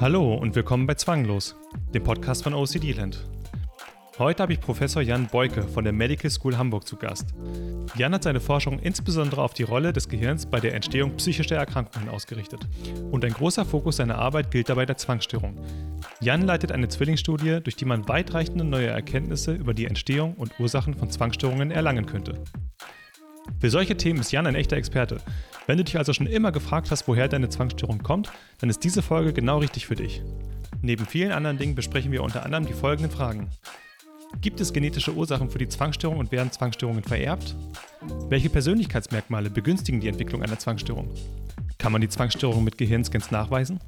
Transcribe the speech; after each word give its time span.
Hallo 0.00 0.34
und 0.34 0.54
willkommen 0.54 0.86
bei 0.86 0.94
Zwanglos, 0.94 1.56
dem 1.92 2.04
Podcast 2.04 2.44
von 2.44 2.54
OCD 2.54 2.92
Land. 2.92 3.26
Heute 4.16 4.44
habe 4.44 4.52
ich 4.52 4.60
Professor 4.60 5.02
Jan 5.02 5.26
Beuke 5.26 5.64
von 5.64 5.82
der 5.82 5.92
Medical 5.92 6.30
School 6.30 6.56
Hamburg 6.56 6.86
zu 6.86 6.94
Gast. 6.94 7.34
Jan 7.96 8.14
hat 8.14 8.22
seine 8.22 8.38
Forschung 8.38 8.78
insbesondere 8.78 9.42
auf 9.42 9.54
die 9.54 9.64
Rolle 9.64 9.92
des 9.92 10.08
Gehirns 10.08 10.46
bei 10.46 10.60
der 10.60 10.74
Entstehung 10.74 11.16
psychischer 11.16 11.56
Erkrankungen 11.56 12.08
ausgerichtet. 12.10 12.60
Und 13.10 13.24
ein 13.24 13.32
großer 13.32 13.64
Fokus 13.64 13.96
seiner 13.96 14.18
Arbeit 14.18 14.52
gilt 14.52 14.68
dabei 14.68 14.86
der 14.86 14.98
Zwangsstörung. 14.98 15.58
Jan 16.20 16.42
leitet 16.42 16.70
eine 16.70 16.86
Zwillingsstudie, 16.86 17.58
durch 17.60 17.74
die 17.74 17.84
man 17.84 18.06
weitreichende 18.06 18.62
neue 18.62 18.86
Erkenntnisse 18.86 19.52
über 19.52 19.74
die 19.74 19.86
Entstehung 19.86 20.34
und 20.34 20.60
Ursachen 20.60 20.94
von 20.94 21.10
Zwangsstörungen 21.10 21.72
erlangen 21.72 22.06
könnte. 22.06 22.44
Für 23.58 23.70
solche 23.70 23.96
Themen 23.96 24.20
ist 24.20 24.30
Jan 24.30 24.46
ein 24.46 24.54
echter 24.54 24.76
Experte. 24.76 25.20
Wenn 25.68 25.76
du 25.76 25.84
dich 25.84 25.98
also 25.98 26.14
schon 26.14 26.26
immer 26.26 26.50
gefragt 26.50 26.90
hast, 26.90 27.06
woher 27.08 27.28
deine 27.28 27.50
Zwangsstörung 27.50 28.02
kommt, 28.02 28.32
dann 28.58 28.70
ist 28.70 28.82
diese 28.84 29.02
Folge 29.02 29.34
genau 29.34 29.58
richtig 29.58 29.86
für 29.86 29.96
dich. 29.96 30.22
Neben 30.80 31.04
vielen 31.04 31.30
anderen 31.30 31.58
Dingen 31.58 31.74
besprechen 31.74 32.10
wir 32.10 32.22
unter 32.22 32.42
anderem 32.42 32.64
die 32.64 32.72
folgenden 32.72 33.10
Fragen. 33.12 33.50
Gibt 34.40 34.62
es 34.62 34.72
genetische 34.72 35.12
Ursachen 35.12 35.50
für 35.50 35.58
die 35.58 35.68
Zwangsstörung 35.68 36.20
und 36.20 36.32
werden 36.32 36.50
Zwangsstörungen 36.50 37.02
vererbt? 37.02 37.54
Welche 38.30 38.48
Persönlichkeitsmerkmale 38.48 39.50
begünstigen 39.50 40.00
die 40.00 40.08
Entwicklung 40.08 40.42
einer 40.42 40.58
Zwangsstörung? 40.58 41.10
Kann 41.76 41.92
man 41.92 42.00
die 42.00 42.08
Zwangsstörung 42.08 42.64
mit 42.64 42.78
Gehirnscans 42.78 43.30
nachweisen? 43.30 43.78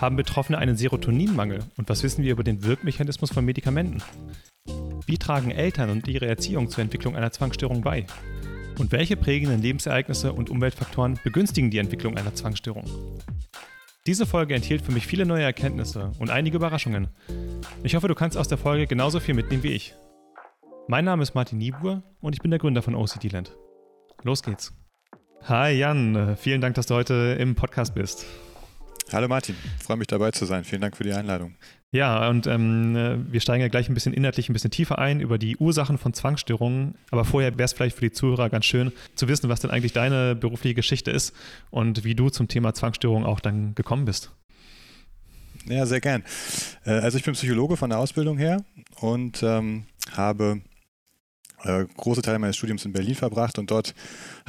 Haben 0.00 0.14
Betroffene 0.14 0.58
einen 0.58 0.76
Serotoninmangel 0.76 1.64
und 1.76 1.88
was 1.88 2.04
wissen 2.04 2.22
wir 2.22 2.30
über 2.30 2.44
den 2.44 2.62
Wirkmechanismus 2.62 3.32
von 3.32 3.44
Medikamenten? 3.44 4.04
Wie 5.06 5.18
tragen 5.18 5.50
Eltern 5.50 5.90
und 5.90 6.06
ihre 6.06 6.26
Erziehung 6.26 6.70
zur 6.70 6.84
Entwicklung 6.84 7.16
einer 7.16 7.32
Zwangsstörung 7.32 7.82
bei? 7.82 8.06
Und 8.78 8.92
welche 8.92 9.16
prägenden 9.16 9.60
Lebensereignisse 9.60 10.32
und 10.32 10.50
Umweltfaktoren 10.50 11.18
begünstigen 11.22 11.70
die 11.70 11.78
Entwicklung 11.78 12.16
einer 12.16 12.34
Zwangsstörung? 12.34 12.84
Diese 14.06 14.26
Folge 14.26 14.54
enthielt 14.54 14.82
für 14.82 14.92
mich 14.92 15.06
viele 15.06 15.26
neue 15.26 15.44
Erkenntnisse 15.44 16.12
und 16.18 16.30
einige 16.30 16.56
Überraschungen. 16.56 17.08
Ich 17.84 17.94
hoffe, 17.94 18.08
du 18.08 18.14
kannst 18.14 18.36
aus 18.36 18.48
der 18.48 18.58
Folge 18.58 18.86
genauso 18.86 19.20
viel 19.20 19.34
mitnehmen 19.34 19.62
wie 19.62 19.72
ich. 19.72 19.94
Mein 20.88 21.04
Name 21.04 21.22
ist 21.22 21.34
Martin 21.34 21.58
Niebuhr 21.58 22.02
und 22.20 22.34
ich 22.34 22.40
bin 22.40 22.50
der 22.50 22.58
Gründer 22.58 22.82
von 22.82 22.96
OCD 22.96 23.28
Land. 23.28 23.56
Los 24.24 24.42
geht's. 24.42 24.72
Hi 25.42 25.72
Jan, 25.72 26.36
vielen 26.36 26.60
Dank, 26.60 26.74
dass 26.74 26.86
du 26.86 26.94
heute 26.94 27.36
im 27.38 27.54
Podcast 27.54 27.94
bist. 27.94 28.26
Hallo 29.12 29.28
Martin, 29.28 29.54
freue 29.80 29.98
mich 29.98 30.06
dabei 30.08 30.30
zu 30.30 30.46
sein. 30.46 30.64
Vielen 30.64 30.80
Dank 30.80 30.96
für 30.96 31.04
die 31.04 31.12
Einladung. 31.12 31.54
Ja, 31.94 32.30
und 32.30 32.46
ähm, 32.46 33.26
wir 33.30 33.40
steigen 33.42 33.60
ja 33.60 33.68
gleich 33.68 33.90
ein 33.90 33.94
bisschen 33.94 34.14
inhaltlich 34.14 34.48
ein 34.48 34.54
bisschen 34.54 34.70
tiefer 34.70 34.98
ein 34.98 35.20
über 35.20 35.36
die 35.36 35.58
Ursachen 35.58 35.98
von 35.98 36.14
Zwangsstörungen. 36.14 36.94
Aber 37.10 37.26
vorher 37.26 37.52
wäre 37.58 37.66
es 37.66 37.74
vielleicht 37.74 37.96
für 37.96 38.06
die 38.06 38.12
Zuhörer 38.12 38.48
ganz 38.48 38.64
schön 38.64 38.92
zu 39.14 39.28
wissen, 39.28 39.50
was 39.50 39.60
denn 39.60 39.70
eigentlich 39.70 39.92
deine 39.92 40.34
berufliche 40.34 40.74
Geschichte 40.74 41.10
ist 41.10 41.34
und 41.70 42.02
wie 42.02 42.14
du 42.14 42.30
zum 42.30 42.48
Thema 42.48 42.72
Zwangsstörung 42.72 43.26
auch 43.26 43.40
dann 43.40 43.74
gekommen 43.74 44.06
bist. 44.06 44.30
Ja, 45.66 45.84
sehr 45.84 46.00
gern. 46.00 46.24
Äh, 46.86 46.92
also 46.92 47.18
ich 47.18 47.24
bin 47.24 47.34
Psychologe 47.34 47.76
von 47.76 47.90
der 47.90 47.98
Ausbildung 47.98 48.38
her 48.38 48.64
und 49.00 49.42
ähm, 49.42 49.84
habe 50.12 50.62
äh, 51.62 51.84
große 51.94 52.22
Teile 52.22 52.38
meines 52.38 52.56
Studiums 52.56 52.86
in 52.86 52.94
Berlin 52.94 53.14
verbracht 53.14 53.58
und 53.58 53.70
dort 53.70 53.94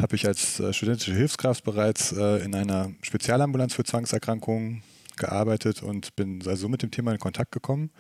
habe 0.02 0.16
ich 0.16 0.26
als 0.26 0.62
äh, 0.62 0.72
studentische 0.72 1.14
Hilfskraft 1.14 1.66
bereits 1.66 2.14
äh, 2.14 2.44
in 2.46 2.56
einer 2.56 2.92
Spezialambulanz 3.02 3.74
für 3.74 3.84
Zwangserkrankungen 3.84 4.82
gearbeitet 5.18 5.84
und 5.84 6.16
bin 6.16 6.42
also 6.48 6.70
mit 6.70 6.82
dem 6.82 6.92
Thema 6.92 7.12
in 7.12 7.20
Kontakt 7.20 7.52
gekommen. 7.52 7.92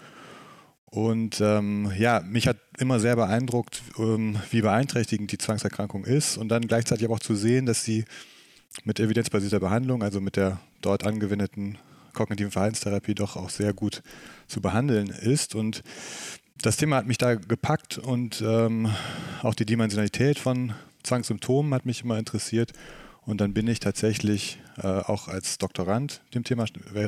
Und 0.86 1.42
ähm, 1.42 1.92
ja, 1.97 2.22
mich 2.22 2.47
hat 2.47 2.58
immer 2.78 3.00
sehr 3.00 3.16
beeindruckt, 3.16 3.81
ähm, 3.97 4.38
wie 4.52 4.61
beeinträchtigend 4.61 5.31
die 5.31 5.39
Zwangserkrankung 5.39 6.05
ist 6.05 6.38
und 6.38 6.50
dann 6.50 6.67
gleichzeitig 6.67 7.05
aber 7.05 7.16
auch 7.16 7.20
zu 7.20 7.36
sehen, 7.36 7.66
dass 7.66 7.83
sie 7.83 8.05
mit 8.83 8.99
evidenzbasierter 8.99 9.60
Behandlung, 9.60 10.04
also 10.04 10.21
mit 10.21 10.36
der 10.36 10.60
dort 10.82 11.05
angewendeten 11.05 11.80
kognitiven 12.14 12.52
Verhaltenstherapie 12.52 13.16
doch 13.16 13.36
auch 13.36 13.49
sehr 13.49 13.73
gut 13.73 14.04
zu 14.48 14.61
behandeln 14.61 15.08
ist. 15.08 15.55
Und 15.55 15.83
das 16.61 16.77
Thema 16.77 16.98
hat 16.98 17.08
mich 17.08 17.17
da 17.17 17.36
gepackt 17.36 17.98
und 17.98 18.43
ähm, 18.45 18.89
auch 19.42 19.55
die 19.55 19.66
Dimensionalität 19.66 20.39
von 20.39 20.73
Zwangssymptomen 21.04 21.73
hat 21.73 21.86
mich 21.86 22.04
immer 22.04 22.17
interessiert. 22.17 22.71
Und 23.26 23.39
dann 23.39 23.54
bin 23.54 23.67
ich 23.67 23.80
tatsächlich 23.80 24.60
äh, 24.78 24.88
auch 24.88 25.28
als 25.28 25.58
Doktorand 25.58 26.22
dem 26.34 26.44
Thema 26.44 26.66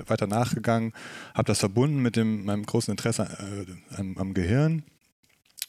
weiter 0.08 0.28
nachgegangen, 0.28 0.94
habe 1.34 1.48
das 1.48 1.60
verbunden 1.60 2.02
mit 2.02 2.16
dem, 2.16 2.46
meinem 2.46 2.66
großen 2.66 2.92
Interesse 2.92 3.24
äh, 3.24 3.96
am, 4.00 4.18
am, 4.18 4.34
Gehirn 4.34 4.84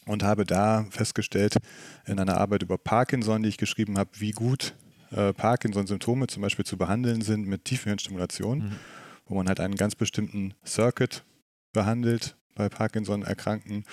und 0.05 0.23
habe 0.23 0.45
da 0.45 0.85
festgestellt 0.89 1.57
in 2.05 2.19
einer 2.19 2.37
Arbeit 2.37 2.63
über 2.63 2.77
Parkinson, 2.77 3.43
die 3.43 3.49
ich 3.49 3.57
geschrieben 3.57 3.97
habe, 3.97 4.09
wie 4.13 4.31
gut 4.31 4.73
äh, 5.11 5.33
Parkinson-Symptome 5.33 6.27
zum 6.27 6.41
Beispiel 6.41 6.65
zu 6.65 6.77
behandeln 6.77 7.21
sind 7.21 7.45
mit 7.47 7.65
Tiefenhirnstimulation, 7.65 8.59
mhm. 8.59 8.75
wo 9.25 9.35
man 9.35 9.47
halt 9.47 9.59
einen 9.59 9.75
ganz 9.75 9.95
bestimmten 9.95 10.53
Circuit 10.65 11.23
behandelt, 11.73 12.35
bei 12.57 12.69
Parkinson-Erkrankten. 12.69 13.85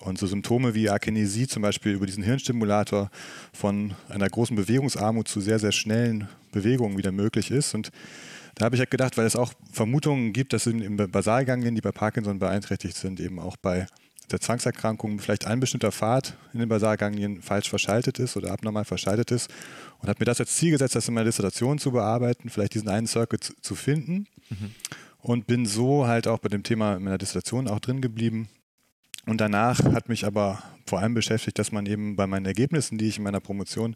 Und 0.00 0.18
so 0.18 0.26
Symptome 0.26 0.74
wie 0.74 0.90
Akinesie 0.90 1.46
zum 1.46 1.62
Beispiel 1.62 1.92
über 1.92 2.06
diesen 2.06 2.22
Hirnstimulator 2.22 3.10
von 3.52 3.94
einer 4.08 4.28
großen 4.28 4.56
Bewegungsarmut 4.56 5.28
zu 5.28 5.40
sehr, 5.40 5.58
sehr 5.58 5.72
schnellen 5.72 6.28
Bewegungen 6.50 6.98
wieder 6.98 7.12
möglich 7.12 7.50
ist. 7.50 7.74
Und 7.74 7.90
da 8.56 8.66
habe 8.66 8.76
ich 8.76 8.80
halt 8.80 8.90
gedacht, 8.90 9.16
weil 9.16 9.26
es 9.26 9.36
auch 9.36 9.52
Vermutungen 9.72 10.32
gibt, 10.32 10.52
dass 10.52 10.66
in, 10.66 10.96
Basalganglien, 10.96 11.74
die 11.74 11.80
bei 11.80 11.92
Parkinson 11.92 12.38
beeinträchtigt 12.38 12.96
sind, 12.96 13.20
eben 13.20 13.38
auch 13.38 13.56
bei 13.56 13.86
der 14.30 14.40
Zwangserkrankung 14.40 15.18
vielleicht 15.18 15.46
ein 15.46 15.60
bestimmter 15.60 15.92
Pfad 15.92 16.36
in 16.52 16.60
den 16.60 16.68
Basalganglien 16.68 17.42
falsch 17.42 17.68
verschaltet 17.68 18.18
ist 18.18 18.36
oder 18.36 18.50
abnormal 18.50 18.84
verschaltet 18.84 19.30
ist 19.30 19.50
und 20.00 20.08
habe 20.08 20.18
mir 20.20 20.24
das 20.24 20.40
als 20.40 20.56
Ziel 20.56 20.70
gesetzt, 20.70 20.94
das 20.94 21.08
in 21.08 21.14
meiner 21.14 21.26
Dissertation 21.26 21.78
zu 21.78 21.92
bearbeiten, 21.92 22.48
vielleicht 22.48 22.74
diesen 22.74 22.88
einen 22.88 23.06
Circuit 23.06 23.52
zu 23.60 23.74
finden. 23.74 24.26
Mhm 24.48 24.72
und 25.22 25.46
bin 25.46 25.64
so 25.66 26.06
halt 26.06 26.28
auch 26.28 26.38
bei 26.38 26.48
dem 26.48 26.62
Thema 26.62 26.98
meiner 26.98 27.18
Dissertation 27.18 27.68
auch 27.68 27.80
drin 27.80 28.02
geblieben. 28.02 28.48
Und 29.24 29.40
danach 29.40 29.82
hat 29.84 30.08
mich 30.08 30.26
aber 30.26 30.62
vor 30.86 30.98
allem 30.98 31.14
beschäftigt, 31.14 31.58
dass 31.58 31.70
man 31.70 31.86
eben 31.86 32.16
bei 32.16 32.26
meinen 32.26 32.44
Ergebnissen, 32.44 32.98
die 32.98 33.06
ich 33.06 33.18
in 33.18 33.24
meiner 33.24 33.40
Promotion 33.40 33.94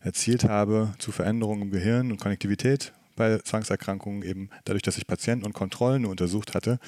erzielt 0.00 0.44
habe, 0.44 0.94
zu 0.98 1.10
Veränderungen 1.10 1.62
im 1.62 1.70
Gehirn 1.70 2.12
und 2.12 2.20
Konnektivität 2.20 2.92
bei 3.18 3.38
Zwangserkrankungen 3.38 4.22
eben 4.22 4.48
dadurch, 4.64 4.82
dass 4.82 4.96
ich 4.96 5.06
Patienten 5.06 5.44
und 5.44 5.52
Kontrollen 5.52 6.02
nur 6.02 6.10
untersucht 6.12 6.54
hatte, 6.54 6.78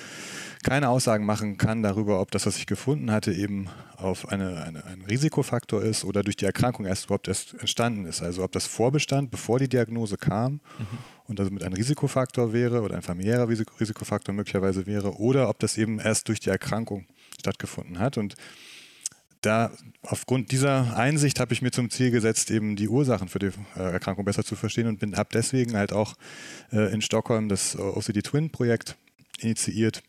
keine 0.62 0.88
Aussagen 0.88 1.26
machen 1.26 1.58
kann 1.58 1.82
darüber, 1.82 2.20
ob 2.20 2.30
das, 2.30 2.46
was 2.46 2.56
ich 2.56 2.66
gefunden 2.66 3.10
hatte, 3.10 3.32
eben 3.32 3.68
auf 3.96 4.28
eine, 4.28 4.62
eine, 4.62 4.84
ein 4.86 5.02
Risikofaktor 5.02 5.82
ist 5.82 6.04
oder 6.04 6.22
durch 6.22 6.36
die 6.36 6.46
Erkrankung 6.46 6.86
erst 6.86 7.06
überhaupt 7.06 7.28
erst 7.28 7.54
entstanden 7.54 8.06
ist. 8.06 8.22
Also 8.22 8.42
ob 8.44 8.52
das 8.52 8.66
vorbestand, 8.66 9.30
bevor 9.30 9.58
die 9.58 9.68
Diagnose 9.68 10.16
kam 10.16 10.52
mhm. 10.52 10.60
und 11.26 11.38
das 11.38 11.50
mit 11.50 11.62
einem 11.62 11.74
Risikofaktor 11.74 12.52
wäre 12.52 12.80
oder 12.80 12.96
ein 12.96 13.02
familiärer 13.02 13.48
Risikofaktor 13.48 14.34
möglicherweise 14.34 14.86
wäre 14.86 15.18
oder 15.18 15.48
ob 15.48 15.58
das 15.58 15.76
eben 15.76 15.98
erst 15.98 16.28
durch 16.28 16.40
die 16.40 16.50
Erkrankung 16.50 17.06
stattgefunden 17.38 17.98
hat. 17.98 18.16
Und 18.16 18.36
da 19.40 19.70
aufgrund 20.02 20.52
dieser 20.52 20.96
Einsicht 20.96 21.40
habe 21.40 21.52
ich 21.52 21.62
mir 21.62 21.70
zum 21.70 21.90
Ziel 21.90 22.10
gesetzt, 22.10 22.50
eben 22.50 22.76
die 22.76 22.88
Ursachen 22.88 23.28
für 23.28 23.38
die 23.38 23.50
äh, 23.76 23.92
Erkrankung 23.92 24.24
besser 24.24 24.44
zu 24.44 24.56
verstehen 24.56 24.86
und 24.86 25.16
habe 25.16 25.30
deswegen 25.32 25.76
halt 25.76 25.92
auch 25.92 26.14
äh, 26.72 26.92
in 26.92 27.00
Stockholm 27.00 27.48
das 27.48 27.76
OCD 27.78 28.22
Twin 28.22 28.50
Projekt 28.50 28.96
initiiert, 29.38 30.02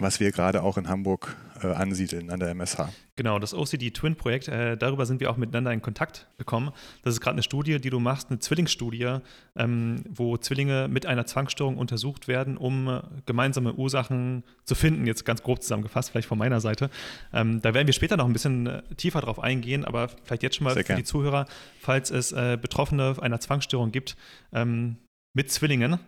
was 0.00 0.20
wir 0.20 0.32
gerade 0.32 0.62
auch 0.62 0.76
in 0.76 0.88
Hamburg 0.88 1.36
äh, 1.62 1.68
ansiedeln 1.68 2.30
an 2.30 2.40
der 2.40 2.50
MSH. 2.50 2.88
Genau, 3.16 3.38
das 3.38 3.52
OCD 3.52 3.90
Twin 3.90 4.16
Projekt, 4.16 4.48
äh, 4.48 4.76
darüber 4.76 5.04
sind 5.04 5.20
wir 5.20 5.30
auch 5.30 5.36
miteinander 5.36 5.72
in 5.72 5.82
Kontakt 5.82 6.26
gekommen. 6.38 6.70
Das 7.02 7.14
ist 7.14 7.20
gerade 7.20 7.34
eine 7.34 7.42
Studie, 7.42 7.78
die 7.80 7.90
du 7.90 8.00
machst, 8.00 8.30
eine 8.30 8.38
Zwillingsstudie, 8.38 9.18
ähm, 9.56 10.02
wo 10.08 10.36
Zwillinge 10.38 10.88
mit 10.88 11.06
einer 11.06 11.26
Zwangsstörung 11.26 11.76
untersucht 11.76 12.28
werden, 12.28 12.56
um 12.56 12.88
äh, 12.88 13.02
gemeinsame 13.26 13.74
Ursachen 13.74 14.42
zu 14.64 14.74
finden. 14.74 15.06
Jetzt 15.06 15.24
ganz 15.24 15.42
grob 15.42 15.62
zusammengefasst, 15.62 16.10
vielleicht 16.10 16.28
von 16.28 16.38
meiner 16.38 16.60
Seite. 16.60 16.88
Ähm, 17.32 17.60
da 17.60 17.74
werden 17.74 17.86
wir 17.86 17.94
später 17.94 18.16
noch 18.16 18.26
ein 18.26 18.32
bisschen 18.32 18.66
äh, 18.66 18.82
tiefer 18.96 19.20
drauf 19.20 19.38
eingehen, 19.38 19.84
aber 19.84 20.08
vielleicht 20.24 20.42
jetzt 20.42 20.56
schon 20.56 20.64
mal 20.64 20.74
Sehr 20.74 20.82
für 20.82 20.88
gern. 20.88 20.98
die 20.98 21.04
Zuhörer, 21.04 21.46
falls 21.78 22.10
es 22.10 22.32
äh, 22.32 22.56
Betroffene 22.60 23.16
einer 23.20 23.40
Zwangsstörung 23.40 23.92
gibt 23.92 24.16
ähm, 24.52 24.96
mit 25.34 25.50
Zwillingen 25.50 25.98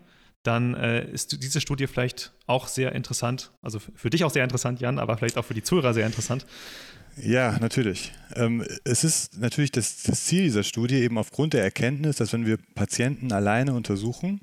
dann 0.42 0.74
äh, 0.74 1.08
ist 1.10 1.42
diese 1.42 1.60
Studie 1.60 1.86
vielleicht 1.86 2.32
auch 2.46 2.66
sehr 2.68 2.92
interessant. 2.92 3.52
Also 3.62 3.78
für 3.78 4.10
dich 4.10 4.24
auch 4.24 4.30
sehr 4.30 4.44
interessant, 4.44 4.80
Jan, 4.80 4.98
aber 4.98 5.16
vielleicht 5.16 5.38
auch 5.38 5.44
für 5.44 5.54
die 5.54 5.62
Zuhörer 5.62 5.94
sehr 5.94 6.06
interessant. 6.06 6.46
Ja, 7.16 7.58
natürlich. 7.60 8.12
Ähm, 8.34 8.64
es 8.84 9.04
ist 9.04 9.38
natürlich 9.38 9.70
das, 9.70 10.02
das, 10.02 10.24
Ziel 10.24 10.44
dieser 10.44 10.62
Studie 10.62 10.96
eben 10.96 11.18
aufgrund 11.18 11.52
der 11.52 11.62
Erkenntnis, 11.62 12.16
dass 12.16 12.32
wenn 12.32 12.46
wir 12.46 12.58
Patienten 12.74 13.32
alleine 13.32 13.74
untersuchen, 13.74 14.40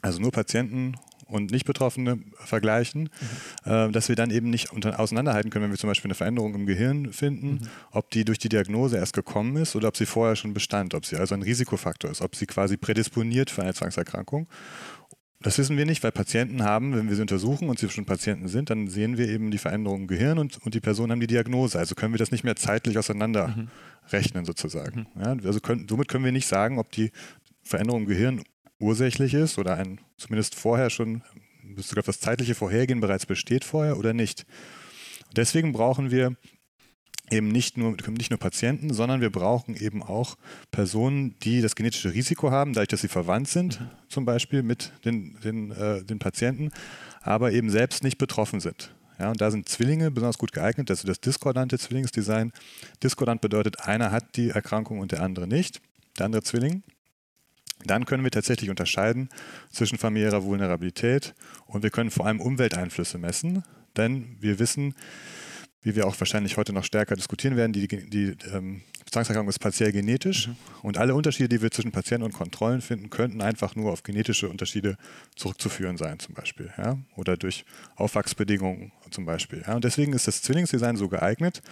also 0.00 0.20
nur 0.20 0.32
Patienten 0.32 0.96
und 1.26 1.50
Nicht-Betroffene 1.50 2.20
vergleichen, 2.36 3.10
mhm. 3.64 3.70
äh, 3.70 3.90
dass 3.90 4.08
wir 4.08 4.16
dann 4.16 4.30
eben 4.30 4.48
nicht 4.48 4.72
unter, 4.72 4.98
auseinanderhalten 4.98 5.50
können, 5.50 5.64
wenn 5.64 5.70
wir 5.72 5.78
zum 5.78 5.90
Beispiel 5.90 6.08
eine 6.08 6.14
Veränderung 6.14 6.54
im 6.54 6.66
Gehirn 6.66 7.12
finden, 7.12 7.48
mhm. 7.50 7.68
ob 7.90 8.10
die 8.10 8.24
durch 8.24 8.38
die 8.38 8.48
Diagnose 8.48 8.96
erst 8.96 9.12
gekommen 9.12 9.56
ist 9.56 9.76
oder 9.76 9.88
ob 9.88 9.96
sie 9.96 10.06
vorher 10.06 10.36
schon 10.36 10.54
bestand, 10.54 10.94
ob 10.94 11.04
sie 11.04 11.16
also 11.16 11.34
ein 11.34 11.42
Risikofaktor 11.42 12.10
ist, 12.10 12.22
ob 12.22 12.36
sie 12.36 12.46
quasi 12.46 12.76
prädisponiert 12.76 13.50
für 13.50 13.62
eine 13.62 13.74
Zwangserkrankung. 13.74 14.46
Das 15.46 15.58
wissen 15.58 15.76
wir 15.76 15.86
nicht, 15.86 16.02
weil 16.02 16.10
Patienten 16.10 16.64
haben, 16.64 16.96
wenn 16.96 17.08
wir 17.08 17.14
sie 17.14 17.22
untersuchen 17.22 17.68
und 17.68 17.78
sie 17.78 17.88
schon 17.88 18.04
Patienten 18.04 18.48
sind, 18.48 18.68
dann 18.68 18.88
sehen 18.88 19.16
wir 19.16 19.28
eben 19.28 19.52
die 19.52 19.58
Veränderungen 19.58 20.02
im 20.02 20.08
Gehirn 20.08 20.40
und, 20.40 20.58
und 20.66 20.74
die 20.74 20.80
Personen 20.80 21.12
haben 21.12 21.20
die 21.20 21.28
Diagnose. 21.28 21.78
Also 21.78 21.94
können 21.94 22.12
wir 22.12 22.18
das 22.18 22.32
nicht 22.32 22.42
mehr 22.42 22.56
zeitlich 22.56 22.98
auseinanderrechnen 22.98 23.68
mhm. 24.42 24.44
sozusagen. 24.44 25.06
Mhm. 25.14 25.22
Ja, 25.22 25.36
also 25.44 25.60
können, 25.60 25.86
somit 25.88 26.08
können 26.08 26.24
wir 26.24 26.32
nicht 26.32 26.48
sagen, 26.48 26.80
ob 26.80 26.90
die 26.90 27.12
Veränderung 27.62 28.00
im 28.02 28.08
Gehirn 28.08 28.42
ursächlich 28.80 29.34
ist 29.34 29.56
oder 29.56 29.76
ein 29.76 30.00
zumindest 30.16 30.56
vorher 30.56 30.90
schon 30.90 31.22
sogar 31.76 32.02
das 32.02 32.18
zeitliche 32.18 32.56
Vorhergehen 32.56 32.98
bereits 32.98 33.24
besteht 33.24 33.62
vorher 33.62 33.98
oder 33.98 34.12
nicht. 34.14 34.46
deswegen 35.36 35.70
brauchen 35.70 36.10
wir 36.10 36.34
eben 37.30 37.48
nicht 37.48 37.76
nur, 37.76 37.96
nicht 38.10 38.30
nur 38.30 38.38
Patienten, 38.38 38.92
sondern 38.92 39.20
wir 39.20 39.30
brauchen 39.30 39.74
eben 39.76 40.02
auch 40.02 40.36
Personen, 40.70 41.36
die 41.40 41.60
das 41.60 41.74
genetische 41.74 42.14
Risiko 42.14 42.50
haben, 42.50 42.72
dadurch, 42.72 42.88
dass 42.88 43.00
sie 43.00 43.08
verwandt 43.08 43.48
sind, 43.48 43.80
mhm. 43.80 43.88
zum 44.08 44.24
Beispiel 44.24 44.62
mit 44.62 44.92
den, 45.04 45.38
den, 45.42 45.70
äh, 45.72 46.04
den 46.04 46.18
Patienten, 46.18 46.70
aber 47.22 47.52
eben 47.52 47.70
selbst 47.70 48.04
nicht 48.04 48.18
betroffen 48.18 48.60
sind. 48.60 48.94
Ja, 49.18 49.30
und 49.30 49.40
da 49.40 49.50
sind 49.50 49.68
Zwillinge 49.68 50.10
besonders 50.10 50.38
gut 50.38 50.52
geeignet, 50.52 50.90
das 50.90 51.00
ist 51.00 51.08
das 51.08 51.20
diskordante 51.20 51.78
Zwillingsdesign. 51.78 52.52
Diskordant 53.02 53.40
bedeutet, 53.40 53.80
einer 53.80 54.12
hat 54.12 54.36
die 54.36 54.50
Erkrankung 54.50 54.98
und 54.98 55.12
der 55.12 55.22
andere 55.22 55.46
nicht, 55.46 55.80
der 56.18 56.26
andere 56.26 56.42
Zwilling. 56.42 56.82
Dann 57.84 58.04
können 58.04 58.24
wir 58.24 58.30
tatsächlich 58.30 58.70
unterscheiden 58.70 59.28
zwischen 59.70 59.98
familiärer 59.98 60.44
Vulnerabilität 60.44 61.34
und 61.66 61.82
wir 61.82 61.90
können 61.90 62.10
vor 62.10 62.26
allem 62.26 62.40
Umwelteinflüsse 62.40 63.18
messen, 63.18 63.64
denn 63.96 64.36
wir 64.40 64.58
wissen, 64.58 64.94
wie 65.86 65.94
wir 65.94 66.08
auch 66.08 66.18
wahrscheinlich 66.18 66.56
heute 66.56 66.72
noch 66.72 66.82
stärker 66.82 67.14
diskutieren 67.14 67.56
werden, 67.56 67.72
die, 67.72 67.86
die 67.86 68.36
ähm, 68.52 68.82
Zwangserkrankung 69.08 69.50
ist 69.50 69.60
partiell 69.60 69.92
genetisch 69.92 70.48
mhm. 70.48 70.56
und 70.82 70.98
alle 70.98 71.14
Unterschiede, 71.14 71.48
die 71.48 71.62
wir 71.62 71.70
zwischen 71.70 71.92
Patienten 71.92 72.24
und 72.24 72.32
Kontrollen 72.32 72.80
finden, 72.80 73.08
könnten 73.08 73.40
einfach 73.40 73.76
nur 73.76 73.92
auf 73.92 74.02
genetische 74.02 74.48
Unterschiede 74.48 74.96
zurückzuführen 75.36 75.96
sein, 75.96 76.18
zum 76.18 76.34
Beispiel. 76.34 76.72
Ja? 76.76 76.98
Oder 77.14 77.36
durch 77.36 77.64
Aufwachsbedingungen 77.94 78.90
zum 79.12 79.26
Beispiel. 79.26 79.62
Ja? 79.64 79.76
Und 79.76 79.84
deswegen 79.84 80.12
ist 80.12 80.26
das 80.26 80.42
Zwillingsdesign 80.42 80.96
so 80.96 81.08
geeignet, 81.08 81.62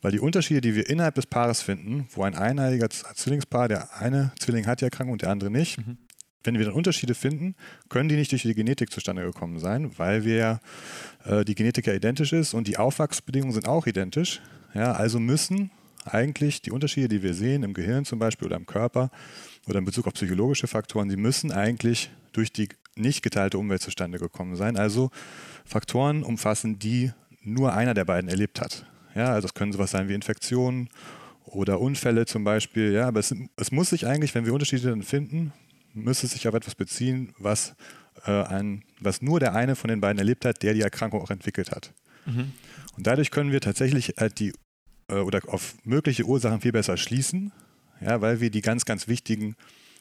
weil 0.00 0.12
die 0.12 0.20
Unterschiede, 0.20 0.62
die 0.62 0.74
wir 0.74 0.88
innerhalb 0.88 1.16
des 1.16 1.26
Paares 1.26 1.60
finden, 1.60 2.08
wo 2.14 2.22
ein 2.22 2.34
einheiliger 2.34 2.88
Zwillingspaar, 2.88 3.68
der 3.68 3.94
eine 4.00 4.32
Zwilling 4.38 4.66
hat 4.66 4.80
die 4.80 4.84
Erkrankung 4.86 5.12
und 5.12 5.20
der 5.20 5.28
andere 5.28 5.50
nicht, 5.50 5.76
mhm 5.76 5.98
wenn 6.44 6.58
wir 6.58 6.64
dann 6.64 6.74
Unterschiede 6.74 7.14
finden, 7.14 7.54
können 7.88 8.08
die 8.08 8.16
nicht 8.16 8.32
durch 8.32 8.42
die 8.42 8.54
Genetik 8.54 8.90
zustande 8.90 9.22
gekommen 9.22 9.58
sein, 9.58 9.90
weil 9.98 10.24
wir 10.24 10.60
äh, 11.24 11.44
die 11.44 11.54
Genetik 11.54 11.86
ja 11.86 11.94
identisch 11.94 12.32
ist 12.32 12.54
und 12.54 12.66
die 12.66 12.78
Aufwachsbedingungen 12.78 13.52
sind 13.52 13.68
auch 13.68 13.86
identisch. 13.86 14.40
Ja, 14.74 14.92
also 14.92 15.18
müssen 15.20 15.70
eigentlich 16.04 16.62
die 16.62 16.70
Unterschiede, 16.70 17.08
die 17.08 17.22
wir 17.22 17.34
sehen 17.34 17.62
im 17.62 17.74
Gehirn 17.74 18.04
zum 18.04 18.18
Beispiel 18.18 18.46
oder 18.46 18.56
im 18.56 18.66
Körper 18.66 19.10
oder 19.68 19.78
in 19.78 19.84
Bezug 19.84 20.06
auf 20.06 20.14
psychologische 20.14 20.66
Faktoren, 20.66 21.08
die 21.08 21.16
müssen 21.16 21.52
eigentlich 21.52 22.10
durch 22.32 22.52
die 22.52 22.68
nicht 22.96 23.22
geteilte 23.22 23.58
Umwelt 23.58 23.82
zustande 23.82 24.18
gekommen 24.18 24.56
sein. 24.56 24.76
Also 24.76 25.10
Faktoren 25.64 26.22
umfassen, 26.22 26.78
die 26.78 27.12
nur 27.42 27.72
einer 27.74 27.94
der 27.94 28.04
beiden 28.04 28.28
erlebt 28.28 28.60
hat. 28.60 28.86
Ja, 29.14 29.32
also 29.32 29.46
es 29.46 29.54
können 29.54 29.72
sowas 29.72 29.90
sein 29.90 30.08
wie 30.08 30.14
Infektionen 30.14 30.88
oder 31.44 31.80
Unfälle 31.80 32.26
zum 32.26 32.44
Beispiel. 32.44 32.92
Ja, 32.92 33.08
aber 33.08 33.20
es, 33.20 33.34
es 33.56 33.72
muss 33.72 33.90
sich 33.90 34.06
eigentlich, 34.06 34.34
wenn 34.34 34.46
wir 34.46 34.52
Unterschiede 34.52 34.90
dann 34.90 35.02
finden, 35.02 35.52
müsste 35.94 36.26
sich 36.26 36.46
auf 36.48 36.54
etwas 36.54 36.74
beziehen, 36.74 37.34
was, 37.38 37.74
äh, 38.26 38.30
ein, 38.30 38.84
was 39.00 39.22
nur 39.22 39.40
der 39.40 39.54
eine 39.54 39.76
von 39.76 39.88
den 39.88 40.00
beiden 40.00 40.18
erlebt 40.18 40.44
hat, 40.44 40.62
der 40.62 40.74
die 40.74 40.82
Erkrankung 40.82 41.22
auch 41.22 41.30
entwickelt 41.30 41.70
hat. 41.70 41.92
Mhm. 42.26 42.52
Und 42.96 43.06
dadurch 43.06 43.30
können 43.30 43.52
wir 43.52 43.60
tatsächlich 43.60 44.18
äh, 44.18 44.28
die 44.28 44.52
äh, 45.08 45.14
oder 45.14 45.40
auf 45.46 45.74
mögliche 45.84 46.24
Ursachen 46.24 46.60
viel 46.60 46.72
besser 46.72 46.96
schließen, 46.96 47.52
ja, 48.00 48.20
weil 48.20 48.40
wir 48.40 48.50
die 48.50 48.62
ganz, 48.62 48.84
ganz 48.84 49.08
wichtigen 49.08 49.56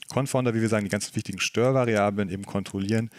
Confounder, 0.10 0.54
wie 0.54 0.62
wir 0.62 0.70
sagen, 0.70 0.86
die 0.86 0.92
ganz 0.92 1.16
wichtigen 1.16 1.40
Störvariablen 1.40 2.30
eben 2.30 2.46
kontrollieren. 2.46 3.10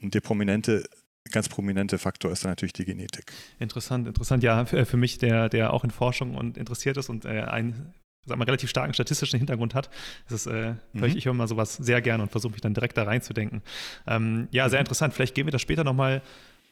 Und 0.00 0.14
der 0.14 0.20
prominente 0.20 0.84
ganz 1.30 1.48
prominente 1.48 1.98
Faktor 1.98 2.32
ist 2.32 2.44
dann 2.44 2.52
natürlich 2.52 2.72
die 2.72 2.84
Genetik. 2.84 3.32
Interessant, 3.58 4.08
interessant. 4.08 4.42
Ja, 4.42 4.64
für, 4.64 4.86
für 4.86 4.96
mich, 4.96 5.18
der, 5.18 5.48
der 5.48 5.72
auch 5.72 5.84
in 5.84 5.90
Forschung 5.90 6.34
und 6.34 6.56
interessiert 6.56 6.96
ist 6.96 7.08
und 7.08 7.24
äh, 7.24 7.42
ein 7.42 7.92
sag 8.24 8.38
mal, 8.38 8.44
relativ 8.44 8.70
starken 8.70 8.94
statistischen 8.94 9.38
Hintergrund 9.38 9.74
hat. 9.74 9.90
Das 10.28 10.46
ist, 10.46 10.52
äh, 10.52 10.74
mhm. 10.92 11.04
ich, 11.04 11.16
ich 11.16 11.26
höre 11.26 11.34
mal 11.34 11.48
sowas 11.48 11.76
sehr 11.76 12.00
gerne 12.02 12.22
und 12.22 12.30
versuche 12.30 12.52
mich 12.52 12.60
dann 12.60 12.74
direkt 12.74 12.96
da 12.96 13.04
reinzudenken. 13.04 13.62
Ähm, 14.06 14.48
ja, 14.50 14.68
sehr 14.68 14.78
mhm. 14.78 14.82
interessant. 14.82 15.14
Vielleicht 15.14 15.34
gehen 15.34 15.46
wir 15.46 15.52
da 15.52 15.58
später 15.58 15.84
nochmal 15.84 16.22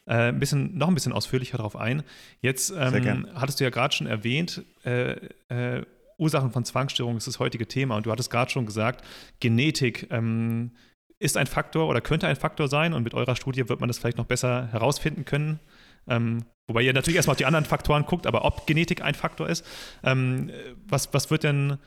äh, 0.05 0.29
ein 0.29 0.39
bisschen, 0.39 0.77
noch 0.77 0.87
ein 0.87 0.93
bisschen 0.93 1.13
ausführlicher 1.13 1.57
darauf 1.57 1.75
ein. 1.75 2.03
Jetzt 2.41 2.73
ähm, 2.77 3.27
hattest 3.35 3.59
du 3.59 3.63
ja 3.63 3.69
gerade 3.69 3.93
schon 3.93 4.07
erwähnt, 4.07 4.63
äh, 4.85 5.13
äh, 5.49 5.85
Ursachen 6.17 6.51
von 6.51 6.65
Zwangsstörungen 6.65 7.17
ist 7.17 7.27
das 7.27 7.39
heutige 7.39 7.67
Thema 7.67 7.95
und 7.95 8.05
du 8.05 8.11
hattest 8.11 8.31
gerade 8.31 8.49
schon 8.49 8.65
gesagt, 8.65 9.05
Genetik 9.39 10.07
ähm, 10.09 10.71
ist 11.19 11.37
ein 11.37 11.47
Faktor 11.47 11.87
oder 11.87 12.01
könnte 12.01 12.27
ein 12.27 12.35
Faktor 12.35 12.67
sein 12.67 12.93
und 12.93 13.03
mit 13.03 13.13
eurer 13.13 13.35
Studie 13.35 13.69
wird 13.69 13.79
man 13.79 13.87
das 13.87 13.99
vielleicht 13.99 14.17
noch 14.17 14.25
besser 14.25 14.67
herausfinden 14.71 15.25
können. 15.25 15.59
Ähm, 16.07 16.45
wobei 16.67 16.81
ihr 16.81 16.93
natürlich 16.93 17.15
erstmal 17.15 17.33
auf 17.33 17.37
die 17.37 17.45
anderen 17.45 17.65
Faktoren 17.65 18.05
guckt, 18.05 18.27
aber 18.27 18.45
ob 18.45 18.67
Genetik 18.67 19.01
ein 19.01 19.15
Faktor 19.15 19.49
ist, 19.49 19.65
ähm, 20.03 20.51
was, 20.87 21.13
was 21.13 21.31
wird 21.31 21.43
denn 21.43 21.77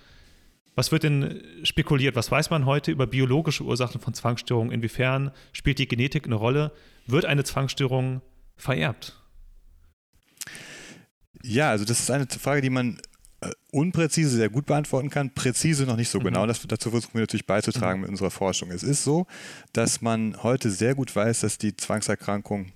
was 0.76 0.92
wird 0.92 1.02
denn 1.02 1.42
spekuliert? 1.64 2.14
Was 2.16 2.30
weiß 2.30 2.50
man 2.50 2.64
heute 2.64 2.90
über 2.92 3.06
biologische 3.06 3.64
Ursachen 3.64 4.00
von 4.00 4.14
Zwangsstörungen? 4.14 4.72
Inwiefern 4.72 5.32
spielt 5.52 5.78
die 5.78 5.88
Genetik 5.88 6.26
eine 6.26 6.36
Rolle? 6.36 6.72
Wird 7.06 7.24
eine 7.24 7.44
Zwangsstörung 7.44 8.22
vererbt? 8.56 9.20
Ja, 11.42 11.70
also 11.70 11.84
das 11.84 12.00
ist 12.00 12.10
eine 12.10 12.26
Frage, 12.26 12.62
die 12.62 12.70
man 12.70 12.98
äh, 13.40 13.50
unpräzise 13.72 14.36
sehr 14.36 14.48
gut 14.48 14.66
beantworten 14.66 15.10
kann, 15.10 15.34
präzise 15.34 15.84
noch 15.84 15.96
nicht 15.96 16.10
so 16.10 16.20
mhm. 16.20 16.24
genau. 16.24 16.46
Das, 16.46 16.66
dazu 16.66 16.90
versuchen 16.90 17.14
wir 17.14 17.22
natürlich 17.22 17.46
beizutragen 17.46 17.98
mhm. 17.98 18.02
mit 18.02 18.10
unserer 18.10 18.30
Forschung. 18.30 18.70
Es 18.70 18.82
ist 18.82 19.04
so, 19.04 19.26
dass 19.72 20.02
man 20.02 20.42
heute 20.42 20.70
sehr 20.70 20.94
gut 20.94 21.14
weiß, 21.14 21.40
dass 21.40 21.58
die 21.58 21.76
Zwangserkrankung 21.76 22.72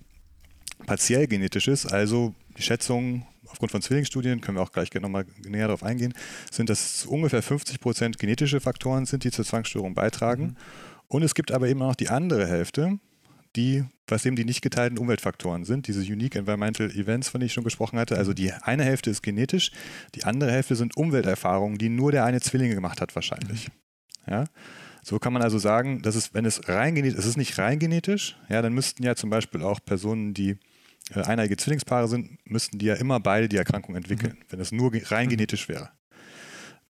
partiell 0.85 1.27
genetisch 1.27 1.67
ist, 1.67 1.85
also 1.85 2.33
die 2.57 2.61
Schätzungen 2.61 3.25
aufgrund 3.47 3.71
von 3.71 3.81
Zwillingsstudien, 3.81 4.41
können 4.41 4.57
wir 4.57 4.61
auch 4.61 4.71
gleich 4.71 4.93
nochmal 4.93 5.25
näher 5.47 5.67
darauf 5.67 5.83
eingehen, 5.83 6.13
sind, 6.51 6.69
dass 6.69 7.05
ungefähr 7.05 7.41
50 7.41 7.79
Prozent 7.79 8.19
genetische 8.19 8.59
Faktoren 8.59 9.05
sind, 9.05 9.23
die 9.23 9.31
zur 9.31 9.45
Zwangsstörung 9.45 9.93
beitragen. 9.93 10.43
Mhm. 10.43 10.55
Und 11.07 11.23
es 11.23 11.35
gibt 11.35 11.51
aber 11.51 11.67
eben 11.67 11.81
auch 11.81 11.89
noch 11.89 11.95
die 11.95 12.09
andere 12.09 12.47
Hälfte, 12.47 12.99
die, 13.55 13.85
was 14.07 14.25
eben 14.25 14.35
die 14.35 14.43
nicht 14.43 14.61
geteilten 14.61 14.97
Umweltfaktoren 14.97 15.63
sind, 15.63 15.87
diese 15.87 16.01
Unique 16.01 16.35
Environmental 16.35 16.91
Events, 16.91 17.29
von 17.29 17.39
denen 17.39 17.47
ich 17.47 17.53
schon 17.53 17.63
gesprochen 17.63 17.97
hatte. 17.97 18.17
Also 18.17 18.33
die 18.33 18.51
eine 18.51 18.83
Hälfte 18.83 19.09
ist 19.09 19.23
genetisch, 19.23 19.71
die 20.15 20.25
andere 20.25 20.51
Hälfte 20.51 20.75
sind 20.75 20.97
Umwelterfahrungen, 20.97 21.77
die 21.77 21.89
nur 21.89 22.11
der 22.11 22.25
eine 22.25 22.41
Zwilling 22.41 22.71
gemacht 22.71 22.99
hat 22.99 23.15
wahrscheinlich. 23.15 23.69
Mhm. 24.27 24.33
Ja? 24.33 24.43
So 25.05 25.19
kann 25.19 25.33
man 25.33 25.43
also 25.43 25.59
sagen, 25.59 26.01
dass 26.01 26.15
es, 26.15 26.33
wenn 26.33 26.45
es 26.45 26.67
rein 26.67 26.95
genetisch, 26.95 27.19
es 27.19 27.27
ist 27.27 27.37
nicht 27.37 27.59
rein 27.59 27.77
genetisch, 27.77 28.35
ja, 28.49 28.63
dann 28.63 28.73
müssten 28.73 29.03
ja 29.03 29.15
zum 29.15 29.29
Beispiel 29.29 29.61
auch 29.61 29.79
Personen, 29.85 30.33
die 30.33 30.57
äh, 31.13 31.21
eineiige 31.21 31.57
Zwillingspaare 31.57 32.07
sind, 32.07 32.39
müssten 32.49 32.79
die 32.79 32.87
ja 32.87 32.95
immer 32.95 33.19
beide 33.19 33.47
die 33.47 33.57
Erkrankung 33.57 33.95
entwickeln, 33.95 34.35
mhm. 34.39 34.45
wenn 34.49 34.59
es 34.59 34.71
nur 34.71 34.91
rein 35.11 35.27
mhm. 35.27 35.29
genetisch 35.29 35.69
wäre. 35.69 35.91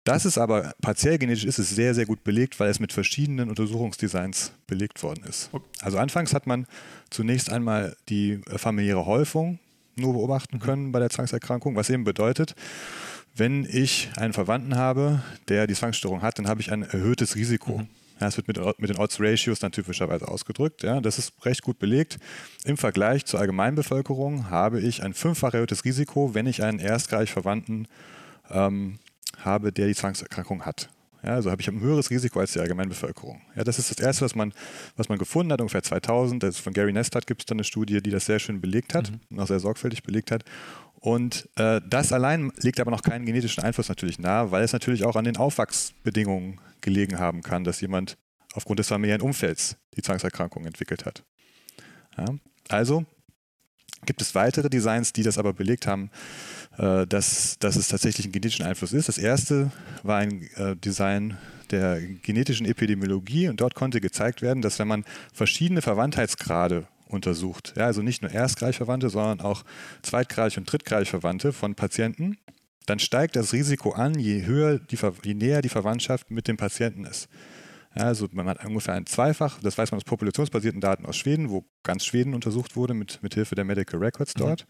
Dass 0.04 0.26
es 0.26 0.36
aber 0.36 0.74
partiell 0.82 1.16
genetisch 1.16 1.46
ist, 1.46 1.58
ist 1.58 1.74
sehr, 1.74 1.94
sehr 1.94 2.04
gut 2.04 2.22
belegt, 2.22 2.60
weil 2.60 2.68
es 2.68 2.80
mit 2.80 2.92
verschiedenen 2.92 3.48
Untersuchungsdesigns 3.48 4.52
belegt 4.66 5.02
worden 5.02 5.24
ist. 5.24 5.48
Also 5.80 5.96
anfangs 5.96 6.34
hat 6.34 6.46
man 6.46 6.66
zunächst 7.08 7.50
einmal 7.50 7.96
die 8.10 8.42
äh, 8.50 8.58
familiäre 8.58 9.06
Häufung 9.06 9.58
nur 9.96 10.12
beobachten 10.12 10.56
mhm. 10.56 10.60
können 10.60 10.92
bei 10.92 10.98
der 10.98 11.08
Zwangserkrankung, 11.08 11.76
was 11.76 11.88
eben 11.88 12.04
bedeutet, 12.04 12.54
wenn 13.34 13.64
ich 13.64 14.10
einen 14.16 14.34
Verwandten 14.34 14.76
habe, 14.76 15.22
der 15.48 15.66
die 15.66 15.72
Zwangsstörung 15.72 16.20
hat, 16.20 16.38
dann 16.38 16.46
habe 16.46 16.60
ich 16.60 16.70
ein 16.70 16.82
erhöhtes 16.82 17.36
Risiko. 17.36 17.78
Mhm. 17.78 17.88
Ja, 18.22 18.28
es 18.28 18.36
wird 18.36 18.46
mit, 18.46 18.56
mit 18.78 18.88
den 18.88 18.98
Odds-Ratios 18.98 19.58
dann 19.58 19.72
typischerweise 19.72 20.28
ausgedrückt. 20.28 20.84
Ja, 20.84 21.00
das 21.00 21.18
ist 21.18 21.44
recht 21.44 21.60
gut 21.62 21.80
belegt. 21.80 22.18
Im 22.64 22.76
Vergleich 22.76 23.24
zur 23.24 23.40
Allgemeinbevölkerung 23.40 24.48
habe 24.48 24.80
ich 24.80 25.02
ein 25.02 25.12
fünffach 25.12 25.54
erhöhtes 25.54 25.84
Risiko, 25.84 26.32
wenn 26.32 26.46
ich 26.46 26.62
einen 26.62 26.78
erstreich 26.78 27.32
Verwandten 27.32 27.88
ähm, 28.48 29.00
habe, 29.40 29.72
der 29.72 29.88
die 29.88 29.96
Zwangserkrankung 29.96 30.64
hat. 30.64 30.88
Ja, 31.24 31.30
also 31.30 31.50
habe 31.50 31.62
ich 31.62 31.68
ein 31.68 31.80
höheres 31.80 32.10
Risiko 32.10 32.38
als 32.38 32.52
die 32.52 32.60
Allgemeinbevölkerung. 32.60 33.40
Ja, 33.56 33.64
das 33.64 33.80
ist 33.80 33.90
das 33.90 33.98
Erste, 33.98 34.24
was 34.24 34.36
man, 34.36 34.52
was 34.96 35.08
man 35.08 35.18
gefunden 35.18 35.52
hat, 35.52 35.60
ungefähr 35.60 35.82
2000. 35.82 36.44
Das 36.44 36.58
von 36.58 36.72
Gary 36.72 36.92
Nestad 36.92 37.26
gibt 37.26 37.42
es 37.42 37.46
dann 37.46 37.56
eine 37.56 37.64
Studie, 37.64 38.00
die 38.00 38.10
das 38.10 38.26
sehr 38.26 38.38
schön 38.38 38.60
belegt 38.60 38.94
hat, 38.94 39.10
mhm. 39.30 39.40
auch 39.40 39.48
sehr 39.48 39.58
sorgfältig 39.58 40.04
belegt 40.04 40.30
hat. 40.30 40.44
Und 41.02 41.48
äh, 41.56 41.80
das 41.84 42.12
allein 42.12 42.52
legt 42.58 42.78
aber 42.78 42.92
noch 42.92 43.02
keinen 43.02 43.26
genetischen 43.26 43.64
Einfluss 43.64 43.88
natürlich 43.88 44.20
nahe, 44.20 44.52
weil 44.52 44.62
es 44.62 44.72
natürlich 44.72 45.04
auch 45.04 45.16
an 45.16 45.24
den 45.24 45.36
Aufwachsbedingungen 45.36 46.60
gelegen 46.80 47.18
haben 47.18 47.42
kann, 47.42 47.64
dass 47.64 47.80
jemand 47.80 48.16
aufgrund 48.54 48.78
des 48.78 48.86
familiären 48.86 49.20
Umfelds 49.20 49.76
die 49.96 50.02
Zwangserkrankung 50.02 50.64
entwickelt 50.64 51.04
hat. 51.04 51.24
Ja, 52.16 52.26
also 52.68 53.04
gibt 54.06 54.22
es 54.22 54.36
weitere 54.36 54.70
Designs, 54.70 55.12
die 55.12 55.24
das 55.24 55.38
aber 55.38 55.52
belegt 55.52 55.88
haben, 55.88 56.10
äh, 56.78 57.04
dass, 57.08 57.58
dass 57.58 57.74
es 57.74 57.88
tatsächlich 57.88 58.26
einen 58.26 58.32
genetischen 58.32 58.64
Einfluss 58.64 58.92
ist. 58.92 59.08
Das 59.08 59.18
erste 59.18 59.72
war 60.04 60.18
ein 60.18 60.48
äh, 60.54 60.76
Design 60.76 61.36
der 61.72 62.00
genetischen 62.00 62.64
Epidemiologie 62.64 63.48
und 63.48 63.60
dort 63.60 63.74
konnte 63.74 64.00
gezeigt 64.00 64.40
werden, 64.40 64.62
dass 64.62 64.78
wenn 64.78 64.88
man 64.88 65.04
verschiedene 65.32 65.82
Verwandtheitsgrade 65.82 66.86
untersucht. 67.12 67.74
Ja, 67.76 67.86
also 67.86 68.02
nicht 68.02 68.22
nur 68.22 68.30
Erstgleichverwandte, 68.30 69.10
sondern 69.10 69.40
auch 69.40 69.64
Zweitgleich- 70.02 70.58
und 70.58 70.70
Drittgleichverwandte 70.70 71.52
von 71.52 71.74
Patienten. 71.74 72.38
Dann 72.86 72.98
steigt 72.98 73.36
das 73.36 73.52
Risiko 73.52 73.92
an, 73.92 74.18
je 74.18 74.44
höher, 74.44 74.78
die, 74.78 74.98
je 75.24 75.34
näher 75.34 75.62
die 75.62 75.68
Verwandtschaft 75.68 76.30
mit 76.30 76.48
dem 76.48 76.56
Patienten 76.56 77.04
ist. 77.04 77.28
Ja, 77.94 78.04
also 78.04 78.26
man 78.32 78.48
hat 78.48 78.64
ungefähr 78.64 78.94
ein 78.94 79.06
Zweifach, 79.06 79.60
das 79.60 79.76
weiß 79.76 79.90
man 79.90 79.98
aus 79.98 80.04
populationsbasierten 80.04 80.80
Daten 80.80 81.04
aus 81.04 81.16
Schweden, 81.16 81.50
wo 81.50 81.64
ganz 81.82 82.04
Schweden 82.04 82.34
untersucht 82.34 82.74
wurde 82.74 82.94
mit, 82.94 83.22
mit 83.22 83.34
Hilfe 83.34 83.54
der 83.54 83.64
Medical 83.64 84.00
Records 84.00 84.34
dort. 84.34 84.66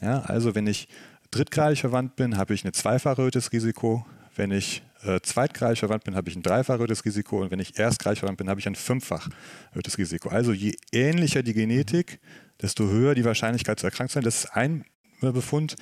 Mhm. 0.00 0.06
Ja, 0.06 0.20
also 0.20 0.54
wenn 0.54 0.66
ich 0.66 0.88
drittgradig 1.30 1.78
verwandt 1.78 2.16
bin, 2.16 2.36
habe 2.36 2.54
ich 2.54 2.64
ein 2.64 2.72
zweifach 2.72 3.18
erhöhtes 3.18 3.52
Risiko. 3.52 4.04
Wenn 4.36 4.50
ich 4.50 4.82
äh, 5.04 5.20
zweitgleich 5.20 5.80
verwandt 5.80 6.04
bin, 6.04 6.14
habe 6.14 6.30
ich 6.30 6.36
ein 6.36 6.42
dreifach 6.42 6.74
erhöhtes 6.74 7.04
Risiko 7.04 7.40
und 7.40 7.50
wenn 7.50 7.58
ich 7.58 7.78
erstgleich 7.78 8.20
verwandt 8.20 8.38
bin, 8.38 8.48
habe 8.48 8.60
ich 8.60 8.66
ein 8.66 8.74
fünffach 8.74 9.28
erhöhtes 9.70 9.98
Risiko. 9.98 10.28
Also 10.28 10.52
je 10.52 10.74
ähnlicher 10.92 11.42
die 11.42 11.54
Genetik, 11.54 12.20
desto 12.60 12.84
höher 12.84 13.14
die 13.14 13.24
Wahrscheinlichkeit 13.24 13.80
zu 13.80 13.86
erkrankt 13.86 14.12
sein. 14.12 14.22
Das 14.22 14.44
ist 14.44 14.56
ein 14.56 14.84
Befund, 15.20 15.76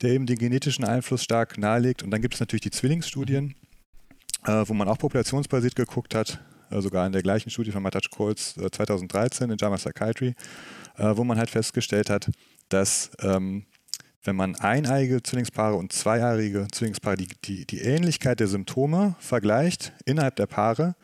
der 0.00 0.10
eben 0.10 0.26
den 0.26 0.38
genetischen 0.38 0.84
Einfluss 0.84 1.22
stark 1.22 1.58
nahelegt. 1.58 2.02
Und 2.02 2.10
dann 2.10 2.22
gibt 2.22 2.34
es 2.34 2.40
natürlich 2.40 2.62
die 2.62 2.70
Zwillingsstudien, 2.70 3.54
äh, 4.46 4.64
wo 4.66 4.72
man 4.72 4.88
auch 4.88 4.98
populationsbasiert 4.98 5.76
geguckt 5.76 6.14
hat, 6.14 6.40
äh, 6.70 6.80
sogar 6.80 7.06
in 7.06 7.12
der 7.12 7.22
gleichen 7.22 7.50
Studie 7.50 7.70
von 7.70 7.82
Mataj 7.82 8.08
Coles 8.10 8.56
äh, 8.56 8.70
2013 8.70 9.50
in 9.50 9.58
JAMA 9.58 9.76
Psychiatry, 9.76 10.34
äh, 10.96 11.16
wo 11.16 11.24
man 11.24 11.38
halt 11.38 11.50
festgestellt 11.50 12.08
hat, 12.08 12.30
dass 12.68 13.10
ähm, 13.20 13.66
wenn 14.24 14.36
man 14.36 14.56
eineige 14.56 15.22
Zwillingspaare 15.22 15.74
und 15.74 15.92
zweieiige 15.92 16.66
Zwillingspaare 16.72 17.16
die, 17.16 17.28
die, 17.44 17.66
die 17.66 17.80
Ähnlichkeit 17.80 18.40
der 18.40 18.48
Symptome 18.48 19.16
vergleicht 19.20 19.92
innerhalb 20.04 20.36
der 20.36 20.46
Paare, 20.46 20.96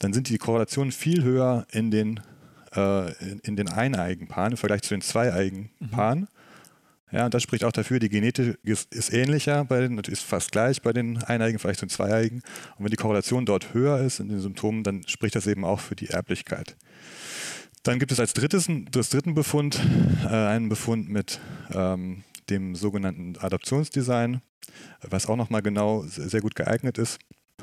dann 0.00 0.12
sind 0.12 0.28
die 0.28 0.38
Korrelationen 0.38 0.92
viel 0.92 1.22
höher 1.22 1.66
in 1.70 1.90
den, 1.90 2.20
äh, 2.74 3.12
in, 3.22 3.38
in, 3.40 3.56
den 3.56 3.68
eineigen 3.68 4.28
Paaren 4.28 4.52
im 4.52 4.56
Vergleich 4.56 4.82
zu 4.82 4.94
den 4.94 5.00
zweieigen 5.00 5.70
mhm. 5.78 5.90
Paaren. 5.90 6.28
Ja, 7.10 7.26
und 7.26 7.34
das 7.34 7.44
spricht 7.44 7.64
auch 7.64 7.72
dafür, 7.72 8.00
die 8.00 8.08
Genetik 8.08 8.58
ist, 8.64 8.92
ist, 8.92 9.12
ähnlicher 9.12 9.64
bei 9.64 9.80
den, 9.80 9.96
ist 9.98 10.24
fast 10.24 10.50
gleich 10.50 10.82
bei 10.82 10.92
den 10.92 11.22
Eineigen, 11.22 11.60
vielleicht 11.60 11.78
zu 11.78 11.86
den 11.86 11.90
Zweieigen. 11.90 12.42
Und 12.76 12.84
wenn 12.84 12.90
die 12.90 12.96
Korrelation 12.96 13.46
dort 13.46 13.72
höher 13.72 14.00
ist 14.00 14.18
in 14.18 14.28
den 14.28 14.40
Symptomen, 14.40 14.82
dann 14.82 15.06
spricht 15.06 15.36
das 15.36 15.46
eben 15.46 15.64
auch 15.64 15.78
für 15.78 15.94
die 15.94 16.08
Erblichkeit. 16.08 16.76
Dann 17.84 18.00
gibt 18.00 18.10
es 18.10 18.18
als 18.18 18.32
drittes, 18.32 18.68
das 18.90 19.10
dritten 19.10 19.34
Befund 19.34 19.78
äh, 20.24 20.28
einen 20.28 20.68
Befund 20.68 21.08
mit 21.08 21.38
ähm, 21.72 22.24
dem 22.50 22.74
sogenannten 22.74 23.36
Adoptionsdesign, 23.38 24.40
was 25.02 25.26
auch 25.26 25.36
nochmal 25.36 25.62
genau 25.62 26.02
sehr 26.06 26.40
gut 26.40 26.54
geeignet 26.54 26.98
ist. 26.98 27.18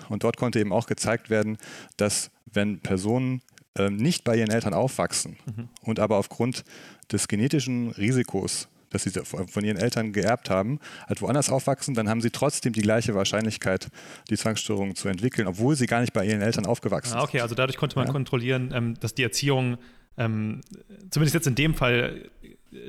Und 0.09 0.23
dort 0.23 0.37
konnte 0.37 0.59
eben 0.59 0.73
auch 0.73 0.87
gezeigt 0.87 1.29
werden, 1.29 1.57
dass 1.97 2.31
wenn 2.45 2.79
Personen 2.79 3.41
äh, 3.77 3.89
nicht 3.89 4.23
bei 4.23 4.35
ihren 4.35 4.49
Eltern 4.49 4.73
aufwachsen 4.73 5.37
mhm. 5.45 5.69
und 5.83 5.99
aber 5.99 6.17
aufgrund 6.17 6.63
des 7.11 7.27
genetischen 7.27 7.91
Risikos, 7.91 8.67
das 8.89 9.03
sie 9.03 9.11
von 9.11 9.63
ihren 9.63 9.77
Eltern 9.77 10.11
geerbt 10.11 10.49
haben, 10.49 10.79
halt 11.07 11.21
woanders 11.21 11.49
aufwachsen, 11.49 11.93
dann 11.93 12.09
haben 12.09 12.19
sie 12.19 12.31
trotzdem 12.31 12.73
die 12.73 12.81
gleiche 12.81 13.15
Wahrscheinlichkeit, 13.15 13.87
die 14.29 14.35
Zwangsstörung 14.35 14.95
zu 14.95 15.07
entwickeln, 15.07 15.47
obwohl 15.47 15.75
sie 15.77 15.85
gar 15.85 16.01
nicht 16.01 16.11
bei 16.11 16.25
ihren 16.25 16.41
Eltern 16.41 16.65
aufgewachsen 16.65 17.13
ah, 17.13 17.23
okay, 17.23 17.39
also 17.39 17.55
dadurch 17.55 17.77
konnte 17.77 17.95
man 17.95 18.07
ja. 18.07 18.11
kontrollieren, 18.11 18.71
ähm, 18.73 18.99
dass 18.99 19.15
die 19.15 19.23
Erziehung 19.23 19.77
ähm, 20.17 20.61
zumindest 21.09 21.35
jetzt 21.35 21.47
in 21.47 21.55
dem 21.55 21.73
Fall 21.73 22.29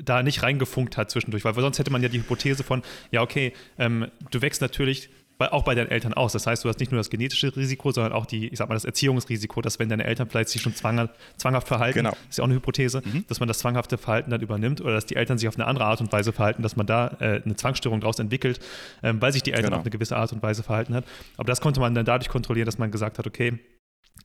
da 0.03 0.23
nicht 0.23 0.43
reingefunkt 0.43 0.97
hat 0.97 1.11
zwischendurch, 1.11 1.45
weil 1.45 1.55
sonst 1.55 1.79
hätte 1.79 1.91
man 1.91 2.03
ja 2.03 2.09
die 2.09 2.19
Hypothese 2.19 2.63
von, 2.65 2.83
ja, 3.11 3.23
okay, 3.23 3.53
ähm, 3.79 4.09
du 4.31 4.43
wächst 4.43 4.61
natürlich 4.61 5.11
auch 5.51 5.65
bei 5.65 5.75
deinen 5.75 5.91
Eltern 5.91 6.15
aus. 6.15 6.33
Das 6.33 6.47
heißt, 6.47 6.65
du 6.65 6.69
hast 6.69 6.79
nicht 6.79 6.93
nur 6.93 6.99
das 6.99 7.11
genetische 7.11 7.55
Risiko, 7.57 7.91
sondern 7.91 8.13
auch 8.13 8.27
die, 8.27 8.49
ich 8.49 8.59
sag 8.59 8.69
mal, 8.69 8.75
das 8.75 8.85
Erziehungsrisiko, 8.85 9.61
dass 9.61 9.79
wenn 9.79 9.89
deine 9.89 10.05
Eltern 10.05 10.29
vielleicht 10.29 10.51
sich 10.51 10.63
schon 10.63 10.75
zwanghaft, 10.75 11.15
zwanghaft 11.37 11.69
verhalten, 11.69 11.99
genau. 11.99 12.17
ist 12.29 12.39
ja 12.39 12.45
auch 12.45 12.49
eine 12.49 12.55
Hypothese, 12.55 13.03
mhm. 13.05 13.25
dass 13.29 13.41
man 13.41 13.49
das 13.49 13.59
zwanghafte 13.59 13.99
Verhalten 13.99 14.31
dann 14.31 14.41
übernimmt 14.41 14.81
oder 14.81 14.93
dass 14.93 15.07
die 15.07 15.17
Eltern 15.17 15.39
sich 15.39 15.49
auf 15.49 15.57
eine 15.57 15.67
andere 15.67 15.87
Art 15.87 16.01
und 16.01 16.13
Weise 16.13 16.33
verhalten, 16.33 16.63
dass 16.63 16.77
man 16.77 16.87
da 16.87 17.17
äh, 17.21 17.43
eine 17.45 17.57
Zwangsstörung 17.57 18.01
daraus 18.01 18.19
entwickelt, 18.19 18.61
ähm, 19.03 19.21
weil 19.21 19.33
sich 19.33 19.43
die 19.43 19.53
Eltern 19.53 19.71
genau. 19.71 19.79
auf 19.79 19.83
eine 19.83 19.91
gewisse 19.91 20.17
Art 20.17 20.33
und 20.33 20.43
Weise 20.43 20.63
verhalten 20.63 20.95
hat. 20.95 21.05
Aber 21.37 21.47
das 21.47 21.61
konnte 21.61 21.81
man 21.81 21.95
dann 21.95 22.05
dadurch 22.05 22.29
kontrollieren, 22.29 22.67
dass 22.67 22.79
man 22.79 22.91
gesagt 22.91 23.19
hat, 23.19 23.27
okay, 23.27 23.59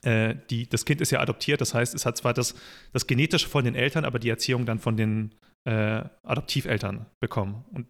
äh, 0.02 0.34
die, 0.50 0.68
das 0.68 0.84
Kind 0.84 1.00
ist 1.00 1.10
ja 1.10 1.20
adoptiert, 1.20 1.60
das 1.60 1.74
heißt, 1.74 1.94
es 1.94 2.06
hat 2.06 2.16
zwar 2.16 2.34
das, 2.34 2.54
das 2.92 3.06
Genetische 3.06 3.48
von 3.48 3.64
den 3.64 3.74
Eltern, 3.74 4.04
aber 4.04 4.18
die 4.18 4.28
Erziehung 4.28 4.66
dann 4.66 4.78
von 4.78 4.96
den 4.96 5.34
äh, 5.64 6.02
Adoptiveltern 6.22 7.06
bekommen. 7.20 7.64
Und, 7.72 7.86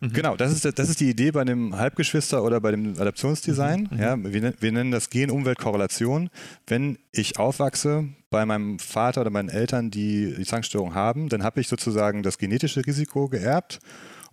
mhm. 0.00 0.12
Genau, 0.12 0.36
das 0.36 0.52
ist, 0.52 0.78
das 0.78 0.88
ist 0.88 1.00
die 1.00 1.10
Idee 1.10 1.30
bei 1.30 1.44
dem 1.44 1.76
Halbgeschwister 1.76 2.42
oder 2.42 2.60
bei 2.60 2.70
dem 2.70 2.98
Adoptionsdesign. 2.98 3.88
Mhm. 3.90 3.98
Ja, 3.98 4.16
wir, 4.16 4.54
wir 4.60 4.72
nennen 4.72 4.90
das 4.90 5.10
Gen-Umwelt-Korrelation. 5.10 6.30
Wenn 6.66 6.98
ich 7.12 7.38
aufwachse 7.38 8.08
bei 8.30 8.44
meinem 8.46 8.78
Vater 8.78 9.22
oder 9.22 9.30
meinen 9.30 9.48
Eltern, 9.48 9.90
die 9.90 10.34
die 10.36 10.44
Zwangsstörung 10.44 10.94
haben, 10.94 11.28
dann 11.28 11.42
habe 11.42 11.60
ich 11.60 11.68
sozusagen 11.68 12.22
das 12.22 12.38
genetische 12.38 12.84
Risiko 12.84 13.28
geerbt 13.28 13.80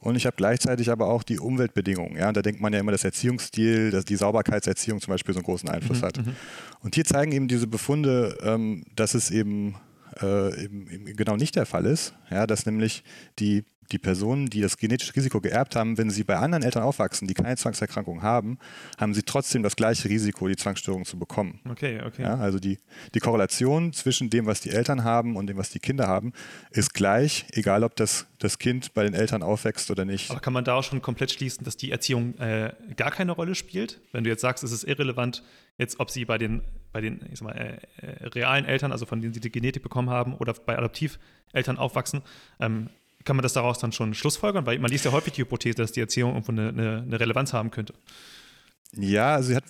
und 0.01 0.15
ich 0.15 0.25
habe 0.25 0.35
gleichzeitig 0.35 0.89
aber 0.89 1.07
auch 1.07 1.21
die 1.21 1.39
Umweltbedingungen. 1.39 2.17
Ja? 2.17 2.27
Und 2.27 2.35
da 2.35 2.41
denkt 2.41 2.59
man 2.59 2.73
ja 2.73 2.79
immer, 2.79 2.91
dass 2.91 3.03
Erziehungsstil, 3.03 3.91
dass 3.91 4.03
die 4.03 4.15
Sauberkeitserziehung 4.15 4.99
zum 4.99 5.13
Beispiel 5.13 5.33
so 5.33 5.39
einen 5.39 5.45
großen 5.45 5.69
Einfluss 5.69 6.01
mhm, 6.01 6.05
hat. 6.05 6.17
Mhm. 6.17 6.35
Und 6.81 6.95
hier 6.95 7.05
zeigen 7.05 7.31
eben 7.31 7.47
diese 7.47 7.67
Befunde, 7.67 8.35
ähm, 8.41 8.83
dass 8.95 9.13
es 9.13 9.29
eben, 9.29 9.75
äh, 10.21 10.63
eben, 10.63 10.89
eben, 10.89 11.05
genau 11.15 11.35
nicht 11.35 11.55
der 11.55 11.65
Fall 11.65 11.85
ist. 11.85 12.13
Ja? 12.29 12.47
Dass 12.47 12.65
nämlich 12.65 13.03
die 13.39 13.63
die 13.91 13.99
Personen, 13.99 14.47
die 14.47 14.61
das 14.61 14.77
genetische 14.77 15.15
Risiko 15.15 15.41
geerbt 15.41 15.75
haben, 15.75 15.97
wenn 15.97 16.09
sie 16.09 16.23
bei 16.23 16.37
anderen 16.37 16.63
Eltern 16.63 16.83
aufwachsen, 16.83 17.27
die 17.27 17.33
keine 17.33 17.57
Zwangserkrankung 17.57 18.21
haben, 18.21 18.57
haben 18.97 19.13
sie 19.13 19.23
trotzdem 19.23 19.63
das 19.63 19.75
gleiche 19.75 20.09
Risiko, 20.09 20.47
die 20.47 20.55
Zwangsstörung 20.55 21.05
zu 21.05 21.19
bekommen. 21.19 21.59
Okay, 21.69 22.01
okay. 22.05 22.23
Ja, 22.23 22.35
also 22.35 22.59
die, 22.59 22.79
die 23.13 23.19
Korrelation 23.19 23.93
zwischen 23.93 24.29
dem, 24.29 24.45
was 24.45 24.61
die 24.61 24.69
Eltern 24.69 25.03
haben 25.03 25.35
und 25.35 25.47
dem, 25.47 25.57
was 25.57 25.69
die 25.69 25.79
Kinder 25.79 26.07
haben, 26.07 26.33
ist 26.71 26.93
gleich, 26.93 27.45
egal 27.51 27.83
ob 27.83 27.95
das, 27.95 28.27
das 28.39 28.59
Kind 28.59 28.93
bei 28.93 29.03
den 29.03 29.13
Eltern 29.13 29.43
aufwächst 29.43 29.91
oder 29.91 30.05
nicht. 30.05 30.31
Aber 30.31 30.39
kann 30.39 30.53
man 30.53 30.63
da 30.63 30.75
auch 30.75 30.83
schon 30.83 31.01
komplett 31.01 31.31
schließen, 31.31 31.63
dass 31.63 31.77
die 31.77 31.91
Erziehung 31.91 32.37
äh, 32.37 32.73
gar 32.95 33.11
keine 33.11 33.33
Rolle 33.33 33.55
spielt? 33.55 33.99
Wenn 34.11 34.23
du 34.23 34.29
jetzt 34.29 34.41
sagst, 34.41 34.63
es 34.63 34.71
ist 34.71 34.83
irrelevant, 34.83 35.43
jetzt 35.77 35.99
ob 35.99 36.09
sie 36.09 36.25
bei 36.25 36.37
den, 36.37 36.61
bei 36.91 37.01
den 37.01 37.21
ich 37.31 37.39
sag 37.39 37.47
mal, 37.47 37.55
äh, 37.55 38.05
äh, 38.05 38.27
realen 38.27 38.65
Eltern, 38.65 38.91
also 38.91 39.05
von 39.05 39.21
denen 39.21 39.33
sie 39.33 39.39
die 39.39 39.51
Genetik 39.51 39.83
bekommen 39.83 40.09
haben, 40.09 40.35
oder 40.35 40.53
bei 40.53 40.77
Adoptiveltern 40.77 41.77
aufwachsen, 41.77 42.21
ähm, 42.59 42.89
kann 43.23 43.35
man 43.35 43.43
das 43.43 43.53
daraus 43.53 43.79
dann 43.79 43.91
schon 43.91 44.13
schlussfolgern? 44.13 44.65
Weil 44.65 44.79
man 44.79 44.91
liest 44.91 45.05
ja 45.05 45.11
häufig 45.11 45.33
die 45.33 45.41
Hypothese, 45.41 45.75
dass 45.75 45.91
die 45.91 45.99
Erziehung 45.99 46.31
irgendwo 46.31 46.51
eine, 46.51 46.69
eine, 46.69 47.03
eine 47.05 47.19
Relevanz 47.19 47.53
haben 47.53 47.71
könnte. 47.71 47.93
Ja, 48.93 49.35
also 49.35 49.49
sie 49.49 49.55
hat 49.55 49.63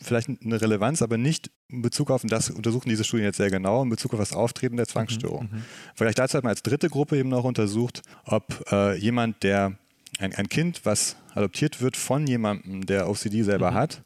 vielleicht 0.00 0.28
eine 0.28 0.60
Relevanz, 0.60 1.02
aber 1.02 1.18
nicht 1.18 1.50
in 1.68 1.82
Bezug 1.82 2.10
auf, 2.10 2.22
und 2.22 2.32
das 2.32 2.50
untersuchen 2.50 2.88
diese 2.88 3.04
Studien 3.04 3.26
jetzt 3.26 3.36
sehr 3.36 3.50
genau, 3.50 3.82
in 3.82 3.90
Bezug 3.90 4.14
auf 4.14 4.20
das 4.20 4.32
Auftreten 4.32 4.76
der 4.76 4.86
Zwangsstörung. 4.86 5.48
Mhm, 5.50 5.58
mhm. 5.58 5.64
Vielleicht 5.94 6.18
dazu 6.18 6.36
hat 6.36 6.44
man 6.44 6.50
als 6.50 6.62
dritte 6.62 6.88
Gruppe 6.88 7.18
eben 7.18 7.28
noch 7.28 7.44
untersucht, 7.44 8.02
ob 8.24 8.64
äh, 8.72 8.96
jemand, 8.96 9.42
der 9.42 9.76
ein, 10.18 10.34
ein, 10.34 10.48
Kind, 10.48 10.80
was 10.84 11.16
adoptiert 11.34 11.80
wird 11.80 11.96
von 11.96 12.26
jemandem, 12.26 12.86
der 12.86 13.08
OCD 13.08 13.42
selber 13.42 13.72
mhm. 13.72 13.74
hat, 13.74 14.02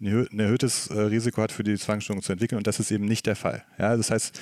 ein 0.00 0.38
erhöhtes 0.38 0.88
äh, 0.88 1.00
Risiko 1.00 1.42
hat, 1.42 1.52
für 1.52 1.64
die 1.64 1.76
Zwangsstörung 1.76 2.22
zu 2.22 2.32
entwickeln. 2.32 2.58
Und 2.58 2.66
das 2.66 2.80
ist 2.80 2.90
eben 2.90 3.04
nicht 3.04 3.26
der 3.26 3.36
Fall. 3.36 3.64
Ja, 3.78 3.96
das 3.96 4.10
heißt, 4.10 4.40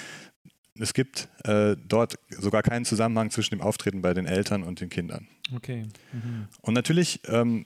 es 0.78 0.94
gibt 0.94 1.28
äh, 1.44 1.76
dort 1.86 2.18
sogar 2.28 2.62
keinen 2.62 2.84
Zusammenhang 2.84 3.30
zwischen 3.30 3.54
dem 3.54 3.60
Auftreten 3.60 4.02
bei 4.02 4.14
den 4.14 4.26
Eltern 4.26 4.62
und 4.62 4.80
den 4.80 4.90
Kindern. 4.90 5.26
Okay. 5.54 5.84
Mhm. 6.12 6.48
Und 6.60 6.74
natürlich 6.74 7.20
ähm, 7.28 7.64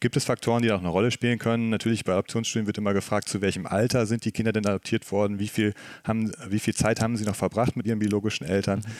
gibt 0.00 0.16
es 0.16 0.24
Faktoren, 0.24 0.62
die 0.62 0.72
auch 0.72 0.78
eine 0.78 0.88
Rolle 0.88 1.10
spielen 1.10 1.38
können. 1.38 1.68
Natürlich 1.68 2.04
bei 2.04 2.12
Adoptionsstudien 2.12 2.66
wird 2.66 2.78
immer 2.78 2.94
gefragt, 2.94 3.28
zu 3.28 3.42
welchem 3.42 3.66
Alter 3.66 4.06
sind 4.06 4.24
die 4.24 4.32
Kinder 4.32 4.52
denn 4.52 4.66
adoptiert 4.66 5.10
worden, 5.12 5.38
wie 5.38 5.48
viel, 5.48 5.74
haben, 6.04 6.32
wie 6.48 6.58
viel 6.58 6.74
Zeit 6.74 7.00
haben 7.00 7.16
sie 7.16 7.24
noch 7.24 7.36
verbracht 7.36 7.76
mit 7.76 7.86
ihren 7.86 7.98
biologischen 7.98 8.46
Eltern. 8.46 8.78
Mhm. 8.78 8.92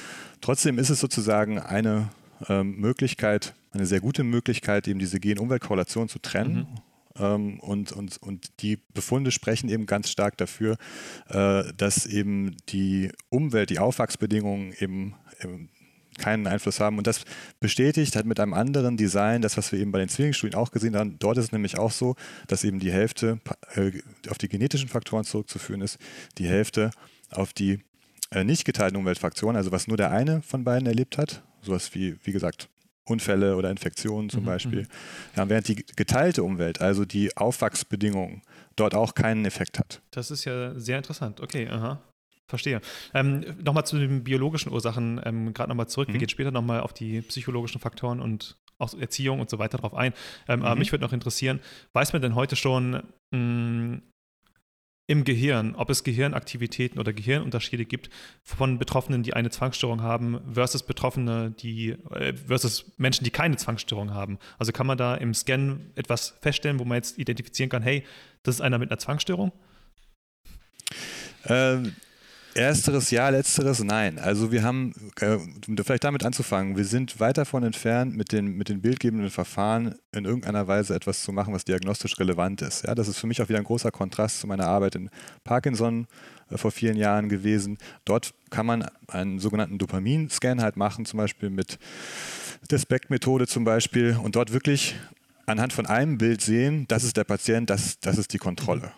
Trotzdem 0.43 0.79
ist 0.79 0.91
es 0.91 1.01
sozusagen 1.01 1.59
eine 1.59 2.11
ähm, 2.49 2.77
Möglichkeit, 2.77 3.55
eine 3.73 3.87
sehr 3.87 4.01
gute 4.01 4.25
Möglichkeit, 4.25 4.87
eben 4.89 4.99
diese 4.99 5.21
Gen-Umwelt-Korrelation 5.21 6.09
zu 6.09 6.19
trennen. 6.19 6.67
Mhm 6.71 6.96
ähm, 7.19 7.61
und, 7.61 7.93
und, 7.93 8.19
und 8.19 8.63
die 8.63 8.79
Befunde 8.95 9.31
sprechen 9.31 9.69
eben 9.69 9.87
ganz 9.87 10.11
stark 10.11 10.37
dafür, 10.37 10.77
äh, 11.29 11.65
dass 11.77 12.07
eben 12.07 12.57
die 12.69 13.11
Umwelt, 13.29 13.71
die 13.71 13.79
Aufwachsbedingungen 13.79 14.73
eben, 14.79 15.15
eben 15.43 15.71
keinen 16.19 16.47
Einfluss 16.47 16.81
haben. 16.81 16.99
Und 16.99 17.07
das 17.07 17.25
bestätigt 17.61 18.17
halt 18.17 18.27
mit 18.27 18.41
einem 18.41 18.55
anderen 18.55 18.97
Design, 18.97 19.43
das, 19.43 19.57
was 19.57 19.73
wir 19.73 19.79
eben 19.79 19.93
bei 19.93 19.99
den 19.99 20.09
Zwillingsstudien 20.09 20.59
auch 20.59 20.71
gesehen 20.71 20.97
haben. 20.97 21.19
Dort 21.19 21.39
ist 21.39 21.47
es 21.47 21.53
nämlich 21.53 21.79
auch 21.79 21.91
so, 21.91 22.17
dass 22.47 22.65
eben 22.65 22.81
die 22.81 22.93
Hälfte 22.93 23.39
äh, 23.75 23.93
auf 24.29 24.39
die 24.39 24.49
genetischen 24.49 24.89
Faktoren 24.89 25.25
zurückzuführen 25.25 25.81
ist, 25.81 25.99
die 26.39 26.49
Hälfte 26.49 26.91
auf 27.31 27.53
die 27.53 27.81
äh, 28.31 28.45
nicht 28.45 28.65
geteilten 28.65 28.97
Umweltfaktoren, 28.99 29.57
also 29.57 29.73
was 29.73 29.89
nur 29.89 29.97
der 29.97 30.11
eine 30.11 30.43
von 30.43 30.65
beiden 30.65 30.87
erlebt 30.87 31.19
hat. 31.19 31.43
Sowas 31.63 31.95
wie, 31.95 32.17
wie 32.25 32.33
gesagt, 32.33 32.69
Unfälle 33.07 33.57
oder 33.57 33.71
Infektionen 33.71 34.29
zum 34.31 34.43
mhm, 34.43 34.47
Beispiel. 34.47 34.83
Mhm. 34.83 34.87
Ja, 35.37 35.49
während 35.49 35.69
die 35.69 35.77
geteilte 35.97 36.43
Umwelt, 36.43 36.81
also 36.81 37.05
die 37.05 37.37
Aufwachsbedingungen, 37.37 38.43
dort 38.75 38.95
auch 38.95 39.15
keinen 39.15 39.45
Effekt 39.45 39.79
hat. 39.79 40.03
Das 40.11 40.31
ist 40.31 40.45
ja 40.45 40.79
sehr 40.79 40.99
interessant. 40.99 41.41
Okay, 41.41 41.69
aha. 41.69 42.01
Verstehe. 42.49 42.81
Ähm, 43.13 43.45
nochmal 43.63 43.87
zu 43.87 43.99
den 43.99 44.23
biologischen 44.23 44.71
Ursachen, 44.73 45.21
ähm, 45.25 45.53
gerade 45.53 45.69
nochmal 45.69 45.89
zurück. 45.89 46.09
Mhm. 46.09 46.13
Wir 46.15 46.21
gehen 46.21 46.29
später 46.29 46.53
nochmal 46.53 46.81
auf 46.81 46.93
die 46.93 47.23
psychologischen 47.23 47.81
Faktoren 47.81 48.21
und 48.21 48.57
auch 48.79 48.95
Erziehung 48.95 49.41
und 49.41 49.51
so 49.51 49.59
weiter 49.59 49.79
drauf 49.79 49.95
ein. 49.95 50.13
Ähm, 50.47 50.61
mhm. 50.61 50.67
Aber 50.67 50.77
mich 50.77 50.93
würde 50.93 51.05
noch 51.05 51.13
interessieren, 51.13 51.61
weiß 51.93 52.13
man 52.13 52.23
denn 52.23 52.35
heute 52.35 52.55
schon, 52.55 53.03
mh, 53.31 53.39
mm, 53.39 54.03
im 55.09 55.25
Gehirn, 55.25 55.75
ob 55.77 55.89
es 55.91 56.03
Gehirnaktivitäten 56.03 56.99
oder 56.99 57.13
Gehirnunterschiede 57.13 57.85
gibt 57.85 58.11
von 58.43 58.79
Betroffenen, 58.79 59.23
die 59.23 59.35
eine 59.35 59.51
Zwangsstörung 59.51 60.03
haben, 60.03 60.41
versus 60.53 60.83
Betroffene, 60.83 61.53
die 61.53 61.91
äh, 62.11 62.35
versus 62.35 62.93
Menschen, 62.97 63.25
die 63.25 63.31
keine 63.31 63.57
Zwangsstörung 63.57 64.13
haben. 64.13 64.39
Also 64.59 64.73
kann 64.73 64.87
man 64.87 64.99
da 64.99 65.15
im 65.15 65.33
Scan 65.33 65.93
etwas 65.95 66.37
feststellen, 66.41 66.81
wo 66.81 66.85
man 66.85 66.97
jetzt 66.97 67.19
identifizieren 67.19 67.71
kann, 67.71 67.83
hey, 67.83 68.05
das 68.43 68.57
ist 68.57 68.61
einer 68.61 68.79
mit 68.79 68.91
einer 68.91 68.99
Zwangsstörung? 68.99 69.53
Ähm, 71.47 71.95
Ersteres 72.57 73.11
ja, 73.11 73.29
letzteres 73.29 73.85
nein. 73.85 74.19
Also 74.19 74.51
wir 74.51 74.63
haben, 74.63 74.95
äh, 75.21 75.39
vielleicht 75.85 76.05
damit 76.05 76.25
anzufangen, 76.25 76.77
wir 76.77 76.85
sind 76.85 77.21
weit 77.21 77.37
davon 77.37 77.63
entfernt, 77.63 78.17
mit 78.17 78.33
den, 78.33 78.57
mit 78.57 78.69
den 78.69 78.81
bildgebenden 78.81 79.31
Verfahren 79.31 79.95
in 80.13 80.25
irgendeiner 80.25 80.67
Weise 80.67 80.95
etwas 80.95 81.23
zu 81.23 81.33
machen, 81.33 81.53
was 81.53 81.65
diagnostisch 81.65 82.19
relevant 82.19 82.63
ist. 82.63 82.87
Ja, 82.87 82.95
das 82.95 83.09
ist 83.09 83.19
für 83.19 83.27
mich 83.27 83.43
auch 83.43 83.49
wieder 83.49 83.59
ein 83.59 83.65
großer 83.65 83.91
Kontrast 83.91 84.41
zu 84.41 84.47
meiner 84.47 84.67
Arbeit 84.67 84.95
in 84.95 85.11
Parkinson 85.45 86.07
äh, 86.51 86.57
vor 86.57 86.71
vielen 86.71 86.97
Jahren 86.97 87.29
gewesen. 87.29 87.79
Dort 88.05 88.33
kann 88.51 88.67
man 88.67 88.89
einen 89.09 89.39
sogenannten 89.39 89.79
Dopaminscan 89.79 90.63
halt 90.63 90.77
machen, 90.77 91.05
zum 91.05 91.19
Beispiel 91.19 91.51
mit 91.51 91.79
der 92.71 92.79
SPECT-Methode 92.79 93.47
zum 93.47 93.65
Beispiel 93.65 94.19
und 94.23 94.35
dort 94.35 94.53
wirklich 94.53 94.97
anhand 95.45 95.73
von 95.73 95.87
einem 95.87 96.19
Bild 96.19 96.41
sehen, 96.41 96.87
das 96.89 97.05
ist 97.05 97.17
der 97.17 97.25
Patient, 97.25 97.71
das, 97.71 98.01
das 98.01 98.19
ist 98.19 98.33
die 98.33 98.39
Kontrolle. 98.39 98.93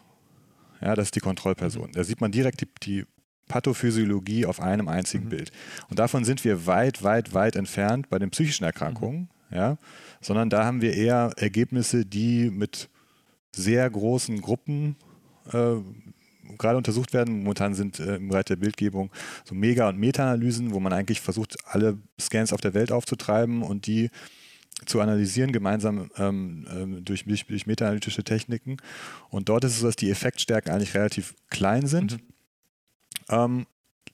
Ja, 0.80 0.94
das 0.94 1.08
ist 1.08 1.16
die 1.16 1.20
Kontrollperson. 1.20 1.90
Da 1.92 2.04
sieht 2.04 2.20
man 2.20 2.30
direkt 2.30 2.60
die, 2.60 2.68
die 2.82 3.06
Pathophysiologie 3.48 4.46
auf 4.46 4.60
einem 4.60 4.88
einzigen 4.88 5.24
mhm. 5.24 5.30
Bild. 5.30 5.52
Und 5.90 5.98
davon 5.98 6.24
sind 6.24 6.44
wir 6.44 6.66
weit, 6.66 7.02
weit, 7.02 7.34
weit 7.34 7.56
entfernt 7.56 8.08
bei 8.08 8.18
den 8.18 8.30
psychischen 8.30 8.64
Erkrankungen, 8.64 9.28
mhm. 9.50 9.56
ja, 9.56 9.78
sondern 10.20 10.50
da 10.50 10.64
haben 10.64 10.80
wir 10.82 10.94
eher 10.94 11.32
Ergebnisse, 11.36 12.04
die 12.04 12.50
mit 12.50 12.88
sehr 13.52 13.88
großen 13.88 14.40
Gruppen 14.40 14.96
äh, 15.52 15.76
gerade 16.56 16.76
untersucht 16.76 17.12
werden. 17.12 17.42
Momentan 17.42 17.74
sind 17.74 17.98
äh, 18.00 18.16
im 18.16 18.28
Bereich 18.28 18.44
der 18.44 18.56
Bildgebung 18.56 19.10
so 19.44 19.54
Mega- 19.54 19.88
und 19.88 19.98
Meta-Analysen, 19.98 20.72
wo 20.72 20.80
man 20.80 20.92
eigentlich 20.92 21.20
versucht, 21.20 21.56
alle 21.66 21.98
Scans 22.20 22.52
auf 22.52 22.60
der 22.60 22.74
Welt 22.74 22.92
aufzutreiben 22.92 23.62
und 23.62 23.86
die 23.86 24.10
zu 24.86 25.00
analysieren, 25.00 25.52
gemeinsam 25.52 26.10
ähm, 26.16 26.66
ähm, 26.70 27.04
durch, 27.04 27.24
durch, 27.24 27.46
durch 27.46 27.66
meta-analytische 27.66 28.22
Techniken. 28.22 28.76
Und 29.28 29.48
dort 29.48 29.64
ist 29.64 29.72
es 29.72 29.80
so, 29.80 29.86
dass 29.86 29.96
die 29.96 30.10
Effektstärken 30.10 30.72
eigentlich 30.72 30.94
relativ 30.94 31.34
klein 31.50 31.86
sind. 31.86 32.12
Mhm. 32.12 32.22
Ähm, 33.30 33.66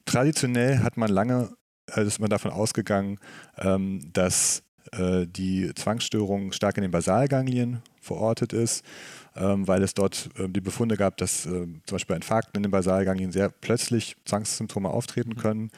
traditionell 0.05 0.79
hat 0.81 0.97
man 0.97 1.11
lange, 1.11 1.51
äh, 1.95 2.05
ist 2.05 2.21
man 2.21 2.31
davon 2.31 2.51
ausgegangen, 2.51 3.19
ähm, 3.59 4.01
dass 4.13 4.63
äh, 4.93 5.27
die 5.27 5.73
Zwangsstörung 5.75 6.53
stark 6.53 6.77
in 6.77 6.83
den 6.83 6.91
Basalganglien 6.91 7.83
verortet 8.01 8.53
ist 8.53 8.85
weil 9.35 9.83
es 9.83 9.95
dort 9.95 10.31
äh, 10.39 10.49
die 10.49 10.61
Befunde 10.61 10.97
gab, 10.97 11.17
dass 11.17 11.47
äh, 11.47 11.51
zum 11.51 11.81
Beispiel 11.91 12.15
bei 12.15 12.17
Infarkten 12.17 12.57
in 12.59 12.63
den 12.65 12.71
Basalganglien 12.71 13.33
sehr 13.33 13.49
plötzlich 13.49 14.17
Zwangssymptome 14.25 14.89
auftreten 14.89 15.31
mhm. 15.31 15.37
können. 15.37 15.71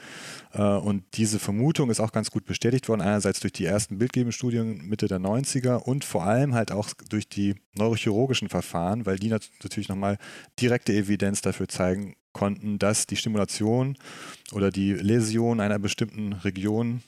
Äh, 0.53 0.61
und 0.61 1.03
diese 1.13 1.39
Vermutung 1.39 1.89
ist 1.89 1.99
auch 1.99 2.11
ganz 2.11 2.31
gut 2.31 2.45
bestätigt 2.45 2.87
worden, 2.89 3.01
einerseits 3.01 3.39
durch 3.39 3.53
die 3.53 3.65
ersten 3.65 3.97
Bildgebungsstudien 3.97 4.87
Mitte 4.87 5.07
der 5.07 5.19
90er 5.19 5.77
und 5.77 6.05
vor 6.05 6.25
allem 6.25 6.53
halt 6.53 6.71
auch 6.71 6.89
durch 7.09 7.27
die 7.27 7.55
neurochirurgischen 7.75 8.49
Verfahren, 8.49 9.05
weil 9.05 9.17
die 9.17 9.29
natürlich 9.29 9.89
nochmal 9.89 10.17
direkte 10.59 10.93
Evidenz 10.93 11.41
dafür 11.41 11.67
zeigen 11.67 12.15
konnten, 12.33 12.77
dass 12.77 13.07
die 13.07 13.15
Stimulation 13.15 13.97
oder 14.51 14.69
die 14.69 14.93
Läsion 14.93 15.59
einer 15.59 15.79
bestimmten 15.79 16.33
Region 16.33 17.01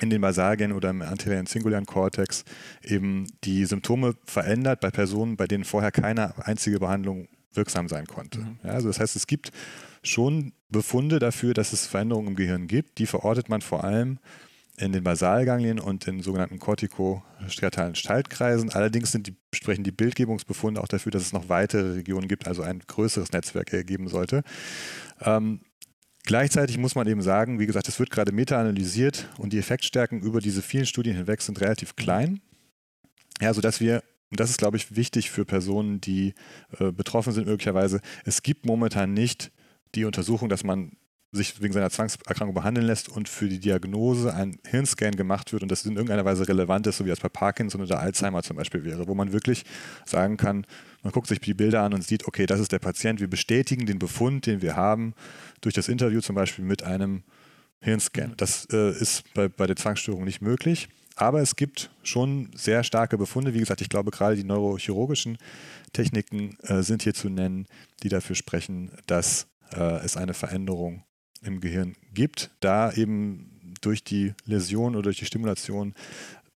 in 0.00 0.10
den 0.10 0.20
Basalien 0.20 0.72
oder 0.72 0.90
im 0.90 1.02
anterior 1.02 1.44
singulären 1.46 1.86
Kortex 1.86 2.44
eben 2.82 3.26
die 3.44 3.64
Symptome 3.64 4.14
verändert 4.24 4.80
bei 4.80 4.90
Personen, 4.90 5.36
bei 5.36 5.46
denen 5.46 5.64
vorher 5.64 5.92
keine 5.92 6.34
einzige 6.46 6.80
Behandlung 6.80 7.28
wirksam 7.52 7.88
sein 7.88 8.06
konnte. 8.06 8.40
Mhm. 8.40 8.58
Ja, 8.64 8.70
also 8.70 8.88
das 8.88 9.00
heißt, 9.00 9.16
es 9.16 9.26
gibt 9.26 9.52
schon 10.02 10.52
Befunde 10.68 11.18
dafür, 11.18 11.54
dass 11.54 11.72
es 11.72 11.86
Veränderungen 11.86 12.28
im 12.28 12.36
Gehirn 12.36 12.66
gibt. 12.66 12.98
Die 12.98 13.06
verortet 13.06 13.48
man 13.48 13.60
vor 13.60 13.84
allem 13.84 14.18
in 14.76 14.92
den 14.92 15.04
Basalganglien 15.04 15.78
und 15.78 16.06
in 16.08 16.20
sogenannten 16.20 16.58
kortikostriatalen 16.58 17.94
Schaltkreisen. 17.94 18.70
Allerdings 18.70 19.12
sind 19.12 19.28
die, 19.28 19.36
sprechen 19.54 19.84
die 19.84 19.92
Bildgebungsbefunde 19.92 20.80
auch 20.80 20.88
dafür, 20.88 21.12
dass 21.12 21.22
es 21.22 21.32
noch 21.32 21.48
weitere 21.48 21.92
Regionen 21.92 22.26
gibt, 22.26 22.48
also 22.48 22.62
ein 22.62 22.80
größeres 22.80 23.30
Netzwerk 23.30 23.72
ergeben 23.72 24.08
sollte. 24.08 24.42
Ähm, 25.20 25.60
Gleichzeitig 26.26 26.78
muss 26.78 26.94
man 26.94 27.06
eben 27.06 27.20
sagen, 27.20 27.58
wie 27.58 27.66
gesagt, 27.66 27.86
es 27.86 27.98
wird 27.98 28.10
gerade 28.10 28.32
meta-analysiert 28.32 29.28
und 29.36 29.52
die 29.52 29.58
Effektstärken 29.58 30.20
über 30.20 30.40
diese 30.40 30.62
vielen 30.62 30.86
Studien 30.86 31.16
hinweg 31.16 31.42
sind 31.42 31.60
relativ 31.60 31.96
klein. 31.96 32.40
Ja, 33.40 33.52
sodass 33.52 33.80
wir, 33.80 34.02
und 34.30 34.40
das 34.40 34.48
ist, 34.48 34.56
glaube 34.56 34.78
ich, 34.78 34.96
wichtig 34.96 35.30
für 35.30 35.44
Personen, 35.44 36.00
die 36.00 36.34
äh, 36.78 36.92
betroffen 36.92 37.32
sind 37.32 37.46
möglicherweise, 37.46 38.00
es 38.24 38.42
gibt 38.42 38.64
momentan 38.64 39.12
nicht 39.12 39.52
die 39.94 40.06
Untersuchung, 40.06 40.48
dass 40.48 40.64
man 40.64 40.96
sich 41.34 41.60
wegen 41.60 41.72
seiner 41.72 41.90
Zwangserkrankung 41.90 42.54
behandeln 42.54 42.86
lässt 42.86 43.08
und 43.08 43.28
für 43.28 43.48
die 43.48 43.58
Diagnose 43.58 44.32
ein 44.32 44.58
Hirnscan 44.66 45.16
gemacht 45.16 45.52
wird 45.52 45.62
und 45.62 45.70
das 45.70 45.84
in 45.84 45.92
irgendeiner 45.92 46.24
Weise 46.24 46.46
relevant 46.48 46.86
ist, 46.86 46.98
so 46.98 47.04
wie 47.04 47.10
das 47.10 47.20
bei 47.20 47.28
Parkinson 47.28 47.82
oder 47.82 47.98
Alzheimer 47.98 48.42
zum 48.42 48.56
Beispiel 48.56 48.84
wäre, 48.84 49.08
wo 49.08 49.14
man 49.14 49.32
wirklich 49.32 49.64
sagen 50.04 50.36
kann, 50.36 50.66
man 51.02 51.12
guckt 51.12 51.26
sich 51.26 51.40
die 51.40 51.54
Bilder 51.54 51.82
an 51.82 51.92
und 51.92 52.02
sieht, 52.04 52.26
okay, 52.26 52.46
das 52.46 52.60
ist 52.60 52.72
der 52.72 52.78
Patient, 52.78 53.20
wir 53.20 53.28
bestätigen 53.28 53.86
den 53.86 53.98
Befund, 53.98 54.46
den 54.46 54.62
wir 54.62 54.76
haben, 54.76 55.14
durch 55.60 55.74
das 55.74 55.88
Interview 55.88 56.20
zum 56.20 56.34
Beispiel 56.34 56.64
mit 56.64 56.82
einem 56.82 57.24
Hirnscan. 57.80 58.30
Mhm. 58.30 58.36
Das 58.36 58.66
äh, 58.72 58.90
ist 58.92 59.24
bei, 59.34 59.48
bei 59.48 59.66
der 59.66 59.76
Zwangsstörung 59.76 60.24
nicht 60.24 60.40
möglich. 60.40 60.88
Aber 61.16 61.40
es 61.40 61.54
gibt 61.54 61.90
schon 62.02 62.50
sehr 62.56 62.82
starke 62.82 63.16
Befunde. 63.16 63.54
Wie 63.54 63.60
gesagt, 63.60 63.80
ich 63.80 63.88
glaube, 63.88 64.10
gerade 64.10 64.34
die 64.34 64.42
neurochirurgischen 64.42 65.38
Techniken 65.92 66.56
äh, 66.62 66.82
sind 66.82 67.02
hier 67.02 67.14
zu 67.14 67.28
nennen, 67.28 67.66
die 68.02 68.08
dafür 68.08 68.34
sprechen, 68.34 68.90
dass 69.06 69.46
äh, 69.72 70.04
es 70.04 70.16
eine 70.16 70.34
Veränderung 70.34 71.04
im 71.42 71.60
Gehirn 71.60 71.96
gibt, 72.12 72.50
da 72.60 72.92
eben 72.92 73.74
durch 73.80 74.04
die 74.04 74.34
Läsion 74.46 74.94
oder 74.94 75.04
durch 75.04 75.18
die 75.18 75.26
Stimulation 75.26 75.94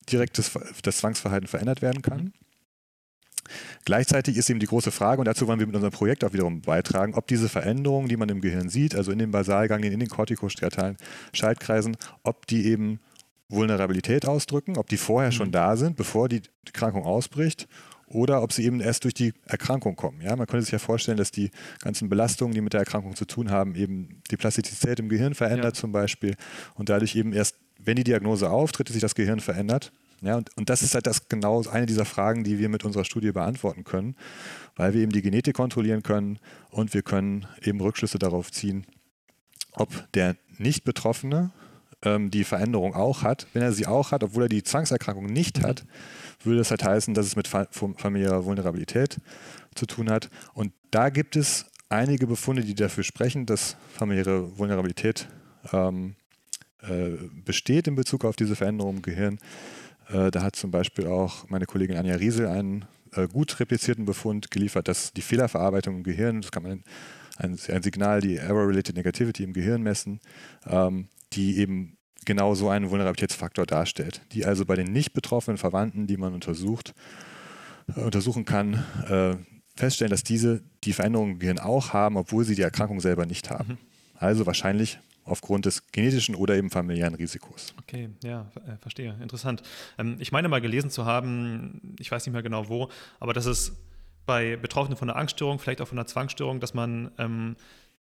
direkt 0.10 0.38
das, 0.38 0.52
das 0.82 0.98
Zwangsverhalten 0.98 1.48
verändert 1.48 1.82
werden 1.82 2.02
kann. 2.02 2.24
Mhm. 2.26 2.34
Gleichzeitig 3.86 4.38
ist 4.38 4.50
eben 4.50 4.60
die 4.60 4.66
große 4.66 4.92
Frage, 4.92 5.20
und 5.20 5.26
dazu 5.26 5.48
wollen 5.48 5.60
wir 5.60 5.68
mit 5.68 5.76
unserem 5.76 5.94
Projekt 5.94 6.24
auch 6.24 6.34
wiederum 6.34 6.62
beitragen, 6.62 7.13
ob 7.13 7.28
diese 7.28 7.48
Veränderungen, 7.48 8.10
die 8.10 8.18
man 8.18 8.30
im 8.30 8.42
Gehirn 8.42 8.70
sieht, 8.70 8.96
also 8.96 9.12
in 9.12 9.20
den 9.20 9.32
Basalganglien, 9.32 9.94
in 9.94 10.00
den 10.00 10.10
kortikostriatalen 10.10 10.98
Schaltkreisen, 11.34 11.96
ob 12.24 12.48
die 12.48 12.66
eben 12.66 13.00
Vulnerabilität 13.50 14.26
ausdrücken, 14.26 14.78
ob 14.78 14.90
die 14.90 14.98
vorher 14.98 15.32
schon 15.32 15.48
mhm. 15.48 15.54
da 15.54 15.78
sind, 15.78 15.96
bevor 15.96 16.28
die 16.28 16.42
Erkrankung 16.66 17.06
ausbricht, 17.06 17.68
oder 18.08 18.41
ob 18.41 18.54
sie 18.54 18.63
eben 18.63 18.80
erst 18.80 19.04
durch 19.04 19.13
die 19.13 19.34
Erkrankung 19.46 19.96
kommen. 19.96 20.22
Ja, 20.22 20.36
man 20.36 20.48
könnte 20.48 20.63
sich 20.63 20.72
ja 20.72 20.80
vorstellen, 20.80 21.17
dass 21.17 21.32
die 21.32 21.52
ganzen 21.82 22.10
Belastungen, 22.10 22.54
die 22.54 22.62
mit 22.62 22.74
der 22.74 22.80
Erkrankung 22.80 23.15
zu 23.15 23.26
tun 23.26 23.52
haben, 23.52 23.76
eben 23.76 24.22
die 24.32 24.38
Plastizität 24.38 25.00
im 25.00 25.10
Gehirn 25.10 25.34
verändert 25.34 25.76
ja. 25.76 25.82
zum 25.82 25.91
Beispiel 25.91 26.36
und 26.76 26.89
dadurch 26.89 27.15
eben 27.15 27.34
erst, 27.34 27.58
wenn 27.80 27.98
die 27.98 28.06
Diagnose 28.06 28.50
auftritt, 28.50 28.89
sich 28.89 29.02
das 29.02 29.15
Gehirn 29.15 29.39
verändert. 29.39 29.91
Ja, 30.22 30.38
und, 30.38 30.56
und 30.58 30.70
das 30.70 30.82
ist 30.82 30.96
halt 30.96 31.06
das 31.06 31.30
genau 31.30 31.62
eine 31.67 31.86
dieser 31.86 32.06
Fragen, 32.06 32.43
die 32.43 32.58
wir 32.58 32.70
mit 32.70 32.84
unserer 32.84 33.06
Studie 33.06 33.32
beantworten 33.32 33.84
können, 33.84 34.15
weil 34.76 34.93
wir 34.93 35.02
eben 35.02 35.12
die 35.12 35.22
Genetik 35.22 35.56
kontrollieren 35.56 36.02
können 36.02 36.39
und 36.72 36.93
wir 36.93 37.04
können 37.04 37.46
eben 37.62 37.80
Rückschlüsse 37.82 38.17
darauf 38.17 38.52
ziehen, 38.52 38.88
ob 39.74 40.12
der 40.13 40.36
Nicht-Betroffene 40.58 41.52
ähm, 42.04 42.32
die 42.32 42.43
Veränderung 42.43 42.96
auch 42.96 43.22
hat. 43.22 43.48
Wenn 43.54 43.62
er 43.62 43.74
sie 43.74 43.86
auch 43.86 44.12
hat, 44.12 44.24
obwohl 44.24 44.43
er 44.43 44.50
die 44.50 44.63
Zwangserkrankung 44.63 45.26
nicht 45.28 45.62
hat, 45.62 45.86
würde 46.43 46.60
das 46.60 46.71
halt 46.71 46.84
heißen, 46.84 47.13
dass 47.13 47.26
es 47.26 47.36
mit 47.36 47.47
familiärer 47.47 48.45
Vulnerabilität 48.45 49.17
zu 49.76 49.86
tun 49.86 50.10
hat. 50.10 50.30
Und 50.54 50.73
da 50.91 51.10
gibt 51.10 51.36
es 51.36 51.65
einige 51.89 52.28
Befunde, 52.28 52.63
die 52.63 52.76
dafür 52.76 53.04
sprechen, 53.04 53.45
dass 53.45 53.78
familiäre 53.93 54.58
Vulnerabilität 54.58 55.28
ähm, 55.71 56.15
äh, 56.82 57.12
besteht 57.45 57.88
in 57.88 57.95
Bezug 57.95 58.26
auf 58.26 58.36
diese 58.36 58.56
Veränderung 58.56 58.97
im 58.97 59.02
Gehirn. 59.02 59.39
Äh, 60.10 60.32
da 60.32 60.41
hat 60.43 60.56
zum 60.56 60.71
Beispiel 60.71 61.08
auch 61.08 61.50
meine 61.50 61.65
Kollegin 61.65 61.97
Anja 61.97 62.15
Riesel 62.15 62.47
einen 62.47 62.86
äh, 63.13 63.28
gut 63.28 63.60
replizierten 63.60 64.06
Befund 64.06 64.52
geliefert, 64.52 64.88
dass 64.88 65.13
die 65.13 65.21
Fehlerverarbeitung 65.21 65.97
im 65.97 66.04
Gehirn, 66.04 66.41
das 66.41 66.52
kann 66.52 66.63
man 66.63 66.84
ein, 67.38 67.58
ein 67.69 67.84
Signal, 67.84 68.21
die 68.21 68.38
Error-Related 68.38 68.95
Negativity 68.95 69.43
im 69.43 69.54
Gehirn 69.54 69.82
messen, 69.82 70.19
ähm, 70.65 71.08
die 71.34 71.58
eben 71.58 71.97
genau 72.28 72.54
so 72.54 72.70
einen 72.70 72.92
Vulnerabilitätsfaktor 72.92 73.66
darstellt, 73.66 74.22
die 74.34 74.46
also 74.46 74.66
bei 74.66 74.76
den 74.76 74.92
nicht 74.92 75.13
betroffenen 75.13 75.58
Verwandten, 75.58 76.06
die 76.06 76.18
man 76.18 76.34
untersucht, 76.34 76.94
äh, 77.96 78.02
untersuchen 78.02 78.46
kann, 78.46 78.86
äh, 79.10 79.36
feststellen, 79.76 80.12
dass 80.12 80.24
diese 80.24 80.62
die 80.84 80.94
Veränderungen 80.94 81.34
im 81.34 81.40
Gehirn 81.40 81.58
auch 81.58 81.94
haben, 81.94 82.18
obwohl 82.18 82.44
sie 82.44 82.54
die 82.54 82.62
Erkrankung 82.62 83.00
selber 83.00 83.26
nicht 83.26 83.50
haben. 83.50 83.70
Mhm. 83.70 83.78
Also 84.20 84.46
wahrscheinlich 84.46 85.00
aufgrund 85.24 85.66
des 85.66 85.88
genetischen 85.92 86.36
oder 86.36 86.56
eben 86.56 86.70
familiären 86.70 87.16
Risikos. 87.16 87.74
Okay, 87.80 88.10
ja, 88.24 88.52
äh, 88.68 88.78
verstehe. 88.82 89.18
Interessant. 89.22 89.63
Ähm, 89.98 90.18
ich 90.20 90.32
meine 90.32 90.50
mal 90.50 90.62
gelesen 90.62 90.90
zu 90.90 91.06
haben, 91.06 91.96
ich 92.00 92.12
weiß 92.12 92.26
nicht 92.26 92.34
mehr 92.34 92.44
genau 92.44 92.70
wo, 92.70 92.90
aber 93.20 93.34
dass 93.34 93.46
es 93.46 93.74
bei 94.26 94.58
Betroffenen 94.58 94.98
von 94.98 95.10
einer 95.10 95.18
Angststörung, 95.18 95.60
vielleicht 95.60 95.82
auch 95.82 95.88
von 95.88 95.98
einer 95.98 96.08
Zwangsstörung, 96.08 96.60
dass 96.60 96.74
man 96.74 97.12
ähm, 97.18 97.56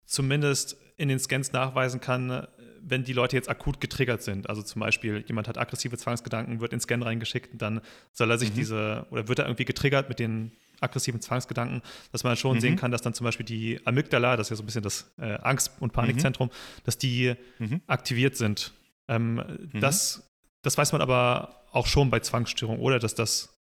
zumindest 0.04 0.76
in 0.98 1.08
den 1.08 1.18
Scans 1.18 1.52
nachweisen 1.52 2.00
kann, 2.00 2.46
wenn 2.82 3.04
die 3.04 3.12
Leute 3.12 3.36
jetzt 3.36 3.48
akut 3.48 3.80
getriggert 3.80 4.22
sind. 4.22 4.48
Also 4.48 4.62
zum 4.62 4.80
Beispiel, 4.80 5.24
jemand 5.26 5.48
hat 5.48 5.58
aggressive 5.58 5.96
Zwangsgedanken, 5.96 6.60
wird 6.60 6.72
in 6.72 6.78
den 6.78 6.82
Scan 6.82 7.02
reingeschickt 7.02 7.52
und 7.52 7.62
dann 7.62 7.80
soll 8.12 8.30
er 8.30 8.38
sich 8.38 8.50
mhm. 8.50 8.54
diese, 8.54 9.06
oder 9.10 9.28
wird 9.28 9.38
er 9.38 9.46
irgendwie 9.46 9.64
getriggert 9.64 10.08
mit 10.08 10.18
den 10.18 10.52
aggressiven 10.80 11.20
Zwangsgedanken, 11.20 11.82
dass 12.12 12.24
man 12.24 12.36
schon 12.36 12.56
mhm. 12.56 12.60
sehen 12.60 12.76
kann, 12.76 12.90
dass 12.90 13.02
dann 13.02 13.14
zum 13.14 13.24
Beispiel 13.24 13.46
die 13.46 13.80
Amygdala, 13.84 14.36
das 14.36 14.46
ist 14.46 14.50
ja 14.50 14.56
so 14.56 14.62
ein 14.62 14.66
bisschen 14.66 14.82
das 14.82 15.12
äh, 15.18 15.38
Angst- 15.42 15.72
und 15.80 15.92
Panikzentrum, 15.92 16.48
mhm. 16.48 16.82
dass 16.84 16.98
die 16.98 17.34
mhm. 17.58 17.80
aktiviert 17.86 18.36
sind. 18.36 18.72
Ähm, 19.08 19.34
mhm. 19.34 19.80
das, 19.80 20.30
das 20.62 20.78
weiß 20.78 20.92
man 20.92 21.00
aber 21.00 21.64
auch 21.72 21.86
schon 21.86 22.10
bei 22.10 22.20
Zwangsstörungen, 22.20 22.80
oder 22.80 22.98
dass 22.98 23.14
das 23.14 23.56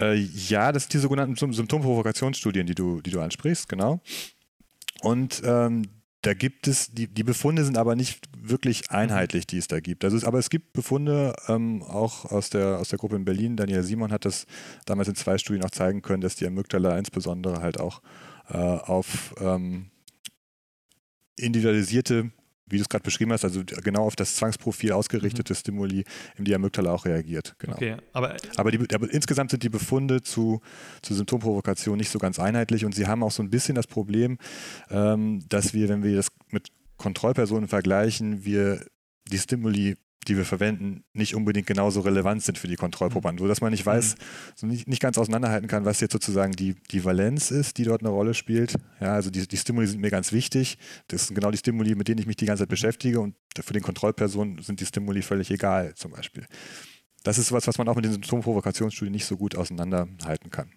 äh, 0.00 0.14
ja, 0.14 0.72
das 0.72 0.84
sind 0.84 0.94
die 0.94 0.98
sogenannten 0.98 1.36
Symptomprovokationsstudien, 1.36 2.66
die 2.66 2.74
du, 2.74 3.00
die 3.00 3.10
du 3.10 3.20
ansprichst, 3.20 3.68
genau. 3.68 4.00
und 5.02 5.42
ähm, 5.44 6.01
da 6.22 6.34
gibt 6.34 6.68
es, 6.68 6.92
die, 6.92 7.08
die 7.08 7.24
Befunde 7.24 7.64
sind 7.64 7.76
aber 7.76 7.96
nicht 7.96 8.28
wirklich 8.36 8.90
einheitlich, 8.90 9.46
die 9.46 9.58
es 9.58 9.66
da 9.66 9.80
gibt. 9.80 10.04
Also 10.04 10.16
es, 10.16 10.24
aber 10.24 10.38
es 10.38 10.50
gibt 10.50 10.72
Befunde 10.72 11.34
ähm, 11.48 11.82
auch 11.82 12.24
aus 12.26 12.48
der, 12.48 12.78
aus 12.78 12.88
der 12.88 12.98
Gruppe 12.98 13.16
in 13.16 13.24
Berlin. 13.24 13.56
Daniel 13.56 13.82
Simon 13.82 14.12
hat 14.12 14.24
das 14.24 14.46
damals 14.86 15.08
in 15.08 15.16
zwei 15.16 15.36
Studien 15.38 15.64
auch 15.64 15.70
zeigen 15.70 16.00
können, 16.00 16.20
dass 16.20 16.36
die 16.36 16.46
Amygdala 16.46 16.96
insbesondere 16.96 17.60
halt 17.60 17.80
auch 17.80 18.02
äh, 18.48 18.56
auf 18.56 19.34
ähm, 19.40 19.90
individualisierte 21.36 22.30
wie 22.72 22.78
du 22.78 22.82
es 22.82 22.88
gerade 22.88 23.04
beschrieben 23.04 23.32
hast, 23.32 23.44
also 23.44 23.62
genau 23.82 24.04
auf 24.04 24.16
das 24.16 24.36
Zwangsprofil 24.36 24.92
ausgerichtete 24.92 25.52
mhm. 25.52 25.56
Stimuli 25.56 26.04
im 26.36 26.44
die 26.44 26.54
Amygdala 26.54 26.92
auch 26.92 27.04
reagiert. 27.04 27.54
Genau. 27.58 27.74
Okay, 27.74 27.96
aber, 28.12 28.36
aber, 28.56 28.70
die, 28.70 28.94
aber, 28.94 29.12
insgesamt 29.12 29.50
sind 29.50 29.62
die 29.62 29.68
Befunde 29.68 30.22
zu, 30.22 30.60
zu 31.02 31.14
Symptomprovokation 31.14 31.96
nicht 31.96 32.10
so 32.10 32.18
ganz 32.18 32.38
einheitlich 32.38 32.84
und 32.84 32.94
sie 32.94 33.06
haben 33.06 33.22
auch 33.22 33.30
so 33.30 33.42
ein 33.42 33.50
bisschen 33.50 33.74
das 33.74 33.86
Problem, 33.86 34.38
ähm, 34.90 35.44
dass 35.48 35.74
wir, 35.74 35.88
wenn 35.88 36.02
wir 36.02 36.16
das 36.16 36.28
mit 36.50 36.68
Kontrollpersonen 36.96 37.68
vergleichen, 37.68 38.44
wir 38.44 38.84
die 39.30 39.38
Stimuli 39.38 39.96
die 40.28 40.36
wir 40.36 40.44
verwenden, 40.44 41.04
nicht 41.12 41.34
unbedingt 41.34 41.66
genauso 41.66 42.00
relevant 42.00 42.42
sind 42.42 42.58
für 42.58 42.68
die 42.68 42.76
Kontrollprobanden, 42.76 43.42
mhm. 43.42 43.46
sodass 43.46 43.60
man 43.60 43.72
nicht 43.72 43.84
weiß, 43.84 44.14
mhm. 44.14 44.22
so 44.54 44.66
nicht, 44.66 44.88
nicht, 44.88 45.02
ganz 45.02 45.18
auseinanderhalten 45.18 45.68
kann, 45.68 45.84
was 45.84 46.00
jetzt 46.00 46.12
sozusagen 46.12 46.52
die, 46.52 46.74
die 46.90 47.04
Valenz 47.04 47.50
ist, 47.50 47.78
die 47.78 47.84
dort 47.84 48.02
eine 48.02 48.10
Rolle 48.10 48.34
spielt. 48.34 48.74
Ja, 49.00 49.14
also 49.14 49.30
die, 49.30 49.46
die 49.46 49.56
Stimuli 49.56 49.86
sind 49.86 50.00
mir 50.00 50.10
ganz 50.10 50.32
wichtig. 50.32 50.78
Das 51.08 51.26
sind 51.26 51.34
genau 51.34 51.50
die 51.50 51.58
Stimuli, 51.58 51.94
mit 51.94 52.08
denen 52.08 52.18
ich 52.18 52.26
mich 52.26 52.36
die 52.36 52.46
ganze 52.46 52.62
Zeit 52.62 52.68
beschäftige 52.68 53.20
und 53.20 53.34
für 53.60 53.72
den 53.72 53.82
Kontrollpersonen 53.82 54.62
sind 54.62 54.80
die 54.80 54.86
Stimuli 54.86 55.22
völlig 55.22 55.50
egal, 55.50 55.94
zum 55.94 56.12
Beispiel. 56.12 56.46
Das 57.22 57.38
ist 57.38 57.52
was, 57.52 57.66
was 57.66 57.78
man 57.78 57.88
auch 57.88 57.96
mit 57.96 58.04
den 58.04 58.12
Symptomprovokationsstudien 58.12 59.12
nicht 59.12 59.26
so 59.26 59.36
gut 59.36 59.56
auseinanderhalten 59.56 60.50
kann. 60.50 60.70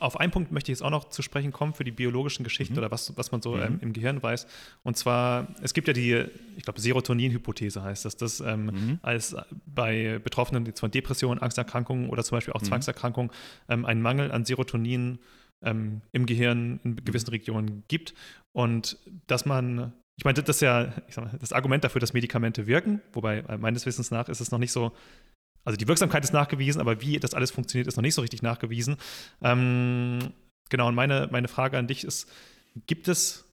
Auf 0.00 0.18
einen 0.18 0.32
Punkt 0.32 0.52
möchte 0.52 0.72
ich 0.72 0.78
jetzt 0.78 0.84
auch 0.84 0.90
noch 0.90 1.08
zu 1.08 1.22
sprechen 1.22 1.52
kommen 1.52 1.74
für 1.74 1.84
die 1.84 1.92
biologischen 1.92 2.44
Geschichten 2.44 2.74
mhm. 2.74 2.78
oder 2.78 2.90
was, 2.90 3.16
was 3.16 3.32
man 3.32 3.42
so 3.42 3.54
mhm. 3.56 3.62
ähm, 3.62 3.78
im 3.80 3.92
Gehirn 3.92 4.22
weiß. 4.22 4.46
Und 4.82 4.96
zwar, 4.96 5.48
es 5.62 5.74
gibt 5.74 5.88
ja 5.88 5.94
die, 5.94 6.24
ich 6.56 6.64
glaube, 6.64 6.80
Serotonin-Hypothese 6.80 7.82
heißt 7.82 8.04
das, 8.04 8.16
dass 8.16 8.40
ähm, 8.40 8.66
mhm. 8.66 8.98
als 9.02 9.36
bei 9.66 10.18
Betroffenen 10.22 10.74
von 10.74 10.90
Depressionen, 10.90 11.40
Angsterkrankungen 11.40 12.10
oder 12.10 12.24
zum 12.24 12.36
Beispiel 12.36 12.54
auch 12.54 12.60
mhm. 12.60 12.66
Zwangserkrankungen 12.66 13.30
ähm, 13.68 13.84
einen 13.84 14.02
Mangel 14.02 14.32
an 14.32 14.44
Serotonin 14.44 15.18
ähm, 15.62 16.02
im 16.12 16.26
Gehirn 16.26 16.80
in 16.84 16.96
gewissen 17.04 17.30
Regionen 17.30 17.84
gibt. 17.88 18.14
Und 18.52 18.98
dass 19.26 19.46
man 19.46 19.92
ich 20.16 20.24
meine, 20.24 20.40
das 20.40 20.56
ist 20.56 20.62
ja 20.62 20.92
mal, 21.16 21.30
das 21.40 21.52
Argument 21.52 21.82
dafür, 21.82 22.00
dass 22.00 22.12
Medikamente 22.12 22.66
wirken, 22.66 23.00
wobei 23.12 23.38
äh, 23.48 23.58
meines 23.58 23.84
Wissens 23.84 24.10
nach 24.10 24.28
ist 24.28 24.40
es 24.40 24.50
noch 24.52 24.60
nicht 24.60 24.70
so 24.70 24.92
also 25.64 25.76
die 25.76 25.88
Wirksamkeit 25.88 26.24
ist 26.24 26.32
nachgewiesen, 26.32 26.80
aber 26.80 27.00
wie 27.00 27.18
das 27.18 27.34
alles 27.34 27.50
funktioniert, 27.50 27.86
ist 27.86 27.96
noch 27.96 28.02
nicht 28.02 28.14
so 28.14 28.22
richtig 28.22 28.42
nachgewiesen. 28.42 28.96
Ähm, 29.42 30.32
genau, 30.68 30.88
und 30.88 30.94
meine, 30.94 31.28
meine 31.30 31.48
Frage 31.48 31.78
an 31.78 31.86
dich 31.86 32.04
ist, 32.04 32.30
gibt 32.86 33.08
es 33.08 33.44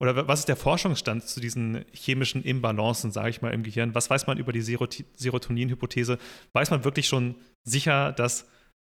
oder 0.00 0.26
was 0.28 0.40
ist 0.40 0.48
der 0.48 0.56
Forschungsstand 0.56 1.24
zu 1.24 1.40
diesen 1.40 1.84
chemischen 1.92 2.42
Imbalancen, 2.42 3.12
sage 3.12 3.30
ich 3.30 3.42
mal, 3.42 3.54
im 3.54 3.62
Gehirn? 3.62 3.94
Was 3.94 4.10
weiß 4.10 4.26
man 4.26 4.38
über 4.38 4.52
die 4.52 4.60
Serotonin-Hypothese? 4.60 6.18
Weiß 6.52 6.70
man 6.70 6.84
wirklich 6.84 7.06
schon 7.06 7.36
sicher, 7.62 8.12
dass 8.12 8.48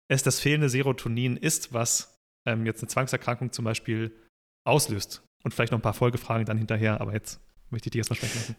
es 0.07 0.23
das 0.23 0.39
fehlende 0.39 0.69
Serotonin 0.69 1.37
ist, 1.37 1.73
was 1.73 2.17
ähm, 2.45 2.65
jetzt 2.65 2.81
eine 2.81 2.87
Zwangserkrankung 2.87 3.51
zum 3.51 3.65
Beispiel 3.65 4.15
auslöst? 4.63 5.23
Und 5.43 5.53
vielleicht 5.53 5.71
noch 5.71 5.79
ein 5.79 5.83
paar 5.83 5.95
Folgefragen 5.95 6.45
dann 6.45 6.57
hinterher, 6.57 7.01
aber 7.01 7.13
jetzt 7.13 7.39
möchte 7.71 7.87
ich 7.87 7.91
dich 7.91 7.99
erstmal 7.99 8.17
sprechen 8.17 8.37
lassen. 8.37 8.55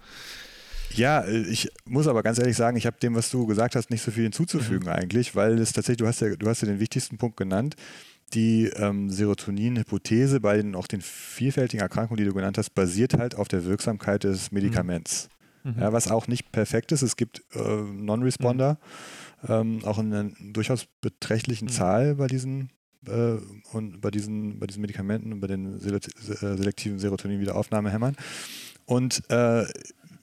Ja, 0.96 1.20
äh, 1.20 1.42
ich 1.42 1.70
muss 1.85 2.07
aber 2.07 2.22
ganz 2.22 2.38
ehrlich 2.38 2.57
sagen, 2.57 2.76
ich 2.76 2.87
habe 2.87 2.98
dem, 3.00 3.14
was 3.14 3.31
du 3.31 3.46
gesagt 3.46 3.76
hast, 3.76 3.90
nicht 3.90 4.02
so 4.02 4.11
viel 4.11 4.24
hinzuzufügen 4.24 4.87
mhm. 4.87 4.94
eigentlich, 4.94 5.35
weil 5.35 5.59
es 5.59 5.72
tatsächlich, 5.72 5.98
du 5.98 6.07
hast 6.07 6.20
ja, 6.20 6.35
du 6.35 6.48
hast 6.48 6.62
ja 6.62 6.68
den 6.68 6.81
wichtigsten 6.81 7.18
Punkt 7.18 7.37
genannt. 7.37 7.76
Die 8.35 8.64
ähm, 8.76 9.11
Serotonin-Hypothese 9.11 10.40
bei 10.40 10.57
den 10.57 10.74
auch 10.74 10.87
den 10.87 11.02
vielfältigen 11.02 11.83
Erkrankungen, 11.83 12.16
die 12.16 12.24
du 12.24 12.33
genannt 12.33 12.57
hast, 12.57 12.70
basiert 12.70 13.12
halt 13.12 13.35
auf 13.35 13.46
der 13.46 13.66
Wirksamkeit 13.66 14.24
des 14.24 14.52
Medikaments. 14.52 15.28
Mhm. 15.64 15.74
Ja, 15.78 15.92
was 15.92 16.11
auch 16.11 16.28
nicht 16.28 16.50
perfekt 16.50 16.92
ist. 16.92 17.02
Es 17.02 17.16
gibt 17.16 17.42
äh, 17.55 17.59
Non-Responder, 17.61 18.78
mhm. 19.42 19.48
ähm, 19.48 19.85
auch 19.85 19.98
in 19.98 20.14
einer 20.14 20.31
durchaus 20.52 20.87
beträchtlichen 21.02 21.66
mhm. 21.66 21.72
Zahl 21.72 22.14
bei 22.14 22.26
diesen 22.26 22.70
äh, 23.07 23.37
und 23.72 24.00
bei 24.00 24.11
diesen, 24.11 24.59
bei 24.59 24.66
diesen 24.66 24.81
Medikamenten 24.81 25.33
und 25.33 25.40
bei 25.40 25.46
den 25.46 25.74
äh, 25.74 26.00
selektiven 26.38 26.98
Serotonin-Wiederaufnahmehämmern. 26.98 28.16
Und 28.85 29.22
äh, 29.31 29.64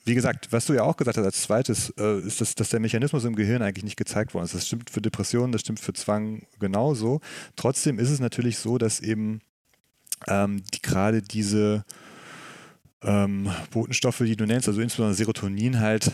wie 0.05 0.15
gesagt, 0.15 0.51
was 0.51 0.65
du 0.65 0.73
ja 0.73 0.83
auch 0.83 0.97
gesagt 0.97 1.17
hast 1.17 1.25
als 1.25 1.41
zweites, 1.43 1.93
äh, 1.97 2.19
ist, 2.19 2.41
dass, 2.41 2.55
dass 2.55 2.69
der 2.69 2.79
Mechanismus 2.79 3.25
im 3.25 3.35
Gehirn 3.35 3.61
eigentlich 3.61 3.83
nicht 3.83 3.97
gezeigt 3.97 4.33
worden 4.33 4.45
ist. 4.45 4.55
Das 4.55 4.67
stimmt 4.67 4.89
für 4.89 5.01
Depressionen, 5.01 5.51
das 5.51 5.61
stimmt 5.61 5.79
für 5.79 5.93
Zwang 5.93 6.43
genauso. 6.59 7.21
Trotzdem 7.55 7.99
ist 7.99 8.09
es 8.09 8.19
natürlich 8.19 8.57
so, 8.57 8.77
dass 8.77 8.99
eben 8.99 9.41
ähm, 10.27 10.63
die, 10.73 10.81
gerade 10.81 11.21
diese 11.21 11.85
ähm, 13.01 13.49
Botenstoffe, 13.71 14.19
die 14.19 14.35
du 14.35 14.45
nennst, 14.45 14.67
also 14.67 14.81
insbesondere 14.81 15.15
Serotonin 15.15 15.79
halt 15.79 16.11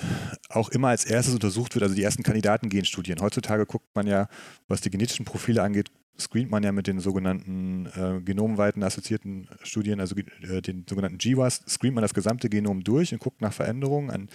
auch 0.50 0.70
immer 0.70 0.90
als 0.90 1.06
erstes 1.06 1.34
untersucht 1.34 1.76
wird, 1.76 1.84
also 1.84 1.96
die 1.96 2.04
ersten 2.04 2.24
Kandidatengenstudien. 2.24 3.22
Heutzutage 3.22 3.66
guckt 3.66 3.96
man 3.96 4.08
ja, 4.08 4.28
was 4.68 4.82
die 4.82 4.90
genetischen 4.90 5.26
Profile 5.26 5.64
angeht, 5.64 5.90
screent 6.20 6.52
man 6.52 6.64
ja 6.64 6.72
mit 6.72 6.88
den 6.88 7.00
sogenannten 7.00 7.88
äh, 7.88 8.22
genomweiten 8.22 8.84
assoziierten 8.84 9.48
Studien, 9.64 10.00
also 10.00 10.16
äh, 10.16 10.62
den 10.62 10.86
sogenannten 10.88 11.18
GWAS, 11.18 11.64
screent 11.68 11.96
man 11.96 12.02
das 12.02 12.14
gesamte 12.14 12.50
Genom 12.50 12.84
durch 12.84 13.14
und 13.14 13.20
guckt 13.20 13.42
nach 13.42 13.54
Veränderungen 13.54 14.10
an, 14.10 14.30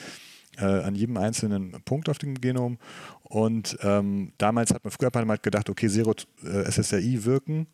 äh, 0.59 0.65
an 0.65 0.95
jedem 0.95 1.17
einzelnen 1.17 1.73
Punkt 1.85 2.09
auf 2.09 2.19
dem 2.19 2.41
Genom. 2.41 2.79
Und 3.23 3.79
ähm, 3.83 4.33
damals 4.39 4.73
hat 4.73 4.85
man 4.85 4.91
früher 4.91 5.07
hat 5.07 5.15
man 5.15 5.29
halt 5.29 5.43
gedacht, 5.43 5.71
okay, 5.71 5.89
Serot, 5.89 6.27
äh, 6.45 7.25
wirken 7.25 7.67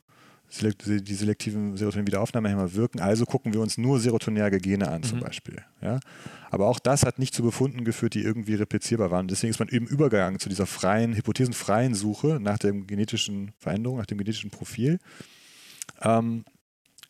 die 0.49 1.15
selektiven 1.15 1.77
Serotonin-Wiederaufnahmehämmer 1.77 2.75
wirken, 2.75 3.01
also 3.01 3.27
gucken 3.27 3.53
wir 3.53 3.61
uns 3.61 3.79
nur 3.79 3.99
serotonerge 3.99 4.59
Gene 4.59 4.89
an, 4.89 5.03
zum 5.03 5.19
mhm. 5.19 5.25
Beispiel. 5.25 5.65
Ja? 5.83 6.01
Aber 6.51 6.67
auch 6.69 6.79
das 6.79 7.05
hat 7.05 7.19
nicht 7.19 7.35
zu 7.35 7.43
Befunden 7.43 7.85
geführt, 7.85 8.15
die 8.15 8.23
irgendwie 8.23 8.55
replizierbar 8.55 9.11
waren. 9.11 9.29
Deswegen 9.29 9.51
ist 9.51 9.59
man 9.59 9.69
eben 9.69 9.87
übergegangen 9.87 10.39
zu 10.39 10.49
dieser 10.49 10.67
freien, 10.67 11.15
hypothesenfreien 11.15 11.95
Suche 11.95 12.39
nach 12.41 12.59
der 12.59 12.73
genetischen 12.73 13.53
Veränderung, 13.59 13.99
nach 13.99 14.07
dem 14.07 14.19
genetischen 14.19 14.51
Profil. 14.51 14.99
Ähm, 16.01 16.45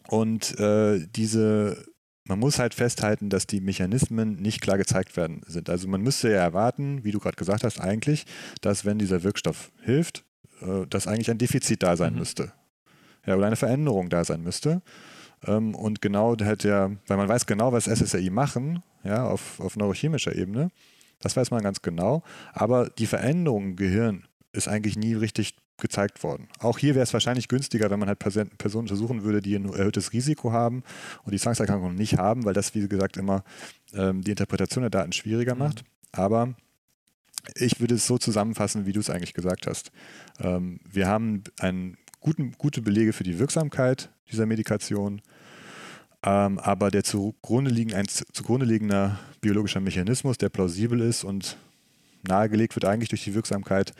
und 0.08 0.58
äh, 0.58 1.06
diese, 1.14 1.84
man 2.24 2.38
muss 2.38 2.58
halt 2.58 2.74
festhalten, 2.74 3.28
dass 3.28 3.46
die 3.46 3.60
Mechanismen 3.60 4.36
nicht 4.36 4.60
klar 4.60 4.78
gezeigt 4.78 5.16
werden 5.16 5.42
sind. 5.46 5.68
Also 5.68 5.88
man 5.88 6.00
müsste 6.00 6.30
ja 6.30 6.38
erwarten, 6.38 7.04
wie 7.04 7.12
du 7.12 7.18
gerade 7.18 7.36
gesagt 7.36 7.64
hast, 7.64 7.80
eigentlich, 7.80 8.24
dass 8.62 8.84
wenn 8.84 8.98
dieser 8.98 9.22
Wirkstoff 9.22 9.72
hilft, 9.82 10.24
äh, 10.62 10.86
dass 10.88 11.06
eigentlich 11.06 11.30
ein 11.30 11.38
Defizit 11.38 11.82
da 11.82 11.96
sein 11.96 12.14
mhm. 12.14 12.20
müsste 12.20 12.52
ja, 13.26 13.36
oder 13.36 13.46
eine 13.46 13.56
Veränderung 13.56 14.08
da 14.08 14.24
sein 14.24 14.42
müsste. 14.42 14.82
Ähm, 15.46 15.74
und 15.74 16.00
genau 16.00 16.36
halt 16.40 16.64
ja, 16.64 16.90
weil 17.06 17.16
man 17.16 17.28
weiß 17.28 17.46
genau, 17.46 17.72
was 17.72 17.84
SSRI 17.84 18.30
machen, 18.30 18.82
ja, 19.04 19.26
auf, 19.26 19.60
auf 19.60 19.76
neurochemischer 19.76 20.34
Ebene, 20.34 20.70
das 21.20 21.36
weiß 21.36 21.50
man 21.50 21.62
ganz 21.62 21.82
genau, 21.82 22.22
aber 22.52 22.90
die 22.90 23.06
Veränderung 23.06 23.64
im 23.64 23.76
Gehirn 23.76 24.24
ist 24.52 24.68
eigentlich 24.68 24.96
nie 24.96 25.14
richtig 25.14 25.54
gezeigt 25.78 26.22
worden. 26.22 26.48
Auch 26.58 26.78
hier 26.78 26.94
wäre 26.94 27.02
es 27.02 27.12
wahrscheinlich 27.12 27.48
günstiger, 27.48 27.90
wenn 27.90 27.98
man 27.98 28.08
halt 28.08 28.18
Personen 28.18 28.50
untersuchen 28.88 29.24
würde, 29.24 29.42
die 29.42 29.54
ein 29.56 29.70
erhöhtes 29.72 30.12
Risiko 30.12 30.52
haben 30.52 30.82
und 31.24 31.32
die 31.32 31.38
Zwangserkrankung 31.38 31.94
nicht 31.94 32.16
haben, 32.16 32.44
weil 32.44 32.54
das, 32.54 32.74
wie 32.74 32.88
gesagt, 32.88 33.18
immer 33.18 33.44
ähm, 33.92 34.22
die 34.22 34.30
Interpretation 34.30 34.82
der 34.82 34.90
Daten 34.90 35.12
schwieriger 35.12 35.54
mhm. 35.54 35.60
macht. 35.60 35.84
Aber 36.12 36.54
ich 37.54 37.78
würde 37.80 37.96
es 37.96 38.06
so 38.06 38.16
zusammenfassen, 38.18 38.86
wie 38.86 38.92
du 38.92 39.00
es 39.00 39.10
eigentlich 39.10 39.34
gesagt 39.34 39.66
hast. 39.66 39.92
Ähm, 40.40 40.80
wir 40.90 41.08
haben 41.08 41.44
ein 41.60 41.98
guten, 42.26 42.52
gute 42.58 42.82
Belege 42.82 43.12
für 43.12 43.22
die 43.22 43.38
Wirksamkeit 43.38 44.10
dieser 44.32 44.46
Medikation. 44.46 45.22
Ähm, 46.24 46.58
aber 46.58 46.90
der 46.90 47.04
zugrunde, 47.04 47.70
liegen, 47.70 47.94
ein 47.94 48.08
zugrunde 48.08 48.66
liegender 48.66 49.20
biologischer 49.40 49.78
Mechanismus, 49.78 50.36
der 50.36 50.48
plausibel 50.48 51.00
ist 51.00 51.22
und 51.22 51.56
nahegelegt 52.26 52.74
wird 52.74 52.84
eigentlich 52.84 53.10
durch 53.10 53.22
die 53.22 53.34
Wirksamkeit, 53.34 53.92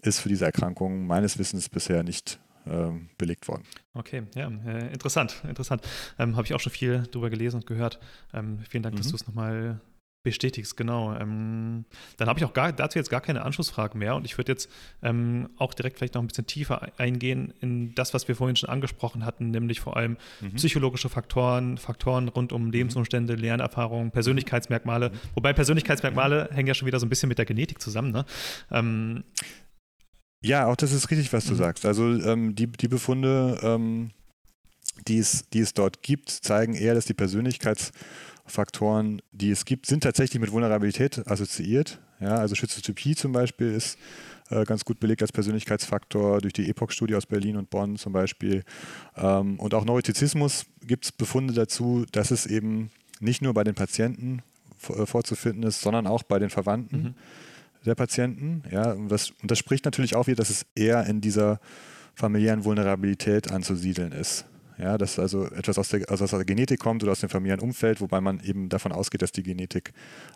ist 0.00 0.20
für 0.20 0.28
diese 0.28 0.44
Erkrankung 0.44 1.08
meines 1.08 1.38
Wissens 1.38 1.68
bisher 1.68 2.04
nicht 2.04 2.38
ähm, 2.68 3.08
belegt 3.18 3.48
worden. 3.48 3.64
Okay, 3.94 4.22
ja, 4.36 4.48
äh, 4.64 4.92
interessant, 4.92 5.42
interessant. 5.48 5.82
Ähm, 6.20 6.36
Habe 6.36 6.46
ich 6.46 6.54
auch 6.54 6.60
schon 6.60 6.70
viel 6.70 7.02
darüber 7.10 7.30
gelesen 7.30 7.56
und 7.56 7.66
gehört. 7.66 7.98
Ähm, 8.32 8.60
vielen 8.68 8.84
Dank, 8.84 8.94
mhm. 8.94 8.98
dass 8.98 9.08
du 9.08 9.16
es 9.16 9.26
nochmal 9.26 9.80
Bestätigst, 10.24 10.76
genau. 10.76 11.16
Ähm, 11.16 11.84
dann 12.16 12.28
habe 12.28 12.38
ich 12.38 12.44
auch 12.44 12.52
gar, 12.52 12.72
dazu 12.72 12.96
jetzt 12.96 13.10
gar 13.10 13.20
keine 13.20 13.42
Anschlussfragen 13.42 13.98
mehr 13.98 14.14
und 14.14 14.24
ich 14.24 14.38
würde 14.38 14.52
jetzt 14.52 14.70
ähm, 15.02 15.48
auch 15.56 15.74
direkt 15.74 15.98
vielleicht 15.98 16.14
noch 16.14 16.22
ein 16.22 16.28
bisschen 16.28 16.46
tiefer 16.46 16.92
eingehen 16.96 17.52
in 17.60 17.92
das, 17.96 18.14
was 18.14 18.28
wir 18.28 18.36
vorhin 18.36 18.54
schon 18.54 18.68
angesprochen 18.68 19.24
hatten, 19.24 19.50
nämlich 19.50 19.80
vor 19.80 19.96
allem 19.96 20.16
mhm. 20.40 20.54
psychologische 20.54 21.08
Faktoren, 21.08 21.76
Faktoren 21.76 22.28
rund 22.28 22.52
um 22.52 22.66
mhm. 22.66 22.70
Lebensumstände, 22.70 23.34
Lernerfahrungen, 23.34 24.12
Persönlichkeitsmerkmale. 24.12 25.10
Mhm. 25.10 25.14
Wobei 25.34 25.52
Persönlichkeitsmerkmale 25.52 26.50
hängen 26.52 26.68
ja 26.68 26.74
schon 26.74 26.86
wieder 26.86 27.00
so 27.00 27.06
ein 27.06 27.08
bisschen 27.08 27.28
mit 27.28 27.38
der 27.38 27.46
Genetik 27.46 27.80
zusammen. 27.82 28.12
Ne? 28.12 28.24
Ähm, 28.70 29.24
ja, 30.44 30.66
auch 30.66 30.76
das 30.76 30.92
ist 30.92 31.10
richtig, 31.10 31.32
was 31.32 31.46
du 31.46 31.54
mhm. 31.54 31.58
sagst. 31.58 31.84
Also 31.84 32.04
ähm, 32.04 32.54
die, 32.54 32.68
die 32.68 32.88
Befunde, 32.88 33.58
ähm, 33.62 34.12
die, 35.08 35.18
es, 35.18 35.48
die 35.48 35.60
es 35.60 35.74
dort 35.74 36.04
gibt, 36.04 36.30
zeigen 36.30 36.74
eher, 36.74 36.94
dass 36.94 37.06
die 37.06 37.14
Persönlichkeits- 37.14 37.90
Faktoren, 38.46 39.22
die 39.32 39.50
es 39.50 39.64
gibt, 39.64 39.86
sind 39.86 40.02
tatsächlich 40.02 40.40
mit 40.40 40.52
Vulnerabilität 40.52 41.26
assoziiert. 41.26 42.00
Ja, 42.20 42.36
also 42.36 42.54
Schizotypie 42.54 43.14
zum 43.14 43.32
Beispiel 43.32 43.72
ist 43.72 43.98
äh, 44.50 44.64
ganz 44.64 44.84
gut 44.84 45.00
belegt 45.00 45.22
als 45.22 45.32
Persönlichkeitsfaktor 45.32 46.40
durch 46.40 46.52
die 46.52 46.68
EPOC-Studie 46.68 47.14
aus 47.14 47.26
Berlin 47.26 47.56
und 47.56 47.70
Bonn 47.70 47.96
zum 47.96 48.12
Beispiel. 48.12 48.64
Ähm, 49.16 49.58
und 49.58 49.74
auch 49.74 49.84
Neurotizismus 49.84 50.66
gibt 50.82 51.06
es 51.06 51.12
Befunde 51.12 51.54
dazu, 51.54 52.04
dass 52.12 52.30
es 52.30 52.46
eben 52.46 52.90
nicht 53.20 53.42
nur 53.42 53.54
bei 53.54 53.64
den 53.64 53.74
Patienten 53.74 54.42
äh, 54.88 55.06
vorzufinden 55.06 55.62
ist, 55.62 55.80
sondern 55.80 56.06
auch 56.06 56.22
bei 56.22 56.38
den 56.38 56.50
Verwandten 56.50 57.02
mhm. 57.02 57.14
der 57.86 57.94
Patienten. 57.94 58.62
Ja, 58.70 58.92
und 58.92 59.08
das, 59.08 59.30
und 59.30 59.50
das 59.50 59.58
spricht 59.58 59.84
natürlich 59.84 60.16
auch 60.16 60.26
wieder, 60.26 60.36
dass 60.36 60.50
es 60.50 60.66
eher 60.74 61.06
in 61.06 61.20
dieser 61.20 61.60
familiären 62.14 62.64
Vulnerabilität 62.64 63.50
anzusiedeln 63.50 64.12
ist. 64.12 64.44
Ja, 64.78 64.98
dass 64.98 65.18
also 65.18 65.46
etwas 65.46 65.78
aus 65.78 65.88
der, 65.88 66.08
also 66.08 66.24
aus 66.24 66.30
der 66.30 66.44
Genetik 66.44 66.80
kommt 66.80 67.02
oder 67.02 67.12
aus 67.12 67.20
dem 67.20 67.28
familiären 67.28 67.60
Umfeld, 67.60 68.00
wobei 68.00 68.20
man 68.20 68.40
eben 68.40 68.68
davon 68.68 68.92
ausgeht, 68.92 69.22
dass 69.22 69.32
die 69.32 69.42
Genetik 69.42 69.92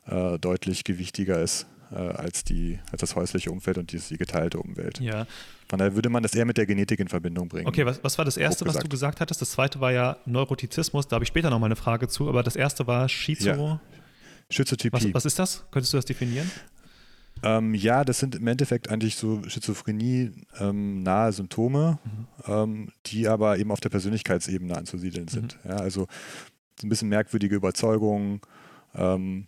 äh, 0.07 0.38
deutlich 0.38 0.85
gewichtiger 0.85 1.40
ist 1.40 1.66
äh, 1.90 1.96
als, 1.96 2.44
die, 2.44 2.79
als 2.92 3.01
das 3.01 3.16
häusliche 3.16 3.51
Umfeld 3.51 3.79
und 3.79 3.92
die, 3.92 3.99
die 3.99 4.18
geteilte 4.18 4.59
Umwelt. 4.59 5.01
Ja. 5.01 5.27
Von 5.68 5.79
daher 5.79 5.94
würde 5.94 6.11
man 6.11 6.22
das 6.22 6.35
eher 6.35 6.44
mit 6.44 6.57
der 6.57 6.66
Genetik 6.66 7.01
in 7.01 7.09
Verbindung 7.09 7.49
bringen. 7.49 7.66
Okay, 7.66 7.87
was, 7.87 8.03
was 8.05 8.18
war 8.18 8.25
das 8.25 8.37
Erste, 8.37 8.66
was 8.66 8.77
du 8.77 8.88
gesagt 8.88 9.20
hattest? 9.20 9.40
Das 9.40 9.51
Zweite 9.51 9.81
war 9.81 9.92
ja 9.92 10.16
Neurotizismus, 10.27 11.09
da 11.09 11.14
habe 11.14 11.25
ich 11.25 11.29
später 11.29 11.51
nochmal 11.51 11.68
eine 11.68 11.77
Frage 11.77 12.09
zu, 12.09 12.29
aber 12.29 12.42
das 12.42 12.57
Erste 12.57 12.87
war 12.87 13.09
Schizo... 13.09 13.49
Ja. 13.49 13.81
Schizotypie. 14.49 14.92
Was, 14.92 15.14
was 15.14 15.25
ist 15.25 15.38
das? 15.40 15.64
Könntest 15.72 15.92
du 15.92 15.99
das 15.99 16.05
definieren? 16.05 16.49
Ähm, 17.42 17.75
ja, 17.75 18.05
das 18.05 18.18
sind 18.18 18.35
im 18.35 18.46
Endeffekt 18.46 18.88
eigentlich 18.88 19.16
so 19.16 19.42
Schizophrenie-nahe 19.46 21.29
ähm, 21.29 21.33
Symptome, 21.33 21.99
mhm. 22.05 22.53
ähm, 22.53 22.88
die 23.07 23.29
aber 23.29 23.59
eben 23.59 23.70
auf 23.70 23.81
der 23.81 23.90
Persönlichkeitsebene 23.90 24.77
anzusiedeln 24.77 25.29
sind. 25.29 25.59
Mhm. 25.64 25.70
Ja, 25.70 25.77
also 25.77 26.07
so 26.81 26.87
ein 26.87 26.88
bisschen 26.88 27.09
merkwürdige 27.09 27.57
Überzeugungen, 27.57 28.40
ähm, 28.94 29.46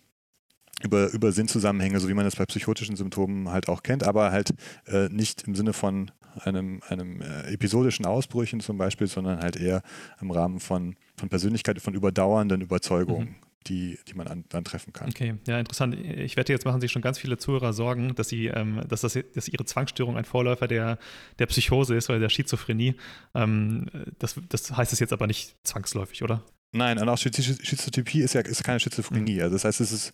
über, 0.83 1.11
über 1.11 1.33
Sinnzusammenhänge, 1.33 1.99
so 1.99 2.09
wie 2.09 2.15
man 2.15 2.25
das 2.25 2.37
bei 2.37 2.47
psychotischen 2.47 2.97
Symptomen 2.97 3.51
halt 3.51 3.69
auch 3.69 3.83
kennt, 3.83 4.05
aber 4.05 4.31
halt 4.31 4.55
äh, 4.87 5.09
nicht 5.09 5.43
im 5.43 5.55
Sinne 5.55 5.73
von 5.73 6.11
einem, 6.45 6.83
einem 6.89 7.21
äh, 7.21 7.53
episodischen 7.53 8.07
Ausbrüchen 8.07 8.61
zum 8.61 8.79
Beispiel, 8.79 9.09
sondern 9.09 9.41
halt 9.41 9.57
eher 9.57 9.83
im 10.21 10.31
Rahmen 10.31 10.61
von, 10.61 10.95
von 11.17 11.29
Persönlichkeit, 11.29 11.81
von 11.81 11.95
überdauernden 11.95 12.61
Überzeugungen. 12.61 13.31
Mhm 13.31 13.48
die, 13.67 13.99
die 14.09 14.15
man 14.15 14.27
an, 14.29 14.45
dann 14.49 14.65
treffen 14.65 14.93
kann. 14.93 15.09
Okay, 15.09 15.35
ja, 15.47 15.59
interessant. 15.59 15.95
Ich 15.95 16.37
wette, 16.37 16.53
jetzt 16.53 16.65
machen 16.65 16.81
sich 16.81 16.93
schon 16.93 17.03
ganz 17.03 17.19
viele 17.19 17.39
Zuhörer 17.39 17.73
Sorgen, 17.73 18.15
dass 18.15 18.29
sie, 18.29 18.47
ähm, 18.47 18.81
dass, 18.89 19.03
das, 19.03 19.19
dass 19.35 19.49
ihre 19.49 19.65
Zwangsstörung 19.65 20.17
ein 20.17 20.25
Vorläufer 20.25 20.69
der, 20.69 20.99
der 21.39 21.47
Psychose 21.47 21.95
ist 21.95 22.09
oder 22.09 22.19
der 22.19 22.29
Schizophrenie. 22.29 22.95
Ähm, 23.35 23.87
das, 24.19 24.37
das 24.49 24.77
heißt 24.77 24.93
es 24.93 25.01
jetzt 25.01 25.13
aber 25.13 25.27
nicht 25.27 25.57
zwangsläufig, 25.65 26.23
oder? 26.23 26.45
Nein, 26.73 26.99
und 26.99 27.09
auch 27.09 27.19
Schizotypie 27.19 28.21
ist 28.21 28.35
ja 28.35 28.43
ist 28.43 28.63
keine 28.63 28.81
Schizophrenie. 28.81 29.37
Mhm. 29.37 29.43
Also 29.43 29.55
das 29.55 29.65
heißt, 29.65 29.81
es 29.81 29.93
ist 29.93 30.13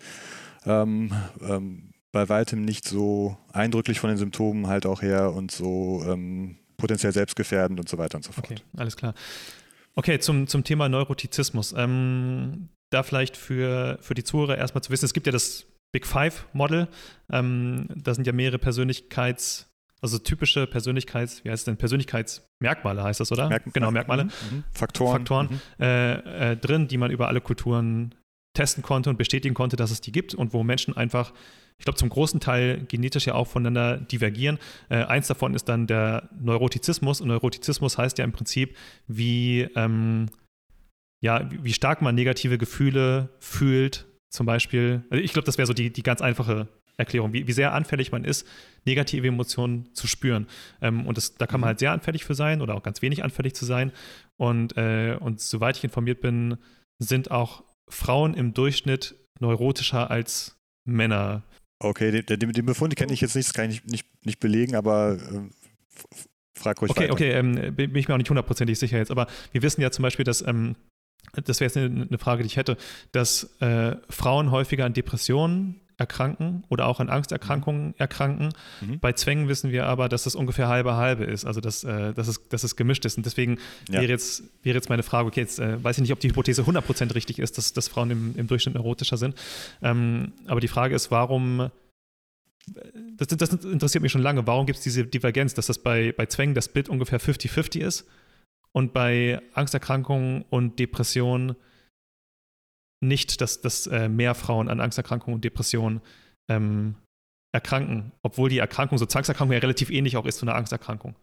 ähm, 0.65 1.13
ähm, 1.41 1.93
bei 2.13 2.29
weitem 2.29 2.63
nicht 2.63 2.87
so 2.87 3.37
eindrücklich 3.53 3.99
von 3.99 4.09
den 4.09 4.17
Symptomen 4.17 4.69
halt 4.69 4.87
auch 4.87 5.03
her 5.03 5.33
und 5.33 5.51
so 5.51 6.05
ähm, 6.07 6.59
potenziell 6.77 7.13
selbstgefährdend 7.13 7.81
und 7.81 7.89
so 7.89 7.99
weiter 7.99 8.17
und 8.17 8.25
so 8.25 8.33
fort. 8.33 8.51
Okay, 8.51 8.61
alles 8.77 8.97
klar. 8.97 9.15
Okay, 9.97 10.19
zum, 10.19 10.47
zum 10.47 10.65
Thema 10.65 10.89
Neurotizismus. 10.89 11.75
Ähm, 11.77 12.69
da 12.91 13.03
vielleicht 13.03 13.37
für, 13.37 13.99
für 14.01 14.15
die 14.15 14.25
Zuhörer 14.25 14.57
erstmal 14.57 14.83
zu 14.83 14.91
wissen, 14.91 15.05
es 15.05 15.15
gibt 15.15 15.27
ja 15.27 15.33
das 15.33 15.67
Big 15.93 16.07
Five 16.07 16.47
Model. 16.53 16.89
Ähm, 17.33 17.87
da 17.95 18.15
sind 18.15 18.27
ja 18.27 18.33
mehrere 18.33 18.59
Persönlichkeits- 18.59 19.67
also 20.05 20.19
typische 20.19 20.67
Persönlichkeits, 20.67 21.43
wie 21.45 21.51
heißt 21.51 21.63
es 21.63 21.65
denn, 21.65 21.79
Persönlichkeitsmerkmale 21.79 23.03
heißt 23.03 23.21
das, 23.21 23.33
oder? 23.33 23.49
Merk 23.49 23.73
genau, 23.73 23.91
Merkmale. 23.91 24.25
Mhm. 24.25 24.31
mhm. 24.51 24.65
Faktoren. 24.71 25.17
Faktoren 25.17 25.49
mhm. 25.49 25.83
äh, 25.83 26.51
äh, 26.53 26.57
drin, 26.59 26.89
die 26.89 26.99
man 26.99 27.11
über 27.11 27.29
alle 27.29 27.41
Kulturen 27.41 28.15
testen 28.53 28.83
konnte 28.83 29.09
und 29.09 29.17
bestätigen 29.17 29.55
konnte, 29.55 29.77
dass 29.77 29.91
es 29.91 30.03
die 30.03 30.13
gibt 30.13 30.35
und 30.35 30.53
wo 30.53 30.63
Menschen 30.63 30.95
einfach, 30.95 31.33
ich 31.79 31.87
glaube, 31.87 31.99
zum 31.99 32.11
großen 32.11 32.39
Teil 32.39 32.85
genetisch 32.87 33.27
ja 33.27 33.35
auch 33.35 33.47
voneinander 33.47 33.97
divergieren. 33.97 34.59
Äh, 34.91 35.05
eins 35.05 35.27
davon 35.27 35.55
ist 35.55 35.71
dann 35.71 35.87
der 35.87 36.29
Neurotizismus 36.39 37.23
und 37.23 37.29
Neurotizismus 37.29 37.97
heißt 37.97 38.19
ja 38.19 38.25
im 38.25 38.33
Prinzip, 38.33 38.77
wie 39.07 39.63
ähm, 39.75 40.27
ja, 41.25 41.49
wie 41.51 41.73
stark 41.73 42.03
man 42.03 42.15
negative 42.15 42.59
Gefühle 42.59 43.31
fühlt, 43.41 44.05
zum 44.29 44.45
Beispiel. 44.45 45.05
Also 45.09 45.25
ich 45.25 45.33
glaube, 45.33 45.47
das 45.47 45.57
wäre 45.57 45.65
so 45.65 45.73
die, 45.73 45.91
die 45.91 46.03
ganz 46.03 46.21
einfache 46.21 46.69
Erklärung, 46.99 47.33
wie, 47.33 47.49
wie 47.49 47.53
sehr 47.53 47.73
anfällig 47.73 48.13
man 48.13 48.25
ist, 48.25 48.47
negative 48.85 49.27
Emotionen 49.27 49.89
zu 49.95 50.07
spüren. 50.07 50.47
Ähm, 50.83 51.07
und 51.07 51.17
das, 51.17 51.35
da 51.37 51.47
kann 51.47 51.61
man 51.61 51.69
mhm. 51.69 51.71
halt 51.71 51.79
sehr 51.79 51.93
anfällig 51.93 52.27
für 52.27 52.35
sein 52.35 52.61
oder 52.61 52.75
auch 52.75 52.83
ganz 52.83 53.01
wenig 53.01 53.25
anfällig 53.25 53.55
zu 53.55 53.65
sein. 53.65 53.91
Und, 54.37 54.77
äh, 54.77 55.17
und 55.19 55.41
soweit 55.41 55.79
ich 55.79 55.85
informiert 55.85 56.21
bin, 56.21 56.59
sind 56.99 57.31
auch 57.31 57.65
Frauen 57.89 58.35
im 58.35 58.53
Durchschnitt 58.53 59.15
neurotischer 59.41 60.11
als 60.11 60.59
Männer. 60.85 61.43
Okay, 61.83 62.11
den, 62.11 62.39
den, 62.39 62.53
den 62.53 62.67
Befund 62.67 62.97
kenne 62.97 63.15
ich 63.15 63.23
jetzt 63.23 63.35
nicht, 63.35 63.49
das 63.49 63.55
kann 63.55 63.71
ich 63.71 63.83
nicht, 63.83 63.91
nicht, 63.91 64.27
nicht 64.27 64.41
belegen, 64.41 64.75
aber 64.75 65.15
äh, 65.15 66.19
frag 66.55 66.83
ruhig 66.83 66.91
Okay, 66.91 67.05
weiter. 67.05 67.13
okay, 67.15 67.33
ähm, 67.33 67.75
bin 67.75 67.97
ich 67.97 68.09
mir 68.09 68.15
auch 68.15 68.19
nicht 68.19 68.29
hundertprozentig 68.29 68.79
sicher 68.79 68.99
jetzt, 68.99 69.11
aber 69.11 69.27
wir 69.53 69.63
wissen 69.63 69.81
ja 69.81 69.91
zum 69.91 70.03
Beispiel, 70.03 70.27
dass 70.27 70.43
ähm, 70.47 70.77
das 71.45 71.61
wäre 71.61 71.69
jetzt 71.69 71.77
eine, 71.77 72.07
eine, 72.09 72.19
Frage, 72.19 72.43
die 72.43 72.47
ich 72.47 72.57
hätte, 72.57 72.77
dass 73.13 73.61
äh, 73.61 73.97
Frauen 74.09 74.51
häufiger 74.51 74.85
an 74.85 74.93
Depressionen 74.93 75.81
erkranken 75.97 76.65
oder 76.69 76.87
auch 76.87 77.01
an 77.01 77.09
Angsterkrankungen 77.09 77.89
mhm. 77.89 77.95
erkranken. 77.99 78.49
Mhm. 78.81 78.99
Bei 78.99 79.13
Zwängen 79.13 79.49
wissen 79.49 79.71
wir 79.71 79.87
aber, 79.87 80.09
dass 80.09 80.25
das 80.25 80.35
ungefähr 80.35 80.69
halbe 80.69 80.95
halbe 80.95 81.25
ist, 81.25 81.45
also 81.45 81.61
dass, 81.61 81.85
äh, 81.85 82.13
dass, 82.15 82.29
es, 82.29 82.49
dass 82.49 82.65
es 82.65 82.77
gemischt 82.77 83.05
ist. 83.05 83.17
Und 83.17 83.27
deswegen 83.27 83.59
ja. 83.89 84.01
wäre, 84.01 84.11
jetzt, 84.11 84.43
wäre 84.63 84.77
jetzt 84.77 84.89
meine 84.89 85.03
Frage, 85.03 85.29
okay, 85.29 85.41
jetzt 85.41 85.59
äh, 85.59 85.83
weiß 85.83 85.99
ich 85.99 86.03
nicht, 86.03 86.13
ob 86.13 86.21
die 86.21 86.29
Hypothese 86.29 86.63
100% 86.63 87.15
richtig 87.15 87.39
ist, 87.39 87.59
dass, 87.59 87.73
dass 87.73 87.89
Frauen 87.89 88.11
im, 88.11 88.35
im 88.37 88.47
Durchschnitt 88.47 88.75
neurotischer 88.75 89.17
sind. 89.17 89.35
Ähm, 89.83 90.33
aber 90.47 90.61
die 90.61 90.69
Frage 90.69 90.95
ist, 90.95 91.11
warum 91.11 91.71
das, 93.17 93.29
das, 93.29 93.53
interessiert 93.53 94.03
mich 94.03 94.11
schon 94.11 94.23
lange. 94.23 94.47
Warum 94.47 94.65
gibt 94.67 94.79
es 94.79 94.83
diese 94.83 95.05
Divergenz, 95.05 95.55
dass 95.55 95.67
das 95.67 95.79
bei, 95.79 96.13
bei 96.13 96.27
Zwängen 96.27 96.55
das 96.55 96.69
Bild 96.69 96.89
ungefähr 96.89 97.21
50-50 97.21 97.81
ist 97.81 98.07
und 98.75 98.93
bei 98.93 99.41
Angsterkrankungen 99.55 100.45
und 100.51 100.79
Depressionen 100.79 101.57
nicht, 103.01 103.41
dass, 103.41 103.61
dass 103.61 103.87
äh, 103.87 104.09
mehr 104.09 104.35
Frauen 104.35 104.69
an 104.69 104.81
Angsterkrankungen 104.81 105.37
und 105.37 105.45
Depressionen 105.45 106.01
ähm, 106.51 106.97
erkranken, 107.55 108.13
obwohl 108.23 108.49
die 108.49 108.59
Erkrankung, 108.59 108.99
so 108.99 109.07
Zwangserkrankung 109.07 109.53
ja 109.53 109.61
relativ 109.61 109.91
ähnlich 109.91 110.17
auch 110.17 110.27
ist 110.27 110.39
zu 110.39 110.47
einer 110.47 110.57
Angsterkrankung. 110.57 111.15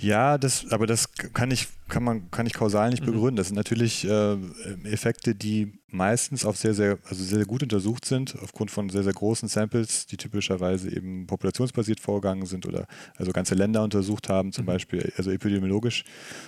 Ja, 0.00 0.38
das, 0.38 0.70
aber 0.70 0.86
das 0.86 1.12
kann 1.12 1.50
ich, 1.50 1.66
kann 1.88 2.04
man, 2.04 2.30
kann 2.30 2.46
ich 2.46 2.52
kausal 2.52 2.90
nicht 2.90 3.02
mhm. 3.02 3.06
begründen. 3.06 3.36
Das 3.36 3.48
sind 3.48 3.56
natürlich 3.56 4.06
äh, 4.08 4.36
Effekte, 4.84 5.34
die 5.34 5.72
meistens 5.88 6.44
auf 6.44 6.56
sehr, 6.56 6.72
sehr, 6.72 6.98
also 7.08 7.24
sehr, 7.24 7.38
sehr 7.38 7.46
gut 7.46 7.64
untersucht 7.64 8.04
sind, 8.04 8.36
aufgrund 8.40 8.70
von 8.70 8.90
sehr, 8.90 9.02
sehr 9.02 9.12
großen 9.12 9.48
Samples, 9.48 10.06
die 10.06 10.16
typischerweise 10.16 10.94
eben 10.94 11.26
populationsbasiert 11.26 11.98
vorgegangen 11.98 12.46
sind 12.46 12.64
oder 12.64 12.86
also 13.16 13.32
ganze 13.32 13.56
Länder 13.56 13.82
untersucht 13.82 14.28
haben, 14.28 14.52
zum 14.52 14.64
mhm. 14.64 14.68
Beispiel, 14.68 15.12
also 15.16 15.32
epidemiologisch 15.32 16.04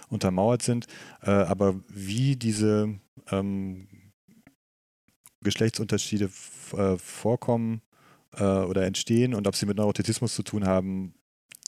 untermauert 0.08 0.62
sind. 0.62 0.86
Äh, 1.22 1.30
aber 1.30 1.74
wie 1.88 2.36
diese 2.36 3.00
ähm, 3.32 3.88
Geschlechtsunterschiede 5.42 6.30
äh, 6.76 6.96
vorkommen 6.98 7.82
äh, 8.36 8.44
oder 8.44 8.84
entstehen 8.84 9.34
und 9.34 9.48
ob 9.48 9.56
sie 9.56 9.66
mit 9.66 9.76
Neurotizismus 9.76 10.36
zu 10.36 10.44
tun 10.44 10.66
haben, 10.66 11.14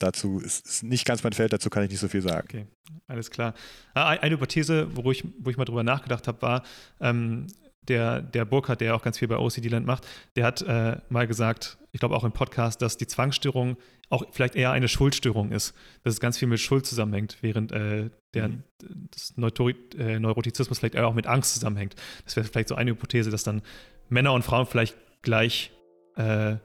dazu 0.02 0.38
ist, 0.38 0.66
ist, 0.66 0.82
nicht 0.82 1.04
ganz 1.04 1.22
mein 1.22 1.32
Feld, 1.32 1.52
dazu 1.52 1.70
kann 1.70 1.84
ich 1.84 1.90
nicht 1.90 2.00
so 2.00 2.08
viel 2.08 2.22
sagen. 2.22 2.46
Okay, 2.48 2.66
alles 3.06 3.30
klar. 3.30 3.54
Ah, 3.94 4.08
eine 4.08 4.34
Hypothese, 4.34 4.88
wo 4.94 5.10
ich, 5.10 5.24
wo 5.38 5.50
ich 5.50 5.56
mal 5.56 5.64
drüber 5.64 5.82
nachgedacht 5.82 6.28
habe, 6.28 6.42
war, 6.42 6.62
ähm, 7.00 7.46
der, 7.88 8.20
der 8.22 8.44
Burkhardt, 8.44 8.80
der 8.80 8.94
auch 8.94 9.02
ganz 9.02 9.18
viel 9.18 9.28
bei 9.28 9.36
OCD 9.36 9.68
Land 9.68 9.86
macht, 9.86 10.06
der 10.36 10.44
hat 10.46 10.62
äh, 10.62 10.98
mal 11.08 11.26
gesagt, 11.26 11.78
ich 11.90 12.00
glaube 12.00 12.14
auch 12.14 12.24
im 12.24 12.32
Podcast, 12.32 12.80
dass 12.80 12.96
die 12.96 13.06
Zwangsstörung 13.06 13.76
auch 14.08 14.24
vielleicht 14.30 14.54
eher 14.54 14.70
eine 14.72 14.88
Schuldstörung 14.88 15.52
ist, 15.52 15.74
dass 16.04 16.14
es 16.14 16.20
ganz 16.20 16.38
viel 16.38 16.48
mit 16.48 16.60
Schuld 16.60 16.86
zusammenhängt, 16.86 17.38
während 17.40 17.72
äh, 17.72 18.10
der 18.34 18.48
mhm. 18.48 18.62
das 19.10 19.36
Neutori 19.36 19.74
äh, 19.98 20.18
Neurotizismus 20.18 20.78
vielleicht 20.78 20.94
eher 20.94 21.08
auch 21.08 21.14
mit 21.14 21.26
Angst 21.26 21.54
zusammenhängt. 21.54 21.96
Das 22.24 22.36
wäre 22.36 22.46
vielleicht 22.46 22.68
so 22.68 22.74
eine 22.74 22.92
Hypothese, 22.92 23.30
dass 23.30 23.42
dann 23.42 23.62
Männer 24.08 24.32
und 24.32 24.42
Frauen 24.42 24.66
vielleicht 24.66 24.96
gleich 25.22 25.72
äh, 26.16 26.56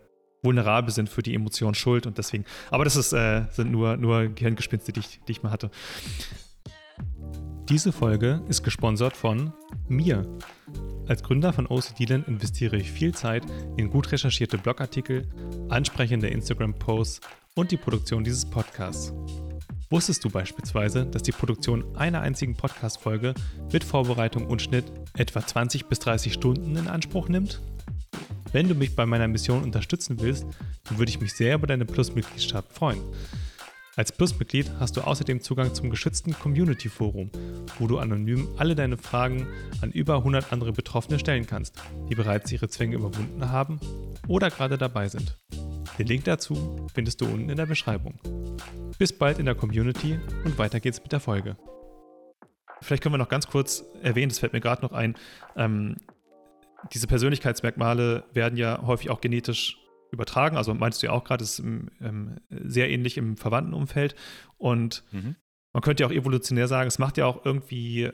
vulnerabel 0.48 0.94
sind 0.94 1.10
für 1.10 1.22
die 1.22 1.36
Emotion 1.36 1.76
Schuld 1.76 2.08
und 2.08 2.18
deswegen. 2.18 2.46
Aber 2.72 2.86
das 2.86 2.96
ist, 2.96 3.12
äh, 3.12 3.44
sind 3.52 3.72
nur, 3.72 3.98
nur 3.98 4.28
Gehirngespinste, 4.28 4.94
die 4.94 5.02
ich, 5.02 5.20
die 5.28 5.34
ich 5.34 5.44
mal 5.44 5.52
hatte. 5.52 5.70
Diese 7.70 7.92
Folge 7.92 8.42
ist 8.48 8.64
gesponsert 8.64 9.18
von 9.18 9.52
mir. 9.90 10.26
Als 11.08 11.22
Gründer 11.22 11.52
von 11.52 11.68
OCDland 11.68 12.28
investiere 12.28 12.78
ich 12.78 12.92
viel 12.92 13.14
Zeit 13.14 13.44
in 13.76 13.90
gut 13.90 14.12
recherchierte 14.12 14.58
Blogartikel, 14.58 15.28
ansprechende 15.68 16.28
Instagram-Posts 16.28 17.20
und 17.56 17.72
die 17.72 17.78
Produktion 17.78 18.24
dieses 18.24 18.46
Podcasts. 18.46 19.14
Wusstest 19.90 20.24
du 20.24 20.30
beispielsweise, 20.30 21.06
dass 21.06 21.24
die 21.24 21.32
Produktion 21.32 21.84
einer 21.96 22.22
einzigen 22.22 22.56
Podcast-Folge 22.56 23.34
mit 23.72 23.84
Vorbereitung 23.84 24.46
und 24.46 24.62
Schnitt 24.62 24.86
etwa 25.18 25.46
20 25.46 25.88
bis 25.88 26.00
30 26.00 26.34
Stunden 26.34 26.76
in 26.78 26.88
Anspruch 26.88 27.28
nimmt? 27.30 27.62
Wenn 28.52 28.68
du 28.68 28.76
mich 28.76 28.96
bei 28.96 29.06
meiner 29.06 29.28
Mission 29.28 29.64
unterstützen 29.64 30.20
willst, 30.20 30.46
dann 30.86 30.98
würde 30.98 31.10
ich 31.10 31.20
mich 31.20 31.34
sehr 31.34 31.56
über 31.56 31.68
deine 31.68 31.86
Plus-Mitgliedschaft 31.86 32.72
freuen. 32.72 33.02
Als 33.98 34.12
Plus-Mitglied 34.12 34.72
hast 34.80 34.96
du 34.96 35.02
außerdem 35.02 35.42
Zugang 35.42 35.74
zum 35.74 35.90
geschützten 35.90 36.34
Community-Forum, 36.34 37.32
wo 37.80 37.88
du 37.88 37.98
anonym 37.98 38.48
alle 38.58 38.76
deine 38.76 38.96
Fragen 38.96 39.48
an 39.82 39.92
über 39.92 40.18
100 40.18 40.54
andere 40.54 40.72
Betroffene 40.72 41.18
stellen 41.18 41.48
kannst, 41.48 41.76
die 42.08 42.16
bereits 42.16 42.52
ihre 42.52 42.70
Zwänge 42.70 42.96
überwunden 42.96 43.50
haben 43.50 43.80
oder 44.28 44.52
gerade 44.52 44.78
dabei 44.78 45.10
sind. 45.10 45.36
Den 45.98 46.06
Link 46.06 46.26
dazu 46.26 46.88
findest 46.94 47.22
du 47.22 47.26
unten 47.26 47.50
in 47.50 47.58
der 47.58 47.66
Beschreibung. 47.66 48.20
Bis 49.00 49.12
bald 49.12 49.40
in 49.40 49.46
der 49.46 49.56
Community 49.56 50.20
und 50.46 50.60
weiter 50.60 50.80
geht's 50.80 51.02
mit 51.02 51.12
der 51.12 51.20
Folge. 51.20 51.58
Vielleicht 52.82 53.02
können 53.02 53.16
wir 53.16 53.20
noch 53.20 53.30
ganz 53.30 53.48
kurz 53.48 53.84
erwähnen, 54.04 54.30
das 54.30 54.38
fällt 54.38 54.54
mir 54.54 54.62
gerade 54.62 54.84
noch 54.84 54.92
ein, 54.92 55.16
ähm, 55.56 55.98
diese 56.94 57.08
Persönlichkeitsmerkmale 57.08 58.26
werden 58.34 58.58
ja 58.58 58.82
häufig 58.86 59.10
auch 59.10 59.22
genetisch 59.22 59.78
übertragen. 60.12 60.58
Also 60.58 60.74
meinst 60.74 61.02
du 61.02 61.08
ja 61.08 61.14
auch 61.14 61.24
gerade, 61.24 61.44
es 61.44 61.60
ist 61.60 61.66
ähm, 61.66 62.40
sehr 62.50 62.90
ähnlich 62.90 63.18
im 63.18 63.38
Verwandtenumfeld. 63.38 64.16
Und 64.58 65.04
mhm. 65.12 65.36
man 65.74 65.82
könnte 65.82 66.04
ja 66.04 66.08
auch 66.08 66.14
evolutionär 66.14 66.68
sagen, 66.68 66.88
es 66.88 67.00
macht 67.00 67.18
ja 67.18 67.26
auch 67.26 67.46
irgendwie 67.46 68.10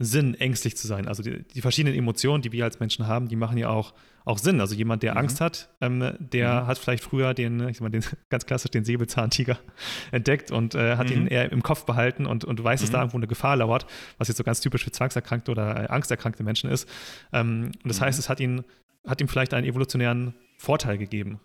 Sinn, 0.00 0.34
ängstlich 0.34 0.76
zu 0.76 0.86
sein. 0.86 1.08
Also 1.08 1.24
die, 1.24 1.42
die, 1.42 1.60
verschiedenen 1.60 1.98
Emotionen, 1.98 2.40
die 2.40 2.52
wir 2.52 2.64
als 2.64 2.78
Menschen 2.78 3.08
haben, 3.08 3.28
die 3.28 3.34
machen 3.34 3.58
ja 3.58 3.68
auch, 3.68 3.94
auch 4.24 4.38
Sinn. 4.38 4.60
Also 4.60 4.76
jemand, 4.76 5.02
der 5.02 5.12
mhm. 5.12 5.18
Angst 5.18 5.40
hat, 5.40 5.74
ähm, 5.80 6.14
der 6.20 6.62
mhm. 6.62 6.66
hat 6.68 6.78
vielleicht 6.78 7.02
früher 7.02 7.34
den, 7.34 7.68
ich 7.68 7.78
sag 7.78 7.82
mal, 7.82 7.90
den, 7.90 8.04
ganz 8.28 8.46
klassisch 8.46 8.70
den 8.70 8.84
Säbelzahntiger 8.84 9.58
entdeckt 10.12 10.52
und 10.52 10.76
äh, 10.76 10.96
hat 10.96 11.10
mhm. 11.10 11.16
ihn 11.16 11.26
eher 11.26 11.50
im 11.50 11.64
Kopf 11.64 11.84
behalten 11.84 12.26
und, 12.26 12.44
und 12.44 12.62
weiß, 12.62 12.80
dass 12.80 12.90
da 12.90 12.98
mhm. 12.98 13.02
irgendwo 13.02 13.16
eine 13.18 13.26
Gefahr 13.26 13.56
lauert, 13.56 13.86
was 14.18 14.28
jetzt 14.28 14.36
so 14.36 14.44
ganz 14.44 14.60
typisch 14.60 14.84
für 14.84 14.92
zwangserkrankte 14.92 15.50
oder 15.50 15.84
äh, 15.84 15.86
angsterkrankte 15.88 16.44
Menschen 16.44 16.70
ist. 16.70 16.88
Ähm, 17.32 17.72
und 17.82 17.88
das 17.88 17.98
mhm. 17.98 18.04
heißt, 18.04 18.20
es 18.20 18.28
hat 18.28 18.38
ihn, 18.38 18.62
hat 19.04 19.20
ihm 19.20 19.26
vielleicht 19.26 19.52
einen 19.52 19.66
evolutionären 19.66 20.34
Vorteil 20.58 20.96
gegeben. 20.96 21.40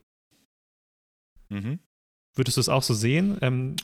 Mhm. 1.49 1.79
Würdest 2.35 2.57
du 2.57 2.61
es 2.61 2.69
auch 2.69 2.83
so 2.83 2.93
sehen? 2.93 3.37
Ähm, 3.41 3.75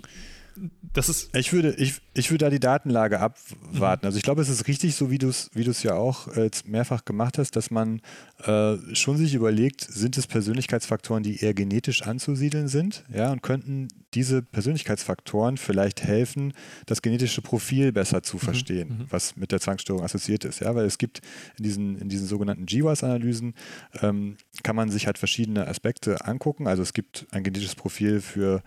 das 0.93 1.09
ist 1.09 1.35
ich 1.35 1.53
würde, 1.53 1.73
ich, 1.75 2.01
ich 2.13 2.31
würde 2.31 2.45
da 2.45 2.49
die 2.49 2.59
Datenlage 2.59 3.19
abwarten. 3.19 4.05
Mhm. 4.05 4.07
Also 4.07 4.17
ich 4.17 4.23
glaube, 4.23 4.41
es 4.41 4.49
ist 4.49 4.67
richtig, 4.67 4.95
so 4.95 5.11
wie 5.11 5.17
du 5.17 5.29
es 5.29 5.49
wie 5.53 5.69
ja 5.83 5.93
auch 5.93 6.27
äh, 6.35 6.49
mehrfach 6.65 7.05
gemacht 7.05 7.37
hast, 7.37 7.55
dass 7.55 7.71
man 7.71 8.01
äh, 8.43 8.77
schon 8.93 9.17
sich 9.17 9.33
überlegt, 9.33 9.81
sind 9.81 10.17
es 10.17 10.27
Persönlichkeitsfaktoren, 10.27 11.23
die 11.23 11.41
eher 11.41 11.53
genetisch 11.53 12.03
anzusiedeln 12.03 12.67
sind, 12.67 13.03
ja, 13.13 13.31
und 13.31 13.43
könnten 13.43 13.87
diese 14.13 14.41
Persönlichkeitsfaktoren 14.41 15.57
vielleicht 15.57 16.03
helfen, 16.03 16.53
das 16.87 17.01
genetische 17.01 17.41
Profil 17.41 17.91
besser 17.91 18.23
zu 18.23 18.37
mhm. 18.37 18.41
verstehen, 18.41 18.89
mhm. 18.89 19.05
was 19.09 19.35
mit 19.35 19.51
der 19.51 19.59
Zwangsstörung 19.59 20.03
assoziiert 20.03 20.45
ist, 20.45 20.61
ja, 20.61 20.73
weil 20.73 20.85
es 20.85 20.97
gibt 20.97 21.21
in 21.57 21.63
diesen, 21.63 21.97
in 21.97 22.09
diesen 22.09 22.27
sogenannten 22.27 22.65
GWAS-Analysen 22.65 23.53
ähm, 24.01 24.37
kann 24.63 24.75
man 24.75 24.89
sich 24.89 25.05
halt 25.05 25.17
verschiedene 25.17 25.67
Aspekte 25.67 26.25
angucken. 26.25 26.67
Also 26.67 26.81
es 26.81 26.93
gibt 26.93 27.27
ein 27.31 27.43
genetisches 27.43 27.75
Profil 27.75 28.21
für 28.21 28.63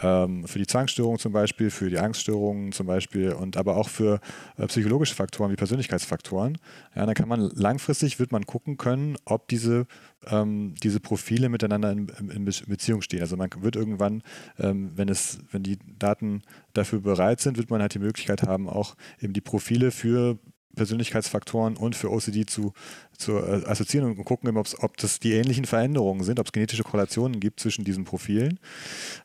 ähm, 0.00 0.46
für 0.46 0.58
die 0.58 0.66
Zwangsstörung 0.66 1.18
zum 1.18 1.32
Beispiel, 1.32 1.70
für 1.70 1.90
die 1.90 1.98
Angststörungen 1.98 2.72
zum 2.72 2.86
Beispiel 2.86 3.32
und 3.32 3.56
aber 3.56 3.76
auch 3.76 3.88
für 3.88 4.20
äh, 4.56 4.66
psychologische 4.66 5.14
Faktoren 5.14 5.50
wie 5.50 5.56
Persönlichkeitsfaktoren. 5.56 6.58
Ja, 6.94 7.04
dann 7.06 7.14
kann 7.14 7.28
man 7.28 7.50
langfristig 7.54 8.18
wird 8.18 8.32
man 8.32 8.46
gucken 8.46 8.76
können, 8.76 9.16
ob 9.24 9.48
diese, 9.48 9.86
ähm, 10.26 10.74
diese 10.82 11.00
Profile 11.00 11.48
miteinander 11.48 11.92
in, 11.92 12.08
in, 12.08 12.44
Beziehung 12.44 13.02
stehen. 13.02 13.20
Also 13.20 13.36
man 13.36 13.50
wird 13.58 13.76
irgendwann, 13.76 14.22
ähm, 14.58 14.92
wenn 14.94 15.08
es, 15.08 15.40
wenn 15.50 15.62
die 15.62 15.78
Daten 15.98 16.42
dafür 16.72 17.00
bereit 17.00 17.40
sind, 17.40 17.58
wird 17.58 17.70
man 17.70 17.80
halt 17.80 17.94
die 17.94 17.98
Möglichkeit 17.98 18.42
haben, 18.42 18.68
auch 18.68 18.94
eben 19.20 19.32
die 19.32 19.40
Profile 19.40 19.90
für 19.90 20.38
Persönlichkeitsfaktoren 20.74 21.76
und 21.76 21.96
für 21.96 22.10
OCD 22.10 22.46
zu, 22.46 22.72
zu 23.16 23.38
äh, 23.38 23.64
assoziieren 23.66 24.08
und 24.08 24.24
gucken, 24.24 24.56
ob 24.56 24.96
das 24.96 25.20
die 25.20 25.32
ähnlichen 25.32 25.64
Veränderungen 25.64 26.24
sind, 26.24 26.40
ob 26.40 26.46
es 26.46 26.52
genetische 26.52 26.84
Korrelationen 26.84 27.40
gibt 27.40 27.60
zwischen 27.60 27.84
diesen 27.84 28.04
Profilen, 28.04 28.58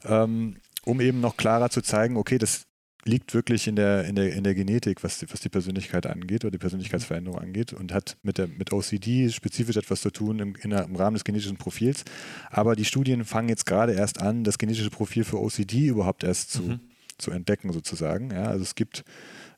ähm, 0.06 0.58
um 0.86 1.02
eben 1.02 1.20
noch 1.20 1.38
klarer 1.38 1.70
zu 1.70 1.82
zeigen, 1.82 2.18
okay, 2.18 2.38
das 2.38 2.68
liegt 3.08 3.34
wirklich 3.34 3.68
in 3.68 3.76
der, 3.76 4.06
in 4.06 4.16
der, 4.16 4.34
in 4.34 4.44
der 4.44 4.54
Genetik, 4.54 5.04
was 5.04 5.20
die, 5.20 5.32
was 5.32 5.40
die 5.40 5.50
Persönlichkeit 5.50 6.06
angeht 6.06 6.44
oder 6.44 6.52
die 6.52 6.58
Persönlichkeitsveränderung 6.58 7.40
angeht 7.40 7.74
und 7.74 7.94
hat 7.94 8.18
mit, 8.22 8.38
der, 8.38 8.48
mit 8.48 8.72
OCD 8.72 9.30
spezifisch 9.30 9.78
etwas 9.78 10.02
zu 10.02 10.12
tun 10.12 10.40
im, 10.40 10.56
in, 10.62 10.72
im 10.72 10.96
Rahmen 10.96 11.16
des 11.16 11.24
genetischen 11.24 11.58
Profils. 11.58 12.04
Aber 12.50 12.76
die 12.76 12.86
Studien 12.86 13.26
fangen 13.26 13.50
jetzt 13.50 13.66
gerade 13.66 13.94
erst 13.94 14.22
an, 14.22 14.44
das 14.44 14.58
genetische 14.58 14.90
Profil 14.90 15.24
für 15.24 15.42
OCD 15.42 15.88
überhaupt 15.88 16.24
erst 16.24 16.52
zu, 16.52 16.64
mhm. 16.64 16.80
zu 17.18 17.32
entdecken, 17.32 17.72
sozusagen. 17.72 18.32
Ja, 18.32 18.44
also 18.44 18.64
es 18.64 18.76
gibt 18.76 19.04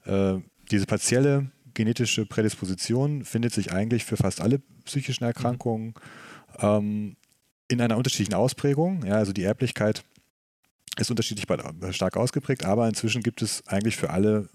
äh, 0.06 0.36
diese 0.72 0.86
partielle 0.86 1.52
genetische 1.74 2.26
Prädisposition 2.26 3.24
findet 3.26 3.54
sich 3.54 3.72
eigentlich 3.72 4.06
für 4.06 4.18
fast 4.18 4.42
alle 4.42 4.60
psychischen 4.86 5.24
Erkrankungen 5.24 5.94
ähm, 6.60 7.16
in 7.68 7.82
einer 7.82 7.98
unterschiedlichen 7.98 8.34
Ausprägung. 8.34 9.06
Ja, 9.06 9.16
also 9.16 9.34
die 9.34 9.44
Erblichkeit 9.44 10.04
ist 10.98 11.10
unterschiedlich 11.10 11.46
stark 11.92 12.18
ausgeprägt, 12.18 12.66
aber 12.66 12.88
inzwischen 12.88 13.24
gibt 13.24 13.42
es 13.42 13.66
eigentlich 13.68 13.96
für 13.96 14.10
alle 14.10 14.50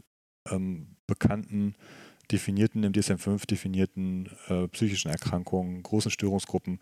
ähm, 0.51 0.97
bekannten, 1.07 1.75
definierten, 2.31 2.83
im 2.85 2.93
DSM-5 2.93 3.47
definierten 3.47 4.31
äh, 4.49 4.69
psychischen 4.69 5.11
Erkrankungen, 5.11 5.83
großen 5.83 6.11
Störungsgruppen, 6.11 6.81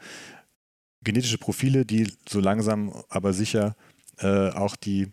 genetische 1.03 1.39
Profile, 1.39 1.85
die 1.85 2.13
so 2.29 2.41
langsam 2.41 2.93
aber 3.09 3.33
sicher 3.33 3.77
äh, 4.19 4.51
auch 4.51 4.77
die 4.77 5.11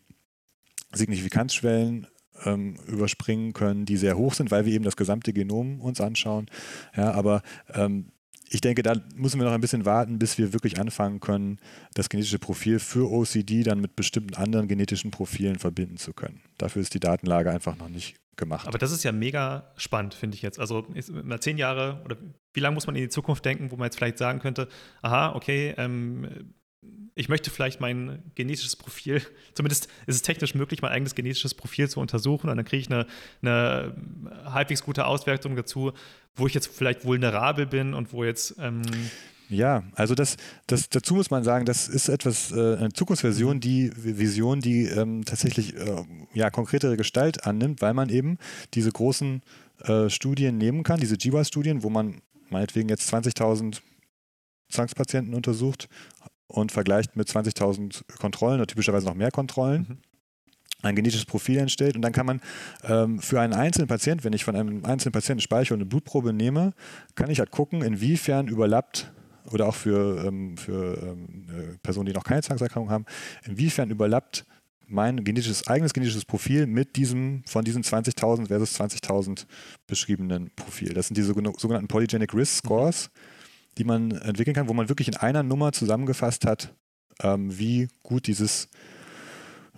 Signifikanzschwellen 0.92 2.08
ähm, 2.46 2.76
überspringen 2.88 3.54
können, 3.54 3.86
die 3.86 3.98
sehr 3.98 4.18
hoch 4.18 4.34
sind, 4.34 4.52
weil 4.52 4.66
wir 4.66 4.74
eben 4.74 4.86
das 4.86 4.96
gesamte 4.96 5.34
Genom 5.34 5.80
uns 5.80 6.02
anschauen. 6.02 6.48
Ja, 6.96 7.12
aber 7.12 7.42
ähm, 7.74 8.12
ich 8.52 8.62
denke, 8.62 8.82
da 8.82 8.96
müssen 9.16 9.40
wir 9.40 9.46
noch 9.46 9.54
ein 9.54 9.62
bisschen 9.62 9.86
warten, 9.86 10.18
bis 10.18 10.38
wir 10.38 10.54
wirklich 10.54 10.80
anfangen 10.80 11.20
können, 11.20 11.60
das 11.94 12.10
genetische 12.10 12.40
Profil 12.40 12.80
für 12.80 13.12
OCD 13.12 13.64
dann 13.64 13.80
mit 13.80 13.96
bestimmten 13.96 14.36
anderen 14.36 14.68
genetischen 14.68 15.12
Profilen 15.12 15.60
verbinden 15.60 15.98
zu 15.98 16.14
können. 16.14 16.42
Dafür 16.58 16.82
ist 16.82 16.94
die 16.94 17.00
Datenlage 17.00 17.52
einfach 17.52 17.78
noch 17.78 17.90
nicht 17.90 18.16
gemacht. 18.38 18.68
Aber 18.68 18.78
das 18.78 18.92
ist 18.92 19.04
ja 19.04 19.12
mega 19.12 19.72
spannend, 19.76 20.16
finde 20.16 20.36
ich 20.36 20.42
jetzt. 20.42 20.60
Also 20.60 20.88
mal 21.24 21.40
zehn 21.40 21.58
Jahre 21.58 22.02
oder 22.06 22.18
wie 22.54 22.60
lange 22.60 22.74
muss 22.74 22.88
man 22.88 22.96
in 22.96 23.04
die 23.04 23.10
Zukunft 23.10 23.46
denken, 23.46 23.70
wo 23.70 23.76
man 23.76 23.86
jetzt 23.86 23.98
vielleicht 23.98 24.18
sagen 24.18 24.40
könnte, 24.40 24.68
aha, 25.02 25.36
okay, 25.36 25.76
ähm, 25.78 26.54
ich 27.16 27.28
möchte 27.28 27.50
vielleicht 27.50 27.82
mein 27.82 28.24
genetisches 28.36 28.76
Profil, 28.76 29.22
zumindest 29.54 29.90
ist 30.08 30.16
es 30.16 30.22
technisch 30.22 30.56
möglich, 30.56 30.82
mein 30.82 30.92
eigenes 30.92 31.16
genetisches 31.16 31.54
Profil 31.54 31.90
zu 31.90 32.00
untersuchen 32.00 32.50
und 32.50 32.56
dann 32.56 32.66
kriege 32.66 32.82
ich 32.82 32.92
eine, 32.92 33.06
eine, 33.42 33.94
halbwegs 34.46 34.84
gute 34.84 35.06
Auswertung 35.06 35.56
dazu, 35.56 35.92
wo 36.36 36.48
ich 36.48 36.54
jetzt 36.54 36.68
vielleicht 36.68 37.04
vulnerabel 37.04 37.66
bin 37.66 37.94
und 37.94 38.14
wo 38.14 38.24
jetzt. 38.24 38.56
Ähm 38.60 38.82
ja, 39.50 39.84
also 39.96 40.14
das, 40.16 40.38
das, 40.68 40.90
dazu 40.90 41.16
muss 41.16 41.32
man 41.32 41.44
sagen, 41.44 41.66
das 41.66 41.88
ist 41.88 42.08
etwas, 42.08 42.52
äh, 42.52 42.78
eine 42.78 42.94
Zukunftsversion, 42.94 43.58
mhm. 43.58 43.62
die 43.62 43.92
Vision, 43.96 44.62
die 44.62 44.86
ähm, 44.86 45.26
tatsächlich 45.26 45.76
äh, 45.76 46.04
ja, 46.34 46.50
konkretere 46.52 46.96
Gestalt 46.98 47.46
annimmt, 47.46 47.82
weil 47.82 47.94
man 47.94 48.10
eben 48.10 48.38
diese 48.76 48.92
großen 48.92 49.42
äh, 49.80 50.10
Studien 50.10 50.58
nehmen 50.58 50.84
kann, 50.84 51.00
diese 51.00 51.18
GWAS-Studien, 51.18 51.84
wo 51.84 51.90
man 51.90 52.22
meinetwegen 52.50 52.90
jetzt 52.90 53.12
20.000 53.14 53.82
Zwangspatienten 54.70 55.34
untersucht 55.34 55.90
und 56.50 56.72
vergleicht 56.72 57.16
mit 57.16 57.30
20.000 57.30 58.18
Kontrollen 58.18 58.56
oder 58.56 58.68
typischerweise 58.68 59.06
noch 59.06 59.14
mehr 59.14 59.32
Kontrollen. 59.32 59.86
Mhm. 59.88 59.98
Ein 60.82 60.96
genetisches 60.96 61.26
Profil 61.26 61.58
entstellt 61.58 61.96
und 61.96 62.02
dann 62.02 62.14
kann 62.14 62.26
man 62.26 62.42
ähm, 62.84 63.20
für 63.20 63.40
einen 63.42 63.54
einzelnen 63.54 63.88
Patienten, 63.88 64.24
wenn 64.24 64.34
ich 64.34 64.46
von 64.46 64.56
einem 64.56 64.86
einzelnen 64.86 65.12
Patienten 65.12 65.42
speichere 65.42 65.74
und 65.74 65.82
eine 65.82 65.90
Blutprobe 65.90 66.34
nehme, 66.34 66.74
kann 67.16 67.30
ich 67.30 67.40
halt 67.40 67.52
gucken, 67.52 67.82
inwiefern 67.82 68.48
überlappt 68.48 69.12
oder 69.52 69.68
auch 69.68 69.76
für, 69.76 70.26
ähm, 70.26 70.56
für 70.58 70.98
ähm, 71.02 71.48
äh, 71.50 71.78
Personen, 71.84 72.06
die 72.06 72.14
noch 72.14 72.24
keine 72.24 72.42
Zwangserkrankung 72.42 72.92
haben, 72.92 73.06
inwiefern 73.46 73.90
überlappt 73.90 74.46
mein 74.88 75.24
genetisches, 75.24 75.68
eigenes 75.68 75.94
genetisches 75.94 76.26
Profil 76.26 76.66
mit 76.66 76.96
diesem 76.96 77.44
von 77.46 77.64
diesen 77.66 77.84
20.000 77.84 78.48
versus 78.48 78.80
20.000 78.80 79.46
beschriebenen 79.86 80.50
Profil. 80.56 80.94
Das 80.94 81.08
sind 81.08 81.18
die 81.18 81.24
sogenannten 81.24 81.88
Polygenic 81.88 82.34
Risk 82.34 82.60
Scores. 82.66 83.10
Mhm 83.14 83.39
die 83.80 83.86
man 83.86 84.12
entwickeln 84.12 84.54
kann, 84.54 84.68
wo 84.68 84.74
man 84.74 84.90
wirklich 84.90 85.08
in 85.08 85.16
einer 85.16 85.42
Nummer 85.42 85.72
zusammengefasst 85.72 86.46
hat, 86.46 86.76
ähm, 87.24 87.58
wie 87.58 87.88
gut 88.04 88.28
dieses 88.28 88.70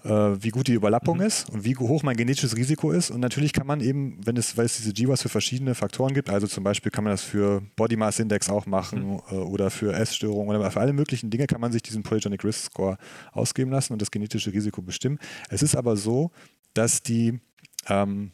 äh, 0.04 0.10
wie 0.10 0.50
gut 0.50 0.68
die 0.68 0.74
Überlappung 0.74 1.18
mhm. 1.18 1.26
ist 1.26 1.50
und 1.50 1.64
wie 1.64 1.76
hoch 1.76 2.02
mein 2.04 2.18
genetisches 2.18 2.56
Risiko 2.56 2.92
ist. 2.92 3.12
Und 3.12 3.20
natürlich 3.20 3.54
kann 3.54 3.68
man 3.68 3.82
eben, 3.82 4.20
wenn 4.26 4.36
es, 4.36 4.58
weil 4.58 4.66
es 4.66 4.78
diese 4.78 4.94
GWAS 4.94 5.22
für 5.22 5.30
verschiedene 5.30 5.76
Faktoren 5.76 6.14
gibt, 6.14 6.30
also 6.30 6.48
zum 6.48 6.64
Beispiel 6.64 6.92
kann 6.92 7.04
man 7.04 7.14
das 7.14 7.22
für 7.22 7.62
Body 7.76 7.96
Mass 7.96 8.20
Index 8.20 8.50
auch 8.50 8.66
machen 8.66 9.12
mhm. 9.14 9.22
äh, 9.30 9.36
oder 9.36 9.70
für 9.70 9.94
Essstörungen 9.94 10.58
oder 10.58 10.72
für 10.72 10.80
alle 10.80 10.94
möglichen 10.94 11.30
Dinge 11.30 11.48
kann 11.48 11.62
man 11.62 11.72
sich 11.72 11.84
diesen 11.84 12.04
Polygenic 12.04 12.44
Risk 12.44 12.72
Score 12.72 12.98
ausgeben 13.32 13.72
lassen 13.72 13.94
und 13.94 14.02
das 14.02 14.12
genetische 14.12 14.52
Risiko 14.52 14.82
bestimmen. 14.82 15.20
Es 15.50 15.62
ist 15.62 15.76
aber 15.76 15.96
so, 15.96 16.32
dass 16.74 17.04
die 17.04 17.40
ähm, 17.88 18.32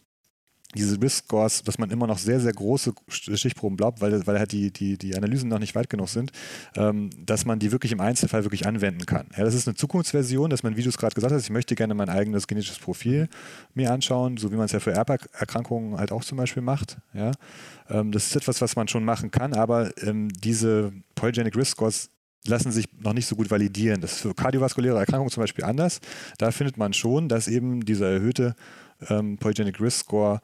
diese 0.76 1.02
Risk-Scores, 1.02 1.64
dass 1.64 1.78
man 1.78 1.90
immer 1.92 2.08
noch 2.08 2.18
sehr, 2.18 2.40
sehr 2.42 2.52
große 2.52 2.94
Stichproben 3.08 3.78
glaubt, 3.78 4.02
weil, 4.02 4.26
weil 4.28 4.38
halt 4.38 4.52
die, 4.52 4.72
die, 4.72 4.98
die 4.98 5.16
Analysen 5.16 5.50
noch 5.50 5.60
nicht 5.60 5.76
weit 5.76 5.90
genug 5.90 6.10
sind, 6.10 6.32
ähm, 6.76 7.10
dass 7.26 7.46
man 7.46 7.60
die 7.60 7.72
wirklich 7.72 7.94
im 7.94 8.02
Einzelfall 8.02 8.44
wirklich 8.44 8.68
anwenden 8.68 9.06
kann. 9.06 9.28
Ja, 9.38 9.46
das 9.46 9.54
ist 9.54 9.68
eine 9.68 9.76
Zukunftsversion, 9.76 10.50
dass 10.50 10.64
man, 10.64 10.76
wie 10.76 10.84
du 10.84 10.90
es 10.90 10.98
gerade 10.98 11.16
gesagt 11.16 11.34
hast, 11.34 11.44
ich 11.44 11.50
möchte 11.50 11.76
gerne 11.76 11.94
mein 11.94 12.10
eigenes 12.10 12.48
genetisches 12.48 12.80
Profil 12.80 13.30
mir 13.76 13.92
anschauen, 13.92 14.36
so 14.38 14.52
wie 14.52 14.56
man 14.56 14.66
es 14.66 14.74
ja 14.74 14.82
für 14.82 14.92
Erberkrankungen 14.92 15.98
halt 15.98 16.12
auch 16.12 16.24
zum 16.24 16.38
Beispiel 16.38 16.64
macht. 16.64 16.98
Ja, 17.14 17.32
ähm, 17.90 18.12
das 18.12 18.28
ist 18.28 18.36
etwas, 18.36 18.60
was 18.60 18.76
man 18.76 18.90
schon 18.90 19.06
machen 19.06 19.32
kann, 19.32 19.54
aber 19.54 19.92
ähm, 20.04 20.30
diese 20.30 20.92
Polygenic 21.16 21.56
Risk 21.56 21.72
Scores 21.72 22.10
lassen 22.46 22.72
sich 22.72 22.86
noch 23.00 23.14
nicht 23.14 23.28
so 23.28 23.36
gut 23.36 23.50
validieren. 23.52 24.02
Das 24.02 24.14
ist 24.14 24.22
für 24.22 24.34
kardiovaskuläre 24.34 24.98
Erkrankungen 24.98 25.32
zum 25.32 25.44
Beispiel 25.44 25.66
anders. 25.66 26.00
Da 26.38 26.52
findet 26.52 26.78
man 26.78 26.94
schon, 26.94 27.30
dass 27.30 27.48
eben 27.48 27.86
dieser 27.86 28.10
erhöhte 28.10 28.56
ähm, 29.10 29.38
Polygenic 29.38 29.80
Risk 29.80 30.06
Score 30.06 30.42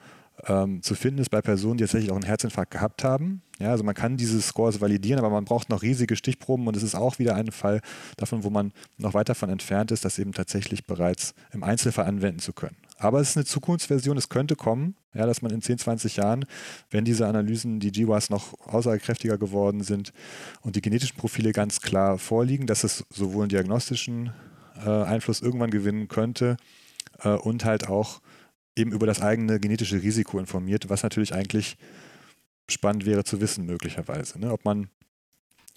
ähm, 0.48 0.82
zu 0.82 0.96
finden 0.96 1.20
ist 1.20 1.30
bei 1.30 1.42
Personen, 1.42 1.78
die 1.78 1.84
tatsächlich 1.84 2.12
auch 2.12 2.16
einen 2.16 2.26
Herzinfarkt 2.26 2.72
gehabt 2.72 3.04
haben. 3.04 3.42
Ja, 3.60 3.70
also 3.70 3.84
man 3.84 3.94
kann 3.94 4.18
diese 4.18 4.42
Scores 4.42 4.82
validieren, 4.82 5.20
aber 5.20 5.30
man 5.30 5.46
braucht 5.46 5.70
noch 5.70 5.84
riesige 5.84 6.16
Stichproben 6.16 6.68
und 6.68 6.76
es 6.76 6.84
ist 6.84 6.96
auch 6.96 7.20
wieder 7.20 7.36
ein 7.36 7.52
Fall 7.52 7.82
davon, 8.18 8.44
wo 8.44 8.50
man 8.50 8.74
noch 8.98 9.14
weit 9.14 9.30
davon 9.30 9.50
entfernt 9.50 9.92
ist, 9.92 10.04
das 10.04 10.20
eben 10.20 10.34
tatsächlich 10.34 10.86
bereits 10.86 11.34
im 11.52 11.64
Einzelfall 11.64 12.06
anwenden 12.06 12.40
zu 12.40 12.52
können. 12.52 12.76
Aber 12.98 13.20
es 13.20 13.30
ist 13.30 13.38
eine 13.38 13.46
Zukunftsversion, 13.46 14.18
es 14.18 14.30
könnte 14.30 14.56
kommen, 14.56 14.96
ja, 15.14 15.26
dass 15.26 15.42
man 15.42 15.52
in 15.52 15.62
10, 15.62 15.78
20 15.78 16.18
Jahren, 16.18 16.46
wenn 16.90 17.06
diese 17.06 17.28
Analysen, 17.28 17.80
die 17.80 17.92
GWAS 17.92 18.30
noch 18.30 18.54
aussagekräftiger 18.68 19.38
geworden 19.38 19.84
sind 19.84 20.14
und 20.62 20.76
die 20.76 20.82
genetischen 20.82 21.18
Profile 21.18 21.52
ganz 21.52 21.80
klar 21.80 22.18
vorliegen, 22.18 22.66
dass 22.66 22.84
es 22.84 23.06
sowohl 23.12 23.44
einen 23.44 23.50
diagnostischen 23.50 24.34
äh, 24.84 24.90
Einfluss 24.90 25.42
irgendwann 25.42 25.70
gewinnen 25.70 26.08
könnte 26.08 26.58
äh, 27.24 27.30
und 27.30 27.66
halt 27.66 27.88
auch 27.88 28.20
eben 28.76 28.92
über 28.92 29.06
das 29.06 29.22
eigene 29.22 29.60
genetische 29.60 30.02
Risiko 30.02 30.40
informiert, 30.40 30.90
was 30.90 31.04
natürlich 31.04 31.34
eigentlich 31.34 31.78
spannend 32.70 33.06
wäre 33.06 33.24
zu 33.24 33.42
wissen, 33.42 33.66
möglicherweise. 33.66 34.40
Ne? 34.40 34.52
Ob 34.52 34.66
man 34.66 34.90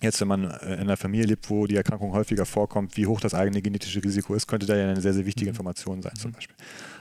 jetzt, 0.02 0.20
wenn 0.20 0.28
man 0.28 0.44
äh, 0.44 0.74
in 0.74 0.80
einer 0.80 0.96
Familie 0.96 1.26
lebt, 1.26 1.48
wo 1.50 1.66
die 1.66 1.76
Erkrankung 1.76 2.12
häufiger 2.12 2.46
vorkommt, 2.46 2.96
wie 2.96 3.06
hoch 3.06 3.20
das 3.20 3.34
eigene 3.34 3.62
genetische 3.62 4.02
Risiko 4.02 4.34
ist, 4.34 4.46
könnte 4.46 4.66
da 4.66 4.76
ja 4.76 4.88
eine 4.88 5.00
sehr, 5.00 5.14
sehr 5.14 5.26
wichtige 5.26 5.46
mhm. 5.46 5.54
Information 5.54 6.02
sein, 6.02 6.14
zum 6.16 6.30
mhm. 6.30 6.34
Beispiel. 6.34 6.56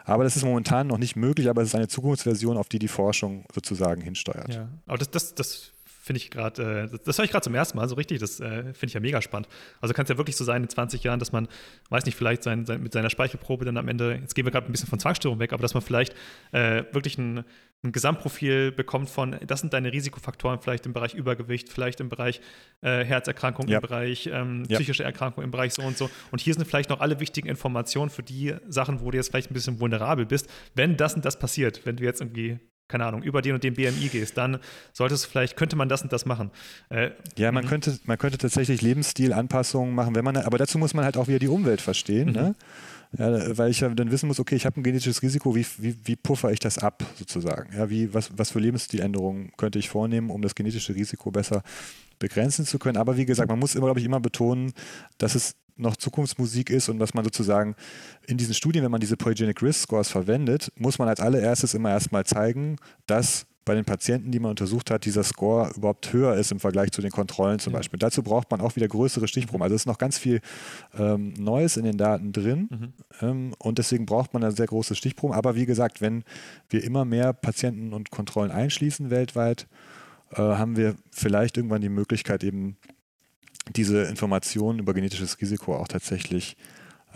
Aber 0.06 0.24
das 0.24 0.36
ist 0.36 0.44
momentan 0.44 0.88
noch 0.88 0.98
nicht 0.98 1.16
möglich, 1.16 1.50
aber 1.50 1.62
es 1.62 1.70
ist 1.70 1.76
eine 1.76 1.88
Zukunftsversion, 1.88 2.58
auf 2.58 2.70
die 2.70 2.80
die 2.80 2.88
Forschung 2.88 3.46
sozusagen 3.54 4.02
hinsteuert. 4.02 4.54
Ja, 4.54 4.70
aber 4.86 4.98
das, 4.98 5.12
das, 5.12 5.36
das 5.36 5.72
finde 6.06 6.18
ich 6.18 6.30
gerade, 6.30 6.90
äh, 6.94 6.98
das 7.04 7.18
höre 7.18 7.26
ich 7.26 7.32
gerade 7.32 7.44
zum 7.44 7.56
ersten 7.56 7.78
Mal 7.78 7.90
so 7.90 7.96
richtig, 7.96 8.20
das 8.20 8.40
äh, 8.40 8.62
finde 8.74 8.86
ich 8.86 8.94
ja 8.94 9.00
mega 9.00 9.22
spannend. 9.24 9.50
Also 9.82 9.94
kann 9.96 10.04
es 10.04 10.10
ja 10.10 10.18
wirklich 10.18 10.36
so 10.36 10.44
sein 10.44 10.62
in 10.62 10.70
20 10.70 11.04
Jahren, 11.04 11.20
dass 11.20 11.32
man, 11.32 11.48
weiß 11.90 12.06
nicht, 12.06 12.16
vielleicht 12.16 12.44
sein, 12.44 12.66
sein, 12.66 12.84
mit 12.84 12.94
seiner 12.94 13.10
Speichelprobe 13.10 13.66
dann 13.66 13.76
am 13.78 13.88
Ende, 13.88 14.20
jetzt 14.22 14.36
gehen 14.36 14.46
wir 14.46 14.52
gerade 14.52 14.68
ein 14.68 14.72
bisschen 14.72 14.88
von 14.88 15.00
Zwangsstörung 15.00 15.40
weg, 15.40 15.52
aber 15.52 15.64
dass 15.64 15.74
man 15.74 15.82
vielleicht 15.82 16.14
äh, 16.52 16.84
wirklich 16.92 17.18
ein, 17.18 17.44
ein, 17.84 17.92
Gesamtprofil 17.92 18.72
bekommt 18.72 19.10
von, 19.10 19.36
das 19.48 19.62
sind 19.62 19.74
deine 19.74 19.92
Risikofaktoren, 19.92 20.60
vielleicht 20.62 20.86
im 20.86 20.94
Bereich 20.94 21.16
Übergewicht, 21.16 21.70
vielleicht 21.70 22.00
im 22.00 22.10
Bereich 22.10 22.40
äh, 22.82 23.04
Herzerkrankung, 23.04 23.68
ja. 23.68 23.78
im 23.78 23.82
Bereich 23.82 24.30
ähm, 24.32 24.64
ja. 24.68 24.78
psychische 24.78 25.04
Erkrankung, 25.04 25.44
im 25.44 25.50
Bereich 25.50 25.74
so 25.74 25.82
und 25.82 25.98
so. 25.98 26.12
Und 26.30 26.40
hier 26.40 26.54
sind 26.54 26.68
vielleicht 26.68 26.92
noch 26.92 27.00
alle 27.00 27.20
wichtigen 27.20 27.50
Informationen 27.50 28.12
für 28.12 28.24
die 28.24 28.54
Sachen, 28.68 29.02
wo 29.02 29.10
du 29.10 29.18
jetzt 29.18 29.30
vielleicht 29.32 29.50
ein 29.50 29.56
bisschen 29.56 29.80
vulnerabel 29.80 30.28
bist, 30.28 30.48
wenn 30.76 30.98
das 30.98 31.16
und 31.16 31.26
das 31.26 31.40
passiert, 31.40 31.84
wenn 31.86 31.96
du 31.96 32.04
jetzt 32.04 32.22
irgendwie 32.22 32.60
keine 32.88 33.06
Ahnung, 33.06 33.24
über 33.24 33.42
den 33.42 33.56
und 33.56 33.64
den 33.64 33.74
BMI 33.74 34.10
gehst, 34.12 34.38
dann 34.38 34.60
solltest 34.94 35.26
du 35.26 35.30
vielleicht, 35.30 35.58
könnte 35.58 35.76
man 35.76 35.90
das 35.90 36.04
und 36.04 36.14
das 36.14 36.26
machen. 36.26 36.52
Äh, 36.90 37.12
ja, 37.38 37.52
man 37.52 37.66
mhm. 37.66 37.70
könnte, 37.70 38.00
man 38.06 38.18
könnte 38.18 38.38
tatsächlich 38.38 38.82
Lebensstilanpassungen 38.82 39.94
machen, 39.94 40.16
wenn 40.16 40.24
man, 40.24 40.38
aber 40.38 40.58
dazu 40.58 40.78
muss 40.78 40.94
man 40.94 41.06
halt 41.06 41.18
auch 41.18 41.28
wieder 41.28 41.40
die 41.40 41.48
Umwelt 41.48 41.82
verstehen, 41.82 42.32
ne? 42.32 42.42
mhm. 42.42 42.48
ne? 42.48 42.56
Ja, 43.18 43.58
weil 43.58 43.72
ich 43.72 43.80
ja 43.80 43.90
dann 43.90 44.12
wissen 44.12 44.28
muss, 44.28 44.40
okay, 44.40 44.56
ich 44.56 44.66
habe 44.66 44.80
ein 44.80 44.84
genetisches 44.84 45.22
Risiko, 45.22 45.56
wie, 45.56 45.66
wie, 45.78 45.96
wie 46.04 46.16
puffer 46.16 46.52
ich 46.52 46.60
das 46.60 46.78
ab 46.78 47.04
sozusagen? 47.18 47.74
Ja, 47.74 47.90
wie, 47.90 48.14
was, 48.14 48.32
was 48.36 48.52
für 48.52 48.60
Lebensstiländerungen 48.60 49.52
könnte 49.58 49.80
ich 49.80 49.90
vornehmen, 49.90 50.30
um 50.30 50.42
das 50.42 50.54
genetische 50.54 50.94
Risiko 50.96 51.32
besser 51.32 51.64
begrenzen 52.20 52.66
zu 52.66 52.78
können? 52.78 52.98
Aber 52.98 53.16
wie 53.16 53.26
gesagt, 53.26 53.50
man 53.50 53.60
muss 53.60 53.76
immer, 53.76 53.86
glaube 53.86 54.00
ich, 54.00 54.06
immer 54.06 54.20
betonen, 54.20 54.74
dass 55.18 55.36
es 55.36 55.56
noch 55.78 55.96
Zukunftsmusik 55.96 56.70
ist 56.70 56.90
und 56.90 57.00
was 57.00 57.14
man 57.14 57.24
sozusagen 57.24 57.76
in 58.28 58.38
diesen 58.38 58.54
Studien, 58.54 58.84
wenn 58.84 58.92
man 58.92 59.02
diese 59.02 59.18
Polygenic 59.18 59.62
Risk 59.62 59.84
Scores 59.84 60.10
verwendet, 60.10 60.72
muss 60.78 61.00
man 61.00 61.08
als 61.08 61.20
allererstes 61.20 61.74
immer 61.74 61.90
erstmal 61.90 62.26
zeigen, 62.26 62.78
dass 63.08 63.46
bei 63.66 63.74
den 63.74 63.84
Patienten, 63.84 64.32
die 64.32 64.40
man 64.40 64.52
untersucht 64.52 64.92
hat, 64.92 65.06
dieser 65.06 65.24
Score 65.24 65.72
überhaupt 65.76 66.14
höher 66.14 66.36
ist 66.36 66.52
im 66.52 66.60
Vergleich 66.60 66.92
zu 66.92 67.02
den 67.02 67.10
Kontrollen 67.10 67.58
zum 67.58 67.74
ja. 67.74 67.80
Beispiel. 67.80 67.98
Dazu 67.98 68.22
braucht 68.22 68.52
man 68.52 68.62
auch 68.62 68.76
wieder 68.76 68.88
größere 68.88 69.28
Stichproben. 69.28 69.64
Also 69.64 69.76
es 69.76 69.82
ist 69.82 69.86
noch 69.88 69.98
ganz 69.98 70.20
viel 70.20 70.40
ähm, 70.98 71.34
Neues 71.34 71.76
in 71.76 71.84
den 71.84 71.98
Daten 71.98 72.32
drin 72.32 72.70
mhm. 72.70 72.94
ähm, 73.22 73.54
und 73.58 73.80
deswegen 73.80 74.06
braucht 74.06 74.34
man 74.34 74.44
da 74.44 74.52
sehr 74.52 74.68
große 74.68 74.94
Stichproben. 74.94 75.36
Aber 75.36 75.56
wie 75.56 75.66
gesagt, 75.66 76.00
wenn 76.00 76.24
wir 76.70 76.84
immer 76.84 77.06
mehr 77.06 77.34
Patienten 77.34 77.92
und 77.92 78.12
Kontrollen 78.12 78.52
einschließen 78.52 79.10
weltweit, 79.10 79.68
äh, 80.32 80.38
haben 80.38 80.78
wir 80.78 80.96
vielleicht 81.12 81.58
irgendwann 81.58 81.82
die 81.82 81.90
Möglichkeit 81.90 82.44
eben 82.44 82.78
diese 83.74 84.04
Informationen 84.04 84.80
über 84.80 84.94
genetisches 84.94 85.40
Risiko 85.42 85.76
auch 85.76 85.88
tatsächlich 85.88 86.58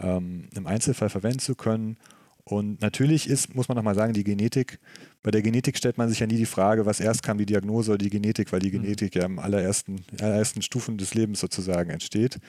ähm, 0.02 0.50
im 0.56 0.68
Einzelfall 0.68 1.10
verwenden 1.10 1.40
zu 1.40 1.56
können. 1.56 1.98
Und 2.44 2.82
natürlich 2.82 3.30
ist, 3.30 3.54
muss 3.54 3.68
man 3.68 3.76
nochmal 3.76 3.94
sagen, 3.94 4.14
die 4.14 4.24
Genetik, 4.24 4.80
bei 5.22 5.30
der 5.30 5.44
Genetik 5.44 5.78
stellt 5.78 6.00
man 6.00 6.10
sich 6.10 6.20
ja 6.20 6.26
nie 6.26 6.38
die 6.38 6.48
Frage, 6.48 6.86
was 6.86 7.00
erst 7.00 7.22
kam, 7.22 7.38
die 7.38 7.46
Diagnose 7.46 7.92
oder 7.92 8.00
die 8.00 8.10
Genetik, 8.10 8.52
weil 8.52 8.60
die 8.60 8.70
mhm. 8.70 8.84
Genetik 8.84 9.16
ja 9.16 9.26
im 9.26 9.38
allerersten, 9.38 10.04
allerersten 10.20 10.64
Stufen 10.64 10.98
des 10.98 11.14
Lebens 11.14 11.40
sozusagen 11.40 11.92
entsteht. 11.92 12.40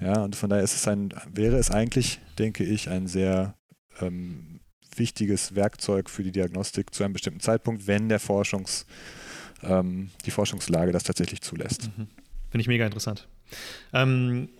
Ja, 0.00 0.22
und 0.22 0.36
von 0.36 0.48
daher 0.48 0.64
ist 0.64 0.74
es 0.74 0.88
ein, 0.88 1.10
wäre 1.30 1.56
es 1.56 1.70
eigentlich, 1.70 2.20
denke 2.38 2.64
ich, 2.64 2.88
ein 2.88 3.06
sehr 3.06 3.54
ähm, 4.00 4.60
wichtiges 4.96 5.54
Werkzeug 5.54 6.08
für 6.08 6.22
die 6.22 6.32
Diagnostik 6.32 6.94
zu 6.94 7.04
einem 7.04 7.12
bestimmten 7.12 7.40
Zeitpunkt, 7.40 7.86
wenn 7.86 8.08
der 8.08 8.20
Forschungs, 8.20 8.86
ähm, 9.62 10.10
die 10.24 10.30
Forschungslage 10.30 10.92
das 10.92 11.04
tatsächlich 11.04 11.42
zulässt. 11.42 11.90
Mhm. 11.96 12.08
Finde 12.52 12.60
ich 12.60 12.68
mega 12.68 12.84
interessant. 12.84 13.28
Ähm, 13.94 14.50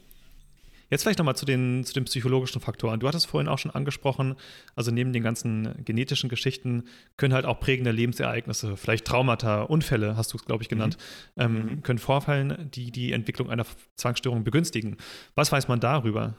jetzt 0.89 1.03
vielleicht 1.03 1.19
nochmal 1.19 1.37
zu 1.37 1.45
den, 1.45 1.85
zu 1.85 1.93
den 1.93 2.07
psychologischen 2.07 2.59
Faktoren. 2.59 3.01
Du 3.01 3.07
hattest 3.07 3.27
vorhin 3.27 3.49
auch 3.49 3.59
schon 3.59 3.71
angesprochen, 3.71 4.35
also 4.75 4.91
neben 4.91 5.13
den 5.13 5.23
ganzen 5.23 5.85
genetischen 5.85 6.31
Geschichten 6.31 6.85
können 7.19 7.35
halt 7.35 7.45
auch 7.45 7.61
prägende 7.61 7.91
Lebensereignisse, 7.91 8.79
vielleicht 8.79 9.05
Traumata, 9.05 9.61
Unfälle, 9.61 10.17
hast 10.17 10.33
du 10.33 10.39
es, 10.39 10.47
glaube 10.47 10.63
ich, 10.63 10.71
genannt, 10.71 10.97
mhm. 11.37 11.43
ähm, 11.43 11.53
mhm. 11.53 11.83
können 11.83 11.99
vorfallen, 11.99 12.71
die 12.71 12.91
die 12.91 13.13
Entwicklung 13.13 13.51
einer 13.51 13.67
Zwangsstörung 13.97 14.43
begünstigen. 14.43 14.97
Was 15.35 15.53
weiß 15.53 15.69
man 15.69 15.79
darüber? 15.79 16.33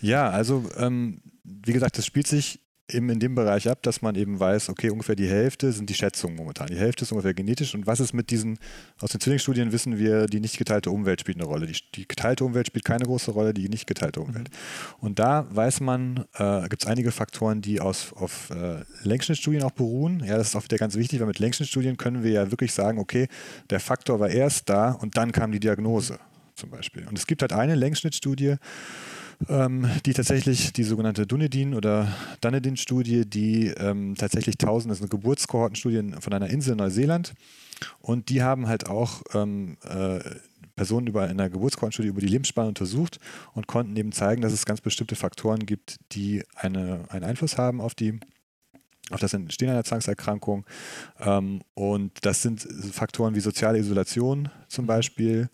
Ja, 0.00 0.30
also 0.30 0.66
ähm, 0.78 1.20
wie 1.42 1.74
gesagt, 1.74 1.98
das 1.98 2.06
spielt 2.06 2.26
sich 2.26 2.63
eben 2.90 3.08
in 3.08 3.18
dem 3.18 3.34
Bereich 3.34 3.68
ab, 3.68 3.82
dass 3.82 4.02
man 4.02 4.14
eben 4.14 4.38
weiß, 4.38 4.68
okay, 4.68 4.90
ungefähr 4.90 5.16
die 5.16 5.28
Hälfte 5.28 5.72
sind 5.72 5.88
die 5.88 5.94
Schätzungen 5.94 6.36
momentan. 6.36 6.66
Die 6.66 6.76
Hälfte 6.76 7.04
ist 7.04 7.12
ungefähr 7.12 7.32
genetisch. 7.32 7.74
Und 7.74 7.86
was 7.86 7.98
ist 7.98 8.12
mit 8.12 8.30
diesen, 8.30 8.58
aus 9.00 9.10
den 9.10 9.20
Zwillingsstudien 9.20 9.72
wissen 9.72 9.98
wir, 9.98 10.26
die 10.26 10.40
nicht 10.40 10.58
geteilte 10.58 10.90
Umwelt 10.90 11.20
spielt 11.20 11.38
eine 11.38 11.46
Rolle. 11.46 11.66
Die, 11.66 11.76
die 11.94 12.06
geteilte 12.06 12.44
Umwelt 12.44 12.66
spielt 12.66 12.84
keine 12.84 13.04
große 13.04 13.30
Rolle, 13.30 13.54
die 13.54 13.68
nicht 13.68 13.86
geteilte 13.86 14.20
Umwelt. 14.20 14.50
Mhm. 14.50 14.96
Und 15.00 15.18
da 15.18 15.46
weiß 15.50 15.80
man, 15.80 16.26
äh, 16.34 16.68
gibt 16.68 16.82
es 16.82 16.88
einige 16.88 17.10
Faktoren, 17.10 17.62
die 17.62 17.80
aus, 17.80 18.12
auf 18.12 18.50
äh, 18.50 18.84
Längsschnittstudien 19.02 19.62
auch 19.62 19.72
beruhen. 19.72 20.22
Ja, 20.24 20.36
das 20.36 20.48
ist 20.48 20.56
auch 20.56 20.64
wieder 20.64 20.76
ganz 20.76 20.94
wichtig, 20.96 21.20
weil 21.20 21.26
mit 21.26 21.38
Längsschnittstudien 21.38 21.96
können 21.96 22.22
wir 22.22 22.32
ja 22.32 22.50
wirklich 22.50 22.72
sagen, 22.72 22.98
okay, 22.98 23.28
der 23.70 23.80
Faktor 23.80 24.20
war 24.20 24.28
erst 24.28 24.68
da 24.68 24.92
und 24.92 25.16
dann 25.16 25.32
kam 25.32 25.52
die 25.52 25.60
Diagnose 25.60 26.18
zum 26.54 26.70
Beispiel. 26.70 27.06
Und 27.08 27.18
es 27.18 27.26
gibt 27.26 27.40
halt 27.40 27.52
eine 27.52 27.74
Längsschnittstudie, 27.74 28.56
ähm, 29.48 29.88
die 30.06 30.12
tatsächlich 30.12 30.72
die 30.72 30.84
sogenannte 30.84 31.26
Dunedin- 31.26 31.74
oder 31.74 32.08
Dunedin-Studie, 32.40 33.26
die 33.26 33.68
ähm, 33.68 34.14
tatsächlich 34.16 34.58
tausend, 34.58 34.90
das 34.90 34.98
ist 34.98 35.02
eine 35.02 35.10
Geburtskohortenstudie 35.10 36.12
von 36.20 36.32
einer 36.32 36.50
Insel 36.50 36.72
in 36.72 36.78
Neuseeland 36.78 37.34
und 38.00 38.28
die 38.28 38.42
haben 38.42 38.68
halt 38.68 38.88
auch 38.88 39.22
ähm, 39.34 39.76
äh, 39.84 40.20
Personen 40.76 41.06
über 41.06 41.24
in 41.24 41.38
einer 41.38 41.50
Geburtskohortenstudie 41.50 42.08
über 42.08 42.20
die 42.20 42.26
Lebensspanne 42.26 42.68
untersucht 42.68 43.18
und 43.52 43.66
konnten 43.66 43.96
eben 43.96 44.12
zeigen, 44.12 44.42
dass 44.42 44.52
es 44.52 44.66
ganz 44.66 44.80
bestimmte 44.80 45.16
Faktoren 45.16 45.66
gibt, 45.66 45.98
die 46.12 46.42
eine, 46.54 47.04
einen 47.08 47.24
Einfluss 47.24 47.58
haben 47.58 47.80
auf 47.80 47.94
die 47.94 48.18
auf 49.10 49.20
das 49.20 49.34
Entstehen 49.34 49.68
einer 49.68 49.84
Zwangserkrankung. 49.84 50.64
Ähm, 51.20 51.60
und 51.74 52.24
das 52.24 52.40
sind 52.42 52.66
Faktoren 52.90 53.34
wie 53.34 53.40
soziale 53.40 53.78
Isolation 53.78 54.48
zum 54.68 54.86
Beispiel, 54.86 55.50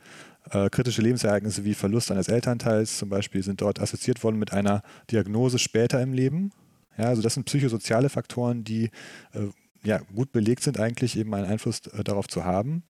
äh, 0.50 0.68
kritische 0.70 1.02
Lebensereignisse 1.02 1.64
wie 1.64 1.74
Verlust 1.74 2.10
eines 2.10 2.28
Elternteils 2.28 2.98
zum 2.98 3.08
Beispiel 3.08 3.42
sind 3.42 3.60
dort 3.60 3.80
assoziiert 3.80 4.22
worden 4.22 4.38
mit 4.38 4.52
einer 4.52 4.82
Diagnose 5.10 5.58
später 5.58 6.00
im 6.02 6.12
Leben. 6.12 6.50
Ja, 6.98 7.06
also 7.06 7.22
das 7.22 7.34
sind 7.34 7.44
psychosoziale 7.44 8.08
Faktoren, 8.08 8.64
die 8.64 8.90
äh, 9.32 9.48
ja, 9.82 9.98
gut 10.14 10.32
belegt 10.32 10.62
sind, 10.62 10.78
eigentlich 10.78 11.16
eben 11.16 11.32
einen 11.34 11.46
Einfluss 11.46 11.86
äh, 11.86 12.04
darauf 12.04 12.28
zu 12.28 12.44
haben. 12.44 12.82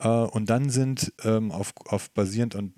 Äh, 0.00 0.08
und 0.08 0.50
dann 0.50 0.70
sind 0.70 1.12
ähm, 1.24 1.50
auf, 1.52 1.72
auf 1.86 2.10
basierend 2.10 2.54
und, 2.54 2.74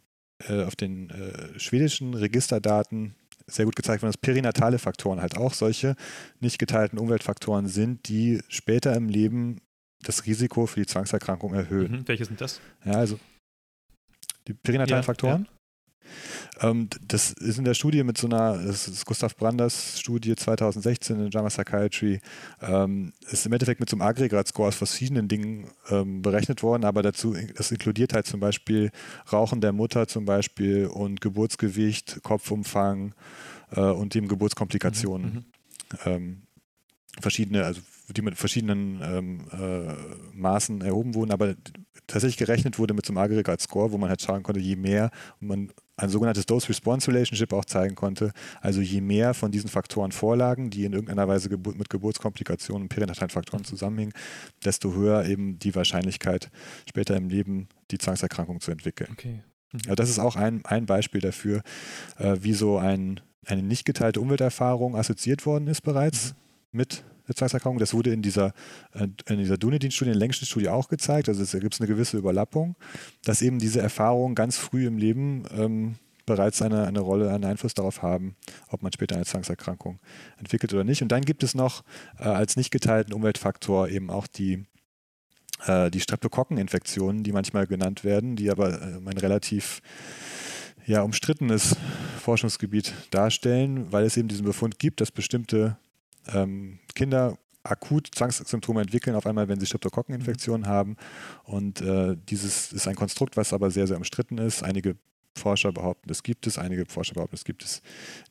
äh, 0.49 0.63
auf 0.65 0.77
den 0.77 1.11
äh, 1.11 1.59
schwedischen 1.59 2.15
Registerdaten 2.15 3.15
sehr 3.47 3.65
gut 3.65 3.77
gezeigt 3.77 4.03
worden, 4.03 4.13
dass 4.13 4.19
perinatale 4.19 4.79
Faktoren 4.79 5.21
halt 5.21 5.37
auch 5.37 5.53
solche 5.53 5.97
nicht 6.41 6.59
geteilten 6.59 6.99
Umweltfaktoren 6.99 7.69
sind, 7.69 8.09
die 8.09 8.41
später 8.49 8.95
im 8.95 9.09
Leben 9.09 9.61
das 10.03 10.27
Risiko 10.27 10.67
für 10.67 10.81
die 10.81 10.87
Zwangserkrankung 10.87 11.55
erhöhen. 11.55 11.93
Mhm, 11.93 12.09
welche 12.09 12.25
sind 12.25 12.41
das? 12.41 12.61
Ja, 12.85 12.93
also 12.93 13.19
die 14.49 14.55
perinatalen 14.55 15.03
ja, 15.03 15.07
Faktoren. 15.07 15.49
Ja. 15.49 15.55
Ähm, 16.61 16.89
das 17.07 17.33
ist 17.33 17.59
in 17.59 17.65
der 17.65 17.75
Studie 17.75 18.03
mit 18.05 18.19
so 18.19 18.27
einer, 18.27 18.59
das 18.59 18.87
ist 18.87 19.05
Gustav 19.07 19.37
Branders 19.37 19.99
Studie 19.99 20.37
2016 20.37 21.19
in 21.19 21.31
JAMA 21.31 21.49
Psychiatry, 21.49 22.21
ähm, 22.61 23.13
ist 23.31 23.47
im 23.47 23.53
Endeffekt 23.53 23.81
mit 23.81 23.89
so 23.89 23.97
einem 23.97 24.03
Aggregatscore 24.03 24.69
aus 24.69 24.77
verschiedenen 24.77 25.29
Dingen 25.29 25.71
ähm, 25.91 26.23
berechnet 26.23 26.63
worden, 26.63 26.85
aber 26.85 27.03
dazu, 27.03 27.35
das 27.57 27.73
inkludiert 27.73 28.13
halt 28.13 28.27
zum 28.27 28.41
Beispiel 28.41 28.91
Rauchen 29.33 29.61
der 29.61 29.73
Mutter 29.73 30.07
zum 30.07 30.25
Beispiel 30.25 30.87
und 30.87 31.21
Geburtsgewicht, 31.21 32.23
Kopfumfang 32.23 33.15
äh, 33.73 33.81
und 33.81 34.15
dem 34.15 34.29
Geburtskomplikationen. 34.29 35.27
Mhm, 35.27 35.37
mhm. 35.37 35.45
ähm, 36.05 36.43
verschiedene, 37.21 37.65
also 37.65 37.81
die 38.09 38.23
mit 38.23 38.37
verschiedenen 38.37 39.01
ähm, 39.03 39.41
äh, 39.53 39.95
Maßen 40.35 40.83
erhoben 40.83 41.15
wurden, 41.15 41.31
aber 41.31 41.55
tatsächlich 42.07 42.37
gerechnet 42.37 42.79
wurde 42.79 42.95
mit 42.95 43.07
so 43.07 43.13
einem 43.13 43.19
Aggregat-Score, 43.19 43.93
wo 43.93 43.99
man 43.99 44.11
halt 44.11 44.21
schauen 44.21 44.43
konnte, 44.43 44.61
je 44.61 44.77
mehr 44.77 45.11
man 45.41 45.73
ein 45.97 46.09
sogenanntes 46.09 46.45
Dose-Response-Relationship 46.47 47.53
auch 47.53 47.65
zeigen 47.65 47.95
konnte, 47.95 48.33
also 48.61 48.81
je 48.81 49.01
mehr 49.01 49.33
von 49.33 49.53
diesen 49.53 49.71
Faktoren 49.71 50.13
vorlagen, 50.13 50.71
die 50.71 50.85
in 50.85 50.93
irgendeiner 50.93 51.29
Weise 51.29 51.49
Gebur 51.49 51.75
mit 51.77 51.89
Geburtskomplikationen 51.89 52.83
und 52.83 52.89
perinatalen 52.89 53.31
Faktoren 53.31 53.63
mhm. 53.63 53.67
zusammenhängen, 53.67 54.13
desto 54.65 54.93
höher 54.93 55.25
eben 55.25 55.59
die 55.59 55.75
Wahrscheinlichkeit, 55.75 56.51
später 56.89 57.17
im 57.17 57.29
Leben 57.29 57.69
die 57.91 57.99
Zwangserkrankung 57.99 58.61
zu 58.61 58.71
entwickeln. 58.71 59.11
Okay. 59.13 59.43
Mhm. 59.73 59.81
Ja, 59.87 59.95
das 59.95 60.11
ist 60.11 60.19
auch 60.19 60.37
ein, 60.37 60.65
ein 60.65 60.87
Beispiel 60.87 61.21
dafür, 61.21 61.63
äh, 62.19 62.37
wie 62.41 62.55
so 62.55 62.79
ein, 62.79 63.21
eine 63.47 63.63
nicht 63.63 63.85
geteilte 63.85 64.21
Umwelterfahrung 64.21 64.97
assoziiert 64.97 65.47
worden 65.47 65.69
ist 65.69 65.83
bereits 65.83 66.31
mhm. 66.73 66.79
mit 66.79 67.05
Zwangserkrankung. 67.33 67.79
Das 67.79 67.95
wurde 67.95 68.13
in 68.13 68.23
dieser, 68.23 68.53
äh, 68.93 69.09
in 69.29 69.39
dieser 69.39 69.57
Dunedin-Studie, 69.57 70.11
in 70.11 70.19
der 70.19 70.21
längsten 70.21 70.47
Studie 70.47 70.69
auch 70.69 70.89
gezeigt. 70.89 71.29
Also 71.29 71.45
da 71.45 71.59
gibt 71.59 71.75
es 71.75 71.81
eine 71.81 71.89
gewisse 71.89 72.19
Überlappung, 72.19 72.77
dass 73.25 73.43
eben 73.43 73.59
diese 73.59 73.81
Erfahrungen 73.81 74.35
ganz 74.35 74.57
früh 74.59 74.87
im 74.87 74.99
Leben 74.99 75.45
ähm, 75.57 75.95
bereits 76.27 76.63
eine, 76.63 76.87
eine 76.87 77.01
Rolle, 77.01 77.31
einen 77.31 77.45
Einfluss 77.45 77.75
darauf 77.75 78.03
haben, 78.03 78.37
ob 78.69 78.83
man 78.83 78.93
später 78.93 79.15
eine 79.15 79.25
Zwangserkrankung 79.25 80.01
entwickelt 80.39 80.73
oder 80.73 80.85
nicht. 80.85 81.03
Und 81.03 81.09
dann 81.09 81.23
gibt 81.23 81.43
es 81.43 81.55
noch 81.55 81.85
äh, 82.19 82.25
als 82.25 82.57
nicht 82.57 82.71
geteilten 82.71 83.15
Umweltfaktor 83.15 83.89
eben 83.89 84.11
auch 84.11 84.27
die, 84.27 84.65
äh, 85.67 85.91
die 85.91 86.01
Streptokokkeninfektionen, 86.01 87.23
die 87.23 87.33
manchmal 87.33 87.67
genannt 87.67 88.05
werden, 88.05 88.37
die 88.37 88.51
aber 88.51 88.81
äh, 88.81 88.97
ein 88.97 89.19
relativ 89.19 89.81
ja, 90.87 91.03
umstrittenes 91.03 91.77
Forschungsgebiet 92.21 92.93
darstellen, 93.11 93.91
weil 93.91 94.05
es 94.05 94.17
eben 94.17 94.29
diesen 94.29 94.45
Befund 94.45 94.79
gibt, 94.79 95.01
dass 95.01 95.11
bestimmte 95.11 95.79
ähm, 96.33 96.79
Kinder 96.95 97.39
akut 97.65 98.09
Zwangssymptome 98.15 98.83
entwickeln, 98.83 99.17
auf 99.17 99.27
einmal, 99.27 99.49
wenn 99.49 99.59
sie 99.59 99.67
Streptokokkeninfektionen 99.67 100.63
mhm. 100.63 100.67
haben. 100.67 100.97
Und 101.45 101.81
äh, 101.81 102.17
dieses 102.29 102.73
ist 102.73 102.87
ein 102.87 102.95
Konstrukt, 102.95 103.37
was 103.37 103.53
aber 103.53 103.71
sehr, 103.71 103.87
sehr 103.87 103.97
umstritten 103.97 104.39
ist. 104.39 104.63
Einige 104.63 104.97
Forscher 105.37 105.73
behaupten, 105.73 106.11
es 106.11 106.23
gibt 106.23 106.47
es, 106.47 106.59
einige 106.59 106.87
Forscher 106.87 107.15
behaupten, 107.15 107.35
es 107.35 107.45
gibt 107.45 107.65
es 107.65 107.83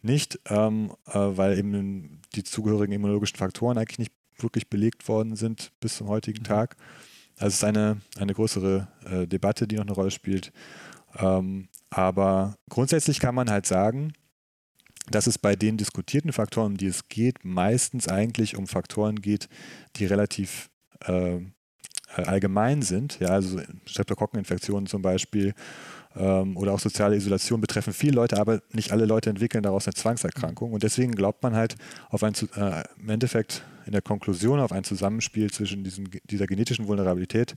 nicht, 0.02 0.40
ähm, 0.46 0.94
äh, 1.08 1.16
weil 1.16 1.58
eben 1.58 2.22
die 2.36 2.44
zugehörigen 2.44 2.94
immunologischen 2.94 3.38
Faktoren 3.38 3.78
eigentlich 3.78 4.00
nicht 4.00 4.14
wirklich 4.38 4.70
belegt 4.70 5.08
worden 5.08 5.36
sind 5.36 5.72
bis 5.80 5.98
zum 5.98 6.08
heutigen 6.08 6.40
mhm. 6.40 6.48
Tag. 6.48 6.78
Also 7.38 7.48
es 7.48 7.54
ist 7.56 7.64
eine, 7.64 8.02
eine 8.18 8.34
größere 8.34 8.88
äh, 9.06 9.28
Debatte, 9.28 9.68
die 9.68 9.76
noch 9.76 9.84
eine 9.84 9.94
Rolle 9.94 10.12
spielt. 10.12 10.54
Ähm, 11.18 11.68
aber 11.90 12.56
grundsätzlich 12.70 13.20
kann 13.20 13.36
man 13.36 13.50
halt 13.50 13.66
sagen, 13.66 14.14
dass 15.10 15.28
es 15.28 15.38
bei 15.38 15.56
den 15.56 15.78
diskutierten 15.78 16.32
Faktoren, 16.32 16.74
um 16.74 16.78
die 16.78 16.88
es 16.88 17.10
geht, 17.10 17.44
meistens 17.44 18.08
eigentlich 18.08 18.58
um 18.58 18.68
Faktoren 18.68 19.22
geht, 19.22 19.50
die 19.98 20.06
relativ 20.06 20.70
äh, 21.06 21.40
allgemein 22.16 22.82
sind. 22.82 23.20
Ja, 23.20 23.30
also 23.30 23.60
Streptokokkeninfektionen 23.86 24.88
zum 24.88 25.02
Beispiel 25.02 25.54
ähm, 26.16 26.58
oder 26.58 26.74
auch 26.74 26.80
soziale 26.80 27.16
Isolation 27.16 27.60
betreffen 27.62 27.94
viele 27.94 28.14
Leute, 28.14 28.40
aber 28.40 28.62
nicht 28.72 28.92
alle 28.92 29.06
Leute 29.06 29.30
entwickeln 29.30 29.64
daraus 29.64 29.88
eine 29.88 29.96
Zwangserkrankung. 29.96 30.72
Und 30.72 30.84
deswegen 30.84 31.14
glaubt 31.14 31.44
man 31.44 31.56
halt 31.56 31.76
auf 32.10 32.24
ein, 32.24 32.34
äh, 32.56 32.84
im 33.00 33.10
Endeffekt 33.10 33.64
in 33.86 33.92
der 33.92 34.02
Konklusion 34.02 34.60
auf 34.60 34.72
ein 34.72 34.84
Zusammenspiel 34.84 35.52
zwischen 35.52 35.84
diesen, 35.84 36.10
dieser 36.26 36.48
genetischen 36.48 36.88
Vulnerabilität 36.88 37.56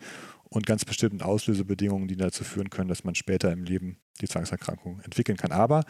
und 0.49 0.67
ganz 0.67 0.85
bestimmten 0.85 1.23
Auslösebedingungen, 1.23 2.09
die 2.09 2.17
dazu 2.17 2.45
führen 2.45 2.71
können, 2.71 2.89
dass 2.89 3.05
man 3.05 3.15
später 3.15 3.53
im 3.53 3.65
Leben 3.65 3.99
die 4.21 4.27
Zwangserkrankung 4.27 5.01
entwickeln 5.01 5.37
kann. 5.37 5.53
Aber 5.53 5.85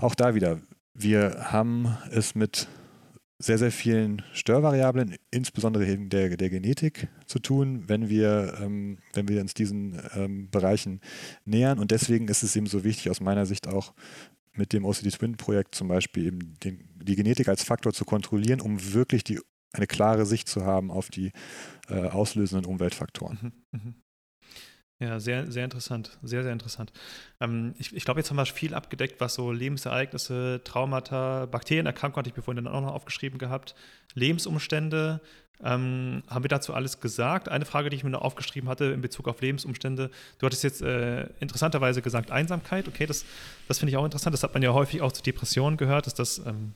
auch 0.00 0.14
da 0.14 0.34
wieder, 0.34 0.60
wir 0.94 1.52
haben 1.52 1.96
es 2.10 2.34
mit 2.34 2.68
sehr, 3.40 3.58
sehr 3.58 3.70
vielen 3.70 4.22
Störvariablen, 4.32 5.16
insbesondere 5.30 5.86
eben 5.86 6.08
der, 6.08 6.36
der 6.36 6.50
Genetik, 6.50 7.08
zu 7.26 7.38
tun, 7.38 7.84
wenn 7.86 8.08
wir, 8.08 8.58
ähm, 8.60 8.98
wenn 9.12 9.28
wir 9.28 9.40
uns 9.40 9.54
diesen 9.54 10.00
ähm, 10.14 10.50
Bereichen 10.50 11.00
nähern. 11.44 11.78
Und 11.78 11.92
deswegen 11.92 12.26
ist 12.26 12.42
es 12.42 12.56
eben 12.56 12.66
so 12.66 12.82
wichtig, 12.82 13.10
aus 13.10 13.20
meiner 13.20 13.46
Sicht 13.46 13.68
auch 13.68 13.94
mit 14.54 14.72
dem 14.72 14.84
OCD 14.84 15.10
Twin 15.10 15.36
Projekt 15.36 15.76
zum 15.76 15.86
Beispiel 15.86 16.26
eben 16.26 16.54
den, 16.64 16.88
die 17.00 17.14
Genetik 17.14 17.46
als 17.48 17.62
Faktor 17.62 17.92
zu 17.92 18.04
kontrollieren, 18.04 18.60
um 18.60 18.92
wirklich 18.92 19.22
die, 19.22 19.38
eine 19.72 19.86
klare 19.86 20.26
Sicht 20.26 20.48
zu 20.48 20.64
haben 20.64 20.90
auf 20.90 21.08
die 21.08 21.30
äh, 21.88 22.08
auslösenden 22.08 22.66
Umweltfaktoren. 22.66 23.52
Mhm, 23.70 23.80
mh. 23.80 23.94
Ja, 25.00 25.20
sehr, 25.20 25.50
sehr 25.50 25.64
interessant. 25.64 26.18
Sehr, 26.22 26.42
sehr 26.42 26.52
interessant. 26.52 26.92
Ähm, 27.40 27.74
ich, 27.78 27.94
ich 27.94 28.04
glaube, 28.04 28.18
jetzt 28.18 28.30
haben 28.30 28.36
wir 28.36 28.46
viel 28.46 28.74
abgedeckt, 28.74 29.20
was 29.20 29.34
so 29.34 29.52
Lebensereignisse, 29.52 30.60
Traumata, 30.64 31.46
Bakterienerkrankungen 31.46 32.22
hatte 32.22 32.30
ich 32.30 32.36
mir 32.36 32.42
vorhin 32.42 32.64
dann 32.64 32.72
auch 32.72 32.80
noch 32.80 32.94
aufgeschrieben 32.94 33.38
gehabt, 33.38 33.76
Lebensumstände. 34.14 35.20
Ähm, 35.62 36.22
haben 36.28 36.44
wir 36.44 36.48
dazu 36.48 36.74
alles 36.74 37.00
gesagt? 37.00 37.48
Eine 37.48 37.64
Frage, 37.64 37.90
die 37.90 37.96
ich 37.96 38.02
mir 38.02 38.10
noch 38.10 38.22
aufgeschrieben 38.22 38.68
hatte 38.68 38.86
in 38.86 39.00
Bezug 39.00 39.28
auf 39.28 39.40
Lebensumstände. 39.40 40.10
Du 40.38 40.46
hattest 40.46 40.64
jetzt 40.64 40.82
äh, 40.82 41.28
interessanterweise 41.38 42.02
gesagt 42.02 42.32
Einsamkeit. 42.32 42.88
Okay, 42.88 43.06
das, 43.06 43.24
das 43.68 43.78
finde 43.78 43.90
ich 43.90 43.96
auch 43.96 44.04
interessant. 44.04 44.34
Das 44.34 44.42
hat 44.42 44.54
man 44.54 44.62
ja 44.62 44.72
häufig 44.72 45.00
auch 45.00 45.12
zu 45.12 45.22
Depressionen 45.22 45.76
gehört, 45.76 46.06
dass 46.06 46.14
das, 46.14 46.38
ähm, 46.38 46.74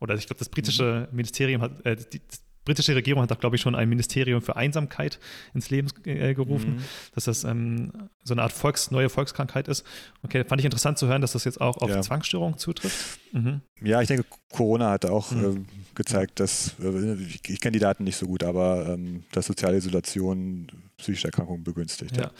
oder 0.00 0.14
ich 0.14 0.26
glaube, 0.26 0.38
das 0.38 0.48
britische 0.48 1.08
mhm. 1.10 1.16
Ministerium 1.16 1.62
hat, 1.62 1.84
äh, 1.84 1.96
die, 1.96 2.20
britische 2.64 2.94
Regierung 2.94 3.22
hat 3.22 3.32
auch, 3.32 3.38
glaube 3.38 3.56
ich, 3.56 3.62
schon 3.62 3.74
ein 3.74 3.88
Ministerium 3.88 4.42
für 4.42 4.56
Einsamkeit 4.56 5.18
ins 5.54 5.70
Leben 5.70 5.88
äh, 6.04 6.34
gerufen, 6.34 6.76
mhm. 6.76 6.84
dass 7.14 7.24
das 7.24 7.44
ähm, 7.44 7.92
so 8.22 8.34
eine 8.34 8.42
Art 8.42 8.52
Volks-, 8.52 8.90
neue 8.90 9.08
Volkskrankheit 9.08 9.68
ist. 9.68 9.84
Okay, 10.22 10.44
fand 10.44 10.60
ich 10.60 10.64
interessant 10.64 10.98
zu 10.98 11.06
hören, 11.06 11.22
dass 11.22 11.32
das 11.32 11.44
jetzt 11.44 11.60
auch 11.60 11.78
auf 11.78 11.90
ja. 11.90 12.02
Zwangsstörungen 12.02 12.58
zutrifft. 12.58 13.18
Mhm. 13.32 13.60
Ja, 13.82 14.00
ich 14.02 14.08
denke, 14.08 14.24
Corona 14.52 14.90
hat 14.90 15.06
auch 15.06 15.30
mhm. 15.30 15.66
äh, 15.68 15.94
gezeigt, 15.94 16.40
dass, 16.40 16.74
äh, 16.80 17.14
ich, 17.14 17.40
ich 17.48 17.60
kenne 17.60 17.72
die 17.72 17.78
Daten 17.78 18.04
nicht 18.04 18.16
so 18.16 18.26
gut, 18.26 18.44
aber 18.44 18.88
ähm, 18.88 19.24
dass 19.32 19.46
soziale 19.46 19.76
Isolation 19.76 20.68
psychische 20.98 21.28
Erkrankungen 21.28 21.64
begünstigt. 21.64 22.16
Ja. 22.16 22.24
ja. 22.24 22.30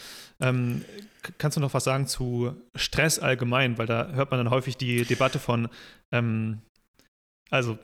Ähm, 0.49 0.85
kannst 1.39 1.57
du 1.57 1.61
noch 1.61 1.75
was 1.75 1.85
sagen 1.85 2.07
zu 2.07 2.55
Stress 2.77 3.19
allgemein? 3.19 3.79
Weil 3.79 3.87
da 3.87 4.09
hört 4.13 4.31
man 4.31 4.39
dann 4.39 4.51
häufig 4.51 4.77
die 4.77 5.05
Debatte 5.05 5.39
von, 5.39 5.69
ähm, 6.13 6.59
also 7.51 7.79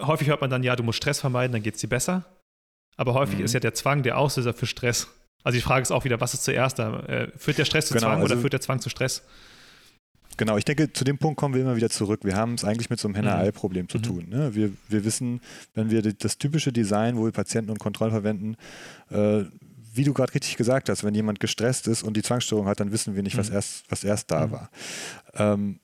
häufig 0.00 0.28
hört 0.28 0.40
man 0.40 0.50
dann, 0.50 0.62
ja, 0.62 0.76
du 0.76 0.82
musst 0.82 0.98
Stress 0.98 1.20
vermeiden, 1.20 1.52
dann 1.52 1.62
geht 1.62 1.74
es 1.74 1.80
dir 1.80 1.88
besser. 1.88 2.24
Aber 2.96 3.14
häufig 3.14 3.38
mhm. 3.38 3.44
ist 3.44 3.54
ja 3.54 3.60
der 3.60 3.74
Zwang 3.74 4.02
der 4.02 4.18
Auslöser 4.18 4.52
für 4.52 4.66
Stress. 4.66 5.08
Also 5.44 5.56
die 5.56 5.62
Frage 5.62 5.82
ist 5.82 5.92
auch 5.92 6.04
wieder, 6.04 6.20
was 6.20 6.34
ist 6.34 6.44
zuerst 6.44 6.78
da? 6.78 7.00
Äh, 7.00 7.28
führt 7.36 7.58
der 7.58 7.64
Stress 7.64 7.86
zu 7.86 7.94
genau, 7.94 8.08
Zwang 8.08 8.22
also, 8.22 8.34
oder 8.34 8.40
führt 8.40 8.52
der 8.52 8.60
Zwang 8.60 8.80
zu 8.80 8.88
Stress? 8.88 9.22
Genau, 10.36 10.56
ich 10.56 10.64
denke, 10.64 10.92
zu 10.92 11.04
dem 11.04 11.18
Punkt 11.18 11.38
kommen 11.38 11.54
wir 11.54 11.62
immer 11.62 11.76
wieder 11.76 11.90
zurück. 11.90 12.20
Wir 12.22 12.36
haben 12.36 12.54
es 12.54 12.64
eigentlich 12.64 12.90
mit 12.90 13.00
so 13.00 13.08
einem 13.08 13.16
Henne-Ei-Problem 13.16 13.84
mhm. 13.84 13.88
zu 13.88 13.98
tun. 13.98 14.28
Ne? 14.28 14.54
Wir, 14.54 14.72
wir 14.88 15.04
wissen, 15.04 15.40
wenn 15.74 15.90
wir 15.90 16.02
das 16.02 16.38
typische 16.38 16.72
Design, 16.72 17.16
wo 17.16 17.24
wir 17.24 17.32
Patienten 17.32 17.70
und 17.70 17.78
Kontrollen 17.78 18.12
verwenden, 18.12 18.56
äh, 19.10 19.44
wie 19.92 20.04
du 20.04 20.14
gerade 20.14 20.34
richtig 20.34 20.56
gesagt 20.56 20.88
hast, 20.88 21.02
wenn 21.02 21.14
jemand 21.14 21.40
gestresst 21.40 21.88
ist 21.88 22.04
und 22.04 22.16
die 22.16 22.22
Zwangsstörung 22.22 22.66
hat, 22.66 22.78
dann 22.78 22.92
wissen 22.92 23.16
wir 23.16 23.22
nicht, 23.22 23.36
was, 23.36 23.48
mhm. 23.48 23.56
erst, 23.56 23.84
was 23.90 24.04
erst 24.04 24.30
da 24.30 24.46
mhm. 24.46 24.50
war. 24.52 24.70
Ähm, 25.34 25.80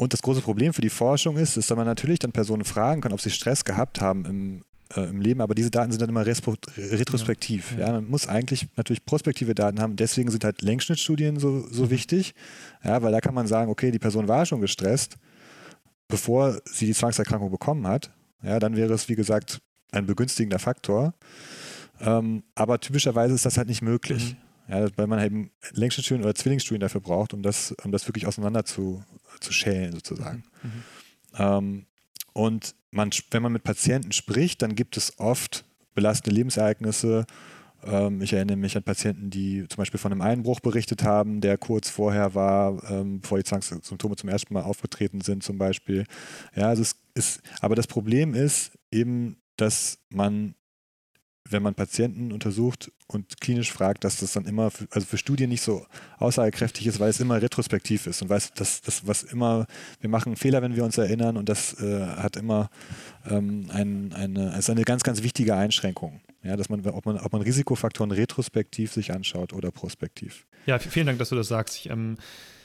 und 0.00 0.14
das 0.14 0.22
große 0.22 0.40
Problem 0.40 0.72
für 0.72 0.80
die 0.80 0.88
Forschung 0.88 1.36
ist, 1.36 1.58
dass 1.58 1.68
man 1.68 1.84
natürlich 1.84 2.20
dann 2.20 2.32
Personen 2.32 2.64
fragen 2.64 3.02
kann, 3.02 3.12
ob 3.12 3.20
sie 3.20 3.28
Stress 3.28 3.66
gehabt 3.66 4.00
haben 4.00 4.24
im, 4.24 4.64
äh, 4.96 5.02
im 5.02 5.20
Leben, 5.20 5.42
aber 5.42 5.54
diese 5.54 5.70
Daten 5.70 5.92
sind 5.92 6.00
dann 6.00 6.08
immer 6.08 6.24
retrospektiv. 6.24 7.74
Ja, 7.76 7.88
ja. 7.88 7.92
Man 7.92 8.08
muss 8.08 8.26
eigentlich 8.26 8.68
natürlich 8.76 9.04
prospektive 9.04 9.54
Daten 9.54 9.78
haben. 9.78 9.96
Deswegen 9.96 10.30
sind 10.30 10.42
halt 10.42 10.62
Längsschnittstudien 10.62 11.38
so, 11.38 11.68
so 11.70 11.84
mhm. 11.84 11.90
wichtig, 11.90 12.34
ja, 12.82 13.02
weil 13.02 13.12
da 13.12 13.20
kann 13.20 13.34
man 13.34 13.46
sagen, 13.46 13.70
okay, 13.70 13.90
die 13.90 13.98
Person 13.98 14.26
war 14.26 14.46
schon 14.46 14.62
gestresst, 14.62 15.18
bevor 16.08 16.58
sie 16.64 16.86
die 16.86 16.94
Zwangserkrankung 16.94 17.50
bekommen 17.50 17.86
hat. 17.86 18.10
Ja, 18.42 18.58
dann 18.58 18.76
wäre 18.76 18.94
es, 18.94 19.10
wie 19.10 19.16
gesagt, 19.16 19.60
ein 19.92 20.06
begünstigender 20.06 20.58
Faktor. 20.58 21.12
Ähm, 22.00 22.42
aber 22.54 22.80
typischerweise 22.80 23.34
ist 23.34 23.44
das 23.44 23.58
halt 23.58 23.68
nicht 23.68 23.82
möglich. 23.82 24.32
Mhm. 24.32 24.49
Ja, 24.70 24.86
weil 24.96 25.08
man 25.08 25.24
eben 25.24 25.50
Längsschnittstudien 25.72 26.24
oder 26.24 26.34
Zwillingsstudien 26.34 26.80
dafür 26.80 27.00
braucht, 27.00 27.34
um 27.34 27.42
das, 27.42 27.72
um 27.82 27.90
das 27.90 28.06
wirklich 28.06 28.26
auseinander 28.26 28.64
zu, 28.64 29.02
zu 29.40 29.52
schälen 29.52 29.92
sozusagen. 29.92 30.44
Mhm. 30.62 30.82
Ähm, 31.36 31.86
und 32.32 32.74
man, 32.92 33.10
wenn 33.32 33.42
man 33.42 33.52
mit 33.52 33.64
Patienten 33.64 34.12
spricht, 34.12 34.62
dann 34.62 34.76
gibt 34.76 34.96
es 34.96 35.18
oft 35.18 35.64
belastende 35.94 36.34
Lebensereignisse. 36.34 37.26
Ähm, 37.82 38.22
ich 38.22 38.32
erinnere 38.32 38.56
mich 38.56 38.76
an 38.76 38.84
Patienten, 38.84 39.30
die 39.30 39.66
zum 39.68 39.78
Beispiel 39.78 39.98
von 39.98 40.12
einem 40.12 40.20
Einbruch 40.20 40.60
berichtet 40.60 41.02
haben, 41.02 41.40
der 41.40 41.58
kurz 41.58 41.88
vorher 41.88 42.34
war, 42.34 42.82
ähm, 42.90 43.20
bevor 43.20 43.38
die 43.38 43.44
Zwangssymptome 43.44 44.16
zum 44.16 44.28
ersten 44.28 44.54
Mal 44.54 44.62
aufgetreten 44.62 45.20
sind, 45.20 45.42
zum 45.42 45.58
Beispiel. 45.58 46.04
Ja, 46.54 46.68
also 46.68 46.82
es 46.82 46.96
ist, 47.14 47.42
aber 47.60 47.74
das 47.74 47.86
Problem 47.86 48.34
ist 48.34 48.78
eben, 48.92 49.36
dass 49.56 49.98
man 50.10 50.54
wenn 51.50 51.62
man 51.62 51.74
Patienten 51.74 52.32
untersucht 52.32 52.90
und 53.06 53.40
klinisch 53.40 53.72
fragt, 53.72 54.04
dass 54.04 54.18
das 54.18 54.32
dann 54.32 54.46
immer, 54.46 54.70
für, 54.70 54.86
also 54.90 55.06
für 55.06 55.18
Studien 55.18 55.50
nicht 55.50 55.62
so 55.62 55.86
aussagekräftig 56.18 56.86
ist, 56.86 57.00
weil 57.00 57.10
es 57.10 57.20
immer 57.20 57.40
retrospektiv 57.40 58.06
ist 58.06 58.22
und 58.22 58.28
weil 58.28 58.40
das, 58.54 58.80
das 58.82 59.06
was 59.06 59.22
immer, 59.22 59.66
wir 60.00 60.10
machen 60.10 60.36
Fehler, 60.36 60.62
wenn 60.62 60.76
wir 60.76 60.84
uns 60.84 60.98
erinnern 60.98 61.36
und 61.36 61.48
das 61.48 61.80
äh, 61.80 62.06
hat 62.06 62.36
immer 62.36 62.70
ähm, 63.28 63.66
ein, 63.72 64.12
eine, 64.12 64.56
ist 64.56 64.70
eine 64.70 64.82
ganz, 64.82 65.02
ganz 65.02 65.22
wichtige 65.22 65.54
Einschränkung. 65.54 66.20
Ja, 66.42 66.56
dass 66.56 66.70
man, 66.70 66.86
ob 66.86 67.04
man, 67.04 67.18
ob 67.18 67.32
man 67.32 67.42
Risikofaktoren 67.42 68.12
retrospektiv 68.12 68.92
sich 68.92 69.12
anschaut 69.12 69.52
oder 69.52 69.70
prospektiv. 69.70 70.46
Ja, 70.64 70.78
vielen 70.78 71.06
Dank, 71.06 71.18
dass 71.18 71.28
du 71.28 71.36
das 71.36 71.48
sagst. 71.48 71.76
Ich, 71.76 71.90
ähm, 71.90 72.16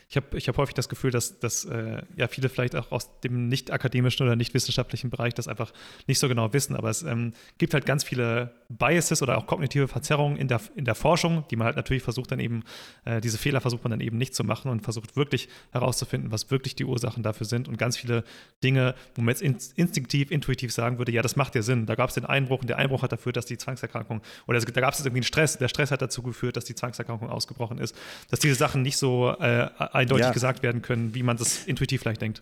ich 0.08 0.18
habe 0.18 0.38
ich 0.38 0.48
hab 0.48 0.58
häufig 0.58 0.76
das 0.76 0.88
Gefühl, 0.88 1.12
dass, 1.12 1.40
dass 1.40 1.66
äh, 1.66 2.04
ja 2.16 2.28
viele 2.28 2.50
vielleicht 2.50 2.76
auch 2.76 2.92
aus 2.92 3.20
dem 3.22 3.48
nicht 3.48 3.72
akademischen 3.72 4.24
oder 4.24 4.36
nicht 4.36 4.54
wissenschaftlichen 4.54 5.10
Bereich 5.10 5.34
das 5.34 5.48
einfach 5.48 5.74
nicht 6.08 6.20
so 6.20 6.28
genau 6.28 6.54
wissen. 6.54 6.76
Aber 6.76 6.90
es 6.90 7.04
ähm, 7.04 7.34
gibt 7.58 7.74
halt 7.74 7.86
ganz 7.86 8.04
viele 8.04 8.54
Biases 8.70 9.22
oder 9.22 9.38
auch 9.38 9.48
kognitive 9.48 9.88
Verzerrungen 9.88 10.38
in 10.38 10.48
der, 10.48 10.60
in 10.76 10.86
der 10.86 10.96
Forschung, 10.96 11.44
die 11.50 11.56
man 11.56 11.66
halt 11.66 11.76
natürlich 11.76 12.04
versucht 12.04 12.32
dann 12.32 12.40
eben, 12.40 12.64
äh, 13.06 13.22
diese 13.22 13.38
Fehler 13.38 13.62
versucht 13.62 13.84
man 13.84 13.92
dann 13.92 14.02
eben 14.02 14.18
nicht 14.18 14.34
zu 14.34 14.44
machen 14.44 14.72
und 14.72 14.82
versucht 14.82 15.16
wirklich 15.16 15.50
herauszufinden, 15.72 16.32
was 16.32 16.52
wirklich 16.52 16.76
die 16.76 16.86
Ursachen 16.86 17.24
dafür 17.24 17.46
sind. 17.46 17.68
Und 17.68 17.78
ganz 17.78 17.98
viele 17.98 18.24
Dinge, 18.64 18.96
wo 19.14 19.22
man 19.22 19.30
jetzt 19.30 19.42
in, 19.42 19.58
instinktiv, 19.76 20.32
intuitiv 20.32 20.74
sagen 20.74 20.98
würde, 20.98 21.12
ja, 21.12 21.22
das 21.22 21.36
macht 21.36 21.56
ja 21.56 21.62
Sinn. 21.62 21.86
Da 21.86 21.96
gab 21.96 22.10
es 22.10 22.16
den 22.16 22.26
Einbruch 22.26 22.62
und 22.62 22.70
der 22.70 22.78
Einbruch 22.78 23.04
hat 23.04 23.12
dafür, 23.12 23.32
dass 23.32 23.46
die 23.46 23.58
Zwangserkrankung, 23.58 24.22
oder 24.48 24.60
da 24.60 24.82
gab 24.82 24.94
es 24.94 25.00
irgendwie 25.00 25.18
einen 25.18 25.24
Stress, 25.24 25.58
der 25.58 25.68
Stress 25.68 25.92
hat 25.92 26.02
dazu 26.02 26.24
geführt, 26.24 26.58
dass 26.58 26.66
die 26.66 26.76
Zwangserkrankung 26.76 27.30
ausgebrochen 27.30 27.78
ist. 27.78 27.96
Dass 28.30 28.40
diese 28.40 28.56
Sachen 28.56 28.82
nicht 28.82 28.98
so 28.98 29.36
äh, 29.40 29.70
eindeutig 29.78 30.28
ja. 30.28 30.32
gesagt 30.32 30.64
werden 30.64 30.82
können, 30.82 31.14
wie 31.14 31.24
man 31.24 31.38
das 31.38 31.66
intuitiv 31.66 32.02
vielleicht 32.02 32.22
denkt. 32.22 32.42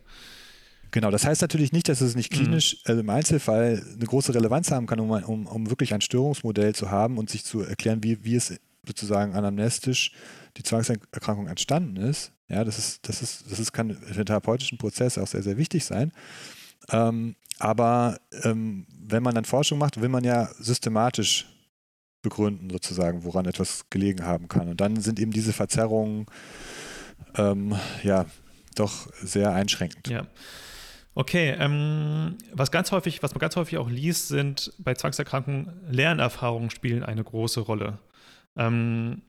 Genau, 0.93 1.09
das 1.09 1.25
heißt 1.25 1.41
natürlich 1.41 1.71
nicht, 1.71 1.89
dass 1.89 2.01
es 2.01 2.15
nicht 2.15 2.31
mhm. 2.31 2.37
klinisch, 2.37 2.75
mhm. 2.75 2.79
also 2.85 3.01
im 3.01 3.09
Einzelfall 3.09 3.83
eine 3.95 4.05
große 4.05 4.33
Relevanz 4.35 4.69
haben 4.69 4.85
kann, 4.85 4.99
um, 4.99 5.09
um, 5.09 5.47
um 5.47 5.69
wirklich 5.71 5.91
ein 5.91 6.01
Störungsmodell 6.01 6.75
zu 6.75 6.91
haben 6.91 7.17
und 7.17 7.31
sich 7.31 7.43
zu 7.43 7.61
erklären, 7.61 8.03
wie, 8.03 8.23
wie 8.23 8.35
es 8.35 8.53
sozusagen 8.85 9.33
anamnestisch 9.33 10.11
die 10.55 10.61
Zwangserkrankung 10.61 11.47
entstanden 11.47 11.97
ist. 11.97 12.31
Ja, 12.47 12.63
das 12.63 12.77
ist, 12.77 13.09
das 13.09 13.23
ist, 13.23 13.51
das 13.51 13.59
ist, 13.59 13.73
kann 13.73 13.95
für 13.95 14.13
den 14.13 14.27
therapeutischen 14.27 14.77
Prozess 14.77 15.17
auch 15.17 15.25
sehr, 15.25 15.41
sehr 15.41 15.57
wichtig 15.57 15.83
sein. 15.83 16.11
Ähm, 16.91 17.35
aber 17.57 18.19
ähm, 18.43 18.85
wenn 18.95 19.23
man 19.23 19.33
dann 19.33 19.45
Forschung 19.45 19.79
macht, 19.79 19.99
will 19.99 20.09
man 20.09 20.23
ja 20.23 20.51
systematisch 20.59 21.47
begründen, 22.21 22.69
sozusagen, 22.69 23.23
woran 23.23 23.45
etwas 23.45 23.89
gelegen 23.89 24.25
haben 24.25 24.47
kann. 24.47 24.69
Und 24.69 24.79
dann 24.79 25.01
sind 25.01 25.19
eben 25.19 25.31
diese 25.31 25.53
Verzerrungen 25.53 26.27
ähm, 27.35 27.75
ja 28.03 28.27
doch 28.75 29.11
sehr 29.23 29.53
einschränkend. 29.53 30.07
Ja. 30.07 30.27
Okay, 31.15 31.55
ähm, 31.59 32.37
was 32.51 32.71
ganz 32.71 32.91
häufig, 32.91 33.21
was 33.21 33.33
man 33.33 33.39
ganz 33.39 33.55
häufig 33.55 33.77
auch 33.77 33.89
liest, 33.89 34.29
sind 34.29 34.73
bei 34.79 34.95
Zwangserkrankungen 34.95 35.71
Lernerfahrungen 35.89 36.71
spielen 36.71 37.03
eine 37.03 37.23
große 37.23 37.61
Rolle. 37.61 37.99
Ähm, 38.57 39.21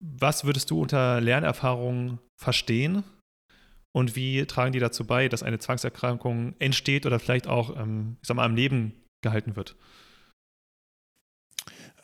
was 0.00 0.44
würdest 0.44 0.70
du 0.70 0.80
unter 0.80 1.20
Lernerfahrungen 1.20 2.18
verstehen? 2.40 3.04
Und 3.94 4.16
wie 4.16 4.46
tragen 4.46 4.72
die 4.72 4.78
dazu 4.78 5.06
bei, 5.06 5.28
dass 5.28 5.42
eine 5.42 5.58
Zwangserkrankung 5.58 6.54
entsteht 6.58 7.04
oder 7.04 7.18
vielleicht 7.18 7.46
auch, 7.46 7.76
ähm, 7.76 8.16
ich 8.22 8.28
sag 8.28 8.36
mal, 8.36 8.46
am 8.46 8.56
Leben 8.56 8.94
gehalten 9.22 9.54
wird? 9.54 9.76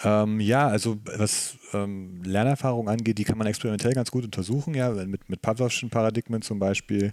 Ähm, 0.05 0.38
ja, 0.40 0.68
also 0.68 0.99
was 1.05 1.57
ähm, 1.72 2.22
Lernerfahrung 2.22 2.88
angeht, 2.88 3.18
die 3.18 3.24
kann 3.24 3.36
man 3.36 3.49
experimentell 3.49 3.92
ganz 3.94 4.11
gut 4.11 4.24
untersuchen, 4.24 4.74
ja, 4.74 4.90
mit, 4.90 5.28
mit 5.28 5.42
Pavlovschen 5.42 5.90
Paradigmen 5.90 6.40
zum 6.42 6.61
Beispiel 6.61 7.12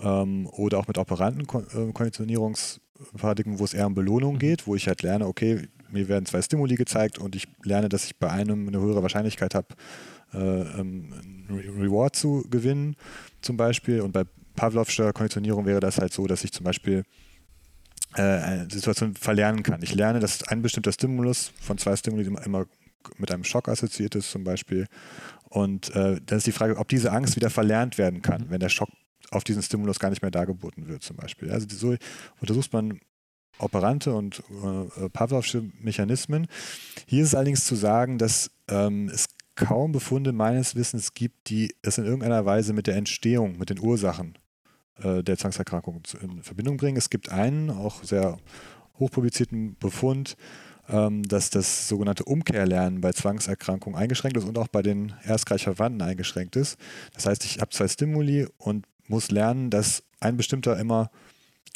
ähm, 0.00 0.46
oder 0.46 0.78
auch 0.78 0.88
mit 0.88 0.96
operanten 0.96 1.42
äh, 1.42 1.92
Konditionierungsparadigmen, 1.92 3.58
wo 3.58 3.64
es 3.64 3.74
eher 3.74 3.86
um 3.86 3.94
Belohnung 3.94 4.34
mhm. 4.34 4.38
geht, 4.38 4.66
wo 4.66 4.74
ich 4.74 4.88
halt 4.88 5.02
lerne, 5.02 5.26
okay, 5.26 5.68
mir 5.90 6.08
werden 6.08 6.24
zwei 6.24 6.40
Stimuli 6.40 6.74
gezeigt 6.76 7.18
und 7.18 7.36
ich 7.36 7.48
lerne, 7.64 7.90
dass 7.90 8.04
ich 8.04 8.16
bei 8.16 8.30
einem 8.30 8.66
eine 8.66 8.80
höhere 8.80 9.02
Wahrscheinlichkeit 9.02 9.54
habe, 9.54 9.68
äh, 10.32 10.80
ähm, 10.80 11.12
Reward 11.78 12.16
zu 12.16 12.44
gewinnen, 12.48 12.96
zum 13.42 13.58
Beispiel. 13.58 14.00
Und 14.00 14.12
bei 14.12 14.24
Pavlovscher 14.54 15.12
Konditionierung 15.12 15.66
wäre 15.66 15.80
das 15.80 15.98
halt 15.98 16.12
so, 16.14 16.26
dass 16.26 16.44
ich 16.44 16.52
zum 16.52 16.64
Beispiel 16.64 17.04
eine 18.20 18.68
Situation 18.70 19.14
verlernen 19.14 19.62
kann. 19.62 19.82
Ich 19.82 19.94
lerne, 19.94 20.20
dass 20.20 20.42
ein 20.44 20.62
bestimmter 20.62 20.92
Stimulus 20.92 21.52
von 21.60 21.78
zwei 21.78 21.96
Stimuli 21.96 22.24
immer 22.44 22.66
mit 23.18 23.32
einem 23.32 23.44
Schock 23.44 23.68
assoziiert 23.68 24.14
ist, 24.14 24.30
zum 24.30 24.44
Beispiel. 24.44 24.86
Und 25.48 25.94
äh, 25.94 26.20
dann 26.24 26.38
ist 26.38 26.46
die 26.46 26.52
Frage, 26.52 26.76
ob 26.76 26.88
diese 26.88 27.12
Angst 27.12 27.36
wieder 27.36 27.50
verlernt 27.50 27.98
werden 27.98 28.22
kann, 28.22 28.42
mhm. 28.42 28.50
wenn 28.50 28.60
der 28.60 28.68
Schock 28.68 28.88
auf 29.30 29.44
diesen 29.44 29.62
Stimulus 29.62 29.98
gar 29.98 30.10
nicht 30.10 30.22
mehr 30.22 30.30
dargeboten 30.30 30.88
wird, 30.88 31.02
zum 31.02 31.16
Beispiel. 31.16 31.50
Also 31.50 31.66
so 31.70 31.96
untersucht 32.40 32.72
man 32.72 33.00
operante 33.58 34.14
und 34.14 34.42
äh, 34.98 35.08
Pavlovsche 35.10 35.64
Mechanismen. 35.80 36.46
Hier 37.06 37.22
ist 37.22 37.34
allerdings 37.34 37.64
zu 37.64 37.74
sagen, 37.74 38.18
dass 38.18 38.50
ähm, 38.68 39.10
es 39.12 39.26
kaum 39.54 39.92
Befunde 39.92 40.32
meines 40.32 40.74
Wissens 40.74 41.14
gibt, 41.14 41.50
die 41.50 41.74
es 41.82 41.98
in 41.98 42.04
irgendeiner 42.04 42.44
Weise 42.44 42.72
mit 42.72 42.86
der 42.86 42.96
Entstehung, 42.96 43.58
mit 43.58 43.70
den 43.70 43.78
Ursachen 43.78 44.34
äh, 44.34 44.41
der 45.02 45.36
Zwangserkrankung 45.36 46.02
in 46.20 46.42
Verbindung 46.42 46.76
bringen. 46.76 46.96
Es 46.96 47.10
gibt 47.10 47.30
einen, 47.30 47.70
auch 47.70 48.04
sehr 48.04 48.38
hochpublizierten 48.98 49.76
Befund, 49.78 50.36
ähm, 50.88 51.22
dass 51.22 51.50
das 51.50 51.88
sogenannte 51.88 52.24
Umkehrlernen 52.24 53.00
bei 53.00 53.12
Zwangserkrankungen 53.12 53.98
eingeschränkt 53.98 54.36
ist 54.36 54.44
und 54.44 54.58
auch 54.58 54.68
bei 54.68 54.82
den 54.82 55.14
erstgleich 55.24 55.64
Verwandten 55.64 56.02
eingeschränkt 56.02 56.56
ist. 56.56 56.76
Das 57.14 57.26
heißt, 57.26 57.44
ich 57.44 57.60
habe 57.60 57.70
zwei 57.70 57.88
Stimuli 57.88 58.46
und 58.58 58.86
muss 59.08 59.30
lernen, 59.30 59.70
dass 59.70 60.02
ein 60.20 60.36
bestimmter 60.36 60.78
immer 60.78 61.10
äh, 61.12 61.18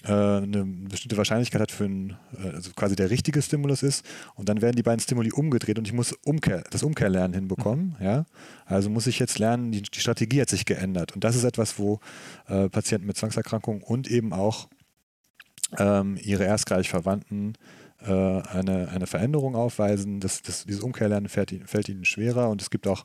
eine 0.05 0.65
bestimmte 0.89 1.17
Wahrscheinlichkeit 1.17 1.61
hat 1.61 1.73
für 1.73 1.85
ein, 1.85 2.17
äh, 2.39 2.51
also 2.51 2.71
quasi 2.77 2.97
der 2.97 3.11
richtige 3.11 3.43
Stimulus 3.43 3.83
ist 3.83 4.05
und 4.35 4.49
dann 4.49 4.63
werden 4.63 4.77
die 4.77 4.83
beiden 4.83 5.01
Stimuli 5.01 5.33
umgedreht 5.33 5.79
und 5.79 5.87
ich 5.87 5.93
muss 5.93 6.13
Umkehr, 6.25 6.65
das 6.71 6.83
Umkehrlernen 6.83 7.35
hinbekommen. 7.35 7.97
Mhm. 7.99 8.05
Ja? 8.05 8.27
Also 8.67 8.91
muss 8.91 9.07
ich 9.07 9.19
jetzt 9.19 9.39
lernen, 9.39 9.73
die, 9.73 9.83
die, 9.83 10.01
Strategie 10.01 10.41
hat 10.41 10.51
sich 10.51 10.65
geändert 10.65 11.15
und 11.15 11.25
das 11.25 11.35
ist 11.35 11.45
etwas, 11.45 11.79
wo 11.79 12.01
äh, 12.49 12.69
Patienten 12.69 13.07
mit 13.07 13.17
Zwangserkrankungen 13.17 13.83
und 13.83 14.09
eben 14.09 14.33
auch 14.33 14.69
ähm, 15.79 16.19
ihre 16.23 16.45
erstgleich 16.45 16.89
Verwandten 16.89 17.55
äh, 18.03 18.13
eine, 18.13 18.89
eine 18.89 19.07
Veränderung 19.07 19.57
aufweisen. 19.57 20.21
Das, 20.21 20.43
das, 20.43 20.65
dieses 20.67 20.83
Umkehrlernen 20.83 21.29
fällt, 21.29 21.53
fällt, 21.65 21.89
ihnen 21.89 22.05
schwerer 22.05 22.51
und 22.51 22.63
es 22.63 22.71
gibt 22.71 22.87
auch 22.87 23.05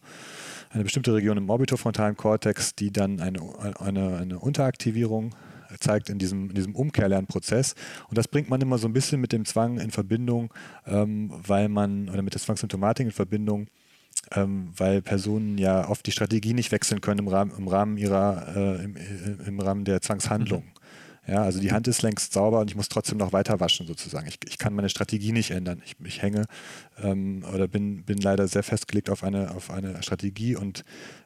eine 0.70 0.84
bestimmte 0.84 1.14
Region 1.14 1.38
im 1.38 1.50
orbitofrontalen 1.50 2.18
Kortex, 2.18 2.76
die 2.76 2.92
dann 2.92 3.20
eine, 3.20 3.40
eine, 3.80 4.18
eine 4.18 4.40
Unteraktivierung 4.40 5.34
zeigt 5.80 6.10
in 6.10 6.20
diesem, 6.20 6.50
in 6.50 6.56
diesem 6.56 6.76
Umkehrlernprozess. 6.76 7.76
Und 8.10 8.18
das 8.18 8.28
bringt 8.28 8.50
man 8.50 8.62
immer 8.62 8.78
so 8.78 8.88
ein 8.88 8.94
bisschen 8.94 9.22
mit 9.22 9.32
dem 9.32 9.46
Zwang 9.46 9.80
in 9.80 9.92
Verbindung, 9.92 10.54
ähm, 10.86 11.32
weil 11.32 11.70
man, 11.70 12.10
oder 12.10 12.22
mit 12.22 12.34
der 12.34 12.42
Zwangssymptomatik 12.42 13.08
in 13.08 13.12
Verbindung, 13.12 13.68
ähm, 14.32 14.72
weil 14.76 15.02
Personen 15.02 15.58
ja 15.58 15.88
oft 15.90 16.06
die 16.06 16.12
Strategie 16.12 16.54
nicht 16.54 16.72
wechseln 16.72 17.02
können 17.02 17.20
im 17.20 17.28
Rahmen, 17.28 17.52
im 17.58 17.68
Rahmen 17.68 17.98
ihrer, 17.98 18.56
äh, 18.56 18.84
im, 18.84 18.96
im, 19.46 19.60
Rahmen 19.60 19.86
der 19.86 20.02
Zwangshandlung. 20.02 20.64
Mhm. 20.64 21.34
Ja, 21.34 21.44
also 21.44 21.60
die 21.60 21.72
Hand 21.72 21.88
ist 21.88 22.02
längst 22.02 22.34
sauber 22.34 22.60
und 22.60 22.72
ich 22.72 22.76
muss 22.76 22.90
trotzdem 22.90 23.20
noch 23.20 23.32
weiter 23.32 23.60
waschen 23.60 23.86
sozusagen. 23.86 24.28
Ich, 24.28 24.40
ich 24.48 24.58
kann 24.58 24.74
meine 24.74 24.90
Strategie 24.90 25.32
nicht 25.32 25.52
ändern. 25.52 25.82
Ich, 25.86 25.96
ich 26.04 26.22
hänge 26.22 26.46
ähm, 27.02 27.46
oder 27.54 27.68
bin, 27.68 28.04
bin 28.06 28.18
leider 28.18 28.48
sehr 28.48 28.64
festgelegt 28.64 29.10
auf 29.10 29.24
eine, 29.24 29.52
auf 29.52 29.70
eine 29.70 30.02
Strategie 30.02 30.56
und 30.56 30.84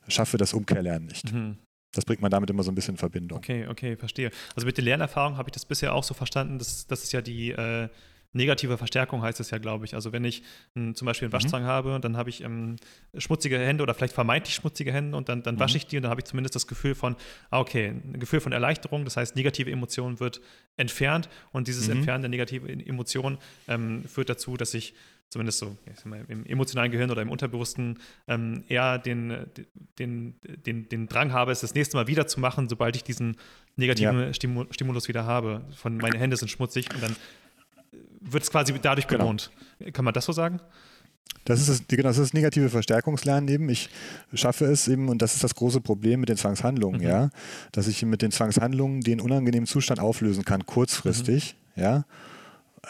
schaffe 0.08 0.38
das 0.38 0.54
Umkehrlernen 0.54 1.08
nicht. 1.08 1.34
Mhm 1.34 1.58
das 1.96 2.06
bringt 2.06 2.22
man 2.22 2.32
damit 2.32 2.50
immer 2.50 2.64
so 2.64 2.72
ein 2.72 2.76
bisschen 2.76 2.96
in 2.96 2.98
Verbindung. 3.00 3.38
Okay, 3.38 3.68
okay, 3.68 3.96
verstehe. 3.96 4.32
Also 4.56 4.66
mit 4.66 4.78
der 4.78 4.84
Lernerfahrung 4.84 5.38
habe 5.38 5.50
ich 5.50 5.54
das 5.54 5.66
bisher 5.66 5.94
auch 5.94 6.04
so 6.04 6.14
verstanden, 6.14 6.60
dass 6.60 6.88
das 6.88 7.04
ist 7.04 7.12
ja 7.14 7.22
die 7.22 7.52
äh, 7.52 7.90
negative 8.36 8.78
Verstärkung 8.78 9.22
heißt 9.22 9.40
es 9.40 9.50
ja, 9.50 9.58
glaube 9.58 9.86
ich. 9.86 9.96
Also 9.96 10.12
wenn 10.12 10.26
ich 10.26 10.44
m, 10.76 10.88
hm, 10.88 10.96
zum 10.96 11.06
Beispiel 11.06 11.26
einen 11.26 11.32
mhm. 11.32 11.34
Waschzwang 11.34 11.64
mhm. 11.64 11.68
habe 11.68 11.96
und 11.96 12.06
dann 12.06 12.18
habe 12.18 12.30
ich 12.30 12.44
ähm, 12.44 12.76
schmutzige 13.18 13.58
Hände 13.58 13.82
oder 13.82 13.94
vielleicht 13.94 14.14
vermeintlich 14.14 14.56
schmutzige 14.56 14.92
Hände 14.92 15.18
und 15.18 15.30
dann, 15.30 15.42
dann 15.42 15.56
mhm. 15.56 15.60
wasche 15.60 15.78
ich 15.78 15.88
die 15.88 15.98
und 15.98 16.04
dann 16.04 16.12
habe 16.12 16.22
ich 16.22 16.26
zumindest 16.26 16.56
das 16.56 16.68
Gefühl 16.68 16.96
von, 16.96 17.16
ah, 17.50 17.60
okay, 17.60 17.88
ein 17.88 18.20
Gefühl 18.20 18.42
von 18.42 18.52
Erleichterung, 18.52 19.06
das 19.06 19.18
heißt, 19.18 19.36
negative 19.36 19.72
Emotion 19.72 20.20
wird 20.20 20.42
entfernt 20.76 21.30
und 21.54 21.68
dieses 21.68 21.88
mhm. 21.88 21.98
Entfernen 21.98 22.24
der 22.24 22.30
negativen 22.30 22.86
Emotion 22.86 23.38
ähm, 23.68 24.04
führt 24.04 24.30
dazu, 24.30 24.58
dass 24.58 24.74
ich 24.74 24.94
zumindest 25.30 25.60
so 25.60 25.78
mal, 26.06 26.24
im 26.28 26.46
emotionalen 26.46 26.92
Gehirn 26.92 27.12
oder 27.12 27.22
im 27.22 27.30
Unterbewussten 27.30 28.00
ähm, 28.28 28.64
eher 28.68 28.98
den, 28.98 29.46
den, 30.00 30.36
den, 30.66 30.88
den 30.88 31.08
Drang 31.08 31.34
habe, 31.34 31.52
es 31.52 31.62
das 31.62 31.74
nächste 31.74 31.98
Mal 31.98 32.08
wieder 32.08 32.28
zu 32.28 32.40
machen, 32.40 32.70
sobald 32.70 32.96
ich 32.96 33.04
diesen 33.04 33.38
negativen 33.76 34.20
ja. 34.20 34.34
Stimulus 34.34 35.08
wieder 35.08 35.26
habe. 35.26 35.66
Von 35.76 35.98
meine 35.98 36.18
Hände 36.18 36.38
sind 36.38 36.50
schmutzig 36.50 36.94
und 36.94 37.04
dann 37.04 37.16
wird 38.22 38.44
es 38.44 38.52
quasi 38.52 38.74
dadurch 38.82 39.08
genau. 39.08 39.24
belohnt. 39.24 39.52
Genau. 39.80 39.92
Kann 39.92 40.06
man 40.06 40.14
das 40.14 40.26
so 40.26 40.32
sagen? 40.32 40.60
Das 41.44 41.60
ist 41.60 41.70
das, 41.70 41.88
genau, 41.88 42.04
das 42.04 42.18
ist 42.18 42.30
das 42.30 42.34
negative 42.34 42.70
Verstärkungslernen 42.70 43.48
eben. 43.50 43.70
Ich 43.70 43.90
schaffe 44.34 44.66
es 44.66 44.88
eben, 44.88 45.10
und 45.10 45.22
das 45.22 45.36
ist 45.36 45.44
das 45.44 45.54
große 45.54 45.80
Problem 45.80 46.20
mit 46.20 46.30
den 46.30 46.38
Zwangshandlungen, 46.38 47.02
mhm. 47.02 47.08
ja, 47.08 47.30
dass 47.72 47.88
ich 47.88 48.04
mit 48.04 48.22
den 48.22 48.32
Zwangshandlungen 48.32 49.02
den 49.02 49.22
unangenehmen 49.22 49.68
Zustand 49.68 50.00
auflösen 50.00 50.44
kann, 50.44 50.66
kurzfristig, 50.66 51.56
mhm. 51.76 51.84
ja. 51.84 52.06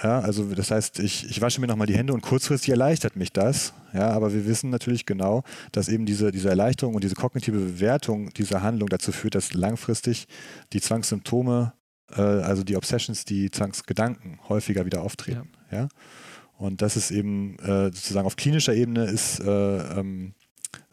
Ja, 0.04 0.20
also 0.20 0.44
das 0.54 0.72
heißt, 0.72 1.00
ich, 1.00 1.30
ich 1.30 1.42
wasche 1.42 1.62
mir 1.62 1.68
nochmal 1.68 1.88
die 1.88 1.96
Hände 1.96 2.14
und 2.14 2.22
kurzfristig 2.22 2.70
erleichtert 2.70 3.16
mich 3.16 3.32
das. 3.32 3.74
Ja, 3.94 4.10
aber 4.10 4.34
wir 4.34 4.46
wissen 4.46 4.70
natürlich 4.70 5.06
genau, 5.06 5.44
dass 5.72 5.88
eben 5.88 6.06
diese, 6.06 6.32
diese 6.32 6.50
Erleichterung 6.50 6.96
und 6.96 7.04
diese 7.04 7.16
kognitive 7.16 7.58
Bewertung 7.58 8.34
dieser 8.34 8.62
Handlung 8.62 8.90
dazu 8.90 9.12
führt, 9.12 9.36
dass 9.36 9.54
langfristig 9.54 10.28
die 10.74 10.82
Zwangssymptome, 10.82 11.74
äh, 12.12 12.22
also 12.22 12.64
die 12.64 12.76
Obsessions, 12.76 13.26
die 13.26 13.52
Zwangsgedanken 13.52 14.40
häufiger 14.50 14.86
wieder 14.86 15.02
auftreten. 15.02 15.50
Ja. 15.72 15.78
ja? 15.78 15.88
Und 16.58 16.82
das 16.82 16.98
ist 16.98 17.12
eben 17.12 17.58
äh, 17.60 17.86
sozusagen 17.86 18.26
auf 18.26 18.36
klinischer 18.36 18.74
Ebene 18.74 19.06
ist 19.06 19.40
äh, 19.40 20.00
ähm, 20.00 20.34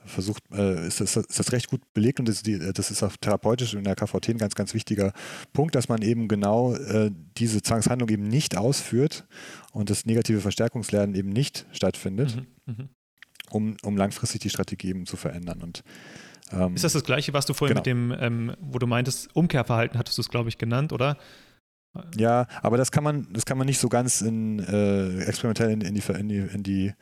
versucht, 0.05 0.43
äh, 0.53 0.87
ist, 0.87 1.01
das, 1.01 1.17
ist, 1.17 1.39
das, 1.39 1.53
recht 1.53 1.69
gut 1.69 1.81
belegt 1.95 2.21
und 2.21 2.29
das, 2.29 2.43
die, 2.43 2.59
das, 2.59 2.91
ist 2.91 3.03
auch 3.03 3.17
therapeutisch 3.17 3.75
in 3.75 3.85
der 3.85 3.95
KVT 3.95 4.31
ein 4.31 4.39
ganz, 4.39 4.55
ganz 4.55 4.75
wichtiger 4.75 5.13
Punkt, 5.53 5.75
dass 5.75 5.89
man 5.89 6.03
eben 6.03 6.29
genau 6.29 6.75
äh, 6.75 7.11
diese 7.39 7.63
Zwangshandlung 7.63 8.09
eben 8.09 8.25
nicht 8.25 8.57
ausführt 8.57 9.27
und 9.73 9.91
das 9.91 10.07
negative 10.07 10.41
Verstärkungslernen 10.41 11.15
eben 11.15 11.31
nicht 11.31 11.67
stattfindet. 11.73 12.37
Mhm, 12.67 12.75
mh. 12.75 12.89
um, 13.51 13.77
um 13.83 13.97
langfristig 13.97 14.41
die 14.41 14.51
Strategie 14.51 14.89
eben 14.89 15.07
zu 15.07 15.17
verändern. 15.17 15.63
Und, 15.63 15.83
ähm, 16.53 16.75
ist 16.75 16.85
das 16.85 16.93
das 16.93 17.05
Gleiche, 17.05 17.33
was 17.33 17.47
du 17.47 17.55
vorhin 17.55 17.83
genau. 17.83 17.99
mit 17.99 18.15
dem, 18.21 18.25
ähm, 18.25 18.57
wo 18.61 18.79
du 18.79 18.87
meintest, 18.87 19.35
Umkehrverhalten 19.35 19.99
hattest 19.99 20.19
du 20.19 20.23
es, 20.23 20.29
glaube 20.29 20.49
ich, 20.49 20.59
genannt, 20.59 20.93
oder? 20.93 21.17
Ja, 22.17 22.47
aber 22.63 22.79
das 22.79 22.91
kann 22.91 23.05
man, 23.05 23.29
das 23.33 23.45
kann 23.45 23.59
man 23.59 23.67
nicht 23.67 23.79
so 23.79 23.89
ganz 23.89 24.23
in, 24.23 24.61
äh, 24.61 25.25
experimentell 25.25 25.71
in, 25.71 25.83
in, 25.83 25.95
die, 25.95 26.03
in 26.13 26.29
die, 26.29 26.39
in 26.39 26.63
die 26.63 26.95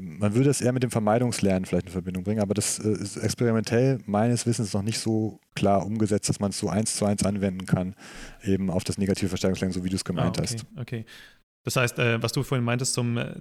man 0.00 0.34
würde 0.34 0.50
es 0.50 0.60
eher 0.60 0.72
mit 0.72 0.82
dem 0.82 0.90
Vermeidungslernen 0.90 1.64
vielleicht 1.64 1.86
in 1.86 1.92
Verbindung 1.92 2.24
bringen, 2.24 2.40
aber 2.40 2.54
das 2.54 2.78
äh, 2.78 2.92
ist 2.92 3.16
experimentell 3.16 4.00
meines 4.06 4.46
Wissens 4.46 4.72
noch 4.72 4.82
nicht 4.82 4.98
so 4.98 5.40
klar 5.54 5.84
umgesetzt, 5.84 6.28
dass 6.28 6.40
man 6.40 6.50
es 6.50 6.58
so 6.58 6.68
eins 6.68 6.96
zu 6.96 7.04
eins 7.04 7.24
anwenden 7.24 7.66
kann, 7.66 7.94
eben 8.42 8.70
auf 8.70 8.84
das 8.84 8.98
negative 8.98 9.28
Verstärkungslernen, 9.28 9.72
so 9.72 9.84
wie 9.84 9.88
du 9.88 9.96
es 9.96 10.04
gemeint 10.04 10.38
ah, 10.38 10.42
okay, 10.42 10.54
hast. 10.54 10.66
Okay. 10.76 11.04
Das 11.64 11.76
heißt, 11.76 11.98
äh, 11.98 12.22
was 12.22 12.32
du 12.32 12.42
vorhin 12.42 12.64
meintest 12.64 12.94
zum 12.94 13.16
äh, 13.16 13.34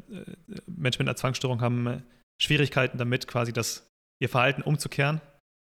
Menschen 0.67 0.99
mit 0.99 1.07
einer 1.07 1.15
Zwangsstörung 1.15 1.61
haben 1.61 2.03
Schwierigkeiten 2.41 2.97
damit, 2.97 3.27
quasi 3.27 3.53
das, 3.53 3.89
ihr 4.19 4.29
Verhalten 4.29 4.61
umzukehren. 4.61 5.21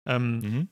Ähm, 0.07 0.39
mhm. 0.39 0.69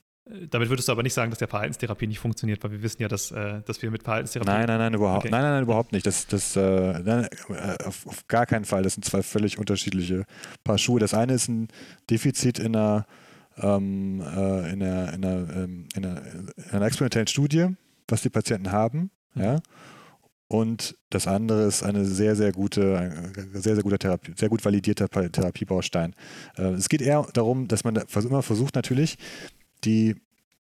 Damit 0.49 0.69
würdest 0.69 0.87
du 0.87 0.91
aber 0.91 1.01
nicht 1.01 1.13
sagen, 1.13 1.31
dass 1.31 1.39
der 1.39 1.47
Verhaltenstherapie 1.47 2.05
nicht 2.05 2.19
funktioniert, 2.19 2.63
weil 2.63 2.71
wir 2.71 2.83
wissen 2.83 3.01
ja, 3.01 3.07
dass, 3.07 3.31
äh, 3.31 3.61
dass 3.65 3.81
wir 3.81 3.89
mit 3.89 4.03
Verhaltenstherapie. 4.03 4.51
Nein, 4.51 4.67
nein, 4.67 4.77
nein, 4.77 4.93
überhaupt, 4.93 5.25
okay. 5.25 5.31
nein, 5.31 5.41
nein, 5.41 5.51
nein, 5.53 5.63
überhaupt 5.63 5.91
nicht. 5.91 6.05
Das, 6.05 6.27
das, 6.27 6.55
äh, 6.55 6.99
nein, 6.99 7.27
äh, 7.49 7.83
auf, 7.83 8.05
auf, 8.05 8.27
gar 8.27 8.45
keinen 8.45 8.65
Fall. 8.65 8.83
Das 8.83 8.93
sind 8.93 9.03
zwei 9.03 9.23
völlig 9.23 9.57
unterschiedliche 9.57 10.25
Paar 10.63 10.77
Schuhe. 10.77 10.99
Das 10.99 11.15
eine 11.15 11.33
ist 11.33 11.47
ein 11.47 11.67
Defizit 12.11 12.59
in 12.59 12.75
einer, 12.75 13.07
ähm, 13.57 14.21
äh, 14.21 14.71
in 14.71 14.83
einer, 14.83 15.13
in 15.13 15.25
einer, 15.25 15.55
ähm, 15.55 15.87
in 15.95 16.05
einer, 16.05 16.21
in 16.21 16.69
einer 16.71 16.85
experimentellen 16.85 17.27
Studie, 17.27 17.67
was 18.07 18.21
die 18.21 18.29
Patienten 18.29 18.71
haben. 18.71 19.09
Mhm. 19.33 19.43
Ja. 19.43 19.59
Und 20.47 20.97
das 21.11 21.27
andere 21.27 21.65
ist 21.65 21.83
eine 21.83 22.05
sehr, 22.05 22.35
sehr 22.35 22.51
gute, 22.51 22.97
ein 22.97 23.49
sehr, 23.53 23.75
sehr 23.75 23.83
guter 23.83 23.99
Therapie, 23.99 24.33
sehr 24.35 24.49
gut 24.49 24.65
validierter 24.65 25.07
Therapiebaustein. 25.07 26.15
Äh, 26.57 26.73
es 26.73 26.89
geht 26.89 27.01
eher 27.01 27.27
darum, 27.33 27.67
dass 27.67 27.83
man 27.83 27.95
immer 27.95 28.41
versucht, 28.41 28.75
natürlich 28.75 29.17
die, 29.83 30.15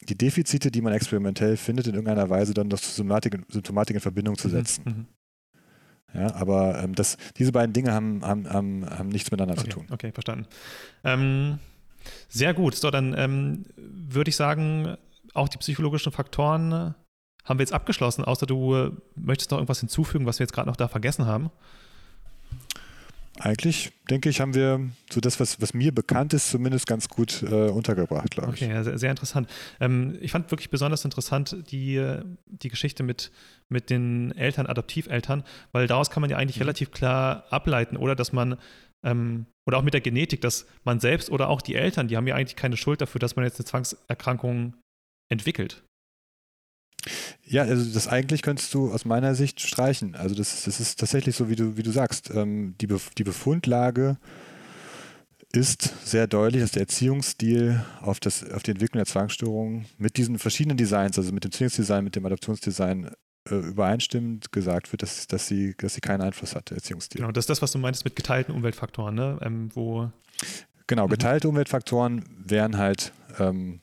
die 0.08 0.18
Defizite, 0.18 0.72
die 0.72 0.82
man 0.82 0.94
experimentell 0.94 1.58
findet, 1.58 1.88
in 1.88 1.94
irgendeiner 1.94 2.30
Weise 2.30 2.54
dann 2.54 2.70
durch 2.70 2.82
Symptomatik, 2.82 3.40
Symptomatik 3.50 3.96
in 3.96 4.02
Verbindung 4.02 4.38
zu 4.38 4.48
mhm, 4.48 4.52
setzen. 4.52 4.84
Mhm. 4.86 5.06
Ja, 6.14 6.34
aber 6.36 6.82
ähm, 6.82 6.96
das, 6.96 7.18
diese 7.38 7.52
beiden 7.52 7.74
Dinge 7.74 7.92
haben, 7.92 8.24
haben, 8.24 8.50
haben, 8.50 8.90
haben 8.90 9.10
nichts 9.10 9.30
miteinander 9.30 9.62
okay, 9.62 9.70
zu 9.70 9.78
tun. 9.78 9.88
Okay, 9.92 10.12
verstanden. 10.12 10.48
Ähm, 11.04 11.60
sehr 12.30 12.54
gut. 12.54 12.76
So, 12.76 12.90
dann 12.92 13.14
ähm, 13.18 13.66
würde 13.76 14.30
ich 14.30 14.36
sagen, 14.36 14.96
auch 15.34 15.50
die 15.50 15.58
psychologischen 15.58 16.12
Faktoren 16.12 16.72
äh, 16.72 16.92
haben 17.44 17.60
wir 17.60 17.64
jetzt 17.64 17.74
abgeschlossen, 17.74 18.24
außer 18.24 18.46
du 18.46 18.76
äh, 18.76 18.92
möchtest 19.16 19.52
noch 19.52 19.58
irgendwas 19.58 19.80
hinzufügen, 19.80 20.26
was 20.26 20.40
wir 20.40 20.46
jetzt 20.46 20.54
gerade 20.54 20.70
noch 20.70 20.76
da 20.76 20.88
vergessen 20.88 21.26
haben. 21.26 21.52
Eigentlich, 23.40 23.92
denke 24.10 24.30
ich, 24.30 24.42
haben 24.42 24.54
wir 24.54 24.90
so 25.12 25.22
das, 25.22 25.40
was, 25.40 25.62
was 25.62 25.74
mir 25.74 25.94
bekannt 25.94 26.34
ist, 26.34 26.50
zumindest 26.50 26.88
ganz 26.88 27.08
gut 27.08 27.44
äh, 27.44 27.70
untergebracht, 27.70 28.32
glaube 28.32 28.54
ich. 28.54 28.62
Okay, 28.62 28.74
ja, 28.74 28.84
sehr, 28.84 28.98
sehr 28.98 29.12
interessant. 29.12 29.50
Ähm, 29.80 30.18
ich 30.22 30.32
fand 30.32 30.50
wirklich 30.52 30.70
besonders 30.70 31.06
interessant 31.06 31.56
die, 31.70 32.20
die 32.46 32.70
Geschichte 32.70 33.04
mit, 33.04 33.32
mit 33.70 33.90
den 33.90 34.32
Eltern, 34.36 34.66
Adoptiveltern, 34.66 35.44
weil 35.72 35.88
daraus 35.88 36.10
kann 36.10 36.22
man 36.22 36.30
ja 36.30 36.38
eigentlich 36.38 36.58
mhm. 36.58 36.64
relativ 36.64 36.92
klar 36.92 37.46
ableiten, 37.50 37.98
oder 37.98 38.16
dass 38.16 38.34
man, 38.34 38.58
ähm, 39.04 39.46
oder 39.68 39.78
auch 39.78 39.84
mit 39.84 39.94
der 39.94 40.02
Genetik, 40.02 40.42
dass 40.42 40.66
man 40.84 41.00
selbst 41.00 41.30
oder 41.30 41.50
auch 41.50 41.62
die 41.62 41.76
Eltern, 41.76 42.08
die 42.08 42.18
haben 42.18 42.28
ja 42.28 42.36
eigentlich 42.36 42.56
keine 42.56 42.78
Schuld 42.78 43.02
dafür, 43.02 43.20
dass 43.20 43.36
man 43.36 43.46
jetzt 43.46 43.60
eine 43.60 43.66
Zwangserkrankung 43.66 44.74
entwickelt. 45.30 45.84
Ja, 47.46 47.64
also 47.64 47.94
das 47.94 48.08
eigentlich 48.08 48.42
könntest 48.42 48.74
du 48.74 48.92
aus 48.92 49.06
meiner 49.06 49.36
Sicht 49.36 49.62
streichen. 49.62 50.16
Also 50.16 50.36
das, 50.36 50.64
das 50.64 50.80
ist 50.80 51.00
tatsächlich 51.00 51.36
so, 51.36 51.50
wie 51.50 51.56
du, 51.56 51.78
wie 51.78 51.84
du 51.84 51.92
sagst. 51.92 52.30
Ähm, 52.34 52.76
die, 52.80 52.88
Bef 52.88 53.12
die 53.12 53.24
Befundlage 53.24 54.18
ist 55.54 55.94
sehr 56.06 56.28
deutlich, 56.28 56.62
dass 56.62 56.72
der 56.72 56.82
Erziehungsstil 56.82 57.84
auf, 58.02 58.20
das, 58.20 58.50
auf 58.52 58.64
die 58.64 58.72
Entwicklung 58.72 59.00
der 59.00 59.06
Zwangsstörung 59.06 59.86
mit 59.98 60.18
diesen 60.18 60.40
verschiedenen 60.40 60.78
Designs, 60.78 61.18
also 61.18 61.32
mit 61.32 61.44
dem 61.44 61.52
Zwillingsdesign, 61.52 62.04
mit 62.04 62.16
dem 62.16 62.26
Adoptionsdesign, 62.26 63.12
äh, 63.50 63.56
übereinstimmend 63.56 64.52
gesagt 64.52 64.92
wird, 64.92 65.04
dass, 65.04 65.28
dass, 65.28 65.48
sie, 65.48 65.76
dass 65.78 65.94
sie 65.94 66.02
keinen 66.02 66.22
Einfluss 66.22 66.56
hat, 66.56 66.70
der 66.70 66.78
Erziehungsstil. 66.78 67.22
Genau, 67.22 67.32
das 67.32 67.44
ist 67.44 67.50
das, 67.50 67.62
was 67.62 67.72
du 67.72 67.78
meinst 67.80 68.04
mit 68.04 68.16
geteilten 68.16 68.54
Umweltfaktoren, 68.54 69.16
ne? 69.16 69.40
Ähm, 69.42 69.70
wo 69.74 70.12
genau, 70.88 71.06
mhm. 71.06 71.12
geteilte 71.12 71.48
mhm. 71.48 71.52
Umweltfaktoren 71.52 72.26
wären 72.38 72.78
halt, 72.78 73.14
ähm, 73.40 73.80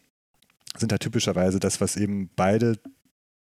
sind 0.76 0.92
halt 0.92 1.02
typischerweise 1.02 1.60
das, 1.60 1.80
was 1.80 1.96
eben 1.96 2.30
beide 2.36 2.78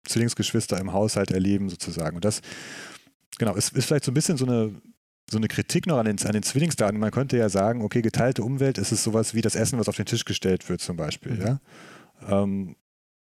Zwillingsgeschwister 0.04 0.78
im 0.80 0.92
Haushalt 0.92 1.30
erleben, 1.30 1.68
sozusagen. 1.68 2.16
Und 2.16 2.24
das, 2.24 2.40
genau, 3.38 3.54
ist, 3.54 3.76
ist 3.76 3.86
vielleicht 3.86 4.04
so 4.04 4.10
ein 4.10 4.14
bisschen 4.14 4.36
so 4.36 4.46
eine, 4.46 4.74
so 5.30 5.38
eine 5.38 5.48
Kritik 5.48 5.86
noch 5.86 5.98
an 5.98 6.06
den, 6.06 6.18
an 6.24 6.32
den 6.32 6.42
Zwillingsdaten. 6.42 6.98
Man 6.98 7.10
könnte 7.10 7.36
ja 7.36 7.48
sagen, 7.48 7.82
okay, 7.82 8.02
geteilte 8.02 8.42
Umwelt 8.42 8.78
ist 8.78 8.92
es 8.92 9.04
sowas 9.04 9.34
wie 9.34 9.40
das 9.40 9.54
Essen, 9.54 9.78
was 9.78 9.88
auf 9.88 9.96
den 9.96 10.06
Tisch 10.06 10.24
gestellt 10.24 10.68
wird, 10.68 10.80
zum 10.80 10.96
Beispiel. 10.96 11.32
Mhm. 11.32 11.42
Ja? 11.42 11.60
Ähm, 12.28 12.76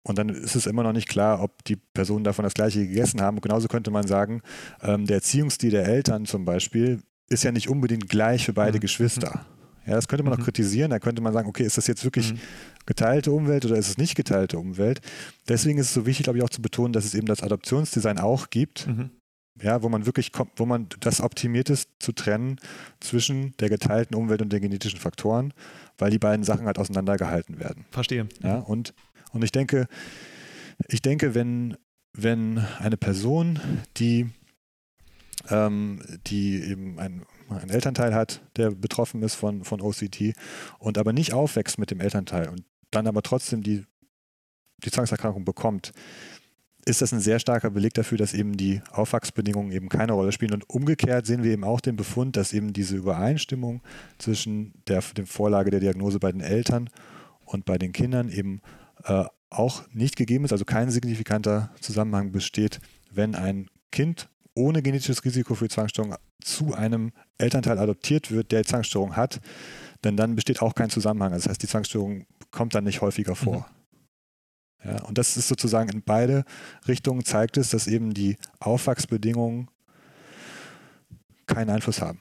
und 0.04 0.18
dann 0.18 0.30
ist 0.30 0.56
es 0.56 0.68
immer 0.68 0.84
noch 0.84 0.94
nicht 0.94 1.10
klar, 1.10 1.42
ob 1.42 1.64
die 1.66 1.76
Personen 1.76 2.24
davon 2.24 2.44
das 2.44 2.54
Gleiche 2.54 2.88
gegessen 2.88 3.22
haben. 3.22 3.38
Und 3.38 3.42
genauso 3.42 3.68
könnte 3.68 3.92
man 3.92 4.08
sagen, 4.08 4.42
ähm, 4.82 5.06
der 5.06 5.18
Erziehungsstil 5.18 5.72
der 5.72 5.86
Eltern 5.86 6.26
zum 6.26 6.46
Beispiel 6.46 7.02
ist 7.28 7.44
ja 7.44 7.52
nicht 7.52 7.68
unbedingt 7.68 8.08
gleich 8.08 8.46
für 8.46 8.54
beide 8.54 8.78
mhm. 8.78 8.82
Geschwister. 8.82 9.46
Ja, 9.88 9.96
das 9.96 10.08
könnte 10.08 10.24
man 10.24 10.34
mhm. 10.34 10.40
noch 10.40 10.46
kritisieren. 10.46 10.92
Da 10.92 11.00
könnte 11.00 11.22
man 11.22 11.32
sagen, 11.32 11.48
okay, 11.48 11.64
ist 11.64 11.78
das 11.78 11.88
jetzt 11.88 12.04
wirklich 12.04 12.34
mhm. 12.34 12.40
geteilte 12.86 13.32
Umwelt 13.32 13.66
oder 13.66 13.78
ist 13.78 13.88
es 13.88 13.98
nicht 13.98 14.16
geteilte 14.16 14.60
Umwelt? 14.60 15.00
Deswegen 15.48 15.80
ist 15.80 15.88
es 15.88 15.94
so 15.94 16.06
wichtig, 16.06 16.26
glaube 16.26 16.38
ich, 16.38 16.44
auch 16.44 16.50
zu 16.50 16.62
betonen, 16.62 16.92
dass 16.92 17.06
es 17.06 17.16
eben 17.16 17.26
das 17.26 17.42
Adoptionsdesign 17.42 18.20
auch 18.20 18.50
gibt. 18.50 18.88
Mhm. 18.88 19.12
Ja, 19.60 19.82
wo 19.82 19.90
man 19.90 20.06
wirklich 20.06 20.32
kommt, 20.32 20.52
wo 20.58 20.68
man 20.68 20.88
das 21.00 21.20
optimiert 21.20 21.72
ist, 21.72 21.90
zu 21.98 22.12
trennen 22.12 22.60
zwischen 23.00 23.54
der 23.58 23.70
geteilten 23.70 24.16
Umwelt 24.16 24.44
und 24.44 24.54
den 24.54 24.62
genetischen 24.62 25.00
Faktoren, 25.00 25.52
weil 25.98 26.12
die 26.12 26.20
beiden 26.20 26.44
Sachen 26.44 26.68
halt 26.68 26.78
auseinandergehalten 26.78 27.60
werden. 27.60 27.86
Verstehe. 27.90 28.28
Ja, 28.44 28.60
und, 28.60 28.94
und 29.32 29.44
ich 29.44 29.52
denke, 29.52 29.88
ich 30.90 31.02
denke, 31.02 31.34
wenn, 31.34 31.76
wenn 32.14 32.60
eine 32.78 32.98
Person, 32.98 33.60
die, 33.98 34.30
ähm, 35.50 36.04
die 36.28 36.62
eben 36.62 37.00
ein 37.00 37.24
einen 37.50 37.70
Elternteil 37.70 38.14
hat, 38.14 38.42
der 38.56 38.72
betroffen 38.72 39.22
ist 39.24 39.36
von, 39.36 39.64
von 39.64 39.82
OCT 39.82 40.34
und 40.80 40.98
aber 40.98 41.14
nicht 41.14 41.34
aufwächst 41.34 41.80
mit 41.80 41.92
dem 41.92 42.00
Elternteil 42.00 42.50
und 42.50 42.64
dann 42.92 43.08
aber 43.08 43.22
trotzdem 43.22 43.64
die, 43.64 43.86
die 44.84 44.92
Zwangserkrankung 44.92 45.46
bekommt, 45.46 45.92
ist 46.86 47.02
das 47.02 47.12
ein 47.12 47.20
sehr 47.20 47.40
starker 47.40 47.70
Beleg 47.70 47.94
dafür, 47.96 48.18
dass 48.18 48.34
eben 48.34 48.56
die 48.56 48.82
Aufwachsbedingungen 48.92 49.74
eben 49.74 49.90
keine 49.90 50.14
Rolle 50.14 50.32
spielen. 50.32 50.54
Und 50.54 50.70
umgekehrt 50.70 51.26
sehen 51.26 51.44
wir 51.44 51.52
eben 51.52 51.66
auch 51.66 51.82
den 51.82 51.98
Befund, 51.98 52.38
dass 52.38 52.54
eben 52.54 52.72
diese 52.72 52.96
Übereinstimmung 52.96 53.82
zwischen 54.18 54.74
der, 54.88 55.04
der 55.16 55.28
Vorlage 55.28 55.70
der 55.70 55.82
Diagnose 55.82 56.20
bei 56.20 56.32
den 56.32 56.40
Eltern 56.40 56.90
und 57.44 57.66
bei 57.66 57.78
den 57.78 57.92
Kindern 57.92 58.30
eben 58.30 58.62
äh, 59.04 59.26
auch 59.50 59.84
nicht 59.92 60.16
gegeben 60.16 60.46
ist, 60.46 60.54
also 60.54 60.64
kein 60.64 60.90
signifikanter 60.90 61.72
Zusammenhang 61.82 62.32
besteht, 62.32 62.80
wenn 63.12 63.36
ein 63.36 63.70
Kind 63.92 64.30
ohne 64.58 64.82
genetisches 64.82 65.24
Risiko 65.24 65.56
für 65.56 65.70
Zwangsstörung 65.70 66.16
zu 66.42 66.74
einem 66.74 67.12
Elternteil 67.38 67.78
adoptiert 67.80 68.32
wird, 68.32 68.52
der 68.52 68.64
Zwangsstörung 68.64 69.16
hat, 69.16 69.40
denn 70.04 70.18
dann 70.18 70.36
besteht 70.36 70.62
auch 70.62 70.76
kein 70.76 70.90
Zusammenhang. 70.90 71.32
Das 71.32 71.48
heißt, 71.48 71.62
die 71.62 71.68
Zwangsstörung 71.68 72.26
kommt 72.52 72.76
dann 72.76 72.84
nicht 72.84 73.02
häufiger 73.02 73.36
vor. 73.36 73.70
Mhm. 74.84 74.90
Ja, 74.90 75.04
und 75.04 75.18
das 75.18 75.38
ist 75.38 75.48
sozusagen 75.48 75.90
in 75.90 76.02
beide 76.02 76.44
Richtungen 76.88 77.26
zeigt 77.26 77.58
es, 77.58 77.70
dass 77.70 77.88
eben 77.88 78.14
die 78.14 78.38
Aufwachsbedingungen 78.60 79.70
keinen 81.46 81.70
Einfluss 81.70 82.02
haben. 82.02 82.20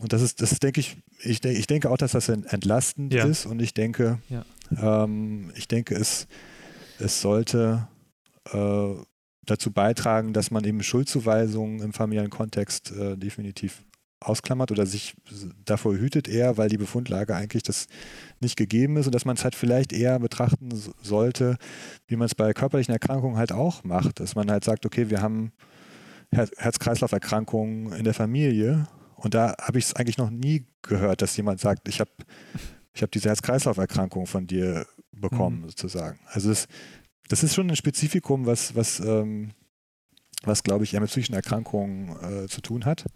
Und 0.00 0.12
das 0.12 0.22
ist, 0.22 0.40
das 0.40 0.52
ist, 0.52 0.62
denke 0.62 0.80
ich, 0.80 0.96
ich, 1.20 1.44
ich 1.44 1.66
denke 1.66 1.90
auch, 1.90 1.96
dass 1.96 2.12
das 2.12 2.28
entlastend 2.28 3.12
ja. 3.12 3.24
ist 3.24 3.46
und 3.46 3.60
ich 3.60 3.74
denke, 3.74 4.18
ja. 4.28 4.44
ähm, 5.04 5.52
ich 5.54 5.68
denke, 5.68 5.94
es, 5.94 6.26
es 6.98 7.20
sollte 7.20 7.88
äh, 8.52 8.94
dazu 9.44 9.72
beitragen, 9.72 10.32
dass 10.32 10.50
man 10.50 10.64
eben 10.64 10.82
Schuldzuweisungen 10.82 11.80
im 11.80 11.92
familiären 11.92 12.30
Kontext 12.30 12.92
äh, 12.92 13.16
definitiv 13.16 13.82
ausklammert 14.20 14.70
oder 14.70 14.86
sich 14.86 15.14
davor 15.64 15.94
hütet 15.94 16.28
eher, 16.28 16.56
weil 16.56 16.68
die 16.68 16.76
Befundlage 16.76 17.34
eigentlich 17.34 17.62
das 17.62 17.86
nicht 18.40 18.56
gegeben 18.56 18.96
ist 18.96 19.06
und 19.06 19.14
dass 19.14 19.24
man 19.24 19.36
es 19.36 19.44
halt 19.44 19.54
vielleicht 19.54 19.92
eher 19.92 20.18
betrachten 20.20 20.70
sollte, 21.02 21.56
wie 22.06 22.16
man 22.16 22.26
es 22.26 22.34
bei 22.34 22.52
körperlichen 22.52 22.92
Erkrankungen 22.92 23.36
halt 23.36 23.52
auch 23.52 23.84
macht, 23.84 24.20
dass 24.20 24.34
man 24.34 24.50
halt 24.50 24.64
sagt, 24.64 24.86
okay, 24.86 25.10
wir 25.10 25.22
haben 25.22 25.52
Herz-Kreislauf-Erkrankungen 26.30 27.92
in 27.92 28.04
der 28.04 28.14
Familie 28.14 28.86
und 29.16 29.34
da 29.34 29.54
habe 29.60 29.78
ich 29.78 29.86
es 29.86 29.96
eigentlich 29.96 30.18
noch 30.18 30.30
nie 30.30 30.66
gehört, 30.82 31.20
dass 31.22 31.36
jemand 31.36 31.60
sagt, 31.60 31.88
ich 31.88 32.00
habe 32.00 32.10
ich 32.94 33.02
hab 33.02 33.10
diese 33.10 33.28
Herz-Kreislauf-Erkrankung 33.28 34.26
von 34.26 34.46
dir 34.46 34.86
bekommen, 35.12 35.62
mhm. 35.62 35.68
sozusagen. 35.68 36.18
Also 36.26 36.50
es, 36.50 36.66
das 37.28 37.42
ist 37.42 37.54
schon 37.54 37.70
ein 37.70 37.76
Spezifikum, 37.76 38.46
was, 38.46 38.74
was, 38.74 39.00
ähm, 39.00 39.52
was 40.42 40.62
glaube 40.62 40.84
ich, 40.84 40.94
eher 40.94 41.00
mit 41.00 41.10
psychischen 41.10 41.34
Erkrankungen 41.34 42.16
äh, 42.22 42.48
zu 42.48 42.60
tun 42.60 42.84
hat, 42.84 43.06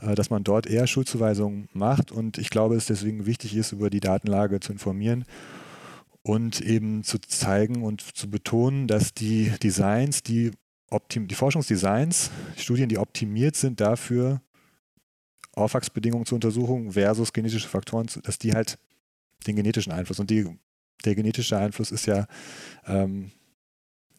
äh, 0.00 0.14
dass 0.14 0.30
man 0.30 0.44
dort 0.44 0.66
eher 0.66 0.86
Schuldzuweisungen 0.86 1.68
macht. 1.72 2.12
Und 2.12 2.38
ich 2.38 2.50
glaube, 2.50 2.76
es 2.76 2.86
deswegen 2.86 3.26
wichtig 3.26 3.56
ist, 3.56 3.72
über 3.72 3.90
die 3.90 4.00
Datenlage 4.00 4.60
zu 4.60 4.72
informieren 4.72 5.24
und 6.22 6.60
eben 6.60 7.02
zu 7.02 7.18
zeigen 7.18 7.82
und 7.82 8.00
zu 8.00 8.30
betonen, 8.30 8.86
dass 8.86 9.12
die 9.12 9.52
Designs, 9.62 10.22
die, 10.22 10.52
Optim 10.90 11.26
die 11.26 11.34
Forschungsdesigns, 11.34 12.30
Studien, 12.56 12.88
die 12.88 12.98
optimiert 12.98 13.56
sind 13.56 13.80
dafür, 13.80 14.42
Aufwachsbedingungen 15.54 16.26
zur 16.26 16.36
Untersuchung 16.36 16.92
versus 16.92 17.32
genetische 17.32 17.68
Faktoren, 17.68 18.08
dass 18.22 18.38
die 18.38 18.52
halt 18.52 18.78
den 19.46 19.56
genetischen 19.56 19.92
Einfluss 19.92 20.20
und 20.20 20.30
die, 20.30 20.46
der 21.02 21.14
genetische 21.14 21.56
Einfluss 21.56 21.90
ist 21.90 22.06
ja, 22.06 22.26
ähm, 22.86 23.30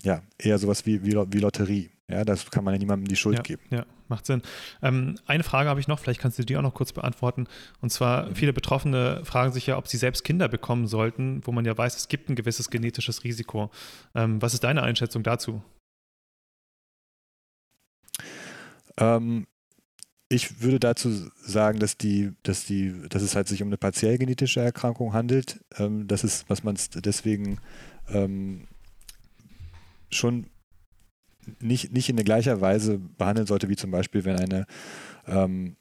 ja 0.04 0.22
eher 0.38 0.58
sowas 0.58 0.86
wie, 0.86 1.04
wie, 1.04 1.14
wie 1.14 1.40
Lotterie. 1.40 1.90
Ja, 2.10 2.26
das 2.26 2.52
kann 2.52 2.64
man 2.64 2.74
ja 2.74 2.80
niemandem 2.80 3.08
die 3.08 3.16
Schuld 3.16 3.38
ja, 3.38 3.42
geben. 3.42 3.62
Ja, 3.70 3.86
macht 4.10 4.26
Sinn. 4.26 4.42
Ähm, 4.82 5.18
eine 5.26 5.44
Frage 5.44 5.70
habe 5.70 5.80
ich 5.80 5.88
noch, 5.88 6.00
vielleicht 6.00 6.20
kannst 6.20 6.38
du 6.38 6.44
die 6.44 6.58
auch 6.58 6.62
noch 6.62 6.74
kurz 6.74 6.92
beantworten. 6.92 7.48
Und 7.82 7.92
zwar, 7.92 8.28
mhm. 8.28 8.36
viele 8.36 8.54
Betroffene 8.54 9.22
fragen 9.24 9.54
sich 9.54 9.68
ja, 9.68 9.78
ob 9.78 9.88
sie 9.88 9.98
selbst 9.98 10.24
Kinder 10.24 10.50
bekommen 10.50 10.88
sollten, 10.88 11.42
wo 11.46 11.52
man 11.52 11.66
ja 11.66 11.78
weiß, 11.78 11.96
es 11.96 12.10
gibt 12.10 12.30
ein 12.30 12.36
gewisses 12.36 12.70
genetisches 12.70 13.24
Risiko. 13.24 13.72
Ähm, 14.16 14.42
was 14.42 14.54
ist 14.54 14.64
deine 14.64 14.84
Einschätzung 14.84 15.24
dazu? 15.24 15.64
Ähm, 18.98 19.48
ich 20.34 20.62
würde 20.62 20.80
dazu 20.80 21.30
sagen, 21.46 21.80
dass 21.80 21.98
die, 21.98 22.32
dass 22.44 22.66
die, 22.66 22.94
dass 23.10 23.22
es 23.22 23.36
halt 23.36 23.48
sich 23.48 23.62
um 23.62 23.70
eine 23.70 23.78
partiell 23.78 24.18
genetische 24.18 24.62
Erkrankung 24.62 25.14
handelt. 25.14 25.64
Ähm, 25.78 26.08
das 26.08 26.24
ist, 26.24 26.50
was 26.50 26.64
man 26.64 26.78
deswegen 26.96 27.60
ähm, 28.10 28.68
schon 30.10 30.48
nicht, 31.60 31.92
nicht 31.94 32.10
in 32.10 32.16
gleicher 32.18 32.62
Weise 32.62 33.00
behandeln 33.18 33.48
sollte, 33.48 33.70
wie 33.70 33.76
zum 33.76 33.92
Beispiel, 33.92 34.26
wenn 34.26 34.38
eine 34.38 34.66
ähm, 35.28 35.76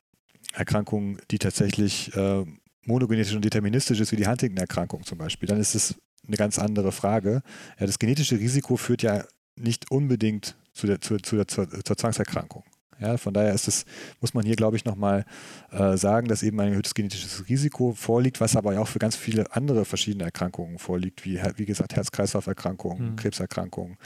Erkrankung, 0.53 1.19
die 1.31 1.39
tatsächlich 1.39 2.15
äh, 2.15 2.45
monogenetisch 2.85 3.35
und 3.35 3.45
deterministisch 3.45 4.01
ist, 4.01 4.13
wie 4.13 4.17
die 4.17 4.27
Huntington-Erkrankung 4.27 5.05
zum 5.05 5.19
Beispiel, 5.19 5.49
dann 5.49 5.61
ist 5.61 5.75
es 5.75 5.95
eine 6.27 6.37
ganz 6.37 6.59
andere 6.59 6.93
Frage. 6.93 7.43
Ja, 7.79 7.87
das 7.87 7.99
genetische 7.99 8.39
Risiko 8.39 8.77
führt 8.77 9.03
ja 9.03 9.25
nicht 9.57 9.91
unbedingt 9.91 10.57
zu 10.73 10.87
der, 10.87 11.01
zu, 11.01 11.17
zu 11.19 11.37
der, 11.37 11.49
zur, 11.49 11.69
zur 11.69 11.97
Zwangserkrankung. 11.97 12.65
Ja, 13.03 13.17
von 13.17 13.35
daher 13.35 13.53
ist 13.53 13.69
es, 13.69 13.85
muss 14.21 14.33
man 14.33 14.45
hier, 14.45 14.57
glaube 14.57 14.77
ich, 14.77 14.85
nochmal 14.85 15.25
äh, 15.71 15.97
sagen, 15.97 16.29
dass 16.29 16.43
eben 16.43 16.61
ein 16.61 16.69
erhöhtes 16.69 16.95
genetisches 16.95 17.49
Risiko 17.49 17.93
vorliegt, 17.93 18.41
was 18.41 18.57
aber 18.57 18.79
auch 18.81 18.89
für 18.89 19.01
ganz 19.01 19.17
viele 19.17 19.55
andere 19.55 19.85
verschiedene 19.85 20.25
Erkrankungen 20.25 20.79
vorliegt, 20.79 21.25
wie, 21.25 21.41
wie 21.57 21.67
gesagt, 21.67 21.97
Herz-Kreislauf-Erkrankungen, 21.97 23.11
mhm. 23.11 23.17
Krebserkrankungen. 23.17 23.97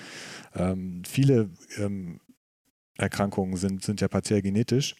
Ähm, 0.54 1.02
viele 1.06 1.50
ähm, 1.76 2.20
Erkrankungen 2.96 3.56
sind, 3.56 3.84
sind 3.84 4.00
ja 4.00 4.08
partiell 4.08 4.40
genetisch. 4.40 4.96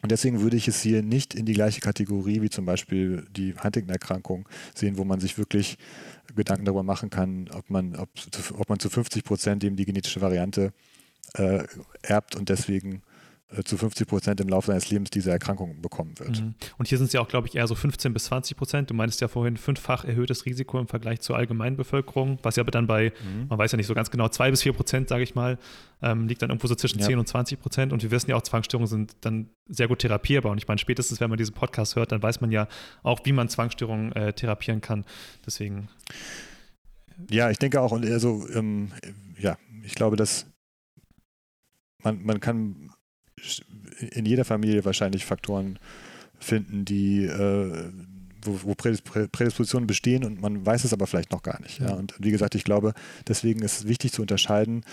Und 0.00 0.12
deswegen 0.12 0.40
würde 0.42 0.56
ich 0.56 0.68
es 0.68 0.80
hier 0.80 1.02
nicht 1.02 1.34
in 1.34 1.44
die 1.44 1.54
gleiche 1.54 1.80
Kategorie 1.80 2.40
wie 2.40 2.50
zum 2.50 2.64
Beispiel 2.64 3.26
die 3.30 3.54
Huntington-Erkrankung 3.54 4.48
sehen, 4.74 4.96
wo 4.96 5.04
man 5.04 5.18
sich 5.18 5.38
wirklich 5.38 5.76
Gedanken 6.36 6.66
darüber 6.66 6.84
machen 6.84 7.10
kann, 7.10 7.48
ob 7.52 7.68
man, 7.68 7.96
ob, 7.96 8.08
ob 8.52 8.68
man 8.68 8.78
zu 8.78 8.90
50 8.90 9.24
Prozent 9.24 9.64
eben 9.64 9.74
die 9.74 9.86
genetische 9.86 10.20
Variante 10.20 10.72
äh, 11.34 11.64
erbt 12.02 12.36
und 12.36 12.48
deswegen 12.48 13.02
äh, 13.50 13.62
zu 13.62 13.78
50 13.78 14.06
Prozent 14.06 14.40
im 14.40 14.48
Laufe 14.48 14.66
seines 14.66 14.90
Lebens 14.90 15.08
diese 15.08 15.30
Erkrankung 15.30 15.80
bekommen 15.80 16.18
wird. 16.18 16.42
Mhm. 16.42 16.54
Und 16.76 16.86
hier 16.86 16.98
sind 16.98 17.06
es 17.06 17.14
ja 17.14 17.22
auch, 17.22 17.28
glaube 17.28 17.48
ich, 17.48 17.54
eher 17.54 17.66
so 17.66 17.74
15 17.74 18.12
bis 18.12 18.24
20 18.24 18.58
Prozent. 18.58 18.90
Du 18.90 18.94
meinst 18.94 19.22
ja 19.22 19.28
vorhin 19.28 19.56
fünffach 19.56 20.04
erhöhtes 20.04 20.44
Risiko 20.44 20.78
im 20.78 20.86
Vergleich 20.86 21.20
zur 21.20 21.36
allgemeinen 21.36 21.76
Bevölkerung, 21.76 22.38
was 22.42 22.56
ja 22.56 22.62
aber 22.62 22.72
dann 22.72 22.86
bei, 22.86 23.12
mhm. 23.24 23.48
man 23.48 23.58
weiß 23.58 23.72
ja 23.72 23.76
nicht 23.76 23.86
so 23.86 23.94
ganz 23.94 24.10
genau, 24.10 24.28
zwei 24.28 24.50
bis 24.50 24.62
vier 24.62 24.74
Prozent, 24.74 25.08
sage 25.08 25.22
ich 25.22 25.34
mal, 25.34 25.58
ähm, 26.02 26.28
liegt 26.28 26.42
dann 26.42 26.50
irgendwo 26.50 26.66
so 26.66 26.74
zwischen 26.74 26.98
ja. 26.98 27.06
10 27.06 27.18
und 27.18 27.26
20 27.26 27.58
Prozent. 27.58 27.94
Und 27.94 28.02
wir 28.02 28.10
wissen 28.10 28.28
ja 28.28 28.36
auch, 28.36 28.42
Zwangsstörungen 28.42 28.86
sind 28.86 29.16
dann 29.22 29.48
sehr 29.66 29.88
gut 29.88 30.00
therapierbar. 30.00 30.52
Und 30.52 30.58
ich 30.58 30.68
meine, 30.68 30.78
spätestens, 30.78 31.18
wenn 31.20 31.30
man 31.30 31.38
diesen 31.38 31.54
Podcast 31.54 31.96
hört, 31.96 32.12
dann 32.12 32.22
weiß 32.22 32.42
man 32.42 32.52
ja 32.52 32.68
auch, 33.02 33.20
wie 33.24 33.32
man 33.32 33.48
Zwangsstörungen 33.48 34.12
äh, 34.12 34.34
therapieren 34.34 34.82
kann. 34.82 35.06
Deswegen. 35.46 35.88
Ja, 37.30 37.50
ich 37.50 37.58
denke 37.58 37.80
auch, 37.80 37.92
und 37.92 38.04
also, 38.04 38.46
ähm, 38.52 38.92
ja, 39.38 39.56
ich 39.82 39.94
glaube, 39.94 40.16
dass 40.16 40.44
man, 42.02 42.24
man 42.24 42.40
kann 42.40 42.90
in 43.98 44.26
jeder 44.26 44.44
Familie 44.44 44.84
wahrscheinlich 44.84 45.24
Faktoren 45.24 45.78
finden, 46.38 46.84
die 46.84 47.24
äh, 47.24 47.92
wo, 48.42 48.60
wo 48.62 48.74
Prädispositionen 48.74 49.86
bestehen 49.86 50.24
und 50.24 50.40
man 50.40 50.64
weiß 50.64 50.84
es 50.84 50.92
aber 50.92 51.06
vielleicht 51.06 51.32
noch 51.32 51.42
gar 51.42 51.60
nicht. 51.60 51.80
Ja. 51.80 51.92
Und 51.92 52.14
wie 52.18 52.30
gesagt, 52.30 52.54
ich 52.54 52.64
glaube, 52.64 52.94
deswegen 53.26 53.62
ist 53.62 53.80
es 53.80 53.88
wichtig 53.88 54.12
zu 54.12 54.22
unterscheiden 54.22 54.84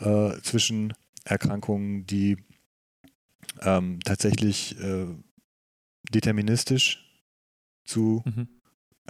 äh, 0.00 0.32
zwischen 0.42 0.94
Erkrankungen, 1.24 2.06
die 2.06 2.38
ähm, 3.60 4.00
tatsächlich 4.04 4.78
äh, 4.80 5.06
deterministisch 6.10 7.04
zu, 7.84 8.22
mhm. 8.24 8.48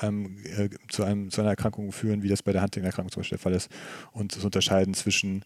ähm, 0.01 0.39
äh, 0.45 0.71
zu, 0.89 1.05
einem, 1.05 1.31
zu 1.31 1.41
einer 1.41 1.51
Erkrankung 1.51 1.93
führen, 1.93 2.23
wie 2.23 2.29
das 2.29 2.43
bei 2.43 2.53
der 2.53 2.63
Huntington-Erkrankung 2.63 3.13
zum 3.13 3.21
Beispiel 3.21 3.39
der 3.39 3.43
Fall 3.43 3.55
ist, 3.55 3.71
und 4.13 4.33
zu 4.33 4.45
unterscheiden 4.45 4.95
zwischen 4.95 5.45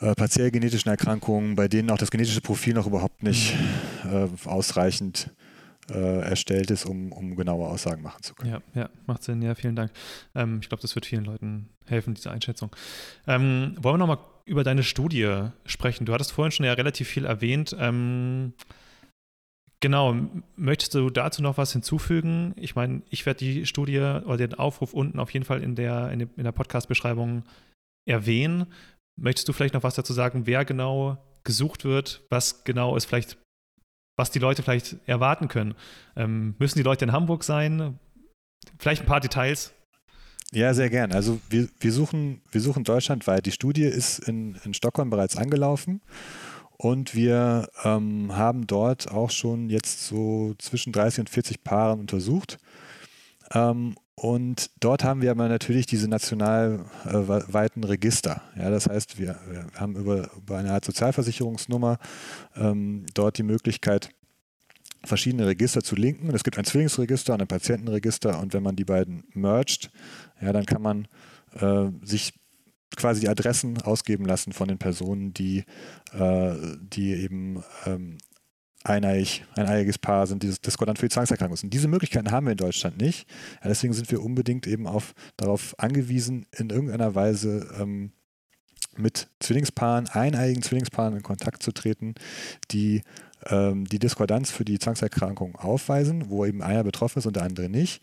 äh, 0.00 0.14
partiell 0.14 0.50
genetischen 0.50 0.90
Erkrankungen, 0.90 1.56
bei 1.56 1.68
denen 1.68 1.90
auch 1.90 1.98
das 1.98 2.10
genetische 2.10 2.40
Profil 2.40 2.74
noch 2.74 2.86
überhaupt 2.86 3.22
nicht 3.22 3.54
äh, 4.04 4.28
ausreichend 4.46 5.30
äh, 5.90 6.20
erstellt 6.20 6.70
ist, 6.70 6.86
um, 6.86 7.12
um 7.12 7.36
genaue 7.36 7.68
Aussagen 7.68 8.02
machen 8.02 8.22
zu 8.22 8.34
können. 8.34 8.52
Ja, 8.52 8.62
ja, 8.74 8.90
macht 9.06 9.22
Sinn. 9.22 9.42
Ja, 9.42 9.54
vielen 9.54 9.76
Dank. 9.76 9.92
Ähm, 10.34 10.60
ich 10.62 10.68
glaube, 10.68 10.82
das 10.82 10.94
wird 10.94 11.06
vielen 11.06 11.24
Leuten 11.24 11.68
helfen, 11.86 12.14
diese 12.14 12.30
Einschätzung. 12.30 12.74
Ähm, 13.26 13.76
wollen 13.78 13.94
wir 13.94 14.06
nochmal 14.06 14.18
über 14.46 14.64
deine 14.64 14.82
Studie 14.82 15.48
sprechen? 15.66 16.06
Du 16.06 16.14
hattest 16.14 16.32
vorhin 16.32 16.52
schon 16.52 16.66
ja 16.66 16.72
relativ 16.72 17.08
viel 17.08 17.24
erwähnt. 17.24 17.76
Ähm, 17.78 18.54
Genau, 19.84 20.16
möchtest 20.56 20.94
du 20.94 21.10
dazu 21.10 21.42
noch 21.42 21.58
was 21.58 21.74
hinzufügen? 21.74 22.54
Ich 22.56 22.74
meine, 22.74 23.02
ich 23.10 23.26
werde 23.26 23.40
die 23.40 23.66
Studie 23.66 23.98
oder 23.98 24.38
den 24.38 24.54
Aufruf 24.54 24.94
unten 24.94 25.18
auf 25.18 25.28
jeden 25.28 25.44
Fall 25.44 25.62
in 25.62 25.74
der, 25.74 26.10
in 26.10 26.30
der 26.42 26.52
Podcast-Beschreibung 26.52 27.42
erwähnen. 28.06 28.64
Möchtest 29.16 29.48
du 29.48 29.52
vielleicht 29.52 29.74
noch 29.74 29.82
was 29.82 29.94
dazu 29.94 30.12
sagen, 30.12 30.46
wer 30.46 30.64
genau 30.64 31.18
gesucht 31.44 31.84
wird, 31.84 32.24
was 32.30 32.64
genau 32.64 32.96
ist 32.96 33.04
vielleicht, 33.04 33.38
was 34.16 34.30
die 34.30 34.38
Leute 34.38 34.62
vielleicht 34.62 34.96
erwarten 35.06 35.48
können? 35.48 35.74
Ähm, 36.16 36.54
müssen 36.58 36.78
die 36.78 36.84
Leute 36.84 37.04
in 37.04 37.12
Hamburg 37.12 37.44
sein? 37.44 37.98
Vielleicht 38.78 39.02
ein 39.02 39.06
paar 39.06 39.20
Details. 39.20 39.72
Ja, 40.52 40.72
sehr 40.72 40.90
gern. 40.90 41.12
Also 41.12 41.40
wir, 41.50 41.68
wir, 41.80 41.92
suchen, 41.92 42.42
wir 42.50 42.60
suchen 42.60 42.84
deutschlandweit. 42.84 43.44
Die 43.46 43.52
Studie 43.52 43.84
ist 43.84 44.20
in, 44.20 44.56
in 44.64 44.74
Stockholm 44.74 45.10
bereits 45.10 45.36
angelaufen 45.36 46.00
und 46.76 47.14
wir 47.14 47.68
ähm, 47.82 48.36
haben 48.36 48.66
dort 48.66 49.10
auch 49.10 49.30
schon 49.30 49.68
jetzt 49.68 50.06
so 50.06 50.54
zwischen 50.58 50.92
30 50.92 51.20
und 51.20 51.30
40 51.30 51.64
Paaren 51.64 52.00
untersucht. 52.00 52.58
Ähm, 53.52 53.96
und 54.16 54.70
dort 54.78 55.02
haben 55.02 55.22
wir 55.22 55.32
aber 55.32 55.48
natürlich 55.48 55.86
diese 55.86 56.06
nationalweiten 56.08 57.82
äh, 57.82 57.86
Register. 57.86 58.42
Ja, 58.56 58.70
das 58.70 58.88
heißt, 58.88 59.18
wir, 59.18 59.38
wir 59.48 59.66
haben 59.74 59.96
über, 59.96 60.30
über, 60.36 60.58
eine 60.58 60.72
Art 60.72 60.84
Sozialversicherungsnummer 60.84 61.98
ähm, 62.56 63.06
dort 63.14 63.38
die 63.38 63.42
Möglichkeit, 63.42 64.10
verschiedene 65.02 65.46
Register 65.46 65.82
zu 65.82 65.96
linken. 65.96 66.30
Es 66.30 66.44
gibt 66.44 66.58
ein 66.58 66.64
Zwillingsregister 66.64 67.34
und 67.34 67.42
ein 67.42 67.48
Patientenregister 67.48 68.38
und 68.38 68.54
wenn 68.54 68.62
man 68.62 68.76
die 68.76 68.84
beiden 68.84 69.24
mergt, 69.34 69.90
ja, 70.40 70.52
dann 70.52 70.64
kann 70.64 70.80
man 70.80 71.08
äh, 71.58 71.90
sich 72.02 72.34
quasi 72.96 73.22
die 73.22 73.28
Adressen 73.28 73.82
ausgeben 73.82 74.24
lassen 74.24 74.52
von 74.52 74.68
den 74.68 74.78
Personen, 74.78 75.34
die, 75.34 75.64
äh, 76.12 76.54
die 76.80 77.14
eben 77.14 77.64
ähm, 77.84 78.18
ein 78.84 79.04
eiiges 79.66 79.98
Paar 79.98 80.26
sind, 80.26 80.42
dieses 80.42 80.60
Diskordant 80.60 80.98
für 80.98 81.06
die 81.06 81.14
Zwangserkrankung 81.14 81.58
Und 81.62 81.70
diese 81.70 81.88
Möglichkeiten 81.88 82.30
haben 82.30 82.46
wir 82.46 82.52
in 82.52 82.58
Deutschland 82.58 83.00
nicht. 83.00 83.28
Ja, 83.62 83.68
deswegen 83.68 83.94
sind 83.94 84.10
wir 84.10 84.22
unbedingt 84.22 84.66
eben 84.66 84.86
auf, 84.86 85.14
darauf 85.36 85.74
angewiesen, 85.78 86.46
in 86.56 86.70
irgendeiner 86.70 87.14
Weise 87.14 87.66
ähm, 87.80 88.12
mit 88.96 89.28
Zwillingspaaren, 89.40 90.08
eineiigen 90.08 90.62
Zwillingspaaren 90.62 91.16
in 91.16 91.22
Kontakt 91.22 91.62
zu 91.62 91.72
treten, 91.72 92.14
die 92.70 93.02
ähm, 93.46 93.86
die 93.86 93.98
Diskordanz 93.98 94.50
für 94.50 94.64
die 94.64 94.78
Zwangserkrankung 94.78 95.56
aufweisen, 95.56 96.30
wo 96.30 96.44
eben 96.44 96.62
einer 96.62 96.84
betroffen 96.84 97.18
ist 97.18 97.26
und 97.26 97.36
der 97.36 97.42
andere 97.42 97.68
nicht. 97.68 98.02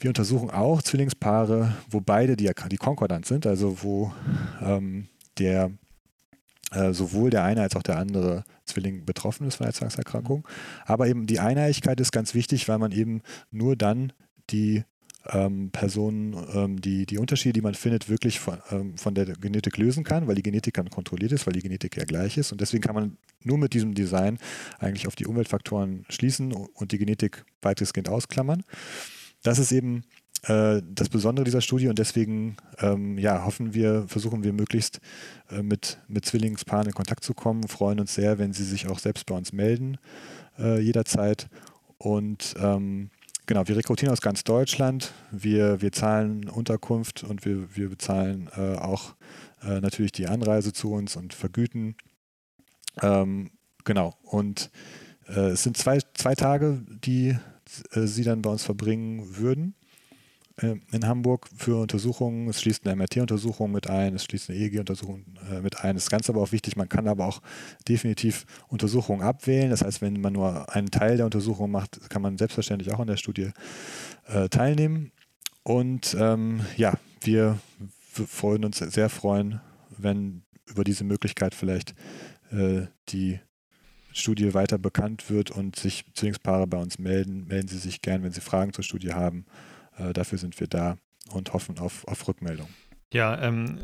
Wir 0.00 0.10
untersuchen 0.10 0.50
auch 0.50 0.82
Zwillingspaare, 0.82 1.74
wo 1.90 2.00
beide 2.00 2.36
die, 2.36 2.50
die 2.70 2.76
konkordant 2.76 3.26
sind, 3.26 3.46
also 3.46 3.82
wo 3.82 4.12
ähm, 4.60 5.08
der 5.38 5.70
äh, 6.72 6.92
sowohl 6.92 7.30
der 7.30 7.44
eine 7.44 7.62
als 7.62 7.76
auch 7.76 7.82
der 7.82 7.98
andere 7.98 8.44
Zwilling 8.64 9.04
betroffen 9.04 9.46
ist 9.46 9.56
von 9.56 9.66
der 9.66 9.74
Zwangserkrankung. 9.74 10.46
Aber 10.84 11.06
eben 11.06 11.26
die 11.26 11.40
Einheitlichkeit 11.40 12.00
ist 12.00 12.12
ganz 12.12 12.34
wichtig, 12.34 12.68
weil 12.68 12.78
man 12.78 12.92
eben 12.92 13.22
nur 13.50 13.76
dann 13.76 14.12
die 14.50 14.84
ähm, 15.30 15.70
Personen, 15.70 16.36
ähm, 16.54 16.80
die, 16.80 17.06
die 17.06 17.18
Unterschiede, 17.18 17.54
die 17.54 17.60
man 17.60 17.74
findet, 17.74 18.08
wirklich 18.08 18.40
von, 18.40 18.58
ähm, 18.70 18.96
von 18.96 19.14
der 19.14 19.26
Genetik 19.26 19.76
lösen 19.76 20.04
kann, 20.04 20.26
weil 20.26 20.34
die 20.34 20.42
Genetik 20.42 20.74
dann 20.74 20.90
kontrolliert 20.90 21.32
ist, 21.32 21.46
weil 21.46 21.54
die 21.54 21.62
Genetik 21.62 21.96
ja 21.96 22.04
gleich 22.04 22.38
ist. 22.38 22.52
Und 22.52 22.60
deswegen 22.60 22.82
kann 22.82 22.94
man 22.94 23.16
nur 23.42 23.58
mit 23.58 23.74
diesem 23.74 23.94
Design 23.94 24.38
eigentlich 24.78 25.06
auf 25.06 25.16
die 25.16 25.26
Umweltfaktoren 25.26 26.04
schließen 26.08 26.52
und 26.52 26.92
die 26.92 26.98
Genetik 26.98 27.44
weitestgehend 27.60 28.08
ausklammern. 28.08 28.62
Das 29.42 29.58
ist 29.58 29.72
eben 29.72 30.02
äh, 30.42 30.82
das 30.84 31.08
Besondere 31.08 31.44
dieser 31.44 31.60
Studie 31.60 31.88
und 31.88 31.98
deswegen 31.98 32.56
ähm, 32.78 33.18
ja, 33.18 33.44
hoffen 33.44 33.74
wir, 33.74 34.06
versuchen 34.06 34.44
wir 34.44 34.52
möglichst 34.52 35.00
äh, 35.50 35.62
mit, 35.62 35.98
mit 36.06 36.24
Zwillingspaaren 36.24 36.86
in 36.86 36.94
Kontakt 36.94 37.24
zu 37.24 37.34
kommen, 37.34 37.66
freuen 37.66 37.98
uns 37.98 38.14
sehr, 38.14 38.38
wenn 38.38 38.52
sie 38.52 38.64
sich 38.64 38.88
auch 38.88 39.00
selbst 39.00 39.26
bei 39.26 39.34
uns 39.34 39.52
melden, 39.52 39.98
äh, 40.58 40.78
jederzeit. 40.80 41.48
Und 41.98 42.54
ähm, 42.60 43.10
genau, 43.46 43.66
wir 43.66 43.76
rekrutieren 43.76 44.12
aus 44.12 44.20
ganz 44.20 44.44
Deutschland, 44.44 45.12
wir, 45.32 45.80
wir 45.80 45.90
zahlen 45.90 46.48
Unterkunft 46.48 47.24
und 47.24 47.44
wir, 47.44 47.74
wir 47.76 47.88
bezahlen 47.88 48.48
äh, 48.56 48.76
auch 48.76 49.16
äh, 49.62 49.80
natürlich 49.80 50.12
die 50.12 50.28
Anreise 50.28 50.72
zu 50.72 50.92
uns 50.92 51.16
und 51.16 51.34
vergüten. 51.34 51.96
Ähm, 53.02 53.50
genau, 53.84 54.14
und 54.22 54.70
es 55.26 55.62
sind 55.62 55.76
zwei, 55.76 55.98
zwei 56.14 56.34
Tage, 56.34 56.86
die 56.88 57.36
Sie 57.92 58.24
dann 58.24 58.40
bei 58.40 58.48
uns 58.48 58.64
verbringen 58.64 59.36
würden 59.36 59.74
in 60.60 61.06
Hamburg 61.06 61.48
für 61.56 61.80
Untersuchungen. 61.80 62.48
Es 62.48 62.60
schließt 62.60 62.86
eine 62.86 62.96
MRT-Untersuchung 62.96 63.70
mit 63.70 63.88
ein, 63.88 64.14
es 64.14 64.24
schließt 64.24 64.50
eine 64.50 64.58
EEG-Untersuchung 64.58 65.24
äh, 65.50 65.60
mit 65.60 65.84
ein. 65.84 65.94
Das 65.94 66.04
ist 66.04 66.10
ganz 66.10 66.28
aber 66.28 66.40
auch 66.40 66.52
wichtig, 66.52 66.76
man 66.76 66.88
kann 66.88 67.06
aber 67.06 67.26
auch 67.26 67.40
definitiv 67.88 68.44
Untersuchungen 68.68 69.22
abwählen. 69.22 69.70
Das 69.70 69.82
heißt, 69.82 70.00
wenn 70.02 70.20
man 70.20 70.32
nur 70.32 70.74
einen 70.74 70.90
Teil 70.90 71.16
der 71.16 71.26
Untersuchung 71.26 71.70
macht, 71.70 72.10
kann 72.10 72.22
man 72.22 72.38
selbstverständlich 72.38 72.92
auch 72.92 72.98
an 72.98 73.06
der 73.06 73.16
Studie 73.16 73.50
äh, 74.26 74.48
teilnehmen. 74.48 75.12
Und 75.62 76.16
ähm, 76.18 76.60
ja, 76.76 76.94
wir 77.20 77.58
freuen 78.26 78.64
uns 78.64 78.78
sehr 78.78 79.08
freuen, 79.10 79.60
wenn 79.96 80.42
über 80.66 80.84
diese 80.84 81.04
Möglichkeit 81.04 81.54
vielleicht 81.54 81.94
äh, 82.50 82.86
die 83.08 83.40
Studie 84.12 84.54
weiter 84.54 84.78
bekannt 84.78 85.30
wird 85.30 85.50
und 85.50 85.76
sich 85.76 86.04
Zwillingspaare 86.14 86.66
bei 86.66 86.78
uns 86.78 86.98
melden. 86.98 87.46
Melden 87.46 87.68
Sie 87.68 87.78
sich 87.78 88.02
gern, 88.02 88.22
wenn 88.22 88.32
Sie 88.32 88.40
Fragen 88.40 88.72
zur 88.72 88.84
Studie 88.84 89.12
haben. 89.12 89.46
Äh, 89.98 90.12
dafür 90.12 90.38
sind 90.38 90.58
wir 90.60 90.66
da 90.66 90.96
und 91.32 91.52
hoffen 91.52 91.78
auf, 91.78 92.06
auf 92.06 92.26
Rückmeldung. 92.26 92.68
Ja, 93.12 93.40
ähm, 93.42 93.80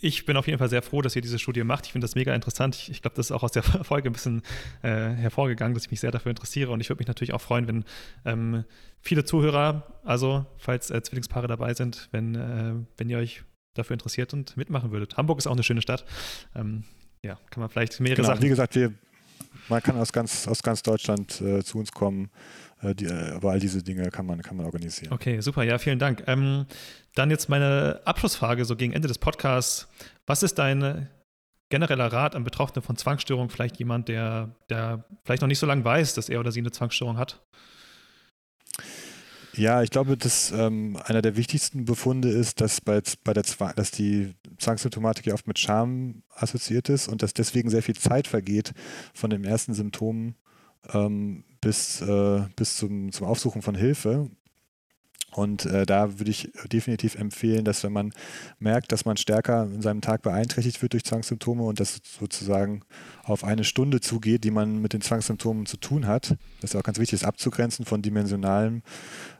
ich 0.00 0.26
bin 0.26 0.36
auf 0.36 0.46
jeden 0.46 0.58
Fall 0.58 0.68
sehr 0.68 0.82
froh, 0.82 1.00
dass 1.00 1.16
ihr 1.16 1.22
diese 1.22 1.38
Studie 1.38 1.64
macht. 1.64 1.86
Ich 1.86 1.92
finde 1.92 2.04
das 2.04 2.14
mega 2.14 2.34
interessant. 2.34 2.74
Ich, 2.74 2.90
ich 2.90 3.02
glaube, 3.02 3.16
das 3.16 3.26
ist 3.26 3.32
auch 3.32 3.42
aus 3.42 3.52
der 3.52 3.62
Folge 3.84 4.10
ein 4.10 4.12
bisschen 4.12 4.42
äh, 4.82 4.88
hervorgegangen, 4.90 5.74
dass 5.74 5.84
ich 5.84 5.90
mich 5.90 6.00
sehr 6.00 6.10
dafür 6.10 6.30
interessiere. 6.30 6.72
Und 6.72 6.80
ich 6.80 6.88
würde 6.88 7.00
mich 7.00 7.08
natürlich 7.08 7.32
auch 7.32 7.40
freuen, 7.40 7.66
wenn 7.66 7.84
ähm, 8.24 8.64
viele 9.00 9.24
Zuhörer, 9.24 10.00
also 10.04 10.46
falls 10.58 10.90
äh, 10.90 11.02
Zwillingspaare 11.02 11.46
dabei 11.46 11.74
sind, 11.74 12.08
wenn, 12.12 12.34
äh, 12.34 12.74
wenn 12.96 13.08
ihr 13.08 13.18
euch 13.18 13.44
dafür 13.74 13.94
interessiert 13.94 14.32
und 14.34 14.56
mitmachen 14.56 14.90
würdet. 14.90 15.16
Hamburg 15.16 15.38
ist 15.38 15.46
auch 15.46 15.52
eine 15.52 15.62
schöne 15.62 15.82
Stadt. 15.82 16.04
Ähm, 16.54 16.84
ja, 17.22 17.38
kann 17.50 17.60
man 17.60 17.70
vielleicht 17.70 17.98
mehrere 18.00 18.16
genau, 18.16 18.28
Sachen. 18.28 18.42
Wie 18.42 18.48
gesagt, 18.48 18.74
wir, 18.74 18.92
man 19.68 19.82
kann 19.82 19.96
aus 19.96 20.12
ganz, 20.12 20.46
aus 20.46 20.62
ganz 20.62 20.82
Deutschland 20.82 21.40
äh, 21.40 21.62
zu 21.62 21.78
uns 21.78 21.92
kommen. 21.92 22.30
Äh, 22.82 22.94
die, 22.94 23.06
äh, 23.06 23.32
aber 23.32 23.52
all 23.52 23.60
diese 23.60 23.82
Dinge 23.82 24.10
kann 24.10 24.26
man, 24.26 24.42
kann 24.42 24.56
man 24.56 24.66
organisieren. 24.66 25.12
Okay, 25.12 25.40
super. 25.40 25.62
Ja, 25.62 25.78
vielen 25.78 25.98
Dank. 25.98 26.24
Ähm, 26.26 26.66
dann 27.14 27.30
jetzt 27.30 27.48
meine 27.48 28.00
Abschlussfrage 28.04 28.64
so 28.64 28.76
gegen 28.76 28.92
Ende 28.92 29.08
des 29.08 29.18
Podcasts. 29.18 29.88
Was 30.26 30.42
ist 30.42 30.58
dein 30.58 31.08
genereller 31.70 32.12
Rat 32.12 32.36
an 32.36 32.44
Betroffene 32.44 32.82
von 32.82 32.96
Zwangsstörungen? 32.96 33.50
Vielleicht 33.50 33.78
jemand, 33.78 34.08
der, 34.08 34.54
der 34.70 35.04
vielleicht 35.24 35.42
noch 35.42 35.48
nicht 35.48 35.58
so 35.58 35.66
lange 35.66 35.84
weiß, 35.84 36.14
dass 36.14 36.28
er 36.28 36.40
oder 36.40 36.52
sie 36.52 36.60
eine 36.60 36.72
Zwangsstörung 36.72 37.16
hat? 37.16 37.42
Ja, 39.56 39.82
ich 39.82 39.90
glaube, 39.90 40.16
dass 40.16 40.52
ähm, 40.52 40.98
einer 41.04 41.22
der 41.22 41.36
wichtigsten 41.36 41.84
Befunde 41.84 42.28
ist, 42.28 42.60
dass, 42.60 42.80
bei, 42.80 43.00
bei 43.22 43.32
der 43.32 43.44
Zwang, 43.44 43.72
dass 43.76 43.90
die 43.90 44.34
Zwangssymptomatik 44.58 45.26
ja 45.26 45.34
oft 45.34 45.46
mit 45.46 45.58
Scham 45.58 46.22
assoziiert 46.34 46.88
ist 46.88 47.08
und 47.08 47.22
dass 47.22 47.34
deswegen 47.34 47.70
sehr 47.70 47.82
viel 47.82 47.96
Zeit 47.96 48.26
vergeht 48.26 48.72
von 49.12 49.30
den 49.30 49.44
ersten 49.44 49.74
Symptomen 49.74 50.34
ähm, 50.92 51.44
bis, 51.60 52.00
äh, 52.00 52.42
bis 52.56 52.76
zum, 52.76 53.12
zum 53.12 53.26
Aufsuchen 53.26 53.62
von 53.62 53.74
Hilfe. 53.74 54.30
Und 55.36 55.66
äh, 55.66 55.84
da 55.84 56.18
würde 56.18 56.30
ich 56.30 56.52
definitiv 56.72 57.16
empfehlen, 57.16 57.64
dass 57.64 57.82
wenn 57.82 57.92
man 57.92 58.12
merkt, 58.58 58.92
dass 58.92 59.04
man 59.04 59.16
stärker 59.16 59.64
in 59.64 59.82
seinem 59.82 60.00
Tag 60.00 60.22
beeinträchtigt 60.22 60.80
wird 60.80 60.92
durch 60.92 61.04
Zwangssymptome 61.04 61.64
und 61.64 61.80
das 61.80 62.00
sozusagen 62.18 62.82
auf 63.24 63.42
eine 63.42 63.64
Stunde 63.64 64.00
zugeht, 64.00 64.44
die 64.44 64.50
man 64.50 64.80
mit 64.80 64.92
den 64.92 65.00
Zwangssymptomen 65.00 65.66
zu 65.66 65.76
tun 65.76 66.06
hat, 66.06 66.36
das 66.60 66.70
ist 66.70 66.76
auch 66.76 66.82
ganz 66.82 66.98
wichtig, 66.98 67.14
ist 67.14 67.24
abzugrenzen 67.24 67.84
von 67.84 68.02
dimensionalen 68.02 68.82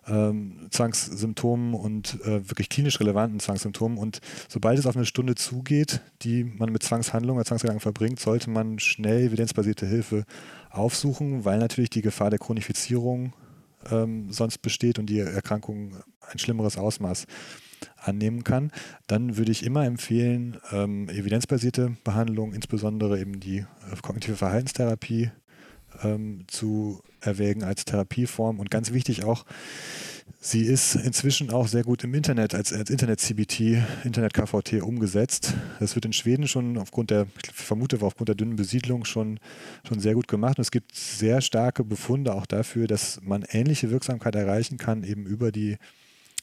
ähm, 0.06 0.66
Zwangssymptomen 0.70 1.74
und 1.74 2.20
äh, 2.22 2.48
wirklich 2.48 2.68
klinisch 2.68 2.98
relevanten 2.98 3.40
Zwangssymptomen. 3.40 3.96
Und 3.96 4.20
sobald 4.48 4.78
es 4.78 4.86
auf 4.86 4.96
eine 4.96 5.06
Stunde 5.06 5.34
zugeht, 5.34 6.00
die 6.22 6.44
man 6.44 6.72
mit 6.72 6.82
Zwangshandlungen 6.82 7.38
oder 7.38 7.46
Zwangsgedanken 7.46 7.80
verbringt, 7.80 8.20
sollte 8.20 8.50
man 8.50 8.78
schnell 8.78 9.28
evidenzbasierte 9.28 9.86
Hilfe 9.86 10.24
aufsuchen, 10.70 11.44
weil 11.44 11.58
natürlich 11.58 11.90
die 11.90 12.02
Gefahr 12.02 12.30
der 12.30 12.38
Chronifizierung 12.38 13.32
ähm, 13.90 14.32
sonst 14.32 14.58
besteht 14.58 14.98
und 14.98 15.06
die 15.06 15.20
Erkrankung 15.20 15.96
ein 16.20 16.38
schlimmeres 16.38 16.78
Ausmaß 16.78 17.26
annehmen 17.98 18.44
kann, 18.44 18.70
dann 19.06 19.36
würde 19.36 19.52
ich 19.52 19.64
immer 19.64 19.84
empfehlen, 19.84 20.58
ähm, 20.72 21.08
evidenzbasierte 21.08 21.96
Behandlung, 22.04 22.52
insbesondere 22.52 23.20
eben 23.20 23.40
die 23.40 23.58
äh, 23.58 23.66
kognitive 24.02 24.36
Verhaltenstherapie 24.36 25.30
ähm, 26.02 26.44
zu 26.48 27.02
erwägen 27.20 27.62
als 27.62 27.84
Therapieform. 27.84 28.58
Und 28.58 28.70
ganz 28.70 28.92
wichtig 28.92 29.24
auch, 29.24 29.44
sie 30.40 30.64
ist 30.64 30.94
inzwischen 30.94 31.50
auch 31.50 31.68
sehr 31.68 31.84
gut 31.84 32.04
im 32.04 32.14
Internet 32.14 32.54
als, 32.54 32.72
als 32.72 32.90
Internet-CBT, 32.90 33.82
Internet-KVT 34.04 34.82
umgesetzt. 34.82 35.54
Das 35.80 35.94
wird 35.94 36.04
in 36.04 36.12
Schweden 36.12 36.48
schon 36.48 36.78
aufgrund 36.78 37.10
der, 37.10 37.26
ich 37.42 37.52
vermute, 37.52 37.98
aufgrund 38.00 38.28
der 38.28 38.36
dünnen 38.36 38.56
Besiedlung 38.56 39.04
schon, 39.04 39.40
schon 39.86 40.00
sehr 40.00 40.14
gut 40.14 40.28
gemacht. 40.28 40.58
Und 40.58 40.62
es 40.62 40.70
gibt 40.70 40.94
sehr 40.94 41.40
starke 41.40 41.84
Befunde 41.84 42.34
auch 42.34 42.46
dafür, 42.46 42.86
dass 42.86 43.20
man 43.22 43.44
ähnliche 43.48 43.90
Wirksamkeit 43.90 44.34
erreichen 44.34 44.78
kann, 44.78 45.04
eben 45.04 45.26
über 45.26 45.52
die 45.52 45.76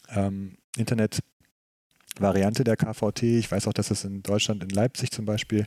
ähm, 0.10 0.56
Internet- 0.78 1.20
Variante 2.20 2.64
der 2.64 2.76
KVT. 2.76 3.24
Ich 3.24 3.50
weiß 3.50 3.68
auch, 3.68 3.74
dass 3.74 3.88
das 3.88 4.04
in 4.04 4.22
Deutschland, 4.22 4.64
in 4.64 4.70
Leipzig 4.70 5.12
zum 5.12 5.26
Beispiel, 5.26 5.66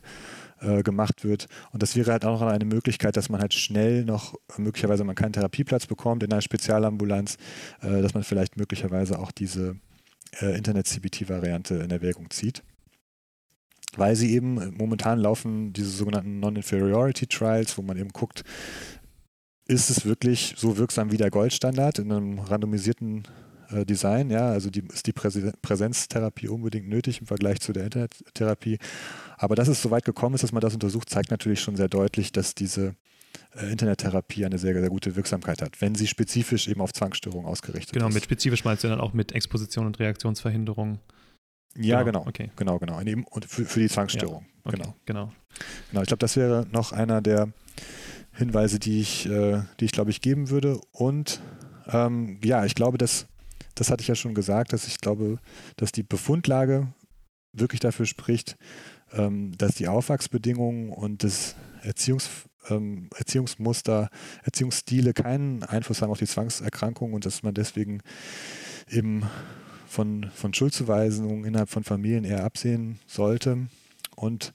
äh, 0.61 0.83
gemacht 0.83 1.23
wird. 1.23 1.47
Und 1.71 1.83
das 1.83 1.95
wäre 1.95 2.11
halt 2.11 2.25
auch 2.25 2.39
noch 2.39 2.47
eine 2.47 2.65
Möglichkeit, 2.65 3.17
dass 3.17 3.29
man 3.29 3.41
halt 3.41 3.53
schnell 3.53 4.05
noch, 4.05 4.35
möglicherweise 4.57 5.03
man 5.03 5.15
keinen 5.15 5.33
Therapieplatz 5.33 5.85
bekommt 5.85 6.23
in 6.23 6.31
einer 6.31 6.41
Spezialambulanz, 6.41 7.37
äh, 7.81 8.01
dass 8.01 8.13
man 8.13 8.23
vielleicht 8.23 8.57
möglicherweise 8.57 9.19
auch 9.19 9.31
diese 9.31 9.75
äh, 10.41 10.57
Internet-CBT-Variante 10.57 11.75
in 11.75 11.91
Erwägung 11.91 12.29
zieht. 12.29 12.63
Weil 13.97 14.15
sie 14.15 14.33
eben 14.33 14.75
momentan 14.77 15.19
laufen 15.19 15.71
diese 15.71 15.89
sogenannten 15.89 16.39
Non-Inferiority 16.39 17.27
Trials, 17.27 17.77
wo 17.77 17.81
man 17.81 17.97
eben 17.97 18.09
guckt, 18.09 18.43
ist 19.67 19.89
es 19.89 20.05
wirklich 20.05 20.53
so 20.57 20.77
wirksam 20.77 21.11
wie 21.11 21.17
der 21.17 21.31
Goldstandard 21.31 21.99
in 21.99 22.11
einem 22.11 22.39
randomisierten 22.39 23.23
äh, 23.71 23.85
Design. 23.85 24.29
Ja, 24.29 24.49
also 24.49 24.69
die, 24.69 24.83
ist 24.91 25.07
die 25.07 25.13
Präse 25.13 25.53
Präsenztherapie 25.61 26.47
unbedingt 26.47 26.87
nötig 26.87 27.21
im 27.21 27.27
Vergleich 27.27 27.59
zu 27.59 27.73
der 27.73 27.85
Internettherapie. 27.85 28.77
Aber 29.37 29.55
dass 29.55 29.67
es 29.67 29.81
so 29.81 29.91
weit 29.91 30.05
gekommen 30.05 30.35
ist, 30.35 30.43
dass 30.43 30.51
man 30.51 30.61
das 30.61 30.73
untersucht, 30.73 31.09
zeigt 31.09 31.31
natürlich 31.31 31.59
schon 31.61 31.75
sehr 31.75 31.89
deutlich, 31.89 32.31
dass 32.31 32.55
diese 32.55 32.95
äh, 33.55 33.71
Internettherapie 33.71 34.45
eine 34.45 34.57
sehr, 34.57 34.79
sehr 34.79 34.89
gute 34.89 35.15
Wirksamkeit 35.15 35.61
hat, 35.61 35.81
wenn 35.81 35.95
sie 35.95 36.07
spezifisch 36.07 36.67
eben 36.67 36.81
auf 36.81 36.93
Zwangsstörungen 36.93 37.45
ausgerichtet 37.45 37.93
genau, 37.93 38.07
ist. 38.07 38.09
Genau, 38.09 38.15
mit 38.15 38.23
spezifisch 38.23 38.63
meinst 38.63 38.83
du 38.83 38.87
dann 38.87 38.99
auch 38.99 39.13
mit 39.13 39.33
Exposition 39.33 39.85
und 39.85 39.99
Reaktionsverhinderung. 39.99 40.99
Ja, 41.77 42.03
genau. 42.03 42.19
genau. 42.21 42.29
Okay. 42.29 42.51
Genau, 42.55 42.79
genau. 42.79 42.99
Und 43.29 43.45
für, 43.45 43.65
für 43.65 43.79
die 43.79 43.89
Zwangsstörung. 43.89 44.43
Ja, 44.43 44.61
okay, 44.63 44.77
genau. 44.77 44.95
genau. 45.05 45.31
Genau. 45.91 46.01
Ich 46.01 46.07
glaube, 46.07 46.19
das 46.19 46.35
wäre 46.37 46.65
noch 46.71 46.91
einer 46.91 47.21
der 47.21 47.49
Hinweise, 48.31 48.79
die 48.79 48.99
ich, 48.99 49.27
äh, 49.27 49.61
die 49.79 49.85
ich 49.85 49.91
glaube 49.91 50.11
ich, 50.11 50.21
geben 50.21 50.49
würde. 50.49 50.79
Und 50.91 51.41
ähm, 51.87 52.39
ja, 52.43 52.65
ich 52.65 52.75
glaube, 52.75 52.97
dass 52.97 53.27
das 53.75 53.89
hatte 53.89 54.01
ich 54.01 54.07
ja 54.07 54.15
schon 54.15 54.33
gesagt, 54.33 54.73
dass 54.73 54.87
ich 54.87 54.99
glaube, 54.99 55.37
dass 55.77 55.91
die 55.91 56.03
Befundlage 56.03 56.87
wirklich 57.53 57.79
dafür 57.79 58.05
spricht, 58.05 58.57
ähm, 59.13 59.57
dass 59.57 59.75
die 59.75 59.87
Aufwachsbedingungen 59.87 60.89
und 60.89 61.23
das 61.23 61.55
Erziehungs, 61.81 62.29
ähm, 62.69 63.09
Erziehungsmuster, 63.15 64.09
Erziehungsstile 64.43 65.13
keinen 65.13 65.63
Einfluss 65.63 66.01
haben 66.01 66.11
auf 66.11 66.19
die 66.19 66.27
Zwangserkrankung 66.27 67.13
und 67.13 67.25
dass 67.25 67.43
man 67.43 67.53
deswegen 67.53 68.01
eben 68.89 69.23
von, 69.87 70.29
von 70.33 70.53
Schuldzuweisungen 70.53 71.45
innerhalb 71.45 71.69
von 71.69 71.83
Familien 71.83 72.25
eher 72.25 72.43
absehen 72.43 72.99
sollte 73.07 73.67
und 74.15 74.53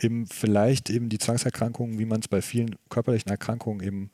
eben 0.00 0.26
vielleicht 0.26 0.90
eben 0.90 1.08
die 1.08 1.18
Zwangserkrankungen, 1.18 1.98
wie 1.98 2.06
man 2.06 2.20
es 2.20 2.28
bei 2.28 2.40
vielen 2.40 2.76
körperlichen 2.88 3.30
Erkrankungen 3.30 3.84
eben 3.84 4.10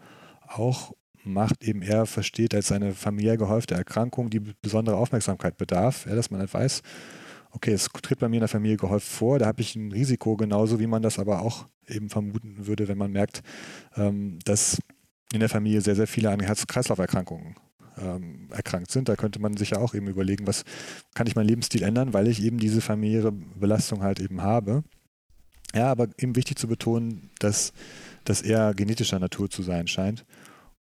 auch 0.47 0.93
macht, 1.25 1.65
eben 1.65 1.83
er 1.83 2.07
versteht 2.07 2.55
als 2.55 2.73
eine 2.73 2.95
familiär 2.95 3.37
gehäufte 3.37 3.75
Erkrankung, 3.75 4.31
die 4.31 4.41
besondere 4.41 4.97
Aufmerksamkeit 4.97 5.57
bedarf, 5.57 6.07
ja, 6.07 6.15
dass 6.15 6.31
man 6.31 6.41
halt 6.41 6.53
weiß, 6.53 6.83
okay, 7.53 7.73
es 7.73 7.89
tritt 8.03 8.19
bei 8.19 8.29
mir 8.29 8.37
in 8.37 8.41
der 8.41 8.49
Familie 8.49 8.77
gehäuft 8.77 9.07
vor, 9.07 9.39
da 9.39 9.47
habe 9.47 9.63
ich 9.63 9.77
ein 9.77 9.93
Risiko, 9.93 10.37
genauso 10.37 10.81
wie 10.81 10.87
man 10.87 11.03
das 11.03 11.19
aber 11.19 11.43
auch 11.43 11.67
eben 11.87 12.11
vermuten 12.11 12.67
würde, 12.67 12.89
wenn 12.89 12.99
man 12.99 13.13
merkt, 13.13 13.43
ähm, 13.97 14.39
dass 14.45 14.79
in 15.33 15.41
der 15.41 15.49
Familie 15.49 15.81
sehr, 15.81 15.97
sehr 15.97 16.07
viele 16.07 16.31
an 16.31 16.41
Herz-Kreislauf-Erkrankungen 16.41 17.57
ähm, 17.99 18.49
erkrankt 18.51 18.91
sind. 18.91 19.09
Da 19.09 19.17
könnte 19.17 19.41
man 19.41 19.57
sich 19.57 19.71
ja 19.71 19.79
auch 19.79 19.95
eben 19.95 20.09
überlegen, 20.09 20.47
was 20.47 20.65
kann 21.15 21.27
ich 21.27 21.37
meinen 21.37 21.49
Lebensstil 21.49 21.83
ändern, 21.83 22.13
weil 22.13 22.29
ich 22.29 22.43
eben 22.43 22.59
diese 22.59 22.81
familiäre 22.81 23.33
Belastung 23.33 24.03
halt 24.03 24.21
eben 24.21 24.43
habe. 24.43 24.85
Ja, 25.75 25.91
aber 25.91 26.09
eben 26.19 26.37
wichtig 26.37 26.59
zu 26.59 26.69
betonen, 26.69 27.31
dass 27.41 27.73
das 28.25 28.43
eher 28.43 28.75
genetischer 28.75 29.19
Natur 29.19 29.51
zu 29.51 29.63
sein 29.63 29.87
scheint 29.87 30.25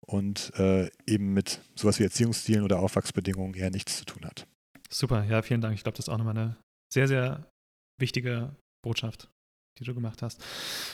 und 0.06 0.52
äh, 0.58 0.90
eben 1.06 1.32
mit 1.32 1.60
sowas 1.74 1.98
wie 1.98 2.04
Erziehungsstilen 2.04 2.62
oder 2.62 2.78
Aufwachsbedingungen 2.78 3.54
eher 3.54 3.70
nichts 3.70 3.98
zu 3.98 4.04
tun 4.04 4.24
hat. 4.24 4.46
Super, 4.90 5.24
ja, 5.24 5.42
vielen 5.42 5.60
Dank. 5.60 5.74
Ich 5.74 5.82
glaube, 5.82 5.96
das 5.96 6.06
ist 6.06 6.12
auch 6.12 6.18
nochmal 6.18 6.36
eine 6.36 6.56
sehr, 6.92 7.08
sehr 7.08 7.50
wichtige 7.98 8.54
Botschaft. 8.82 9.28
Die 9.78 9.84
du 9.84 9.94
gemacht 9.94 10.22
hast. 10.22 10.40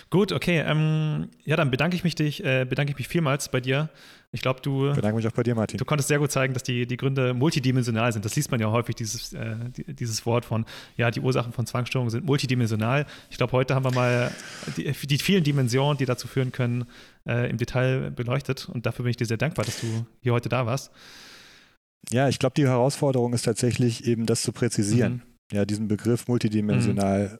Gut, 0.09 0.33
okay. 0.33 0.65
Ähm, 0.67 1.29
ja, 1.45 1.57
dann 1.57 1.71
bedanke 1.71 1.97
ich 1.97 2.05
mich 2.05 2.15
dich, 2.15 2.43
äh, 2.45 2.65
bedanke 2.65 2.93
ich 2.93 2.99
mich 2.99 3.09
vielmals 3.09 3.51
bei 3.51 3.61
dir. 3.61 3.91
Ich 4.33 4.41
glaube, 4.41 4.61
du. 4.63 4.93
Bedanke 4.95 5.17
mich 5.17 5.27
auch 5.27 5.33
bei 5.33 5.43
dir, 5.43 5.55
Martin. 5.55 5.77
Du 5.77 5.85
konntest 5.85 6.09
sehr 6.09 6.19
gut 6.19 6.31
zeigen, 6.31 6.55
dass 6.55 6.63
die, 6.63 6.87
die 6.87 6.97
Gründe 6.97 7.35
multidimensional 7.35 8.13
sind. 8.13 8.25
Das 8.25 8.37
liest 8.37 8.51
man 8.51 8.61
ja 8.61 8.71
häufig, 8.71 8.95
dieses, 8.95 9.33
äh, 9.33 9.57
dieses 9.87 10.25
Wort 10.25 10.45
von, 10.45 10.65
ja, 10.97 11.11
die 11.11 11.21
Ursachen 11.21 11.53
von 11.53 11.67
Zwangsstörungen 11.67 12.11
sind 12.11 12.25
multidimensional. 12.25 13.07
Ich 13.29 13.37
glaube, 13.37 13.53
heute 13.53 13.75
haben 13.75 13.85
wir 13.85 13.93
mal 13.93 14.31
die, 14.77 14.93
die, 14.93 15.19
vielen 15.19 15.45
Dimensionen, 15.45 15.99
die 15.99 16.07
dazu 16.07 16.27
führen 16.27 16.53
können, 16.53 16.87
äh, 17.27 17.51
im 17.51 17.59
Detail 17.59 18.11
beleuchtet. 18.11 18.69
Und 18.69 18.87
dafür 18.87 19.03
bin 19.03 19.11
ich 19.11 19.17
dir 19.17 19.27
sehr 19.27 19.37
dankbar, 19.37 19.65
dass 19.65 19.81
du 19.81 20.07
hier 20.23 20.33
heute 20.33 20.49
da 20.49 20.65
warst. 20.65 20.91
Ja, 22.11 22.29
ich 22.29 22.39
glaube, 22.39 22.55
die 22.57 22.67
Herausforderung 22.67 23.35
ist 23.35 23.43
tatsächlich 23.43 24.07
eben, 24.07 24.25
das 24.25 24.41
zu 24.43 24.53
präzisieren. 24.53 25.23
Mhm. 25.51 25.57
Ja, 25.57 25.65
diesen 25.67 25.89
Begriff 25.89 26.29
multidimensional. 26.29 27.39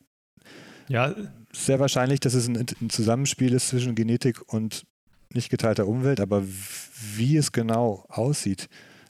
Ja. 0.91 1.15
Sehr 1.53 1.79
wahrscheinlich, 1.79 2.21
dass 2.21 2.35
es 2.35 2.49
ein, 2.49 2.57
ein 2.57 2.91
Zusammenspiel 2.91 3.55
ist 3.55 3.69
zwischen 3.69 3.95
Genetik 3.95 4.41
und 4.53 4.85
nicht 5.33 5.49
geteilter 5.49 5.87
Umwelt, 5.87 6.21
aber 6.21 6.43
wie 7.17 7.37
es 7.37 7.53
genau 7.53 8.05
aussieht, 8.09 8.69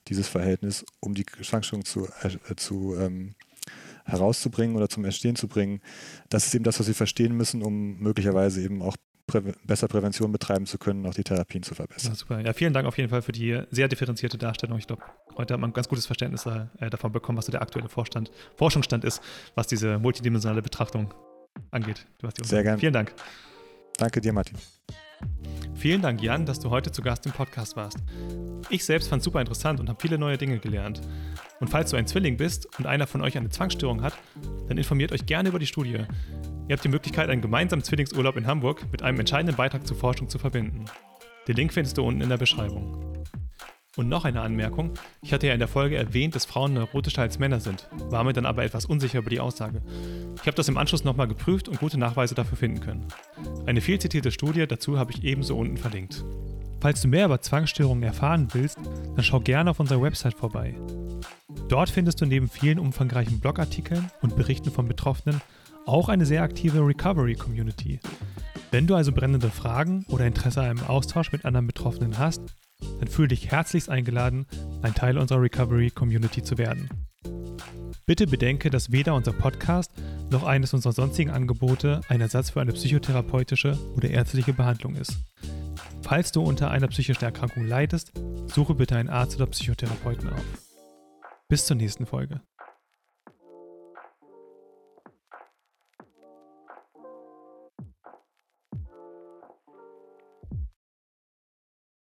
dieses 0.09 0.28
Verhältnis, 0.28 0.85
um 1.01 1.14
die 1.14 1.24
Schwankstörung 1.41 1.85
zu, 1.87 2.07
äh, 2.22 2.57
zu 2.57 2.97
ähm, 2.99 3.35
herauszubringen 4.05 4.76
oder 4.76 4.91
zum 4.91 5.07
Erstehen 5.07 5.37
zu 5.37 5.49
bringen, 5.49 5.81
das 6.28 6.47
ist 6.47 6.55
eben 6.55 6.64
das, 6.64 6.78
was 6.78 6.87
wir 6.87 6.95
verstehen 6.95 7.35
müssen, 7.35 7.62
um 7.62 7.99
möglicherweise 7.99 8.62
eben 8.62 8.83
auch 8.83 8.97
prä 9.26 9.41
besser 9.64 9.89
Prävention 9.89 10.33
betreiben 10.33 10.66
zu 10.66 10.76
können, 10.76 11.07
auch 11.07 11.14
die 11.14 11.24
Therapien 11.24 11.62
zu 11.62 11.74
verbessern. 11.74 12.12
Ja, 12.12 12.16
super. 12.16 12.41
Ja, 12.41 12.53
vielen 12.53 12.74
Dank 12.74 12.87
auf 12.87 12.99
jeden 12.99 13.09
Fall 13.09 13.22
für 13.22 13.33
die 13.33 13.62
sehr 13.70 13.89
differenzierte 13.89 14.37
Darstellung. 14.37 14.78
Ich 14.78 14.87
glaube, 14.87 15.03
heute 15.37 15.55
hat 15.55 15.61
man 15.61 15.70
ein 15.70 15.74
ganz 15.74 15.89
gutes 15.89 16.05
Verständnis 16.05 16.45
äh, 16.45 16.91
davon 16.91 17.12
bekommen, 17.12 17.39
was 17.39 17.47
so 17.47 17.53
der 17.53 17.62
aktuelle 17.62 17.89
Vorstand, 17.89 18.31
Forschungsstand 18.57 19.05
ist, 19.05 19.22
was 19.55 19.66
diese 19.66 19.99
multidimensionale 19.99 20.61
Betrachtung 20.61 21.14
angeht. 21.71 22.07
sehr 22.43 22.63
gerne. 22.63 22.79
Vielen 22.79 22.93
Dank. 22.93 23.15
Danke 23.97 24.21
dir, 24.21 24.33
Martin. 24.33 24.57
Vielen 25.75 26.03
Dank, 26.03 26.23
Jan, 26.23 26.45
dass 26.45 26.61
du 26.61 26.71
heute 26.71 26.93
zu 26.93 27.03
Gast 27.03 27.25
im 27.27 27.33
Podcast 27.33 27.77
warst. 27.77 27.99
Ich 28.69 28.85
selbst 28.85 29.09
fand 29.09 29.21
es 29.21 29.25
super 29.25 29.41
interessant 29.41 29.81
und 29.81 29.89
habe 29.89 30.01
viele 30.01 30.19
neue 30.19 30.37
Dinge 30.37 30.59
gelernt. 30.59 31.01
Und 31.59 31.69
falls 31.69 31.91
du 31.91 31.97
ein 31.97 32.07
Zwilling 32.07 32.37
bist 32.37 32.67
und 32.79 32.87
einer 32.87 33.07
von 33.07 33.23
euch 33.23 33.37
eine 33.37 33.49
Zwangsstörung 33.49 34.03
hat, 34.03 34.15
dann 34.69 34.79
informiert 34.79 35.13
euch 35.13 35.27
gerne 35.27 35.49
über 35.49 35.59
die 35.59 35.67
Studie. 35.67 36.05
Ihr 36.69 36.77
habt 36.77 36.85
die 36.85 36.89
Möglichkeit, 36.89 37.31
einen 37.31 37.43
gemeinsamen 37.43 37.83
Zwillingsurlaub 37.83 38.37
in 38.37 38.47
Hamburg 38.47 38.87
mit 38.93 39.03
einem 39.03 39.19
entscheidenden 39.19 39.57
Beitrag 39.57 39.87
zur 39.87 39.97
Forschung 39.97 40.29
zu 40.29 40.39
verbinden. 40.39 40.85
Den 41.49 41.57
Link 41.57 41.73
findest 41.73 41.99
du 41.99 42.05
unten 42.05 42.21
in 42.21 42.29
der 42.29 42.37
Beschreibung. 42.37 43.25
Und 43.97 44.09
noch 44.09 44.24
eine 44.24 44.41
Anmerkung. 44.41 44.93
Ich 45.20 45.32
hatte 45.32 45.49
ja 45.49 45.53
in 45.53 45.59
der 45.59 45.66
Folge 45.66 45.97
erwähnt, 45.97 46.36
dass 46.36 46.45
Frauen 46.45 46.74
neurotischer 46.74 47.22
als 47.22 47.41
Männer 47.41 47.59
sind, 47.59 47.88
war 48.09 48.22
mir 48.22 48.32
dann 48.32 48.47
aber 48.47 48.62
etwas 48.62 48.86
unsicher 48.86 49.18
über 49.18 49.30
die 49.30 49.41
Aussage. 49.41 49.82
Ich 50.36 50.47
habe 50.47 50.55
das 50.55 50.68
im 50.68 50.78
Anschluss 50.78 51.03
nochmal 51.03 51.26
geprüft 51.26 51.68
und 51.68 51.80
gute 51.80 51.99
Nachweise 51.99 52.36
dafür 52.36 52.57
finden 52.57 52.80
können. 52.80 53.07
Eine 53.66 53.80
viel 53.80 53.99
zitierte 53.99 54.30
Studie 54.30 54.64
dazu 54.66 54.97
habe 54.97 55.12
ich 55.12 55.24
ebenso 55.24 55.57
unten 55.59 55.76
verlinkt. 55.76 56.24
Falls 56.80 57.03
du 57.03 57.09
mehr 57.09 57.26
über 57.26 57.41
Zwangsstörungen 57.41 58.05
erfahren 58.05 58.49
willst, 58.53 58.78
dann 59.16 59.24
schau 59.24 59.41
gerne 59.41 59.70
auf 59.70 59.80
unserer 59.80 60.01
Website 60.01 60.34
vorbei. 60.34 60.76
Dort 61.68 61.91
findest 61.91 62.20
du 62.20 62.26
neben 62.26 62.49
vielen 62.49 62.78
umfangreichen 62.78 63.41
Blogartikeln 63.41 64.11
und 64.22 64.36
Berichten 64.36 64.70
von 64.70 64.86
Betroffenen 64.86 65.41
auch 65.84 66.09
eine 66.09 66.26
sehr 66.26 66.43
aktive 66.43 66.86
Recovery-Community. 66.86 67.99
Wenn 68.70 68.86
du 68.86 68.95
also 68.95 69.11
brennende 69.11 69.51
Fragen 69.51 70.05
oder 70.09 70.26
Interesse 70.26 70.61
an 70.61 70.68
einem 70.68 70.86
Austausch 70.86 71.32
mit 71.32 71.45
anderen 71.45 71.66
Betroffenen 71.66 72.18
hast, 72.18 72.41
dann 72.99 73.09
fühle 73.09 73.28
dich 73.28 73.51
herzlichst 73.51 73.89
eingeladen, 73.89 74.47
ein 74.83 74.95
Teil 74.95 75.18
unserer 75.18 75.43
Recovery 75.43 75.91
Community 75.91 76.43
zu 76.43 76.59
werden. 76.59 76.89
Bitte 78.07 78.26
bedenke, 78.26 78.70
dass 78.70 78.91
weder 78.91 79.14
unser 79.14 79.33
Podcast 79.33 79.93
noch 80.31 80.43
eines 80.43 80.74
unserer 80.74 80.93
sonstigen 80.93 81.31
Angebote 81.31 82.01
ein 82.09 82.20
Ersatz 82.20 82.51
für 82.51 82.61
eine 82.61 82.72
psychotherapeutische 82.72 83.78
oder 83.97 84.11
ärztliche 84.11 84.53
Behandlung 84.53 84.97
ist. 84.97 85.16
Falls 86.03 86.33
du 86.33 86.43
unter 86.43 86.70
einer 86.70 86.89
psychischen 86.89 87.24
Erkrankung 87.24 87.66
leidest, 87.66 88.12
suche 88.47 88.74
bitte 88.74 88.97
einen 88.97 89.09
Arzt 89.09 89.37
oder 89.37 89.47
Psychotherapeuten 89.47 90.28
auf. 90.31 90.45
Bis 91.49 91.66
zur 91.66 91.76
nächsten 91.76 92.07
Folge. 92.07 92.41